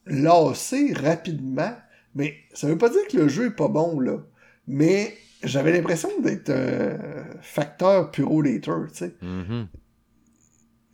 lassé 0.06 0.94
rapidement. 0.94 1.76
Mais 2.14 2.36
ça 2.54 2.68
veut 2.68 2.78
pas 2.78 2.90
dire 2.90 3.08
que 3.10 3.18
le 3.18 3.28
jeu 3.28 3.48
est 3.48 3.56
pas 3.56 3.68
bon, 3.68 4.00
là. 4.00 4.20
Mais 4.68 5.18
j'avais 5.44 5.72
l'impression 5.72 6.10
d'être 6.22 6.50
un 6.50 6.98
facteur 7.42 8.12
puro-later, 8.12 8.88
tu 8.92 8.98
sais. 9.00 9.16
Mhm. 9.22 9.68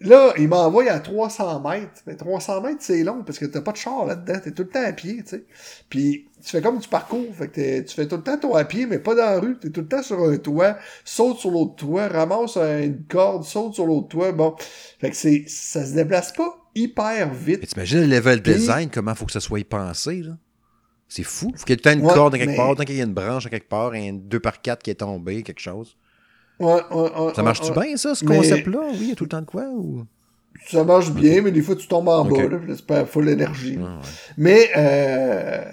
Là, 0.02 0.32
il 0.38 0.48
m'envoie 0.48 0.90
à 0.90 1.00
300 1.02 1.60
mètres. 1.60 2.02
Mais 2.08 2.16
300 2.16 2.62
mètres, 2.62 2.78
c'est 2.80 3.04
long 3.04 3.22
parce 3.26 3.38
que 3.38 3.46
t'as 3.46 3.60
pas 3.60 3.74
de 3.74 3.78
char 3.78 4.06
là-dedans. 4.06 4.40
T'es 4.42 4.52
tout 4.52 4.64
le 4.64 4.70
temps 4.70 4.82
à 4.86 4.94
pied, 4.94 5.18
tu 5.24 5.28
sais. 5.32 5.44
Puis 5.90 6.30
tu 6.42 6.52
fais 6.52 6.62
comme 6.62 6.80
du 6.80 6.88
parcours. 6.88 7.26
Fait 7.36 7.50
que 7.50 7.82
tu 7.82 7.94
fais 7.96 8.08
tout 8.08 8.16
le 8.16 8.24
temps 8.24 8.38
ton 8.38 8.56
à 8.56 8.64
pied, 8.64 8.86
mais 8.86 9.00
pas 9.00 9.14
dans 9.14 9.24
la 9.26 9.40
rue. 9.42 9.58
T'es 9.60 9.70
tout 9.72 9.82
le 9.82 9.88
temps 9.90 10.02
sur 10.02 10.24
un 10.24 10.38
toit. 10.38 10.78
Saute 11.04 11.40
sur 11.40 11.52
l'autre 11.52 11.76
toit, 11.76 12.08
ramasse 12.08 12.56
une 12.56 13.04
corde, 13.10 13.44
saute 13.44 13.74
sur 13.74 13.86
l'autre 13.88 14.08
toit. 14.08 14.32
Bon. 14.32 14.56
Fait 15.02 15.10
que 15.10 15.18
c'est, 15.18 15.44
ça 15.48 15.86
se 15.86 15.94
déplace 15.94 16.32
pas 16.32 16.58
hyper 16.76 17.34
vite. 17.34 17.60
Mais 17.62 17.68
t'imagines 17.68 18.00
le 18.00 18.08
level 18.08 18.42
Puis- 18.42 18.54
design, 18.54 18.90
comment 18.90 19.14
faut 19.16 19.26
que 19.26 19.34
ça 19.34 19.42
soit 19.42 19.68
pensé, 19.68 20.22
là? 20.22 20.38
C'est 21.12 21.24
fou. 21.24 21.52
Faut 21.56 21.66
qu'il 21.66 21.72
y 21.72 21.74
ait 21.74 21.78
tout 21.78 21.90
le 21.90 21.94
temps 21.96 22.00
une 22.00 22.06
Ouais, 22.06 22.14
corde 22.14 22.36
à 22.36 22.38
quelque 22.38 22.52
mais- 22.52 22.56
part, 22.56 22.76
tant 22.76 22.84
qu'il 22.84 22.96
y 22.96 23.00
ait 23.00 23.04
une 23.04 23.14
branche 23.14 23.46
à 23.46 23.50
quelque 23.50 23.68
part, 23.68 23.92
un 23.94 24.14
2 24.14 24.40
par 24.40 24.62
4 24.62 24.82
qui 24.84 24.92
est 24.92 24.96
tombé, 24.96 25.42
quelque 25.44 25.60
chose. 25.60 25.98
Ouais, 26.60 26.74
ouais, 26.92 27.02
ouais, 27.20 27.34
Ça 27.36 27.42
marche-tu 27.42 27.72
bien, 27.72 27.98
ça, 27.98 28.14
ce 28.16 28.24
Mais- 28.26 28.38
concept-là? 28.38 28.80
Oui, 28.92 28.98
il 29.02 29.10
y 29.10 29.12
a 29.12 29.16
tout 29.16 29.24
le 29.24 29.30
temps 29.30 29.42
de 29.42 29.46
quoi? 29.46 29.64
Ou... 29.70 30.06
Ça 30.68 30.84
marche 30.84 31.12
bien, 31.12 31.42
mais 31.42 31.52
des 31.52 31.62
fois 31.62 31.76
tu 31.76 31.88
tombes 31.88 32.10
en 32.10 32.26
bas, 32.26 32.38
là, 32.48 32.58
c'est 32.76 32.86
pas 32.86 33.06
full 33.06 33.28
énergie. 33.30 33.80
Mais, 34.38 34.70
euh, 34.78 35.64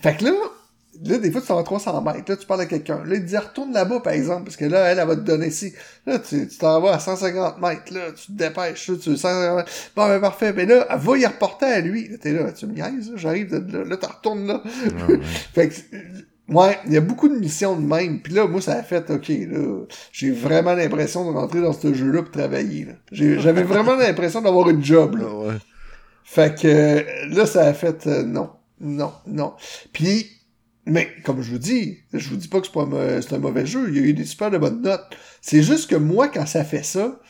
fait 0.00 0.16
que 0.16 0.24
là, 0.24 0.32
là, 1.04 1.18
des 1.18 1.30
fois, 1.30 1.40
tu 1.40 1.46
t'en 1.46 1.54
vas 1.54 1.60
à 1.60 1.64
300 1.64 2.02
mètres, 2.02 2.24
là, 2.30 2.36
tu 2.36 2.46
parles 2.46 2.60
à 2.62 2.66
quelqu'un. 2.66 3.02
Là, 3.04 3.14
il 3.16 3.20
te 3.22 3.26
dit, 3.26 3.36
retourne 3.36 3.72
là-bas, 3.72 4.00
par 4.00 4.12
exemple, 4.12 4.44
parce 4.44 4.56
que 4.56 4.64
là, 4.64 4.80
elle, 4.90 4.98
elle 4.98 5.06
va 5.06 5.16
te 5.16 5.20
donner 5.20 5.48
ici. 5.48 5.72
Là, 6.06 6.18
tu 6.18 6.48
tu 6.48 6.58
t'en 6.58 6.80
vas 6.80 6.94
à 6.94 6.98
150 6.98 7.60
mètres, 7.60 7.92
là, 7.94 8.12
tu 8.12 8.26
te 8.26 8.32
dépêches, 8.32 8.88
là, 8.88 8.96
tu 9.02 9.10
veux 9.10 9.16
150 9.16 9.56
mètres. 9.56 9.70
Bon, 9.94 10.06
ben, 10.08 10.20
parfait. 10.20 10.52
Mais 10.52 10.66
là, 10.66 10.86
elle 10.90 10.98
va 10.98 11.18
y 11.18 11.26
reporter 11.26 11.66
à 11.66 11.80
lui. 11.80 12.08
Là, 12.08 12.16
t'es 12.20 12.32
là, 12.32 12.50
tu 12.52 12.66
me 12.66 12.74
niaises, 12.74 13.10
là, 13.10 13.16
j'arrive 13.16 13.50
de 13.50 13.78
là, 13.78 13.84
là, 13.84 13.96
tu 13.96 14.06
retournes 14.06 14.46
là. 14.46 14.62
Ah, 14.64 15.06
ouais. 15.10 15.20
Fait 15.54 15.68
que, 15.68 15.74
ouais, 16.52 16.78
il 16.86 16.92
y 16.92 16.96
a 16.96 17.00
beaucoup 17.00 17.28
de 17.28 17.34
missions 17.38 17.76
de 17.76 17.86
même. 17.86 18.20
Puis 18.20 18.32
là, 18.34 18.46
moi, 18.46 18.60
ça 18.60 18.72
a 18.74 18.82
fait, 18.82 19.10
OK, 19.10 19.28
là, 19.28 19.84
j'ai 20.12 20.30
vraiment 20.30 20.74
l'impression 20.74 21.30
de 21.30 21.36
rentrer 21.36 21.60
dans 21.60 21.72
ce 21.72 21.92
jeu-là 21.92 22.22
pour 22.22 22.32
travailler, 22.32 22.84
là. 22.86 22.92
J'ai- 23.12 23.38
J'avais 23.40 23.62
vraiment 23.62 23.94
l'impression 23.96 24.40
d'avoir 24.40 24.68
une 24.70 24.82
job, 24.84 25.16
là. 25.16 25.26
Ah, 25.28 25.34
ouais. 25.48 25.54
Fait 26.24 26.60
que 26.60 27.04
là, 27.34 27.46
ça 27.46 27.66
a 27.66 27.72
fait 27.72 28.06
euh, 28.06 28.22
non, 28.22 28.50
non, 28.80 29.12
non. 29.26 29.54
Puis, 29.92 30.26
mais 30.88 31.08
comme 31.24 31.42
je 31.42 31.50
vous 31.50 31.58
dis, 31.58 31.98
je 32.12 32.28
vous 32.28 32.36
dis 32.36 32.48
pas 32.48 32.60
que 32.60 32.66
c'est 32.66 33.32
un, 33.34 33.38
mauvais 33.38 33.66
jeu, 33.66 33.88
il 33.88 33.96
y 33.96 33.98
a 34.00 34.02
eu 34.02 34.12
des 34.14 34.24
super 34.24 34.50
de 34.50 34.58
bonnes 34.58 34.82
notes. 34.82 35.04
C'est 35.40 35.62
juste 35.62 35.90
que 35.90 35.96
moi, 35.96 36.28
quand 36.28 36.46
ça 36.46 36.64
fait 36.64 36.82
ça, 36.82 37.20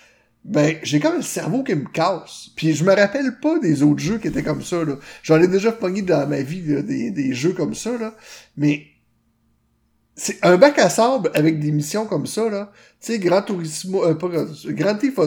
ben 0.44 0.76
j'ai 0.82 1.00
comme 1.00 1.16
le 1.16 1.22
cerveau 1.22 1.64
qui 1.64 1.74
me 1.74 1.88
casse. 1.92 2.50
Puis 2.56 2.74
je 2.74 2.84
me 2.84 2.94
rappelle 2.94 3.38
pas 3.40 3.58
des 3.58 3.82
autres 3.82 4.00
jeux 4.00 4.18
qui 4.18 4.28
étaient 4.28 4.42
comme 4.42 4.62
ça. 4.62 4.84
là. 4.84 4.96
J'en 5.22 5.40
ai 5.42 5.48
déjà 5.48 5.72
pogné 5.72 6.02
dans 6.02 6.26
ma 6.28 6.40
vie 6.40 6.62
des, 6.62 7.10
des 7.10 7.34
jeux 7.34 7.52
comme 7.52 7.74
ça, 7.74 7.96
là. 7.98 8.14
Mais 8.56 8.86
c'est 10.14 10.44
un 10.44 10.56
bac 10.56 10.78
à 10.78 10.90
sable 10.90 11.30
avec 11.34 11.60
des 11.60 11.72
missions 11.72 12.06
comme 12.06 12.26
ça, 12.26 12.48
là. 12.48 12.72
Tu 13.00 13.12
sais, 13.12 13.18
Grand 13.18 13.42
Turismo, 13.42 14.04
euh, 14.04 14.14
pas 14.14 14.28
Grand, 14.28 14.96
Theft 14.96 15.18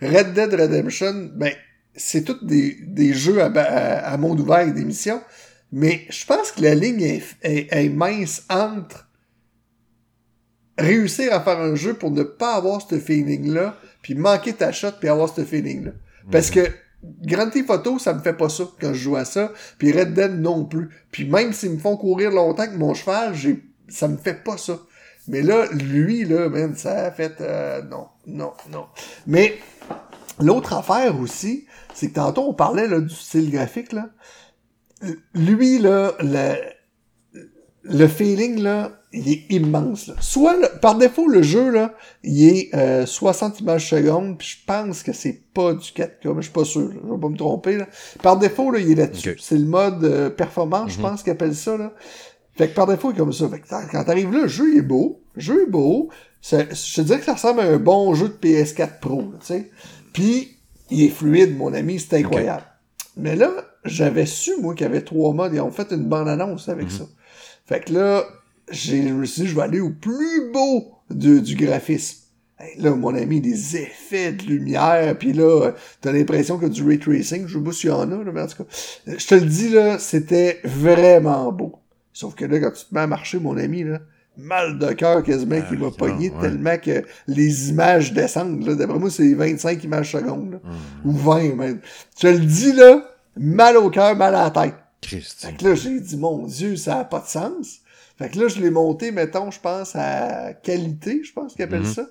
Red 0.00 0.32
Dead 0.34 0.54
Redemption, 0.54 1.30
ben, 1.34 1.52
c'est 1.94 2.24
tous 2.24 2.44
des, 2.44 2.78
des 2.86 3.12
jeux 3.12 3.42
à, 3.42 3.46
à, 3.46 4.12
à 4.12 4.16
monde 4.16 4.40
ouvert 4.40 4.56
avec 4.56 4.74
des 4.74 4.84
missions. 4.84 5.20
Mais 5.72 6.06
je 6.10 6.26
pense 6.26 6.52
que 6.52 6.60
la 6.60 6.74
ligne 6.74 7.02
est, 7.02 7.24
est, 7.42 7.72
est 7.72 7.88
mince 7.88 8.44
entre 8.50 9.08
réussir 10.78 11.32
à 11.32 11.40
faire 11.40 11.58
un 11.58 11.74
jeu 11.74 11.94
pour 11.94 12.10
ne 12.10 12.22
pas 12.22 12.54
avoir 12.54 12.86
ce 12.86 12.98
feeling-là, 12.98 13.76
puis 14.02 14.14
manquer 14.14 14.52
ta 14.52 14.72
shot, 14.72 14.92
puis 15.00 15.08
avoir 15.08 15.34
ce 15.34 15.44
feeling-là. 15.44 15.92
Parce 16.30 16.50
que 16.50 16.60
Grand 17.22 17.50
Theft 17.50 17.70
Auto, 17.70 17.98
ça 17.98 18.14
me 18.14 18.20
fait 18.20 18.32
pas 18.32 18.48
ça 18.48 18.64
quand 18.80 18.94
je 18.94 18.98
joue 18.98 19.16
à 19.16 19.24
ça, 19.24 19.52
puis 19.78 19.92
Red 19.92 20.14
Dead 20.14 20.40
non 20.40 20.64
plus. 20.64 20.88
Puis 21.10 21.24
même 21.24 21.52
s'ils 21.52 21.72
me 21.72 21.78
font 21.78 21.96
courir 21.96 22.30
longtemps 22.30 22.62
avec 22.62 22.76
mon 22.76 22.94
cheval, 22.94 23.34
j'ai 23.34 23.62
ça 23.88 24.08
me 24.08 24.16
fait 24.16 24.42
pas 24.42 24.56
ça. 24.56 24.78
Mais 25.28 25.42
là, 25.42 25.66
lui, 25.72 26.24
là, 26.24 26.48
man, 26.48 26.74
ça 26.74 27.06
a 27.06 27.10
fait... 27.10 27.40
euh, 27.40 27.82
non, 27.82 28.08
non, 28.26 28.52
non. 28.70 28.86
Mais 29.26 29.58
l'autre 30.40 30.72
affaire 30.72 31.18
aussi, 31.20 31.66
c'est 31.94 32.08
que 32.08 32.14
tantôt, 32.14 32.48
on 32.48 32.54
parlait 32.54 32.88
là, 32.88 33.00
du 33.00 33.14
style 33.14 33.50
graphique, 33.50 33.92
là. 33.92 34.08
Lui, 35.34 35.78
là, 35.78 36.12
le, 36.20 36.54
le 37.84 38.08
feeling, 38.08 38.60
là, 38.60 38.92
il 39.12 39.28
est 39.30 39.44
immense. 39.50 40.06
Là. 40.06 40.14
Soit, 40.20 40.56
par 40.80 40.96
défaut, 40.96 41.28
le 41.28 41.42
jeu, 41.42 41.70
là, 41.70 41.94
il 42.22 42.48
est 42.48 42.74
euh, 42.74 43.06
60 43.06 43.60
images 43.60 43.90
secondes, 43.90 44.38
puis 44.38 44.56
je 44.58 44.64
pense 44.66 45.02
que 45.02 45.12
c'est 45.12 45.40
pas 45.52 45.74
du 45.74 45.86
4K, 45.90 46.08
mais 46.24 46.36
je 46.36 46.42
suis 46.42 46.52
pas 46.52 46.64
sûr, 46.64 46.88
là, 46.88 46.94
je 47.04 47.12
vais 47.12 47.20
pas 47.20 47.28
me 47.28 47.36
tromper. 47.36 47.76
Là. 47.76 47.88
Par 48.22 48.38
défaut, 48.38 48.70
là, 48.70 48.78
il 48.78 48.92
est 48.92 48.94
là-dessus. 48.94 49.36
C'est 49.40 49.58
le 49.58 49.66
mode 49.66 50.04
euh, 50.04 50.30
performance, 50.30 50.92
je 50.92 51.00
pense 51.00 51.22
qu'ils 51.22 51.32
appellent 51.32 51.54
ça. 51.54 51.76
Là. 51.76 51.92
Fait 52.54 52.68
que 52.68 52.74
par 52.74 52.86
défaut, 52.86 53.10
il 53.10 53.14
est 53.14 53.18
comme 53.18 53.32
ça. 53.32 53.48
Fait 53.48 53.60
que 53.60 53.68
quand 53.68 54.04
t'arrives 54.04 54.32
là, 54.32 54.42
le 54.42 54.48
jeu 54.48 54.72
il 54.72 54.78
est 54.78 54.82
beau, 54.82 55.22
le 55.34 55.40
jeu 55.40 55.62
est 55.62 55.70
beau. 55.70 56.10
Je 56.42 56.56
te 56.56 57.00
dirais 57.00 57.18
que 57.18 57.24
ça 57.24 57.34
ressemble 57.34 57.60
à 57.60 57.64
un 57.64 57.78
bon 57.78 58.14
jeu 58.14 58.28
de 58.28 58.34
PS4 58.34 58.98
Pro, 59.00 59.22
tu 59.40 59.46
sais. 59.46 59.70
Puis, 60.12 60.58
il 60.90 61.04
est 61.04 61.08
fluide, 61.08 61.56
mon 61.56 61.72
ami, 61.72 61.98
c'est 62.00 62.18
incroyable. 62.18 62.64
Mais 63.16 63.36
là, 63.36 63.50
j'avais 63.84 64.26
su, 64.26 64.52
moi, 64.60 64.74
qu'il 64.74 64.86
y 64.86 64.88
avait 64.88 65.02
trois 65.02 65.32
modes. 65.32 65.52
Ils 65.54 65.60
ont 65.60 65.70
fait 65.70 65.90
une 65.92 66.04
bande-annonce 66.04 66.68
avec 66.68 66.90
ça. 66.90 67.04
Fait 67.66 67.80
que 67.80 67.92
là, 67.92 68.24
j'ai, 68.70 69.00
dit, 69.00 69.46
je 69.46 69.54
vais 69.54 69.62
aller 69.62 69.80
au 69.80 69.90
plus 69.90 70.50
beau 70.52 70.92
du, 71.10 71.40
du 71.40 71.56
graphisme. 71.56 72.18
Hey, 72.58 72.80
là, 72.80 72.94
mon 72.94 73.14
ami, 73.14 73.40
des 73.40 73.76
effets 73.76 74.32
de 74.32 74.44
lumière, 74.44 75.16
puis 75.18 75.32
là, 75.32 75.72
t'as 76.00 76.12
l'impression 76.12 76.58
que 76.58 76.66
du 76.66 76.84
ray 76.84 76.98
tracing, 76.98 77.46
je 77.48 77.58
sais 77.58 77.64
pas 77.64 77.72
s'il 77.72 77.90
y 77.90 77.92
en 77.92 78.12
a, 78.12 78.24
là, 78.24 78.30
mais 78.32 78.42
en 78.42 78.46
tout 78.46 78.62
cas, 78.62 78.70
je 79.06 79.26
te 79.26 79.34
le 79.34 79.46
dis, 79.46 79.70
là, 79.70 79.98
c'était 79.98 80.60
vraiment 80.62 81.50
beau. 81.50 81.80
Sauf 82.12 82.34
que 82.34 82.44
là, 82.44 82.60
quand 82.60 82.70
tu 82.70 82.84
te 82.84 82.94
mets 82.94 83.00
à 83.00 83.06
marcher, 83.08 83.40
mon 83.40 83.56
ami, 83.56 83.82
là, 83.82 84.00
mal 84.36 84.78
de 84.78 84.92
cœur 84.92 85.22
quasiment 85.22 85.60
qui 85.62 85.76
m'a 85.76 85.90
pogné 85.90 86.32
tellement 86.40 86.78
que 86.78 87.02
les 87.26 87.70
images 87.70 88.12
descendent, 88.12 88.64
là. 88.64 88.74
D'après 88.74 88.98
moi, 88.98 89.10
c'est 89.10 89.34
25 89.34 89.82
images 89.82 90.12
secondes, 90.12 90.52
là. 90.52 90.58
Ou 91.04 91.12
20, 91.12 91.56
même. 91.56 91.80
Je 92.16 92.20
te 92.20 92.26
le 92.28 92.38
dis, 92.38 92.72
là, 92.74 93.11
mal 93.36 93.76
au 93.76 93.90
cœur, 93.90 94.16
mal 94.16 94.34
à 94.34 94.44
la 94.44 94.50
tête. 94.50 94.74
Christ. 95.00 95.44
Fait 95.46 95.52
que 95.54 95.64
là, 95.68 95.74
j'ai 95.74 95.98
dit, 96.00 96.16
mon 96.16 96.46
Dieu, 96.46 96.76
ça 96.76 97.00
a 97.00 97.04
pas 97.04 97.20
de 97.20 97.26
sens. 97.26 97.78
Fait 98.18 98.28
que 98.28 98.38
là, 98.38 98.48
je 98.48 98.60
l'ai 98.60 98.70
monté, 98.70 99.10
mettons, 99.10 99.50
je 99.50 99.58
pense, 99.58 99.96
à 99.96 100.52
qualité, 100.54 101.22
je 101.24 101.32
pense 101.32 101.54
qu'ils 101.54 101.64
appellent 101.64 101.80
Mhm. 101.80 101.92
ça. 101.92 102.06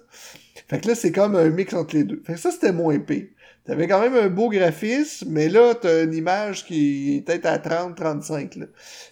Fait 0.67 0.79
que 0.81 0.87
là, 0.89 0.95
c'est 0.95 1.11
comme 1.11 1.35
un 1.35 1.49
mix 1.49 1.73
entre 1.73 1.95
les 1.95 2.03
deux. 2.03 2.21
Fait 2.25 2.33
que 2.33 2.39
ça, 2.39 2.51
c'était 2.51 2.71
moins 2.73 2.93
épais. 2.93 3.31
T'avais 3.65 3.87
quand 3.87 4.01
même 4.01 4.15
un 4.15 4.27
beau 4.27 4.49
graphisme, 4.49 5.29
mais 5.29 5.47
là, 5.47 5.75
t'as 5.75 6.03
une 6.03 6.13
image 6.13 6.65
qui 6.65 7.17
est 7.17 7.21
peut-être 7.21 7.45
à 7.45 7.59
30, 7.59 7.95
35, 7.95 8.55
là. 8.55 8.65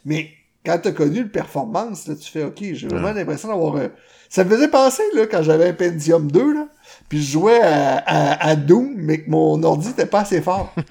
Mais 0.06 0.30
quand 0.66 0.78
t'as 0.82 0.92
connu 0.92 1.22
le 1.24 1.30
performance, 1.30 2.08
là, 2.08 2.16
tu 2.16 2.30
fais, 2.30 2.44
OK, 2.44 2.58
j'ai 2.74 2.88
vraiment 2.88 3.12
l'impression 3.14 3.48
d'avoir 3.50 3.78
un... 3.78 3.90
Ça 4.28 4.44
me 4.44 4.50
faisait 4.50 4.68
penser, 4.68 5.04
là, 5.16 5.26
quand 5.28 5.42
j'avais 5.44 5.70
un 5.70 5.74
Pentium 5.74 6.30
2, 6.32 6.54
là, 6.54 6.68
puis 7.08 7.22
je 7.22 7.32
jouais 7.32 7.60
à, 7.62 7.98
à, 7.98 8.48
à 8.50 8.56
Doom, 8.56 8.94
mais 8.98 9.22
que 9.22 9.30
mon 9.30 9.62
ordi 9.64 9.90
était 9.90 10.06
pas 10.06 10.22
assez 10.22 10.42
fort. 10.42 10.74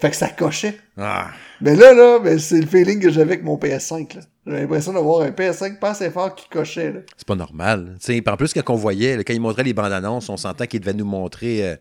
fait 0.00 0.10
que 0.10 0.16
ça 0.16 0.28
cochait. 0.28 0.78
Ah, 0.96 1.30
Mais 1.60 1.76
là, 1.76 1.92
là, 1.94 2.18
c'est 2.38 2.60
le 2.60 2.66
feeling 2.66 3.00
que 3.00 3.10
j'avais 3.10 3.32
avec 3.34 3.44
mon 3.44 3.56
PS5. 3.56 4.16
là. 4.16 4.22
J'avais 4.46 4.60
l'impression 4.62 4.92
d'avoir 4.94 5.22
un 5.22 5.30
PS5 5.30 5.78
pas 5.78 5.90
assez 5.90 6.10
fort 6.10 6.34
qui 6.34 6.48
cochait. 6.48 6.92
Là. 6.92 7.00
c'est 7.16 7.26
pas 7.26 7.34
normal. 7.36 7.96
En 8.26 8.36
plus, 8.36 8.52
quand 8.54 8.70
on 8.70 8.74
voyait, 8.76 9.16
là, 9.18 9.24
quand 9.24 9.34
ils 9.34 9.40
montraient 9.40 9.62
les 9.62 9.74
bandes 9.74 9.92
annonces, 9.92 10.28
on 10.28 10.36
sentait 10.36 10.66
qu'ils 10.66 10.80
devaient 10.80 10.94
nous 10.94 11.04
montrer 11.04 11.66
euh, 11.68 11.76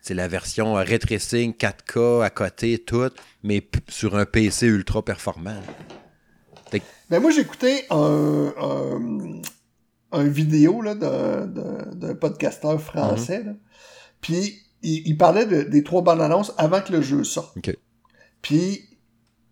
c'est 0.00 0.14
la 0.14 0.26
version 0.28 0.76
euh, 0.78 0.82
ray 0.82 0.98
tracing 0.98 1.52
4K 1.54 2.24
à 2.24 2.30
côté, 2.30 2.78
tout, 2.78 3.10
mais 3.42 3.60
p- 3.60 3.78
sur 3.88 4.16
un 4.16 4.24
PC 4.26 4.66
ultra 4.66 5.04
performant. 5.04 5.56
Ben 7.10 7.20
moi, 7.20 7.30
j'écoutais 7.30 7.86
un, 7.90 8.52
un, 8.60 9.40
un 10.12 10.24
vidéo 10.24 10.82
là, 10.82 10.94
d'un, 10.94 11.46
d'un, 11.46 11.86
d'un 11.94 12.14
podcasteur 12.14 12.78
français. 12.82 13.42
là. 13.44 13.52
Puis, 14.20 14.58
il, 14.82 15.06
il 15.06 15.16
parlait 15.16 15.46
de- 15.46 15.62
des 15.62 15.82
trois 15.82 16.02
bandes 16.02 16.20
annonces 16.20 16.52
avant 16.58 16.80
que 16.80 16.92
le 16.92 17.02
jeu 17.02 17.24
sorte. 17.24 17.56
OK. 17.56 17.76
Puis, 18.42 18.82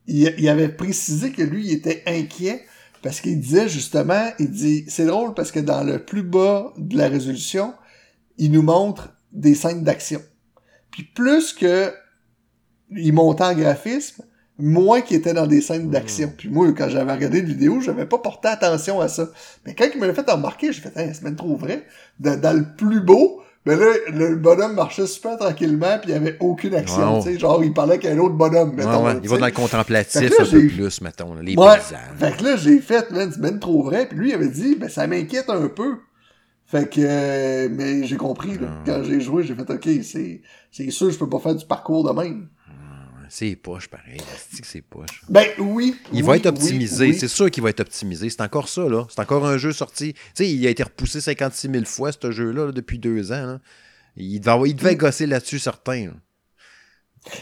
il, 0.06 0.34
il 0.38 0.48
avait 0.48 0.68
précisé 0.68 1.32
que 1.32 1.42
lui, 1.42 1.66
il 1.66 1.72
était 1.72 2.02
inquiet 2.06 2.64
parce 3.02 3.20
qu'il 3.20 3.38
disait 3.40 3.68
justement, 3.68 4.30
il 4.38 4.50
dit, 4.50 4.84
c'est 4.88 5.06
drôle 5.06 5.34
parce 5.34 5.52
que 5.52 5.60
dans 5.60 5.84
le 5.84 6.04
plus 6.04 6.22
bas 6.22 6.72
de 6.76 6.96
la 6.96 7.08
résolution, 7.08 7.74
il 8.38 8.52
nous 8.52 8.62
montre 8.62 9.14
des 9.32 9.54
scènes 9.54 9.82
d'action. 9.82 10.20
Puis 10.90 11.02
plus 11.04 11.52
que 11.52 11.92
il 12.90 13.12
montait 13.12 13.44
en 13.44 13.54
graphisme, 13.54 14.22
Moins 14.58 15.02
qui 15.02 15.14
étaient 15.14 15.34
dans 15.34 15.46
des 15.46 15.60
scènes 15.60 15.90
d'action. 15.90 16.32
Puis 16.34 16.48
moi, 16.48 16.72
quand 16.72 16.88
j'avais 16.88 17.12
regardé 17.12 17.42
la 17.42 17.46
vidéo, 17.46 17.82
j'avais 17.82 18.06
pas 18.06 18.16
porté 18.16 18.48
attention 18.48 19.02
à 19.02 19.08
ça. 19.08 19.28
Mais 19.66 19.74
quand 19.74 19.84
il 19.92 20.00
me 20.00 20.06
l'a 20.06 20.14
fait 20.14 20.30
remarquer, 20.30 20.72
j'ai 20.72 20.80
fait, 20.80 20.96
hey, 20.96 21.10
c'est 21.14 21.24
même 21.24 21.36
trop 21.36 21.56
vrai. 21.56 21.84
Dans, 22.20 22.40
dans 22.40 22.54
le 22.56 22.74
plus 22.74 23.02
beau, 23.02 23.42
mais 23.66 23.76
là, 23.76 23.86
le 24.12 24.36
bonhomme 24.36 24.74
marchait 24.74 25.06
super 25.06 25.36
tranquillement, 25.36 25.98
puis 26.00 26.12
il 26.12 26.20
n'y 26.20 26.28
avait 26.28 26.36
aucune 26.40 26.74
action, 26.74 27.20
sais. 27.20 27.38
Genre, 27.38 27.62
il 27.64 27.74
parlait 27.74 27.98
qu'un 27.98 28.16
autre 28.18 28.34
bonhomme, 28.34 28.74
mettons. 28.74 29.04
Ouais, 29.04 29.14
ouais, 29.14 29.20
Il 29.22 29.28
va 29.28 29.38
dans 29.38 29.46
le 29.46 29.52
contemplatif 29.52 30.20
là, 30.20 30.36
un 30.40 30.44
peu 30.44 30.66
plus, 30.68 31.00
mettons, 31.00 31.34
là, 31.34 31.42
les 31.42 31.56
Ouais. 31.56 31.74
paysages. 31.76 31.98
Fait 32.18 32.36
que 32.36 32.44
là, 32.44 32.56
j'ai 32.56 32.78
fait, 32.78 33.10
man, 33.10 33.28
c'est 33.32 33.40
ben 33.40 33.58
trop 33.58 33.82
vrai. 33.82 34.06
Puis 34.06 34.16
lui, 34.16 34.30
il 34.30 34.34
avait 34.34 34.48
dit, 34.48 34.76
ben, 34.76 34.88
ça 34.88 35.06
m'inquiète 35.06 35.50
un 35.50 35.68
peu. 35.68 35.96
Fait 36.68 36.88
que, 36.88 37.00
euh, 37.00 37.68
mais 37.70 38.04
j'ai 38.04 38.16
compris, 38.16 38.58
là. 38.58 38.68
Ah. 38.70 38.82
Quand 38.86 39.02
j'ai 39.04 39.20
joué, 39.20 39.42
j'ai 39.42 39.54
fait, 39.54 39.68
OK, 39.70 39.88
c'est, 40.02 40.40
c'est 40.70 40.90
sûr, 40.90 41.10
je 41.10 41.18
peux 41.18 41.28
pas 41.28 41.38
faire 41.40 41.54
du 41.54 41.66
parcours 41.66 42.02
de 42.04 42.12
même. 42.20 42.48
C'est 43.28 43.56
poche, 43.56 43.88
pareil. 43.88 44.20
C'est 44.62 44.82
poche? 44.82 45.22
Ben, 45.28 45.46
oui. 45.58 45.96
Il 46.12 46.20
oui, 46.20 46.22
va 46.22 46.36
être 46.36 46.46
optimisé, 46.46 47.06
oui. 47.08 47.18
c'est 47.18 47.28
sûr 47.28 47.50
qu'il 47.50 47.62
va 47.62 47.70
être 47.70 47.80
optimisé. 47.80 48.30
C'est 48.30 48.40
encore 48.40 48.68
ça, 48.68 48.88
là. 48.88 49.06
C'est 49.08 49.20
encore 49.20 49.46
un 49.46 49.58
jeu 49.58 49.72
sorti. 49.72 50.12
Tu 50.14 50.20
sais, 50.34 50.50
il 50.50 50.66
a 50.66 50.70
été 50.70 50.82
repoussé 50.82 51.20
56 51.20 51.70
000 51.70 51.84
fois, 51.84 52.10
ce 52.12 52.30
jeu-là, 52.30 52.66
là, 52.66 52.72
depuis 52.72 52.98
deux 52.98 53.32
ans. 53.32 53.46
là. 53.46 53.60
Il 54.16 54.40
devait, 54.40 54.68
il 54.70 54.74
Mm. 54.74 54.78
devait 54.78 54.96
gosser 54.96 55.26
là-dessus, 55.26 55.58
certains. 55.58 56.06
là. 56.06 56.12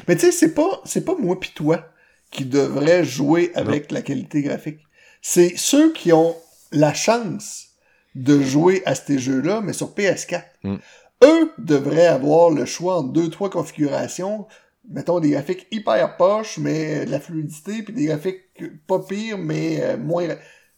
Mais 0.08 0.16
tu 0.16 0.22
sais, 0.22 0.32
c'est 0.32 0.54
pas, 0.54 0.80
c'est 0.84 1.04
pas 1.04 1.14
moi 1.18 1.38
pis 1.38 1.52
toi 1.54 1.86
qui 2.30 2.44
devrait 2.46 3.04
jouer 3.04 3.52
avec 3.54 3.92
la 3.92 4.02
qualité 4.02 4.42
graphique. 4.42 4.80
C'est 5.22 5.54
ceux 5.56 5.92
qui 5.92 6.12
ont 6.12 6.34
la 6.72 6.94
chance 6.94 7.66
de 8.14 8.40
jouer 8.40 8.82
à 8.86 8.94
ces 8.94 9.18
jeux-là, 9.18 9.60
mais 9.60 9.72
sur 9.72 9.94
PS4. 9.94 10.42
Mm. 10.64 10.76
Eux 11.24 11.52
devraient 11.58 12.06
avoir 12.06 12.50
le 12.50 12.64
choix 12.64 12.96
entre 12.98 13.12
deux, 13.12 13.28
trois 13.30 13.50
configurations. 13.50 14.46
Mettons 14.90 15.20
des 15.20 15.30
graphiques 15.30 15.66
hyper 15.70 16.16
poches, 16.16 16.58
mais 16.58 17.06
de 17.06 17.10
la 17.10 17.20
fluidité, 17.20 17.82
puis 17.82 17.94
des 17.94 18.06
graphiques 18.06 18.42
pas 18.86 19.00
pires, 19.00 19.38
mais 19.38 19.80
euh, 19.82 19.96
moins... 19.96 20.26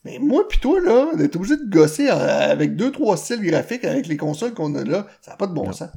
Mais 0.04 0.20
moi 0.20 0.46
pis 0.46 0.60
toi, 0.60 0.78
là, 0.80 1.08
d'être 1.16 1.34
obligé 1.34 1.56
de 1.56 1.68
gosser 1.68 2.08
en- 2.12 2.16
avec 2.18 2.76
deux, 2.76 2.92
trois 2.92 3.16
styles 3.16 3.42
graphiques 3.42 3.84
avec 3.84 4.06
les 4.06 4.16
consoles 4.16 4.54
qu'on 4.54 4.72
a 4.76 4.84
là, 4.84 5.08
ça 5.20 5.32
n'a 5.32 5.36
pas 5.36 5.48
de 5.48 5.52
bon 5.52 5.72
sens. 5.72 5.88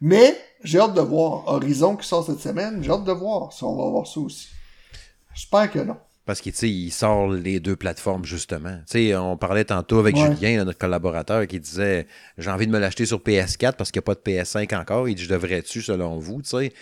Mais 0.00 0.36
j'ai 0.62 0.78
hâte 0.78 0.94
de 0.94 1.00
voir. 1.00 1.48
Horizon 1.48 1.96
qui 1.96 2.06
sort 2.06 2.24
cette 2.24 2.38
semaine, 2.38 2.84
j'ai 2.84 2.90
hâte 2.92 3.02
de 3.04 3.10
voir 3.12 3.52
si 3.52 3.64
on 3.64 3.74
va 3.76 3.90
voir 3.90 4.06
ça 4.06 4.20
aussi. 4.20 4.48
J'espère 5.34 5.70
que 5.72 5.80
non. 5.80 5.96
Parce 6.24 6.40
qu'il 6.40 6.52
il 6.64 6.90
sort 6.90 7.28
les 7.28 7.60
deux 7.60 7.76
plateformes, 7.76 8.24
justement. 8.24 8.76
Tu 8.90 9.08
sais, 9.10 9.16
on 9.16 9.36
parlait 9.36 9.64
tantôt 9.64 10.00
avec 10.00 10.16
Ouais. 10.16 10.34
Julien, 10.34 10.58
là, 10.58 10.64
notre 10.64 10.78
collaborateur, 10.78 11.46
qui 11.46 11.60
disait 11.60 12.06
J'ai 12.38 12.50
envie 12.50 12.66
de 12.66 12.72
me 12.72 12.78
l'acheter 12.80 13.06
sur 13.06 13.18
PS4 13.20 13.74
parce 13.74 13.92
qu'il 13.92 14.00
n'y 14.00 14.04
a 14.04 14.12
pas 14.12 14.14
de 14.14 14.20
PS5 14.20 14.76
encore. 14.76 15.08
Il 15.08 15.14
dit 15.14 15.22
Je 15.24 15.28
devrais-tu, 15.28 15.82
selon 15.82 16.18
vous, 16.18 16.42
tu 16.42 16.48
sais? 16.50 16.72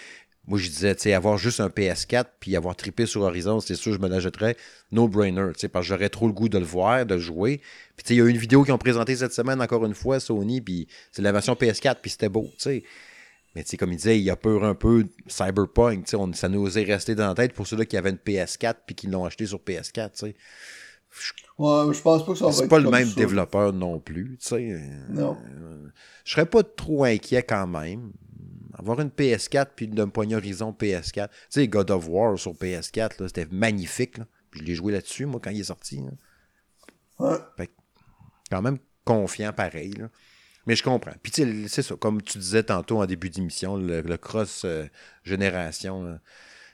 Moi, 0.47 0.59
je 0.59 0.69
disais, 0.69 0.95
tu 0.95 1.03
sais, 1.03 1.15
avoir 1.15 1.39
juste 1.39 1.61
un 1.61 1.69
PS4 1.69 2.25
puis 2.39 2.55
avoir 2.55 2.77
trippé 2.77 3.07
sur 3.07 3.23
Horizon, 3.23 3.61
c'est 3.61 3.77
sûr, 3.77 3.95
je 3.95 3.99
me 3.99 4.09
l'achèterais. 4.09 4.57
No-brainer, 4.93 5.53
tu 5.55 5.61
sais, 5.61 5.69
parce 5.69 5.87
que 5.87 5.95
j'aurais 5.95 6.11
trop 6.11 6.27
le 6.27 6.35
goût 6.35 6.51
de 6.51 6.59
le 6.59 6.65
voir, 6.67 7.07
de 7.07 7.15
le 7.15 7.21
jouer. 7.21 7.63
Puis, 7.97 8.05
tu 8.05 8.09
sais, 8.09 8.15
il 8.15 8.19
y 8.19 8.21
a 8.21 8.25
eu 8.25 8.29
une 8.29 8.37
vidéo 8.37 8.63
qu'ils 8.63 8.75
ont 8.75 8.79
présentée 8.79 9.17
cette 9.17 9.33
semaine, 9.33 9.63
encore 9.63 9.87
une 9.87 9.95
fois, 9.95 10.21
Sony, 10.21 10.61
puis 10.61 10.87
c'est 11.13 11.23
la 11.23 11.33
version 11.33 11.55
PS4, 11.55 11.97
puis 12.03 12.11
c'était 12.11 12.29
beau, 12.29 12.45
tu 12.53 12.55
sais. 12.59 12.83
Mais 13.55 13.63
tu 13.63 13.71
sais, 13.71 13.77
comme 13.79 13.93
il 13.93 13.97
disait, 13.97 14.19
il 14.19 14.25
y 14.25 14.31
a 14.31 14.37
peur 14.37 14.65
un 14.65 14.75
peu 14.75 15.07
cyberpunk, 15.29 16.05
tu 16.05 16.11
sais, 16.11 16.17
on- 16.17 16.33
ça 16.35 16.49
nous 16.49 16.61
osait 16.61 16.83
rester 16.83 17.15
dans 17.15 17.29
la 17.29 17.35
tête 17.35 17.53
pour 17.55 17.67
ceux-là 17.67 17.87
qui 17.87 17.97
avaient 17.97 18.11
une 18.11 18.19
PS4 18.19 18.81
puis 18.85 18.95
qui 18.97 19.07
l'ont 19.07 19.25
acheté 19.25 19.47
sur 19.47 19.61
PS4, 19.61 20.11
tu 20.13 20.27
sais. 20.27 20.35
Ouais, 21.57 21.95
je 21.95 22.01
pense 22.03 22.27
pas 22.27 22.33
que 22.33 22.39
ça 22.39 22.47
va 22.47 22.53
C'est 22.53 22.67
pas 22.69 22.81
le 22.81 22.91
même 22.91 23.09
ça. 23.09 23.15
développeur 23.15 23.73
non 23.73 24.01
plus, 24.01 24.37
tu 24.41 24.49
sais. 24.49 24.81
Non. 25.09 25.39
Je 26.25 26.33
serais 26.33 26.47
pas 26.47 26.65
trop 26.65 27.05
inquiet 27.05 27.45
quand 27.45 27.69
même. 27.69 28.11
Avoir 28.85 29.01
une 29.01 29.09
PS4 29.09 29.69
puis 29.75 29.89
de 29.89 30.05
me 30.05 30.35
Horizon 30.37 30.73
PS4. 30.79 31.29
Tu 31.29 31.35
sais, 31.51 31.69
God 31.69 31.91
of 31.91 32.09
War 32.09 32.39
sur 32.39 32.53
PS4, 32.53 33.21
là, 33.23 33.29
c'était 33.29 33.47
magnifique. 33.51 34.19
là. 34.19 34.27
Puis 34.51 34.61
je 34.61 34.67
l'ai 34.67 34.75
joué 34.75 34.93
là-dessus, 34.93 35.27
moi, 35.27 35.41
quand 35.43 35.51
il 35.51 35.61
est 35.61 35.65
sorti. 35.65 36.01
là. 37.19 37.41
Ouais. 37.59 37.69
Quand 38.51 38.63
même 38.63 38.79
confiant 39.05 39.53
pareil. 39.53 39.93
là. 39.93 40.09
Mais 40.67 40.77
je 40.77 40.83
comprends. 40.83 41.13
Puis 41.23 41.33
tu 41.33 41.43
sais, 41.45 41.69
c'est 41.69 41.83
ça, 41.83 41.97
comme 41.97 42.23
tu 42.23 42.39
disais 42.39 42.63
tantôt 42.63 43.01
en 43.01 43.07
début 43.07 43.31
d'émission, 43.31 43.77
le, 43.77 44.01
le 44.01 44.17
cross 44.17 44.65
euh, 44.65 44.87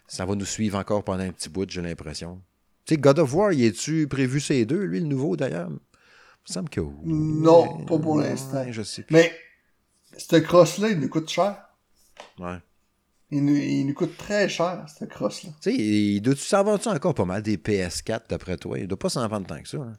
ça 0.06 0.24
va 0.26 0.34
nous 0.34 0.44
suivre 0.44 0.78
encore 0.78 1.04
pendant 1.04 1.22
un 1.22 1.32
petit 1.32 1.48
bout, 1.48 1.68
j'ai 1.70 1.82
l'impression. 1.82 2.40
Tu 2.84 2.94
sais, 2.94 3.00
God 3.00 3.20
of 3.20 3.32
War, 3.34 3.52
il 3.52 3.64
est-tu 3.64 4.08
prévu 4.08 4.40
ces 4.40 4.64
deux, 4.64 4.82
lui, 4.82 5.00
le 5.00 5.06
nouveau 5.06 5.36
d'ailleurs? 5.36 5.68
Il 5.68 5.74
me 5.74 6.52
semble 6.52 6.68
que. 6.68 6.80
Non, 7.04 7.84
pas 7.84 7.98
pour 7.98 8.18
l'instant. 8.18 8.64
Je 8.70 8.82
sais 8.82 9.02
plus. 9.02 9.14
Mais, 9.14 9.32
ce 10.16 10.36
cross-là, 10.36 10.90
il 10.90 10.98
nous 10.98 11.08
coûte 11.08 11.28
cher. 11.28 11.56
Ouais. 12.38 12.58
Il 13.32 13.44
nous, 13.44 13.54
il 13.54 13.84
nous 13.86 13.94
coûte 13.94 14.16
très 14.16 14.48
cher, 14.48 14.84
ce 14.98 15.04
cross-là. 15.04 15.50
Tu 15.62 15.70
sais, 15.70 15.76
il 15.76 16.20
doit-tu 16.20 16.40
s'en 16.42 16.64
vendre 16.64 16.84
encore 16.88 17.14
pas 17.14 17.24
mal 17.24 17.42
des 17.42 17.56
PS4 17.56 18.22
d'après 18.28 18.56
toi? 18.56 18.78
Il 18.78 18.88
doit 18.88 18.98
pas 18.98 19.08
s'en 19.08 19.26
vendre 19.28 19.46
tant 19.46 19.60
que 19.62 19.68
ça. 19.68 19.78
Hein? 19.78 19.96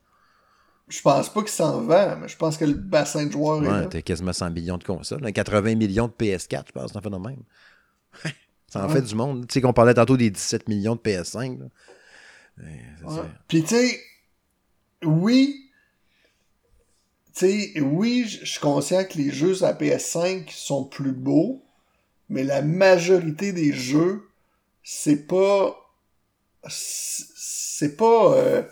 Je 0.89 1.01
pense 1.01 1.29
pas 1.31 1.39
qu'il 1.41 1.49
s'en 1.51 1.81
vend, 1.81 2.17
mais 2.17 2.27
je 2.27 2.35
pense 2.35 2.57
que 2.57 2.65
le 2.65 2.73
bassin 2.73 3.25
de 3.25 3.31
joueurs 3.31 3.63
est 3.63 3.67
Ouais, 3.67 3.81
là. 3.81 3.85
t'as 3.87 4.01
quasiment 4.01 4.33
100 4.33 4.51
millions 4.51 4.77
de 4.77 4.83
consoles. 4.83 5.25
hein, 5.25 5.31
80 5.31 5.75
millions 5.75 6.07
de 6.07 6.11
PS4, 6.13 6.63
je 6.67 6.71
pense, 6.73 6.91
ça 6.91 6.99
en 6.99 7.01
fait 7.01 7.09
de 7.09 7.15
même. 7.15 7.43
ça 8.67 8.83
en 8.83 8.87
Ouais. 8.89 8.95
fait 8.95 9.01
du 9.03 9.15
monde. 9.15 9.47
Tu 9.47 9.53
sais 9.53 9.61
qu'on 9.61 9.71
parlait 9.71 9.93
tantôt 9.93 10.17
des 10.17 10.29
17 10.29 10.67
millions 10.67 10.95
de 10.95 10.99
PS5. 11.01 11.59
là. 11.59 11.65
Ouais, 12.61 12.81
c'est 12.99 13.05
Ouais. 13.05 13.15
ça. 13.15 13.25
Puis 13.47 13.61
tu 13.63 13.69
sais, 13.69 14.01
oui, 15.05 15.71
tu 17.33 17.47
sais, 17.73 17.79
oui, 17.81 18.25
je 18.27 18.39
je 18.45 18.51
suis 18.51 18.59
conscient 18.59 19.05
que 19.05 19.17
les 19.17 19.31
jeux 19.31 19.63
à 19.63 19.71
PS5 19.73 20.49
sont 20.51 20.83
plus 20.83 21.13
beaux, 21.13 21.63
mais 22.31 22.43
la 22.43 22.61
majorité 22.63 23.51
des 23.51 23.71
jeux, 23.73 24.23
c'est 24.83 25.27
pas, 25.27 25.75
c'est 26.67 27.95
pas, 27.97 28.33
euh, 28.35 28.63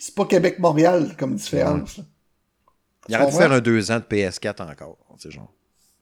c'est 0.00 0.14
pas 0.14 0.24
Québec-Montréal 0.24 1.14
comme 1.18 1.34
différence. 1.34 2.00
Il 3.08 3.16
aurait 3.16 3.26
dû 3.30 3.36
faire 3.36 3.52
un 3.52 3.60
2 3.60 3.90
ans 3.90 3.98
de 4.00 4.04
PS4 4.04 4.62
encore. 4.70 4.98
sais, 5.18 5.30
genre. 5.30 5.52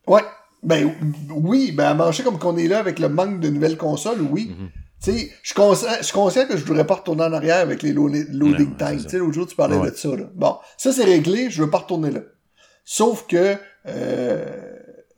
Ouais. 0.06 0.22
Ben 0.62 0.92
oui, 1.30 1.70
ben 1.72 1.84
à 1.86 1.94
manger 1.94 2.22
comme 2.24 2.38
qu'on 2.38 2.56
est 2.56 2.66
là 2.66 2.78
avec 2.78 2.98
le 2.98 3.08
manque 3.08 3.40
de 3.40 3.48
nouvelles 3.48 3.76
consoles, 3.76 4.20
oui. 4.22 4.54
Mhm. 4.58 4.68
Tu 5.02 5.12
sais, 5.12 5.30
je 5.42 5.48
suis 6.02 6.12
conscient, 6.12 6.46
que 6.48 6.56
je 6.56 6.64
voudrais 6.64 6.86
pas 6.86 6.94
retourner 6.94 7.22
en 7.24 7.32
arrière 7.32 7.58
avec 7.58 7.82
les 7.82 7.92
lo- 7.92 8.08
loading 8.08 8.72
c'est 8.78 8.84
times. 8.86 9.02
Tu 9.04 9.08
sais, 9.10 9.18
l'autre 9.18 9.34
jour, 9.34 9.46
tu 9.46 9.54
parlais 9.54 9.76
Ouais. 9.76 9.90
de 9.90 9.96
ça. 9.96 10.08
Là. 10.16 10.24
Bon, 10.34 10.56
ça 10.78 10.92
c'est 10.92 11.04
réglé, 11.04 11.50
je 11.50 11.62
veux 11.62 11.70
pas 11.70 11.78
retourner 11.78 12.10
là. 12.10 12.20
Sauf 12.84 13.26
que 13.28 13.56
euh, 13.86 14.65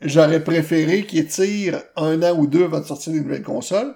j'aurais 0.03 0.43
préféré 0.43 1.05
qu'ils 1.05 1.27
tirent 1.27 1.83
un 1.97 2.23
an 2.23 2.37
ou 2.39 2.47
deux 2.47 2.65
avant 2.65 2.81
de 2.81 2.85
sortir 2.87 3.13
des 3.13 3.21
nouvelles 3.21 3.43
consoles. 3.43 3.95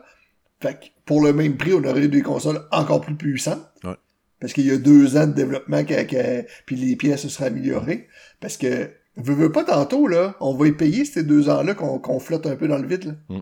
Fait 0.61 0.75
que 0.75 0.87
pour 1.05 1.23
le 1.23 1.33
même 1.33 1.57
prix, 1.57 1.75
on 1.75 1.83
aurait 1.85 2.03
eu 2.05 2.09
des 2.09 2.23
consoles 2.23 2.61
encore 2.71 3.01
plus 3.01 3.17
puissantes. 3.17 3.65
Ouais. 3.85 3.95
Parce 4.41 4.53
qu'il 4.53 4.67
y 4.67 4.71
a 4.71 4.77
deux 4.77 5.17
ans 5.17 5.27
de 5.27 5.33
développement, 5.33 5.85
que, 5.85 6.03
que- 6.05 6.47
puis 6.67 6.77
les 6.77 6.97
pièces 6.97 7.23
se 7.23 7.29
seraient 7.29 7.47
améliorées. 7.47 8.09
Parce 8.41 8.57
que, 8.57 8.91
veux, 9.17 9.35
veux 9.35 9.53
pas 9.53 9.65
tantôt, 9.65 10.07
là, 10.07 10.35
on 10.41 10.55
va 10.55 10.67
y 10.69 10.73
payer 10.73 11.05
ces 11.05 11.23
deux 11.25 11.49
ans-là 11.49 11.75
qu'on 11.75 11.99
qu'on 11.99 12.19
flotte 12.21 12.47
un 12.47 12.57
peu 12.57 12.69
dans 12.69 12.79
le 12.79 12.87
vide, 12.87 13.05
là. 13.05 13.37
Mm. 13.37 13.41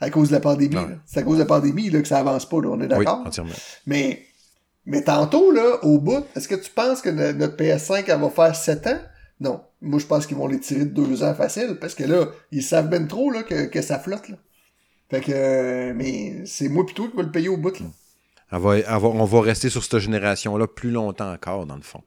À 0.00 0.10
cause 0.10 0.28
de 0.28 0.34
la 0.34 0.40
pandémie. 0.40 0.74
C'est 1.06 1.20
à 1.20 1.22
cause 1.22 1.34
de 1.36 1.42
la 1.42 1.46
pandémie, 1.46 1.88
là, 1.90 2.02
que 2.02 2.08
ça 2.08 2.18
avance 2.18 2.48
pas, 2.48 2.60
là. 2.60 2.68
On 2.70 2.80
est 2.80 2.86
d'accord? 2.88 3.24
Mais, 3.86 4.22
mais 4.84 5.02
tantôt, 5.02 5.50
là, 5.52 5.82
au 5.84 5.98
bout, 5.98 6.24
est-ce 6.36 6.46
que 6.48 6.54
tu 6.54 6.70
penses 6.70 7.00
que 7.00 7.08
no- 7.10 7.32
notre 7.32 7.56
PS5, 7.56 8.04
elle 8.08 8.20
va 8.20 8.28
faire 8.30 8.54
7 8.54 8.86
ans? 8.88 8.98
Non. 9.40 9.62
Moi, 9.82 9.98
je 10.00 10.06
pense 10.06 10.26
qu'ils 10.26 10.36
vont 10.36 10.46
les 10.46 10.60
tirer 10.60 10.84
de 10.86 10.90
2 10.90 11.22
ans 11.22 11.34
facile, 11.34 11.76
parce 11.80 11.94
que 11.94 12.04
là, 12.04 12.26
ils 12.52 12.62
savent 12.62 12.88
ben 12.88 13.06
trop, 13.06 13.30
là, 13.30 13.42
que, 13.42 13.66
que 13.66 13.82
ça 13.82 13.98
flotte, 13.98 14.28
là. 14.28 14.36
Fait 15.10 15.20
que, 15.20 15.30
euh, 15.32 15.92
mais 15.94 16.44
c'est 16.46 16.68
moi 16.68 16.84
plutôt 16.84 17.08
qui 17.08 17.16
va 17.16 17.22
le 17.22 17.30
payer 17.30 17.48
au 17.48 17.56
bout, 17.56 17.78
là. 17.78 17.86
Elle 18.52 18.58
va- 18.60 18.78
elle 18.78 18.84
va- 18.84 18.98
on 19.08 19.24
va 19.24 19.40
rester 19.40 19.68
sur 19.70 19.82
cette 19.84 19.98
génération-là 19.98 20.66
plus 20.66 20.90
longtemps 20.90 21.32
encore, 21.32 21.66
dans 21.66 21.76
le 21.76 21.82
fond. 21.82 22.02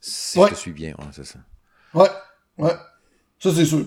Si 0.00 0.38
Ouais. 0.38 0.48
je 0.50 0.54
te 0.54 0.58
suis 0.58 0.72
bien, 0.72 0.90
ouais, 0.98 1.06
c'est 1.12 1.24
ça. 1.24 1.38
Ouais, 1.94 2.08
ouais. 2.58 2.72
Ça, 3.38 3.50
c'est 3.54 3.64
sûr. 3.64 3.86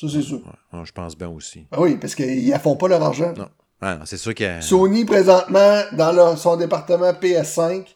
Ça, 0.00 0.06
c'est 0.10 0.22
sûr. 0.22 0.38
Ouais, 0.72 0.84
je 0.84 0.92
pense 0.92 1.16
bien 1.18 1.28
aussi. 1.28 1.66
Ben 1.70 1.78
oui, 1.80 1.96
parce 1.96 2.14
qu'ils 2.14 2.56
font 2.62 2.76
pas 2.76 2.88
leur 2.88 3.02
argent. 3.02 3.32
Non. 3.36 3.48
Ah, 3.80 3.96
non, 3.96 4.02
c'est 4.06 4.16
sûr 4.16 4.34
que. 4.34 4.60
Sony, 4.60 5.04
présentement, 5.04 5.82
dans 5.92 6.12
leur- 6.12 6.38
son 6.38 6.56
département 6.56 7.12
PS5, 7.12 7.86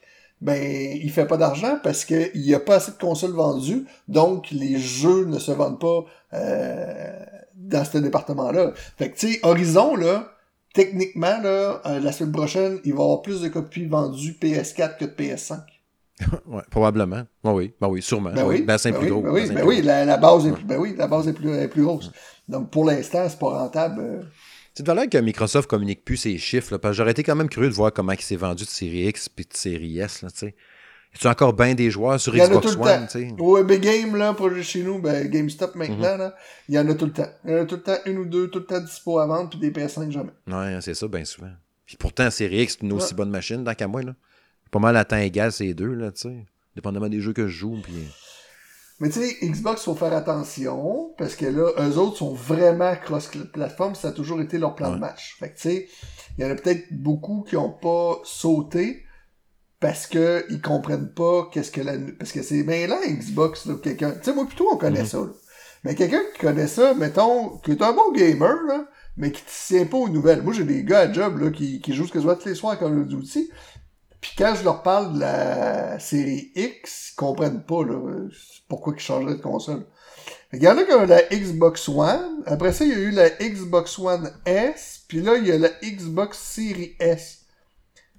ben, 0.45 0.63
il 1.03 1.11
fait 1.11 1.27
pas 1.27 1.37
d'argent 1.39 1.79
parce 1.83 2.05
qu'il 2.05 2.31
y 2.35 2.55
a 2.55 2.61
pas 2.61 2.77
assez 2.77 2.93
de 2.93 2.99
consoles 2.99 3.33
vendues, 3.33 3.87
donc 4.09 4.51
les 4.53 4.79
jeux 4.79 5.25
ne 5.25 5.39
se 5.39 5.51
vendent 5.51 5.81
pas 5.81 6.05
euh, 6.35 7.13
dans 7.57 7.85
ce 7.85 7.99
département-là. 7.99 8.73
Fait 8.99 9.11
que, 9.11 9.17
tu 9.19 9.33
sais, 9.33 9.41
Horizon, 9.43 9.97
là, 9.97 10.33
techniquement, 10.75 11.41
là, 11.43 11.81
euh, 11.87 11.99
la 11.99 12.13
semaine 12.13 12.33
prochaine, 12.33 12.79
il 12.85 12.93
va 12.93 13.01
y 13.01 13.03
avoir 13.03 13.23
plus 13.23 13.41
de 13.41 13.49
copies 13.49 13.87
vendues 13.87 14.37
PS4 14.41 14.99
que 14.99 15.05
de 15.07 15.11
PS5. 15.11 15.61
Ouais, 16.47 16.63
probablement. 16.71 17.23
Ouais, 17.43 17.53
oui, 17.53 17.75
ben 17.81 17.89
oui, 17.89 18.03
sûrement. 18.03 18.31
Ben 18.33 18.45
oui. 18.47 18.57
oui, 18.59 18.63
Bassin 18.63 18.91
ben 18.91 18.99
plus 18.99 19.07
oui, 19.07 19.11
gros. 19.13 19.23
ben 19.23 19.31
oui, 19.33 19.51
ben 19.51 19.65
oui, 19.67 19.83
la, 19.83 20.05
la 20.05 20.17
base 20.17 20.47
est 20.47 20.53
plus, 20.53 20.65
ben 20.65 20.79
oui, 20.79 20.95
la 20.97 21.09
base 21.09 21.27
est 21.27 21.33
plus, 21.33 21.51
est 21.55 21.69
plus 21.69 21.83
grosse. 21.83 22.13
Donc, 22.49 22.71
pour 22.71 22.85
l'instant, 22.85 23.27
c'est 23.29 23.39
pas 23.39 23.49
rentable. 23.61 24.01
euh, 24.01 24.23
C'est 24.75 24.83
de 24.83 24.89
valeur 24.89 25.09
que 25.09 25.19
Microsoft 25.19 25.69
communique 25.71 26.05
plus 26.05 26.17
ses 26.17 26.37
chiffres, 26.37 26.73
là, 26.73 26.79
parce 26.79 26.93
que 26.93 26.97
j'aurais 26.97 27.13
été 27.13 27.23
quand 27.23 27.37
même 27.37 27.49
curieux 27.49 27.69
de 27.69 27.75
voir 27.75 27.93
comment 27.93 28.13
il 28.13 28.21
s'est 28.21 28.37
vendu 28.37 28.65
de 28.65 28.69
série 28.69 29.07
X 29.07 29.29
puis 29.29 29.45
de 29.45 29.57
série 29.57 29.99
S, 30.01 30.23
là, 30.23 30.31
tu 30.31 30.39
sais. 30.39 30.55
Y 31.23 31.27
a 31.29 31.31
encore 31.31 31.53
bien 31.53 31.75
des 31.77 31.93
joueurs 31.93 32.19
sur 32.19 32.35
Xbox 32.35 32.75
One, 32.75 33.07
tu 33.09 33.21
sais? 33.21 33.33
Ouais, 33.39 33.63
Big 33.63 33.81
Game, 33.81 34.17
là, 34.17 34.35
pour 34.35 34.51
chez 34.63 34.83
nous, 34.83 34.99
ben, 34.99 35.29
GameStop 35.31 35.77
maintenant, 35.77 36.15
Mhm. 36.15 36.19
là, 36.19 36.35
il 36.69 36.75
y 36.75 36.79
en 36.79 36.89
a 36.89 36.95
tout 36.95 37.05
le 37.07 37.13
temps. 37.13 37.29
Il 37.45 37.53
y 37.53 37.55
en 37.55 37.59
a 37.63 37.65
tout 37.67 37.77
le 37.77 37.83
temps 37.83 37.99
une 38.07 38.19
ou 38.19 38.25
deux, 38.25 38.49
tout 38.49 38.59
le 38.59 38.67
temps 38.67 38.81
dispo 38.81 39.21
à 39.21 39.27
vendre, 39.29 39.49
puis 39.51 39.61
des 39.61 39.71
PS5 39.71 40.11
jamais. 40.11 40.33
Ouais, 40.49 40.79
c'est 40.81 40.95
ça, 40.95 41.07
bien 41.07 41.25
souvent. 41.25 41.53
Puis 41.87 41.97
pourtant, 41.97 42.29
Series 42.33 42.63
X, 42.65 42.79
c'est 42.81 42.85
une 42.85 42.95
aussi 42.95 43.15
bonne 43.15 43.31
machine, 43.31 43.63
tant 43.63 43.75
qu'à 43.75 43.87
moi. 43.87 44.03
Là. 44.03 44.15
Pas 44.73 44.81
mal 44.81 44.97
à 44.97 45.05
temps 45.05 45.19
égal, 45.19 45.53
ces 45.53 45.73
deux, 45.73 45.93
là, 45.95 46.11
tu 46.11 46.23
sais. 46.23 46.35
Dépendamment 46.75 47.09
des 47.09 47.21
jeux 47.21 47.33
que 47.33 47.47
je 47.47 47.57
joue. 47.59 47.79
Puis... 47.81 47.93
Mais 49.01 49.11
tu 49.11 49.21
sais, 49.21 49.37
Xbox, 49.43 49.83
faut 49.83 49.95
faire 49.95 50.13
attention, 50.13 51.13
parce 51.19 51.35
que 51.35 51.47
là, 51.47 51.71
eux 51.81 51.99
autres 51.99 52.19
sont 52.19 52.33
vraiment 52.33 52.95
cross-platform, 52.95 53.95
ça 53.97 54.09
a 54.09 54.13
toujours 54.13 54.41
été 54.41 54.57
leur 54.57 54.77
plan 54.77 54.93
de 54.93 54.99
match. 54.99 55.37
Fait 55.41 55.51
que 55.51 55.57
tu 55.57 55.63
sais, 55.63 55.89
il 56.39 56.45
y 56.45 56.47
en 56.47 56.51
a 56.51 56.55
peut-être 56.55 56.93
beaucoup 56.93 57.45
qui 57.49 57.57
ont 57.57 57.73
pas 57.73 58.21
sauté, 58.25 59.05
parce 59.81 60.07
que 60.07 60.47
ils 60.49 60.63
comprennent 60.63 61.13
pas 61.13 61.51
qu'est-ce 61.53 61.71
que 61.71 61.81
la... 61.81 61.95
Parce 62.19 62.33
que 62.33 62.43
c'est 62.43 62.63
bien 62.63 62.87
là, 62.87 63.01
Xbox, 63.07 63.67
là, 63.67 63.75
quelqu'un... 63.83 64.13
Tu 64.13 64.23
sais, 64.23 64.33
moi, 64.33 64.47
plutôt, 64.47 64.69
on 64.73 64.77
connaît 64.77 65.01
mhm. 65.01 65.07
ça, 65.07 65.19
là. 65.19 65.33
Mais 65.85 65.95
quelqu'un 65.95 66.23
qui 66.33 66.41
connaît 66.41 66.69
ça, 66.69 66.95
mettons, 66.95 67.59
qui 67.59 67.73
est 67.73 67.83
un 67.83 67.93
bon 67.93 68.11
gamer, 68.13 68.57
là, 68.67 68.87
mais 69.17 69.31
qui 69.31 69.43
ne 69.43 69.79
tient 69.79 69.87
pas 69.87 69.99
aux 69.99 70.09
nouvelles. 70.09 70.43
Moi, 70.43 70.55
j'ai 70.55 70.65
des 70.65 70.83
gars 70.83 71.01
à 71.01 71.13
job 71.13 71.39
là, 71.39 71.51
qui, 71.51 71.81
qui 71.81 71.93
jouent 71.93 72.07
ce 72.07 72.13
que 72.13 72.21
je 72.21 72.25
vois 72.25 72.37
tous 72.37 72.49
les 72.49 72.55
soirs 72.55 72.73
à 72.73 72.77
Call 72.77 72.99
of 72.99 73.07
Duty. 73.07 73.51
Puis 74.25 74.33
quand 74.39 74.55
je 74.55 74.65
leur 74.65 74.83
parle 74.83 75.17
de 75.17 75.21
la 75.21 75.99
série 75.99 76.51
X, 76.57 77.11
ils 77.13 77.15
comprennent 77.15 77.63
pas 77.63 77.85
là, 77.85 78.01
pourquoi 78.69 78.95
ils 78.97 78.99
changeraient 78.99 79.35
de 79.35 79.43
console. 79.43 79.85
Il 80.55 80.63
y 80.63 80.67
en 80.67 80.79
a 80.79 80.85
qui 80.85 80.93
ont 80.93 81.05
la 81.05 81.21
Xbox 81.25 81.91
One. 81.91 82.43
Après 82.47 82.73
ça, 82.73 82.87
il 82.87 82.91
y 82.91 82.95
a 82.95 83.01
eu 83.01 83.11
la 83.11 83.29
Xbox 83.29 83.99
One 83.99 84.33
S. 84.47 85.03
Puis 85.09 85.21
là, 85.21 85.37
il 85.37 85.47
y 85.47 85.53
a 85.53 85.59
la 85.59 85.69
Xbox 85.83 86.39
Series 86.39 86.97
S. 87.01 87.41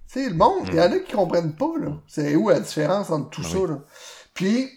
Tu 0.07 0.19
sais, 0.19 0.29
le 0.29 0.35
monde, 0.35 0.67
il 0.67 0.75
y 0.75 0.79
en 0.79 0.91
a 0.91 0.99
qui 0.99 1.11
comprennent 1.11 1.55
pas, 1.55 1.73
là. 1.79 1.99
C'est 2.07 2.35
où 2.35 2.49
la 2.49 2.59
différence 2.59 3.09
entre 3.09 3.31
tout 3.31 3.41
ah 3.43 3.49
ça, 3.51 3.59
là? 3.67 3.79
Puis, 4.35 4.69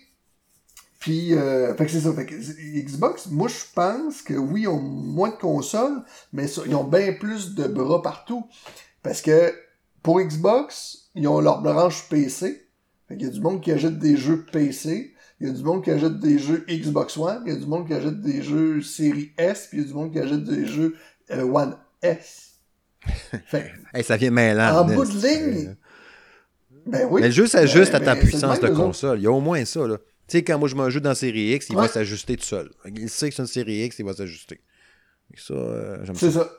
puis, 0.99 1.35
euh, 1.35 1.74
fait 1.74 1.85
que 1.85 1.93
c'est 1.93 2.01
ça. 2.01 2.14
Fait 2.14 2.24
que 2.24 2.37
Xbox, 2.37 3.26
moi, 3.26 3.49
je 3.49 3.64
pense 3.74 4.22
que 4.22 4.33
oui, 4.33 4.62
ils 4.62 4.68
ont 4.68 4.81
moins 4.81 5.29
de 5.29 5.37
consoles, 5.37 6.03
mais 6.33 6.47
ils 6.64 6.74
ont 6.74 6.85
bien 6.85 7.12
plus 7.12 7.55
de 7.55 7.64
bras 7.64 8.01
partout. 8.01 8.47
Parce 9.03 9.20
que 9.20 9.53
pour 10.03 10.20
Xbox, 10.22 11.08
ils 11.19 11.29
ont 11.29 11.41
leur 11.41 11.61
branche 11.61 12.09
PC. 12.09 12.69
Fait 13.09 13.16
qu'il 13.16 13.27
y 13.27 13.31
a 13.31 13.33
du 13.33 13.41
monde 13.41 13.62
qui 13.62 13.73
achète 13.73 13.99
des 13.99 14.16
jeux 14.16 14.45
PC. 14.51 15.14
Il 15.41 15.47
y 15.47 15.51
a 15.51 15.53
du 15.53 15.62
monde 15.62 15.85
qui 15.85 15.91
achète 15.91 16.19
des 16.19 16.39
jeux 16.39 16.64
Xbox 16.69 17.16
One. 17.16 17.43
Il 17.47 17.53
y 17.53 17.57
a 17.57 17.59
du 17.59 17.66
monde 17.66 17.87
qui 17.87 17.95
achète 17.95 18.21
des 18.21 18.43
jeux 18.43 18.83
série 18.83 19.33
S. 19.39 19.69
Puis 19.69 19.79
il 19.79 19.83
y 19.83 19.85
a 19.85 19.89
du 19.89 19.95
monde 19.95 20.12
qui 20.12 20.19
achète 20.19 20.45
des 20.45 20.66
jeux 20.66 20.97
euh, 21.31 21.43
One 21.43 21.77
S. 22.03 22.61
Fait, 23.47 23.73
ça 24.03 24.16
vient 24.16 24.31
mêlant. 24.31 24.81
En 24.81 24.85
bout 24.85 25.05
de 25.05 25.27
ligne. 25.27 25.77
Ben 26.87 27.07
oui. 27.11 27.21
Mais 27.21 27.29
le 27.29 27.33
jeu 27.33 27.47
s'ajuste 27.47 27.95
à 27.95 28.01
ta 28.01 28.14
ben, 28.14 28.25
puissance 28.25 28.61
de 28.61 28.69
console. 28.69 29.19
Il 29.19 29.25
y 29.25 29.27
a 29.27 29.33
au 29.33 29.41
moins 29.41 29.64
ça, 29.64 29.87
là. 29.87 29.99
Tu 30.27 30.37
sais, 30.37 30.45
quand 30.45 30.59
moi 30.59 30.69
je 30.69 30.75
me 30.75 30.91
joue 30.91 31.01
dans 31.01 31.14
série 31.14 31.55
X, 31.55 31.69
il 31.71 31.77
va 31.77 31.89
s'ajuster 31.89 32.37
tout 32.37 32.45
seul. 32.45 32.71
Il 32.85 33.09
sait 33.09 33.31
que 33.31 33.35
c'est 33.35 33.43
une 33.43 33.49
série 33.49 33.85
X, 33.85 33.99
il 33.99 34.05
va 34.05 34.12
s'ajuster. 34.12 34.61
Ça, 35.37 35.55
euh, 35.55 36.05
j'aime. 36.05 36.16
C'est 36.16 36.33
ça. 36.33 36.51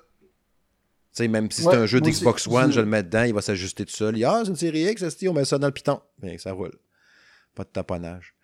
Sais, 1.23 1.27
même 1.27 1.49
si 1.51 1.61
c'est 1.61 1.75
un 1.75 1.85
jeu 1.85 2.01
d'Xbox 2.01 2.47
One, 2.47 2.71
je 2.71 2.79
le 2.79 2.85
mets 2.85 3.03
dedans, 3.03 3.23
il 3.23 3.33
va 3.33 3.41
s'ajuster 3.41 3.85
tout 3.85 3.93
seul. 3.93 4.15
Il 4.15 4.19
dit, 4.19 4.25
ah, 4.25 4.41
c'est 4.43 4.49
une 4.49 4.55
série 4.55 4.83
X, 4.83 5.03
on 5.27 5.33
met 5.33 5.45
ça 5.45 5.57
dans 5.57 5.67
le 5.67 5.73
piton. 5.73 6.01
Bien, 6.21 6.37
ça 6.37 6.51
roule. 6.51 6.77
Pas 7.55 7.63
de 7.63 7.69
taponnage. 7.69 8.35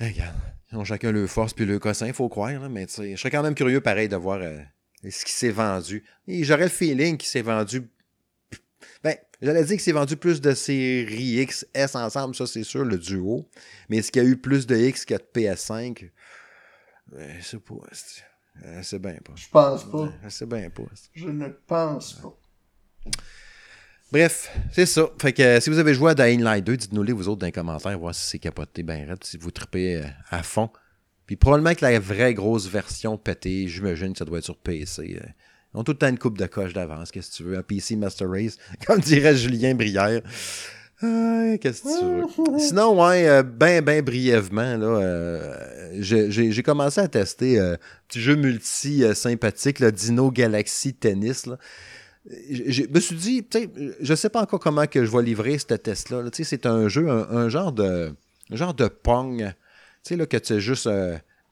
regarde, 0.00 0.36
ils 0.72 0.78
ont 0.78 0.84
chacun 0.84 1.12
le 1.12 1.26
force 1.26 1.54
puis 1.54 1.64
le 1.64 1.78
cossin, 1.78 2.06
il 2.06 2.14
faut 2.14 2.28
croire, 2.28 2.52
là, 2.60 2.68
mais 2.68 2.86
sais, 2.88 3.12
je 3.12 3.16
serais 3.16 3.30
quand 3.30 3.42
même 3.42 3.54
curieux, 3.54 3.80
pareil, 3.80 4.08
de 4.08 4.16
voir 4.16 4.38
euh, 4.40 4.60
ce 5.02 5.24
qui 5.24 5.32
s'est 5.32 5.50
vendu. 5.50 6.04
J'aurais 6.26 6.64
le 6.64 6.68
feeling 6.68 7.16
qu'il 7.16 7.28
s'est 7.28 7.42
vendu. 7.42 7.88
Ben, 9.02 9.16
J'allais 9.40 9.64
dire 9.64 9.76
que 9.76 9.82
c'est 9.82 9.92
vendu 9.92 10.16
plus 10.16 10.40
de 10.40 10.52
série 10.52 11.40
X, 11.42 11.66
S 11.72 11.94
ensemble, 11.94 12.34
ça 12.34 12.46
c'est 12.46 12.64
sûr, 12.64 12.84
le 12.84 12.98
duo. 12.98 13.48
Mais 13.88 13.98
est-ce 13.98 14.10
qu'il 14.10 14.22
y 14.22 14.26
a 14.26 14.28
eu 14.28 14.36
plus 14.36 14.66
de 14.66 14.76
X 14.76 15.04
que 15.04 15.14
de 15.14 15.24
PS5? 15.34 16.10
C'est 17.40 17.60
pas. 17.60 17.74
C'est 17.92 18.24
bien 18.98 19.18
pas. 19.24 19.32
Je 19.34 19.48
pense 19.48 19.84
pas. 19.84 20.08
C'est 20.28 20.48
bien 20.48 20.70
pas. 20.70 20.82
Je 21.14 21.28
ne 21.28 21.48
pense 21.66 22.14
pas. 22.14 22.34
Bref, 24.10 24.50
c'est 24.72 24.86
ça. 24.86 25.06
Fait 25.20 25.34
que 25.34 25.42
euh, 25.42 25.60
si 25.60 25.68
vous 25.68 25.78
avez 25.78 25.92
joué 25.92 26.12
à 26.12 26.14
Dying 26.14 26.40
Light 26.40 26.64
2, 26.64 26.76
dites-nous 26.78 27.02
les 27.02 27.12
vous 27.12 27.28
autres 27.28 27.40
dans 27.40 27.46
les 27.46 27.52
commentaires, 27.52 27.98
voir 27.98 28.14
si 28.14 28.26
c'est 28.26 28.38
capoté 28.38 28.82
bien 28.82 29.06
raide, 29.06 29.22
si 29.22 29.36
vous 29.36 29.50
tripez 29.50 29.96
euh, 29.96 30.06
à 30.30 30.42
fond. 30.42 30.70
Puis 31.26 31.36
probablement 31.36 31.74
que 31.74 31.84
la 31.84 32.00
vraie 32.00 32.32
grosse 32.32 32.68
version 32.68 33.18
pétée, 33.18 33.68
j'imagine 33.68 34.12
que 34.12 34.18
ça 34.18 34.24
doit 34.24 34.38
être 34.38 34.44
sur 34.44 34.56
PC. 34.56 35.20
Euh. 35.22 35.28
Ils 35.74 35.78
ont 35.78 35.84
tout 35.84 35.92
le 35.92 35.98
temps 35.98 36.08
une 36.08 36.18
coupe 36.18 36.38
de 36.38 36.46
coche 36.46 36.72
d'avance, 36.72 37.10
qu'est-ce 37.10 37.30
que 37.30 37.36
tu 37.36 37.42
veux. 37.42 37.58
Un 37.58 37.62
PC 37.62 37.96
Master 37.96 38.30
Race, 38.30 38.56
comme 38.86 39.00
dirait 39.00 39.36
Julien 39.36 39.74
Brière. 39.74 40.22
Qu'est-ce 41.00 41.82
que 41.82 41.98
tu 41.98 42.52
veux? 42.52 42.58
Sinon, 42.58 43.00
ouais, 43.00 43.28
euh, 43.28 43.42
ben, 43.42 43.84
ben 43.84 44.02
brièvement, 44.02 44.76
là, 44.76 44.86
euh, 44.86 45.90
j'ai 46.00 46.62
commencé 46.62 47.00
à 47.00 47.08
tester 47.08 47.58
un 47.58 47.62
euh, 47.62 47.76
petit 48.08 48.20
jeu 48.20 48.36
multi 48.36 49.04
sympathique, 49.14 49.80
le 49.80 49.92
Dino 49.92 50.30
Galaxy 50.30 50.94
Tennis. 50.94 51.46
Là. 51.46 51.58
Je 52.50 52.82
me 52.88 53.00
suis 53.00 53.16
dit, 53.16 53.46
je 54.00 54.14
sais 54.14 54.28
pas 54.28 54.42
encore 54.42 54.60
comment 54.60 54.86
que 54.86 55.04
je 55.04 55.10
vais 55.10 55.22
livrer 55.22 55.58
ce 55.58 55.74
test-là. 55.74 56.24
c'est 56.32 56.66
un 56.66 56.88
jeu, 56.88 57.08
un, 57.08 57.48
genre 57.48 57.72
de 57.72 58.12
un 58.50 58.56
genre 58.56 58.74
de 58.74 58.88
pong. 58.88 59.38
Tu 59.38 59.54
sais, 60.02 60.16
là, 60.16 60.26
que 60.26 60.36
tu 60.36 60.54
es 60.54 60.60
juste 60.60 60.88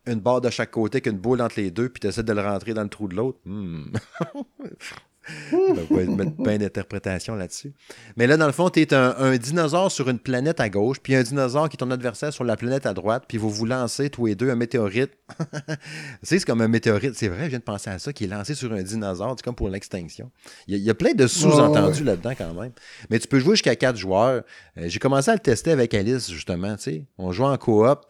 une 0.07 0.21
barre 0.21 0.41
de 0.41 0.51
chaque 0.51 0.71
côté 0.71 1.01
qu'une 1.01 1.19
boule 1.19 1.41
entre 1.41 1.61
les 1.61 1.71
deux, 1.71 1.89
puis 1.89 2.01
tu 2.01 2.09
essaies 2.09 2.23
de 2.23 2.33
le 2.33 2.43
rentrer 2.43 2.75
dans 2.75 2.83
le 2.83 2.89
trou 2.89 3.09
de 3.09 3.15
l'autre. 3.15 3.39
Hmm. 3.45 3.87
va 5.53 6.05
mettre 6.05 6.37
plein 6.43 6.59
d'interprétations 6.59 7.35
là-dessus. 7.35 7.73
Mais 8.17 8.27
là, 8.27 8.37
dans 8.37 8.47
le 8.47 8.53
fond, 8.53 8.71
tu 8.71 8.81
es 8.81 8.95
un, 8.95 9.37
dinosaure 9.37 9.91
sur 9.91 10.09
une 10.09 10.19
planète 10.19 10.61
à 10.61 10.69
gauche, 10.69 10.99
puis 11.01 11.15
un 11.15 11.23
dinosaure 11.23 11.69
qui 11.69 11.77
est 11.77 11.79
ton 11.79 11.91
adversaire 11.91 12.33
sur 12.33 12.45
la 12.45 12.57
planète 12.57 12.87
à 12.87 12.95
droite, 12.95 13.25
puis 13.29 13.39
vous 13.39 13.51
vous 13.51 13.67
lancez 13.67 14.11
tous 14.11 14.27
les 14.27 14.35
deux 14.35 14.51
un 14.51 14.57
météorite. 14.57 15.13
c'est 16.23 16.45
comme 16.45 16.61
un 16.61 16.69
météorite, 16.69 17.15
c'est 17.15 17.29
vrai, 17.29 17.45
je 17.45 17.51
viens 17.51 17.59
de 17.59 17.65
penser 17.65 17.91
à 17.91 17.99
ça, 17.99 18.13
qui 18.13 18.25
est 18.25 18.29
lancé 18.29 18.55
sur 18.55 18.73
un 18.73 18.83
dinosaure, 18.83 19.35
c'est 19.37 19.45
comme 19.45 19.55
pour 19.55 19.69
l'extinction. 19.69 20.31
Il 20.67 20.77
y, 20.79 20.91
a 20.91 20.95
plein 20.95 21.13
de 21.13 21.27
sous-entendus 21.27 22.05
là-dedans 22.05 22.33
quand 22.37 22.55
même. 22.55 22.73
Mais 23.11 23.19
tu 23.19 23.29
peux 23.29 23.39
jouer 23.39 23.55
jusqu'à 23.55 23.77
quatre 23.77 23.97
joueurs. 23.97 24.43
Euh, 24.79 24.85
j'ai 24.87 24.99
commencé 24.99 25.31
à 25.31 25.35
le 25.35 25.41
tester 25.41 25.71
avec 25.71 25.95
Alice, 25.95 26.31
justement, 26.31 26.77
tu 26.77 26.83
sais. 26.83 27.07
On 27.19 27.33
joue 27.33 27.45
en 27.45 27.57
coop 27.57 28.01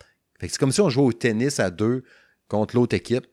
c'est 0.41 0.59
comme 0.59 0.73
si 0.73 0.81
on 0.81 0.91
jouait 0.91 1.05
au 1.05 1.13
tennis 1.13 1.61
à 1.61 1.71
deux 1.71 2.03
contre 2.49 2.77
l'autre 2.77 2.95
équipe, 2.95 3.27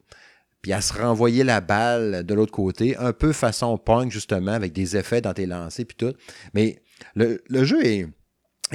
puis 0.64 0.72
à 0.72 0.82
se 0.82 0.94
renvoyer 0.94 1.44
la 1.44 1.62
balle 1.62 2.24
de 2.24 2.34
l'autre 2.34 2.54
côté, 2.54 2.98
un 2.98 3.12
peu 3.12 3.34
façon 3.34 3.78
punk, 3.78 4.12
justement, 4.12 4.54
avec 4.54 4.72
des 4.72 4.96
effets 4.96 5.20
dans 5.20 5.34
tes 5.34 5.46
lancers, 5.46 5.86
puis 5.86 5.98
tout. 5.98 6.14
Mais 6.54 6.82
le, 7.16 7.38
jeu 7.66 7.86
est, 7.86 8.08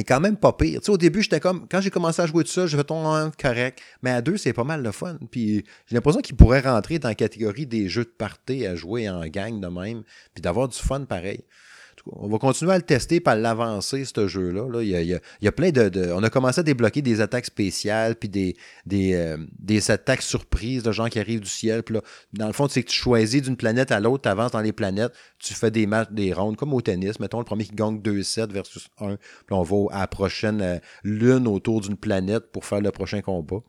quand 0.06 0.20
même 0.20 0.36
pas 0.36 0.52
pire. 0.52 0.80
au 0.86 0.98
début, 0.98 1.22
j'étais 1.22 1.40
comme, 1.40 1.66
quand 1.66 1.80
j'ai 1.80 1.88
commencé 1.88 2.20
à 2.20 2.26
jouer 2.26 2.44
tout 2.44 2.50
ça, 2.50 2.66
je 2.66 2.76
fais 2.76 2.84
ton 2.84 3.30
correct. 3.40 3.80
Mais 4.02 4.10
à 4.10 4.20
deux, 4.20 4.36
c'est 4.36 4.52
pas 4.52 4.64
mal 4.64 4.82
le 4.82 4.92
fun. 4.92 5.18
Puis 5.30 5.64
j'ai 5.86 5.94
l'impression 5.94 6.20
qu'il 6.20 6.36
pourrait 6.36 6.60
rentrer 6.60 6.98
dans 6.98 7.08
la 7.08 7.14
catégorie 7.14 7.64
des 7.64 7.88
jeux 7.88 8.04
de 8.04 8.10
party 8.10 8.66
à 8.66 8.76
jouer 8.76 9.08
en 9.08 9.26
gang 9.26 9.58
de 9.58 9.68
même, 9.68 10.02
puis 10.34 10.42
d'avoir 10.42 10.68
du 10.68 10.76
fun 10.76 11.06
pareil 11.06 11.42
on 12.12 12.28
va 12.28 12.38
continuer 12.38 12.72
à 12.72 12.76
le 12.76 12.82
tester 12.82 13.20
par 13.20 13.36
l'avancer, 13.36 14.04
ce 14.04 14.26
jeu-là. 14.26 14.82
Il, 14.82 15.20
y 15.40 15.48
a, 15.48 15.52
plein 15.52 15.70
de, 15.70 16.12
On 16.12 16.22
a 16.22 16.30
commencé 16.30 16.60
à 16.60 16.62
débloquer 16.62 17.02
des 17.02 17.20
attaques 17.20 17.46
spéciales, 17.46 18.16
puis 18.16 18.28
des, 18.28 18.56
des, 18.86 19.14
euh, 19.14 19.80
attaques 19.88 20.22
surprises 20.22 20.82
de 20.82 20.92
gens 20.92 21.08
qui 21.08 21.18
arrivent 21.18 21.40
du 21.40 21.48
ciel. 21.48 21.82
Dans 22.32 22.46
le 22.46 22.52
fond, 22.52 22.68
c'est 22.68 22.82
que 22.82 22.88
tu 22.90 22.98
choisis 22.98 23.42
d'une 23.42 23.56
planète 23.56 23.92
à 23.92 24.00
l'autre, 24.00 24.22
tu 24.22 24.28
avances 24.28 24.52
dans 24.52 24.60
les 24.60 24.72
planètes, 24.72 25.12
tu 25.38 25.54
fais 25.54 25.70
des 25.70 25.86
matchs, 25.86 26.10
des 26.10 26.32
rounds, 26.32 26.56
comme 26.56 26.74
au 26.74 26.80
tennis. 26.80 27.20
Mettons 27.20 27.38
le 27.38 27.44
premier 27.44 27.64
qui 27.64 27.74
gagne 27.74 27.98
2-7 27.98 28.52
versus 28.52 28.88
1. 29.00 29.16
Puis 29.16 29.18
on 29.50 29.62
va 29.62 29.96
à 29.96 30.00
la 30.00 30.06
prochaine 30.06 30.62
euh, 30.62 30.78
lune 31.04 31.46
autour 31.46 31.80
d'une 31.80 31.96
planète 31.96 32.50
pour 32.52 32.64
faire 32.64 32.80
le 32.80 32.90
prochain 32.90 33.20
combat. 33.20 33.62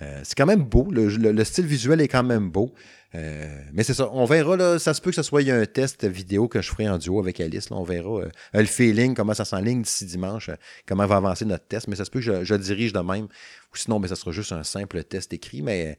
Euh, 0.00 0.20
c'est 0.22 0.36
quand 0.36 0.46
même 0.46 0.62
beau. 0.62 0.88
Le, 0.90 1.44
style 1.44 1.66
visuel 1.66 2.00
est 2.00 2.08
quand 2.08 2.22
même 2.22 2.50
beau. 2.50 2.72
Euh, 3.14 3.62
mais 3.72 3.82
c'est 3.82 3.94
ça. 3.94 4.08
On 4.12 4.24
verra. 4.24 4.78
Ça 4.78 4.94
se 4.94 5.00
peut 5.00 5.10
que 5.10 5.16
ce 5.16 5.22
soit 5.22 5.48
un 5.48 5.66
test 5.66 6.04
vidéo 6.04 6.48
que 6.48 6.60
je 6.60 6.70
ferai 6.70 6.88
en 6.88 6.98
duo 6.98 7.18
avec 7.18 7.40
Alice. 7.40 7.70
on 7.70 7.82
verra 7.82 8.20
euh, 8.20 8.30
le 8.52 8.66
feeling, 8.66 9.14
comment 9.14 9.34
ça 9.34 9.44
s'enligne 9.44 9.82
d'ici 9.82 10.04
dimanche, 10.04 10.50
comment 10.86 11.06
va 11.06 11.16
avancer 11.16 11.44
notre 11.44 11.66
test. 11.66 11.88
Mais 11.88 11.96
ça 11.96 12.04
se 12.04 12.10
peut 12.10 12.20
que 12.20 12.44
je, 12.44 12.54
dirige 12.54 12.92
de 12.92 13.00
même. 13.00 13.24
Ou 13.24 13.76
sinon, 13.76 13.98
ben, 13.98 14.08
ça 14.08 14.16
sera 14.16 14.32
juste 14.32 14.52
un 14.52 14.62
simple 14.62 15.02
test 15.04 15.32
écrit. 15.32 15.62
Mais 15.62 15.98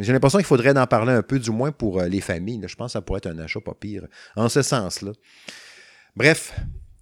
j'ai 0.00 0.12
l'impression 0.12 0.38
qu'il 0.38 0.46
faudrait 0.46 0.76
en 0.76 0.86
parler 0.86 1.12
un 1.12 1.22
peu, 1.22 1.38
du 1.38 1.50
moins 1.50 1.72
pour 1.72 2.02
les 2.02 2.20
familles. 2.20 2.60
Je 2.66 2.74
pense 2.76 2.88
que 2.88 2.92
ça 2.92 3.00
pourrait 3.00 3.18
être 3.18 3.28
un 3.28 3.38
achat 3.38 3.60
pas 3.60 3.74
pire 3.74 4.06
en 4.36 4.48
ce 4.48 4.60
sens-là. 4.60 5.12
Bref, 6.16 6.54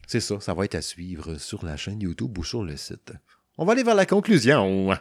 c'est 0.06 0.20
ça. 0.20 0.38
Ça 0.40 0.54
va 0.54 0.64
être 0.64 0.76
à 0.76 0.82
suivre 0.82 1.36
sur 1.38 1.64
la 1.64 1.76
chaîne 1.76 2.00
YouTube 2.00 2.38
ou 2.38 2.44
sur 2.44 2.62
le 2.62 2.76
site. 2.76 3.12
On 3.58 3.64
va 3.64 3.72
aller 3.72 3.82
vers 3.82 3.94
la 3.94 4.06
conclusion. 4.06 4.94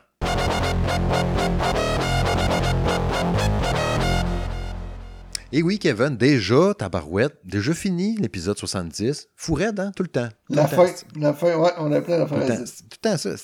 Et 5.54 5.62
oui, 5.64 5.80
Kevin, 5.80 6.16
déjà, 6.16 6.74
tabarouette, 6.74 7.38
déjà 7.44 7.74
fini 7.74 8.16
l'épisode 8.16 8.58
70. 8.58 9.28
Fourré, 9.36 9.66
hein, 9.78 9.92
tout 9.94 10.04
le 10.04 10.10
temps. 10.10 10.30
la 10.48 10.66
fin, 10.66 10.86
la 11.18 11.34
fin, 11.34 11.58
ouais, 11.58 11.72
on 11.78 11.92
a 11.92 12.00
plein 12.00 12.20
d'affaires 12.20 12.38
à 12.38 12.58
Tout 12.58 12.98
le 13.04 13.10
temps 13.10 13.18
ça. 13.18 13.36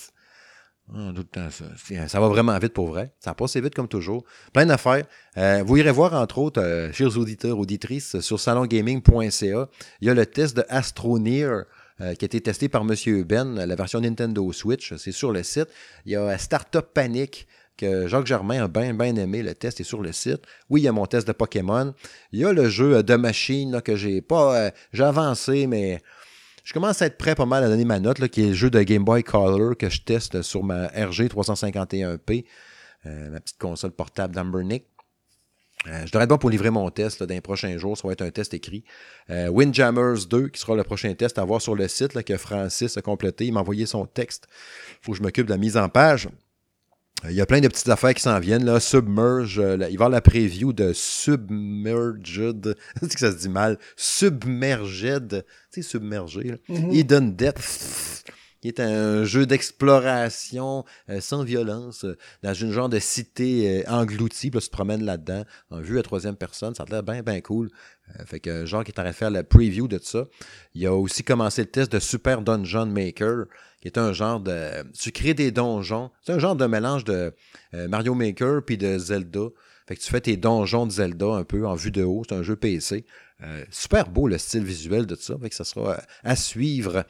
Ah, 0.96 1.12
tout 1.14 1.18
le 1.18 1.24
temps 1.26 1.50
ça. 1.52 2.08
Ça 2.08 2.20
va 2.22 2.30
vraiment 2.30 2.58
vite 2.60 2.72
pour 2.72 2.88
vrai. 2.88 3.14
Ça 3.20 3.34
passe 3.34 3.58
vite 3.58 3.76
comme 3.76 3.90
toujours. 3.90 4.24
Plein 4.54 4.66
d'affaires. 4.66 5.04
Euh, 5.36 5.64
vous 5.66 5.76
irez 5.76 5.92
voir, 5.92 6.14
entre 6.14 6.38
autres, 6.38 6.62
euh, 6.62 6.94
chers 6.94 7.18
auditeurs, 7.18 7.60
auditrices, 7.60 8.22
sur 8.22 8.40
salongaming.ca, 8.40 9.70
il 10.00 10.08
y 10.08 10.10
a 10.10 10.14
le 10.14 10.26
test 10.26 10.56
de 10.56 10.64
Astroneer 10.70 11.64
euh, 12.02 12.14
qui 12.14 12.26
a 12.26 12.28
été 12.28 12.42
testé 12.42 12.70
par 12.70 12.84
M. 12.84 13.24
Ben, 13.24 13.66
la 13.66 13.76
version 13.76 14.02
Nintendo 14.02 14.52
Switch. 14.52 14.94
C'est 14.98 15.12
sur 15.12 15.32
le 15.32 15.44
site. 15.44 15.68
Il 16.06 16.12
y 16.12 16.16
a 16.16 16.38
Startup 16.38 16.86
Panic 16.94 17.48
que 17.78 18.08
Jacques 18.08 18.26
Germain 18.26 18.64
a 18.64 18.68
bien 18.68 18.94
bien 18.94 19.16
aimé. 19.16 19.44
Le 19.44 19.54
test 19.54 19.80
est 19.80 19.86
sur 19.86 20.02
le 20.02 20.12
site. 20.12 20.42
Oui, 20.70 20.82
il 20.82 20.84
y 20.86 20.88
a 20.88 20.92
mon 20.92 21.06
test 21.06 21.28
de 21.28 21.32
Pokémon. 21.32 21.94
Il 22.32 22.40
y 22.40 22.46
a 22.46 22.52
le 22.52 22.70
jeu 22.70 23.04
de 23.04 23.16
machine 23.16 23.72
là, 23.72 23.82
que 23.82 23.96
j'ai 23.96 24.22
pas. 24.22 24.58
euh, 24.58 24.72
j'ai 24.92 25.04
avancé, 25.04 25.68
mais 25.68 26.02
je 26.64 26.74
commence 26.74 27.02
à 27.02 27.06
être 27.06 27.18
prêt 27.18 27.36
pas 27.36 27.46
mal 27.46 27.64
à 27.64 27.70
donner 27.70 27.86
ma 27.86 28.00
note, 28.00 28.20
là, 28.20 28.28
qui 28.28 28.44
est 28.44 28.48
le 28.48 28.54
jeu 28.54 28.70
de 28.70 28.82
Game 28.82 29.06
Boy 29.06 29.24
Color 29.24 29.78
que 29.78 29.90
je 29.90 30.02
teste 30.02 30.42
sur 30.42 30.64
ma 30.64 30.88
RG 30.88 31.28
351P, 31.28 32.46
euh, 33.06 33.30
ma 33.30 33.40
petite 33.40 33.58
console 33.58 33.92
portable 33.92 34.36
d'Ambernick. 34.36 34.86
Euh, 35.88 36.02
je 36.06 36.12
devrais 36.12 36.24
être 36.24 36.30
bon 36.30 36.38
pour 36.38 36.50
livrer 36.50 36.70
mon 36.70 36.90
test 36.90 37.20
là, 37.20 37.26
dans 37.26 37.34
les 37.34 37.42
prochains 37.42 37.78
jours. 37.78 37.98
Ça 37.98 38.08
va 38.08 38.12
être 38.14 38.22
un 38.22 38.30
test 38.32 38.54
écrit. 38.54 38.84
Euh, 39.30 39.48
Windjammers 39.48 40.26
2, 40.30 40.50
qui 40.50 40.60
sera 40.60 40.76
le 40.76 40.84
prochain 40.84 41.14
test 41.14 41.38
à 41.40 41.46
voir 41.46 41.62
sur 41.62 41.76
le 41.76 41.88
site 41.88 42.14
là, 42.14 42.24
que 42.24 42.36
Francis 42.38 42.98
a 42.98 43.02
complété. 43.02 43.46
Il 43.46 43.54
m'a 43.54 43.62
envoyé 43.62 43.86
son 43.86 44.06
texte. 44.06 44.48
Il 45.02 45.06
faut 45.06 45.12
que 45.14 45.18
je 45.18 45.24
m'occupe 45.24 45.46
de 45.46 45.52
la 45.52 45.58
mise 45.58 45.78
en 45.78 45.88
page. 45.90 46.28
Euh, 47.26 47.32
Il 47.32 47.36
y 47.36 47.42
a 47.42 47.46
plein 47.46 47.62
de 47.62 47.68
petites 47.68 47.90
affaires 47.90 48.14
qui 48.14 48.22
s'en 48.22 48.40
viennent. 48.40 48.66
Là. 48.66 48.80
Submerge, 48.80 49.62
il 49.64 49.78
va 49.80 49.90
y 49.90 49.94
avoir 49.94 50.10
la 50.10 50.22
preview 50.22 50.74
de 50.74 50.92
Submerged. 50.94 52.76
C'est 53.02 53.14
que 53.14 53.20
ça 53.20 53.32
se 53.32 53.38
dit 53.38 53.50
mal. 53.50 53.80
Submerged. 53.96 55.46
Tu 55.72 55.82
sais, 55.82 55.90
submergé. 55.90 56.44
là. 56.44 56.56
Hidden 56.92 57.36
Depth. 57.36 58.24
Qui 58.62 58.70
est 58.70 58.80
un 58.80 59.24
jeu 59.24 59.46
d'exploration 59.46 60.84
euh, 61.10 61.22
sans 61.22 61.44
violence 61.44 62.06
euh, 62.06 62.18
dans 62.44 62.54
une 62.54 62.72
genre 62.72 62.90
de 62.90 63.00
cité 63.00 63.84
euh, 63.86 63.90
engloutie. 63.90 64.50
Puis 64.50 64.58
là, 64.58 64.62
tu 64.62 64.68
te 64.68 64.74
promènes 64.74 65.04
là-dedans 65.04 65.44
en 65.70 65.80
vue 65.80 66.00
à 66.00 66.04
troisième 66.04 66.36
personne. 66.36 66.74
Ça 66.74 66.84
a 66.84 66.92
l'air 66.92 67.04
bien, 67.04 67.22
bien 67.22 67.42
cool. 67.42 67.70
Fait 68.26 68.40
que 68.40 68.66
Jean 68.66 68.84
qui 68.84 68.92
est 68.92 69.24
en 69.24 69.30
la 69.30 69.44
preview 69.44 69.88
de 69.90 70.00
ça. 70.02 70.26
Il 70.74 70.86
a 70.88 70.94
aussi 70.94 71.24
commencé 71.24 71.64
le 71.64 71.70
test 71.70 71.92
de 71.92 72.00
Super 72.00 72.42
Dungeon 72.42 72.86
Maker, 72.86 73.46
qui 73.82 73.90
est 73.90 73.98
un 73.98 74.14
genre 74.14 74.40
de. 74.40 74.90
Tu 74.94 75.12
crées 75.12 75.34
des 75.34 75.52
donjons. 75.52 76.10
C'est 76.22 76.32
un 76.32 76.40
genre 76.40 76.56
de 76.56 76.66
mélange 76.68 77.04
de 77.04 77.34
Mario 77.74 78.16
Maker 78.16 78.62
puis 78.66 78.78
de 78.78 78.98
Zelda. 78.98 79.50
Fait 79.88 79.96
que 79.96 80.02
tu 80.02 80.10
fais 80.10 80.22
tes 80.22 80.38
donjons 80.38 80.86
de 80.86 80.92
Zelda 80.92 81.28
un 81.28 81.44
peu 81.44 81.68
en 81.68 81.76
vue 81.76 81.92
de 81.92 82.04
haut. 82.04 82.24
C'est 82.28 82.36
un 82.36 82.44
jeu 82.44 82.56
PC. 82.56 83.06
Euh, 83.44 83.64
super 83.70 84.10
beau 84.10 84.28
le 84.28 84.40
style 84.40 84.64
visuel 84.64 85.06
de 85.06 85.14
tout 85.14 85.22
ça. 85.22 85.36
Fait 85.40 85.50
que 85.50 85.56
ça 85.56 85.64
sera 85.64 85.92
euh, 85.92 85.98
à 86.24 86.36
suivre. 86.36 87.04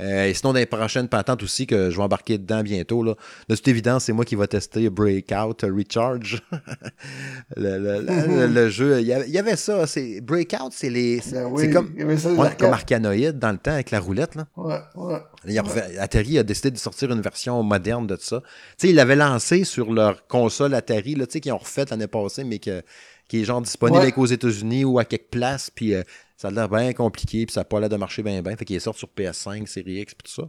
Euh, 0.00 0.24
et 0.24 0.32
sinon, 0.32 0.54
dans 0.54 0.58
les 0.58 0.64
prochaines 0.64 1.08
patentes 1.08 1.42
aussi 1.42 1.66
que 1.66 1.90
je 1.90 1.96
vais 1.98 2.02
embarquer 2.02 2.38
dedans 2.38 2.62
bientôt, 2.62 3.02
là, 3.02 3.14
de 3.50 3.54
toute 3.54 3.68
évidence, 3.68 4.04
c'est 4.04 4.14
moi 4.14 4.24
qui 4.24 4.34
vais 4.34 4.46
tester 4.46 4.88
Breakout 4.88 5.60
Recharge. 5.62 6.42
le, 7.56 7.78
le- 7.78 8.00
le- 8.00 8.46
le 8.46 8.68
jeu, 8.70 9.00
il 9.00 9.06
y 9.06 9.12
avait, 9.12 9.28
il 9.28 9.56
ça. 9.58 9.86
C'est, 9.86 10.20
Breakout, 10.22 10.70
c'est 10.72 10.88
les. 10.88 11.20
C'est 11.20 11.34
Ben 11.34 11.52
c'est 11.58 11.70
comme, 11.70 11.92
il 11.98 12.18
ça, 12.18 12.32
ouais, 12.32 12.56
comme 12.58 12.72
Arcanoïde 12.72 13.38
dans 13.38 13.52
le 13.52 13.58
temps 13.58 13.72
avec 13.72 13.90
la 13.90 14.00
roulette. 14.00 14.34
Là. 14.36 14.46
Ouais, 14.56 14.78
ouais. 14.96 15.18
Il 15.46 15.58
a 15.58 15.62
refait- 15.62 15.98
Atari 15.98 16.38
a 16.38 16.42
décidé 16.42 16.70
de 16.70 16.78
sortir 16.78 17.12
une 17.12 17.20
version 17.20 17.62
moderne 17.62 18.06
de 18.06 18.16
ça. 18.18 18.40
Tu 18.40 18.46
sais, 18.78 18.88
ils 18.88 18.96
l'avaient 18.96 19.16
lancé 19.16 19.64
sur 19.64 19.92
leur 19.92 20.26
console 20.26 20.72
Atari, 20.74 21.14
là, 21.14 21.26
qu'ils 21.26 21.52
ont 21.52 21.58
refait 21.58 21.84
l'année 21.90 22.06
passée, 22.06 22.44
mais 22.44 22.58
que, 22.58 22.82
qui 23.28 23.40
est 23.40 23.44
genre 23.44 23.60
disponible 23.62 23.96
Ouais. 23.98 24.02
avec 24.04 24.18
aux 24.18 24.26
États-Unis 24.26 24.84
ou 24.84 24.98
à 24.98 25.04
quelques 25.04 25.28
places, 25.30 25.70
puis 25.70 25.94
euh, 25.94 26.02
ça 26.36 26.48
a 26.48 26.50
l'air 26.50 26.68
bien 26.68 26.92
compliqué, 26.92 27.46
puis 27.46 27.52
ça 27.52 27.60
n'a 27.60 27.64
pas 27.64 27.80
l'air 27.80 27.88
de 27.88 27.96
marcher 27.96 28.22
bien, 28.22 28.42
bien. 28.42 28.56
Fait 28.56 28.64
qu'il 28.64 28.76
est 28.76 28.80
sorti 28.80 28.98
sur 29.00 29.08
PS5, 29.16 29.66
Série 29.66 30.00
X, 30.00 30.14
puis 30.14 30.30
tout 30.32 30.42
ça. 30.42 30.48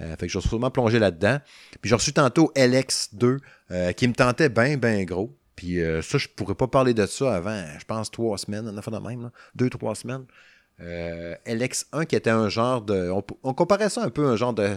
Euh, 0.00 0.16
fait 0.16 0.26
que 0.26 0.32
je 0.32 0.38
vais 0.38 0.46
sûrement 0.46 0.70
plonger 0.70 0.98
là-dedans. 0.98 1.38
Puis 1.80 1.88
j'ai 1.88 1.94
reçu 1.94 2.12
tantôt 2.12 2.52
LX2, 2.56 3.38
euh, 3.70 3.92
qui 3.92 4.08
me 4.08 4.12
tentait 4.14 4.48
bien, 4.48 4.76
bien 4.76 5.04
gros. 5.04 5.34
Puis 5.56 5.78
ça, 6.02 6.18
je 6.18 6.26
pourrais 6.28 6.56
pas 6.56 6.66
parler 6.66 6.94
de 6.94 7.06
ça 7.06 7.36
avant, 7.36 7.62
je 7.78 7.84
pense, 7.84 8.10
trois 8.10 8.36
semaines, 8.38 8.68
en 8.76 8.82
fait 8.82 8.90
de 8.90 8.98
même, 8.98 9.22
là. 9.22 9.30
deux, 9.54 9.70
trois 9.70 9.94
semaines. 9.94 10.24
Euh, 10.80 11.36
LX1 11.46 12.06
qui 12.06 12.16
était 12.16 12.30
un 12.30 12.48
genre 12.48 12.82
de. 12.82 13.08
On, 13.10 13.22
on 13.44 13.54
comparait 13.54 13.88
ça 13.88 14.02
un 14.02 14.10
peu 14.10 14.26
à 14.26 14.30
un 14.30 14.36
genre 14.36 14.52
de 14.52 14.68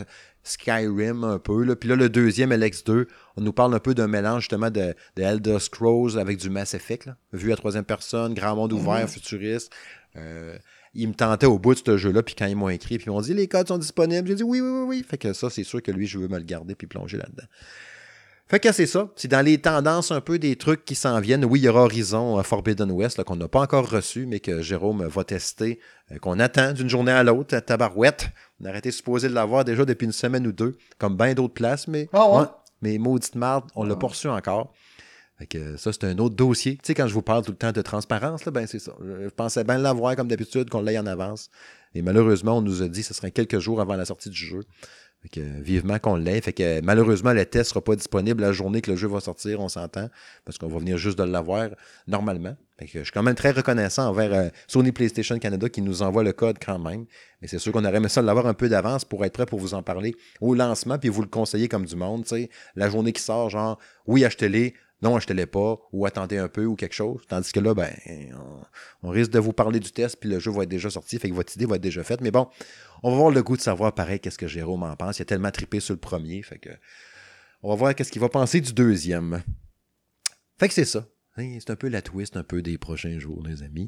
Skyrim 0.48 1.24
un 1.24 1.40
peu. 1.40 1.64
Là. 1.64 1.76
Puis 1.76 1.90
là, 1.90 1.96
le 1.96 2.10
deuxième 2.10 2.52
LX2, 2.52 3.08
on 3.36 3.42
nous 3.42 3.54
parle 3.54 3.74
un 3.74 3.80
peu 3.80 3.94
d'un 3.94 4.08
mélange 4.08 4.44
justement 4.44 4.70
de, 4.70 4.96
de 5.16 5.22
Elder 5.22 5.60
Scrolls 5.60 6.18
avec 6.18 6.38
du 6.38 6.50
Mass 6.50 6.74
Effect, 6.74 7.06
là. 7.06 7.18
vu 7.34 7.52
à 7.52 7.56
troisième 7.56 7.86
personne, 7.86 8.34
grand 8.34 8.56
monde 8.56 8.74
ouvert, 8.74 9.10
futuriste. 9.10 9.72
Euh, 10.16 10.58
il 10.94 11.10
me 11.10 11.14
tentait 11.14 11.46
au 11.46 11.60
bout 11.60 11.76
de 11.76 11.82
ce 11.86 11.98
jeu-là, 11.98 12.24
puis 12.24 12.34
quand 12.34 12.48
ils 12.48 12.56
m'ont 12.56 12.70
écrit, 12.70 12.98
puis 12.98 13.08
ils 13.08 13.12
m'ont 13.12 13.22
dit 13.22 13.34
les 13.34 13.48
codes 13.48 13.68
sont 13.68 13.78
disponibles, 13.78 14.28
j'ai 14.28 14.36
dit 14.36 14.44
oui, 14.44 14.62
oui, 14.62 14.70
oui, 14.70 14.86
oui. 14.88 15.06
Fait 15.08 15.18
que 15.18 15.34
ça, 15.34 15.50
c'est 15.50 15.64
sûr 15.64 15.82
que 15.82 15.92
lui, 15.92 16.08
je 16.08 16.18
veux 16.18 16.28
me 16.28 16.38
le 16.38 16.44
garder 16.44 16.74
puis 16.76 16.88
plonger 16.88 17.18
là-dedans. 17.18 17.48
Fait 18.50 18.62
que 18.62 18.72
c'est 18.72 18.86
ça. 18.86 19.10
C'est 19.18 19.28
dans 19.28 19.42
les 19.46 19.58
tendances 19.58 20.12
un 20.12 20.22
peu 20.22 20.40
des 20.40 20.56
trucs 20.56 20.86
qui 20.86 20.96
s'en 20.96 21.20
viennent. 21.20 21.44
Oui, 21.44 21.60
il 21.60 21.64
y 21.64 21.70
aura 21.70 21.82
Horizon 21.82 22.40
euh, 22.40 22.44
Forbidden 22.44 22.90
West 22.92 23.22
qu'on 23.24 23.36
n'a 23.36 23.50
pas 23.50 23.60
encore 23.62 23.90
reçu, 23.90 24.26
mais 24.26 24.40
que 24.40 24.62
Jérôme 24.62 25.06
va 25.06 25.24
tester, 25.26 25.80
euh, 26.14 26.18
qu'on 26.20 26.40
attend 26.40 26.72
d'une 26.72 26.90
journée 26.90 27.12
à 27.12 27.24
l'autre, 27.24 27.56
à 27.56 27.62
tabarouette. 27.62 28.30
On 28.62 28.66
a 28.66 28.70
arrêté 28.70 28.92
supposé 28.92 29.28
de 29.28 29.34
l'avoir 29.34 29.66
déjà 29.66 29.84
depuis 29.84 30.06
une 30.06 30.14
semaine 30.14 30.48
ou 30.48 30.54
deux, 30.54 30.78
comme 30.98 31.18
bien 31.18 31.34
d'autres 31.34 31.54
places, 31.56 31.88
mais, 31.90 32.08
Ah 32.14 32.30
ouais? 32.30 32.46
mais 32.82 32.98
maudite 32.98 33.36
marde, 33.36 33.66
on 33.76 33.84
l'a 33.84 33.98
pas 33.98 34.08
reçu 34.08 34.30
encore. 34.30 34.74
Fait 35.40 35.46
que 35.46 35.76
ça, 35.78 35.92
c'est 35.92 36.06
un 36.06 36.18
autre 36.18 36.36
dossier. 36.36 36.76
Tu 36.78 36.82
sais, 36.84 36.94
quand 36.96 37.08
je 37.08 37.14
vous 37.14 37.22
parle 37.22 37.44
tout 37.44 37.52
le 37.52 37.58
temps 37.58 37.72
de 37.74 37.82
transparence, 37.82 38.46
là, 38.46 38.52
ben 38.52 38.66
c'est 38.66 38.80
ça. 38.80 38.94
Je 39.02 39.30
pensais 39.30 39.64
bien 39.64 39.78
l'avoir 39.78 40.16
comme 40.16 40.30
d'habitude, 40.30 40.70
qu'on 40.70 40.82
l'aille 40.82 40.98
en 40.98 41.06
avance. 41.06 41.52
Et 41.94 42.02
malheureusement, 42.02 42.58
on 42.58 42.62
nous 42.62 42.82
a 42.82 42.88
dit 42.88 43.02
que 43.02 43.08
ce 43.08 43.14
serait 43.14 43.32
quelques 43.32 43.60
jours 43.60 43.80
avant 43.82 43.96
la 43.96 44.06
sortie 44.06 44.30
du 44.30 44.38
jeu. 44.38 44.62
Fait 45.22 45.30
que 45.30 45.62
vivement 45.62 45.98
qu'on 45.98 46.16
l'ait. 46.16 46.40
Fait 46.42 46.54
que 46.54 46.82
malheureusement, 46.82 47.34
le 47.34 47.46
test 47.46 47.70
sera 47.70 47.84
pas 47.84 47.96
disponible 47.96 48.42
la 48.42 48.52
journée 48.52 48.82
que 48.82 48.92
le 48.92 48.98
jeu 48.98 49.08
va 49.08 49.20
sortir, 49.20 49.60
on 49.60 49.68
s'entend. 49.68 50.10
Parce 50.46 50.58
qu'on 50.58 50.68
va 50.68 50.78
venir 50.78 50.98
juste 50.98 51.18
de 51.18 51.24
l'avoir 51.24 51.70
normalement. 52.08 52.56
Fait 52.78 52.86
que 52.86 53.00
je 53.00 53.04
suis 53.06 53.12
quand 53.12 53.24
même 53.24 53.36
très 53.36 53.52
reconnaissant 53.52 54.08
envers 54.08 54.32
euh, 54.34 54.50
Sony 54.68 54.92
PlayStation 54.92 55.40
Canada 55.40 55.68
qui 55.68 55.82
nous 55.82 56.04
envoie 56.04 56.24
le 56.24 56.34
code 56.34 56.58
quand 56.64 56.78
même. 56.78 57.06
Mais 57.42 57.48
c'est 57.48 57.58
sûr 57.58 57.72
qu'on 57.72 57.84
aurait 57.84 57.98
aimé 57.98 58.10
ça 58.10 58.22
de 58.22 58.28
l'avoir 58.28 58.46
un 58.46 58.54
peu 58.54 58.70
d'avance 58.70 59.04
pour 59.04 59.26
être 59.26 59.34
prêt 59.34 59.48
pour 59.48 59.60
vous 59.60 59.74
en 59.74 59.82
parler 59.82 60.16
au 60.40 60.54
lancement, 60.54 61.00
puis 61.00 61.10
vous 61.10 61.24
le 61.24 61.28
conseiller 61.28 61.68
comme 61.68 61.86
du 61.86 61.96
monde. 61.96 62.26
La 62.76 62.90
journée 62.90 63.14
qui 63.14 63.22
sort, 63.22 63.50
genre, 63.50 63.80
oui, 64.06 64.24
achetez-les, 64.24 64.76
non, 65.02 65.16
achetez-les 65.16 65.46
pas, 65.46 65.80
ou 65.92 66.06
attendez 66.06 66.38
un 66.38 66.48
peu, 66.48 66.66
ou 66.66 66.76
quelque 66.76 66.96
chose. 66.96 67.22
Tandis 67.28 67.52
que 67.52 67.60
là, 67.60 67.74
ben, 67.74 67.94
on, 69.04 69.10
risque 69.10 69.32
de 69.32 69.40
vous 69.40 69.54
parler 69.54 69.80
du 69.80 69.92
test, 69.92 70.20
puis 70.20 70.30
le 70.30 70.40
jeu 70.40 70.52
va 70.52 70.64
être 70.64 70.70
déjà 70.70 70.90
sorti, 70.90 71.20
fait 71.20 71.30
que 71.30 71.36
votre 71.36 71.56
idée 71.56 71.66
va 71.66 71.76
être 71.76 71.82
déjà 71.82 72.04
faite. 72.04 72.22
Mais 72.22 72.32
bon, 72.32 72.48
on 73.04 73.10
va 73.10 73.16
avoir 73.16 73.32
le 73.32 73.44
goût 73.44 73.56
de 73.56 73.62
savoir, 73.62 73.94
pareil, 73.94 74.20
qu'est-ce 74.20 74.38
que 74.38 74.48
Jérôme 74.48 74.84
en 74.84 74.96
pense. 74.96 75.20
Il 75.20 75.22
a 75.22 75.26
tellement 75.26 75.52
trippé 75.52 75.80
sur 75.80 75.94
le 75.94 76.00
premier, 76.00 76.42
fait 76.42 76.58
que 76.58 76.70
on 77.64 77.70
va 77.70 77.76
voir 77.76 77.96
qu'est-ce 77.96 78.12
qu'il 78.12 78.22
va 78.22 78.30
penser 78.30 78.62
du 78.62 78.74
deuxième. 78.74 79.44
Fait 80.60 80.68
que 80.68 80.74
c'est 80.74 80.86
ça. 80.86 81.06
Hein, 81.38 81.58
C'est 81.60 81.70
un 81.70 81.76
peu 81.76 81.88
la 81.88 82.02
twist 82.02 82.36
un 82.36 82.44
peu 82.44 82.64
des 82.64 82.78
prochains 82.78 83.20
jours, 83.20 83.44
les 83.48 83.62
amis. 83.62 83.88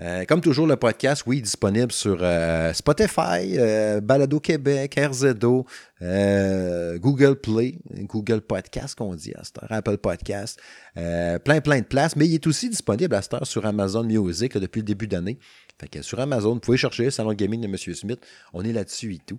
Euh, 0.00 0.24
comme 0.24 0.40
toujours, 0.40 0.66
le 0.66 0.76
podcast, 0.76 1.24
oui, 1.26 1.42
disponible 1.42 1.92
sur 1.92 2.18
euh, 2.22 2.72
Spotify, 2.72 3.58
euh, 3.58 4.00
Balado 4.00 4.40
Québec, 4.40 4.98
RZO, 4.98 5.66
Google 6.00 7.36
Play, 7.36 7.78
Google 8.02 8.40
Podcast 8.40 8.96
qu'on 8.96 9.14
dit 9.14 9.34
à 9.34 9.44
cette 9.44 9.62
heure, 9.62 9.72
Apple 9.72 9.98
Podcast, 9.98 10.58
plein, 10.94 11.60
plein 11.60 11.80
de 11.80 11.86
places. 11.86 12.16
Mais 12.16 12.26
il 12.26 12.34
est 12.34 12.46
aussi 12.46 12.70
disponible 12.70 13.14
à 13.14 13.20
cette 13.20 13.34
heure 13.34 13.46
sur 13.46 13.66
Amazon 13.66 14.04
Music 14.04 14.56
depuis 14.56 14.80
le 14.80 14.86
début 14.86 15.06
d'année. 15.06 15.38
Fait 15.78 15.88
que 15.88 16.00
sur 16.00 16.18
Amazon, 16.18 16.54
vous 16.54 16.60
pouvez 16.60 16.78
chercher 16.78 17.10
Salon 17.10 17.34
Gaming 17.34 17.60
de 17.60 17.66
M. 17.66 17.76
Smith. 17.76 18.20
On 18.54 18.64
est 18.64 18.72
là-dessus 18.72 19.14
et 19.14 19.20
tout. 19.26 19.38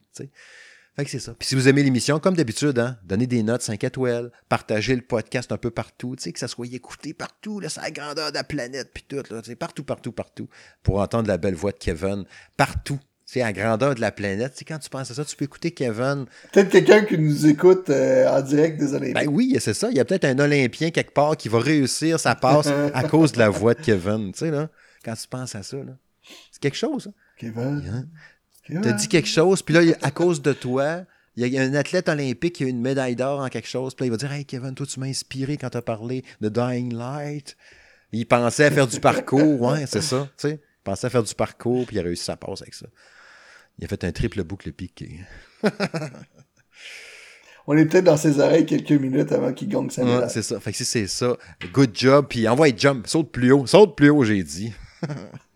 Fait 0.98 1.06
que 1.06 1.12
c'est 1.12 1.20
ça. 1.20 1.36
Puis 1.38 1.48
si 1.48 1.54
vous 1.54 1.68
aimez 1.68 1.84
l'émission, 1.84 2.20
comme 2.20 2.36
d'habitude, 2.36 2.80
hein, 2.80 2.98
donnez 3.04 3.28
des 3.28 3.44
notes 3.44 3.62
5 3.62 3.84
étoiles, 3.84 4.32
partagez 4.50 4.96
le 4.96 5.04
podcast 5.04 5.52
un 5.52 5.58
peu 5.58 5.70
partout, 5.70 6.16
tu 6.16 6.24
sais, 6.24 6.34
que 6.34 6.40
ça 6.40 6.48
soit 6.48 6.66
écouté 6.74 7.14
partout, 7.14 7.60
là, 7.60 7.70
c'est 7.70 7.82
la 7.82 7.92
grandeur 7.92 8.32
de 8.32 8.36
la 8.36 8.44
planète, 8.44 8.90
puis 8.92 9.06
tout, 9.08 9.18
là, 9.30 9.44
tu 9.44 9.52
sais, 9.52 9.56
partout, 9.56 9.84
partout, 9.84 10.12
partout, 10.12 10.50
pour 10.82 11.00
entendre 11.00 11.28
la 11.28 11.38
belle 11.38 11.54
voix 11.54 11.72
de 11.72 11.78
Kevin, 11.78 12.26
partout. 12.58 13.00
C'est 13.28 13.42
à 13.42 13.48
la 13.48 13.54
grandeur 13.54 13.94
de 13.94 14.00
la 14.00 14.12
planète. 14.14 14.54
Tu 14.54 14.60
sais, 14.60 14.66
quand 14.66 14.80
tu 14.80 14.90
penses 14.90 15.12
à 15.12 15.14
ça, 15.14 15.26
tu 15.26 15.36
peux 15.36 15.44
écouter 15.44 15.72
Kevin. 15.72 16.28
Peut-être 16.54 16.70
quelqu'un 16.70 17.04
qui 17.04 17.18
nous 17.18 17.46
écoute 17.46 17.90
euh, 17.90 18.26
en 18.30 18.42
direct 18.42 18.80
des 18.80 18.94
Olympiques. 18.94 19.16
Ben 19.16 19.28
oui, 19.28 19.58
c'est 19.60 19.74
ça. 19.74 19.90
Il 19.92 19.98
y 19.98 20.00
a 20.00 20.06
peut-être 20.06 20.24
un 20.24 20.40
Olympien 20.40 20.92
quelque 20.92 21.12
part 21.12 21.36
qui 21.36 21.50
va 21.50 21.60
réussir 21.60 22.22
sa 22.22 22.36
passe 22.36 22.68
à 22.94 23.04
cause 23.10 23.34
de 23.34 23.40
la 23.40 23.50
voix 23.50 23.74
de 23.74 23.82
Kevin. 23.82 24.32
Tu 24.32 24.40
sais, 24.40 24.50
là, 24.50 24.70
quand 25.04 25.14
tu 25.14 25.28
penses 25.28 25.56
à 25.56 25.62
ça, 25.62 25.76
là. 25.76 25.98
C'est 26.52 26.62
quelque 26.62 26.78
chose, 26.78 27.08
hein. 27.08 27.14
Kevin. 27.38 27.84
Hein? 27.94 28.06
T'as 28.82 28.92
dit 28.94 29.08
quelque 29.08 29.28
chose, 29.30 29.62
puis 29.62 29.74
là, 29.74 29.82
à 30.02 30.12
cause 30.12 30.42
de 30.42 30.54
toi, 30.54 31.04
il 31.36 31.48
y 31.48 31.58
a 31.58 31.62
un 31.62 31.74
athlète 31.76 32.10
olympique 32.10 32.56
qui 32.56 32.64
a 32.64 32.68
une 32.68 32.82
médaille 32.82 33.16
d'or 33.16 33.40
en 33.42 33.48
quelque 33.50 33.68
chose, 33.68 33.94
puis 33.96 34.04
là, 34.04 34.08
il 34.08 34.12
va 34.12 34.18
dire 34.18 34.32
Hey 34.32 34.46
Kevin, 34.46 34.74
toi, 34.76 34.86
tu 34.86 35.00
m'as 35.00 35.06
inspiré 35.08 35.58
quand 35.58 35.70
t'as 35.70 35.82
parlé 35.82 36.24
de 36.42 36.50
Dying 36.50 36.94
Light. 36.96 37.56
Il 38.12 38.26
pensait 38.26 38.66
à 38.66 38.72
faire 38.72 38.88
du 38.88 39.00
parcours, 39.00 39.62
ouais, 39.62 39.86
c'est 39.86 40.02
ça, 40.02 40.28
tu 40.38 40.48
sais. 40.50 40.60
Il 40.62 40.84
pensait 40.84 41.08
à 41.08 41.10
faire 41.10 41.24
du 41.24 41.34
parcours, 41.36 41.86
puis 41.86 41.98
il 41.98 42.00
a 42.00 42.04
réussi 42.04 42.24
sa 42.24 42.38
passe 42.38 42.62
avec 42.62 42.74
ça. 42.74 42.88
Il 43.78 43.86
a 43.86 43.88
fait 43.88 44.04
un 44.04 44.12
triple 44.12 44.44
boucle 44.44 44.72
piqué. 44.72 45.20
On 47.70 47.76
est 47.76 47.86
peut-être 47.86 48.06
dans 48.06 48.16
ses 48.18 48.40
oreilles 48.40 48.66
quelques 48.66 48.92
minutes 48.92 49.32
avant 49.34 49.52
qu'il 49.52 49.68
gagne 49.68 49.90
sa 49.90 50.04
Ouais, 50.04 50.14
médaille. 50.14 50.30
c'est 50.30 50.42
ça. 50.42 50.58
Fait 50.60 50.72
que 50.72 50.78
si 50.78 50.86
c'est 50.86 51.08
ça, 51.08 51.36
good 51.74 51.92
job, 51.94 52.28
puis 52.30 52.48
envoie 52.48 52.70
jump, 52.76 53.06
saute 53.08 53.30
plus 53.32 53.52
haut, 53.52 53.68
saute 53.68 53.96
plus 53.98 54.10
haut, 54.10 54.24
j'ai 54.24 54.42
dit. 54.42 54.72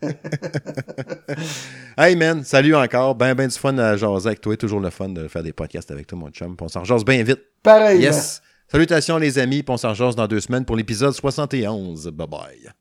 hey 1.97 2.15
man, 2.15 2.43
salut 2.43 2.75
encore. 2.75 3.15
Ben, 3.15 3.33
ben 3.33 3.47
du 3.47 3.57
fun 3.57 3.77
à 3.77 3.95
jaser 3.97 4.27
avec 4.27 4.41
toi. 4.41 4.55
Toujours 4.57 4.79
le 4.79 4.89
fun 4.89 5.09
de 5.09 5.27
faire 5.27 5.43
des 5.43 5.53
podcasts 5.53 5.91
avec 5.91 6.07
toi, 6.07 6.17
mon 6.17 6.29
chum. 6.29 6.55
Puis 6.55 6.65
on 6.65 6.69
s'en 6.69 6.83
jase 6.83 7.03
bien 7.03 7.23
vite. 7.23 7.41
Pareil. 7.63 8.01
Yes. 8.01 8.41
Salutations 8.67 9.17
les 9.17 9.37
amis, 9.37 9.63
puis 9.63 9.73
on 9.73 9.77
s'en 9.77 9.93
jase 9.93 10.15
dans 10.15 10.27
deux 10.27 10.39
semaines 10.39 10.65
pour 10.65 10.75
l'épisode 10.75 11.13
71. 11.13 12.07
Bye 12.07 12.27
bye. 12.27 12.71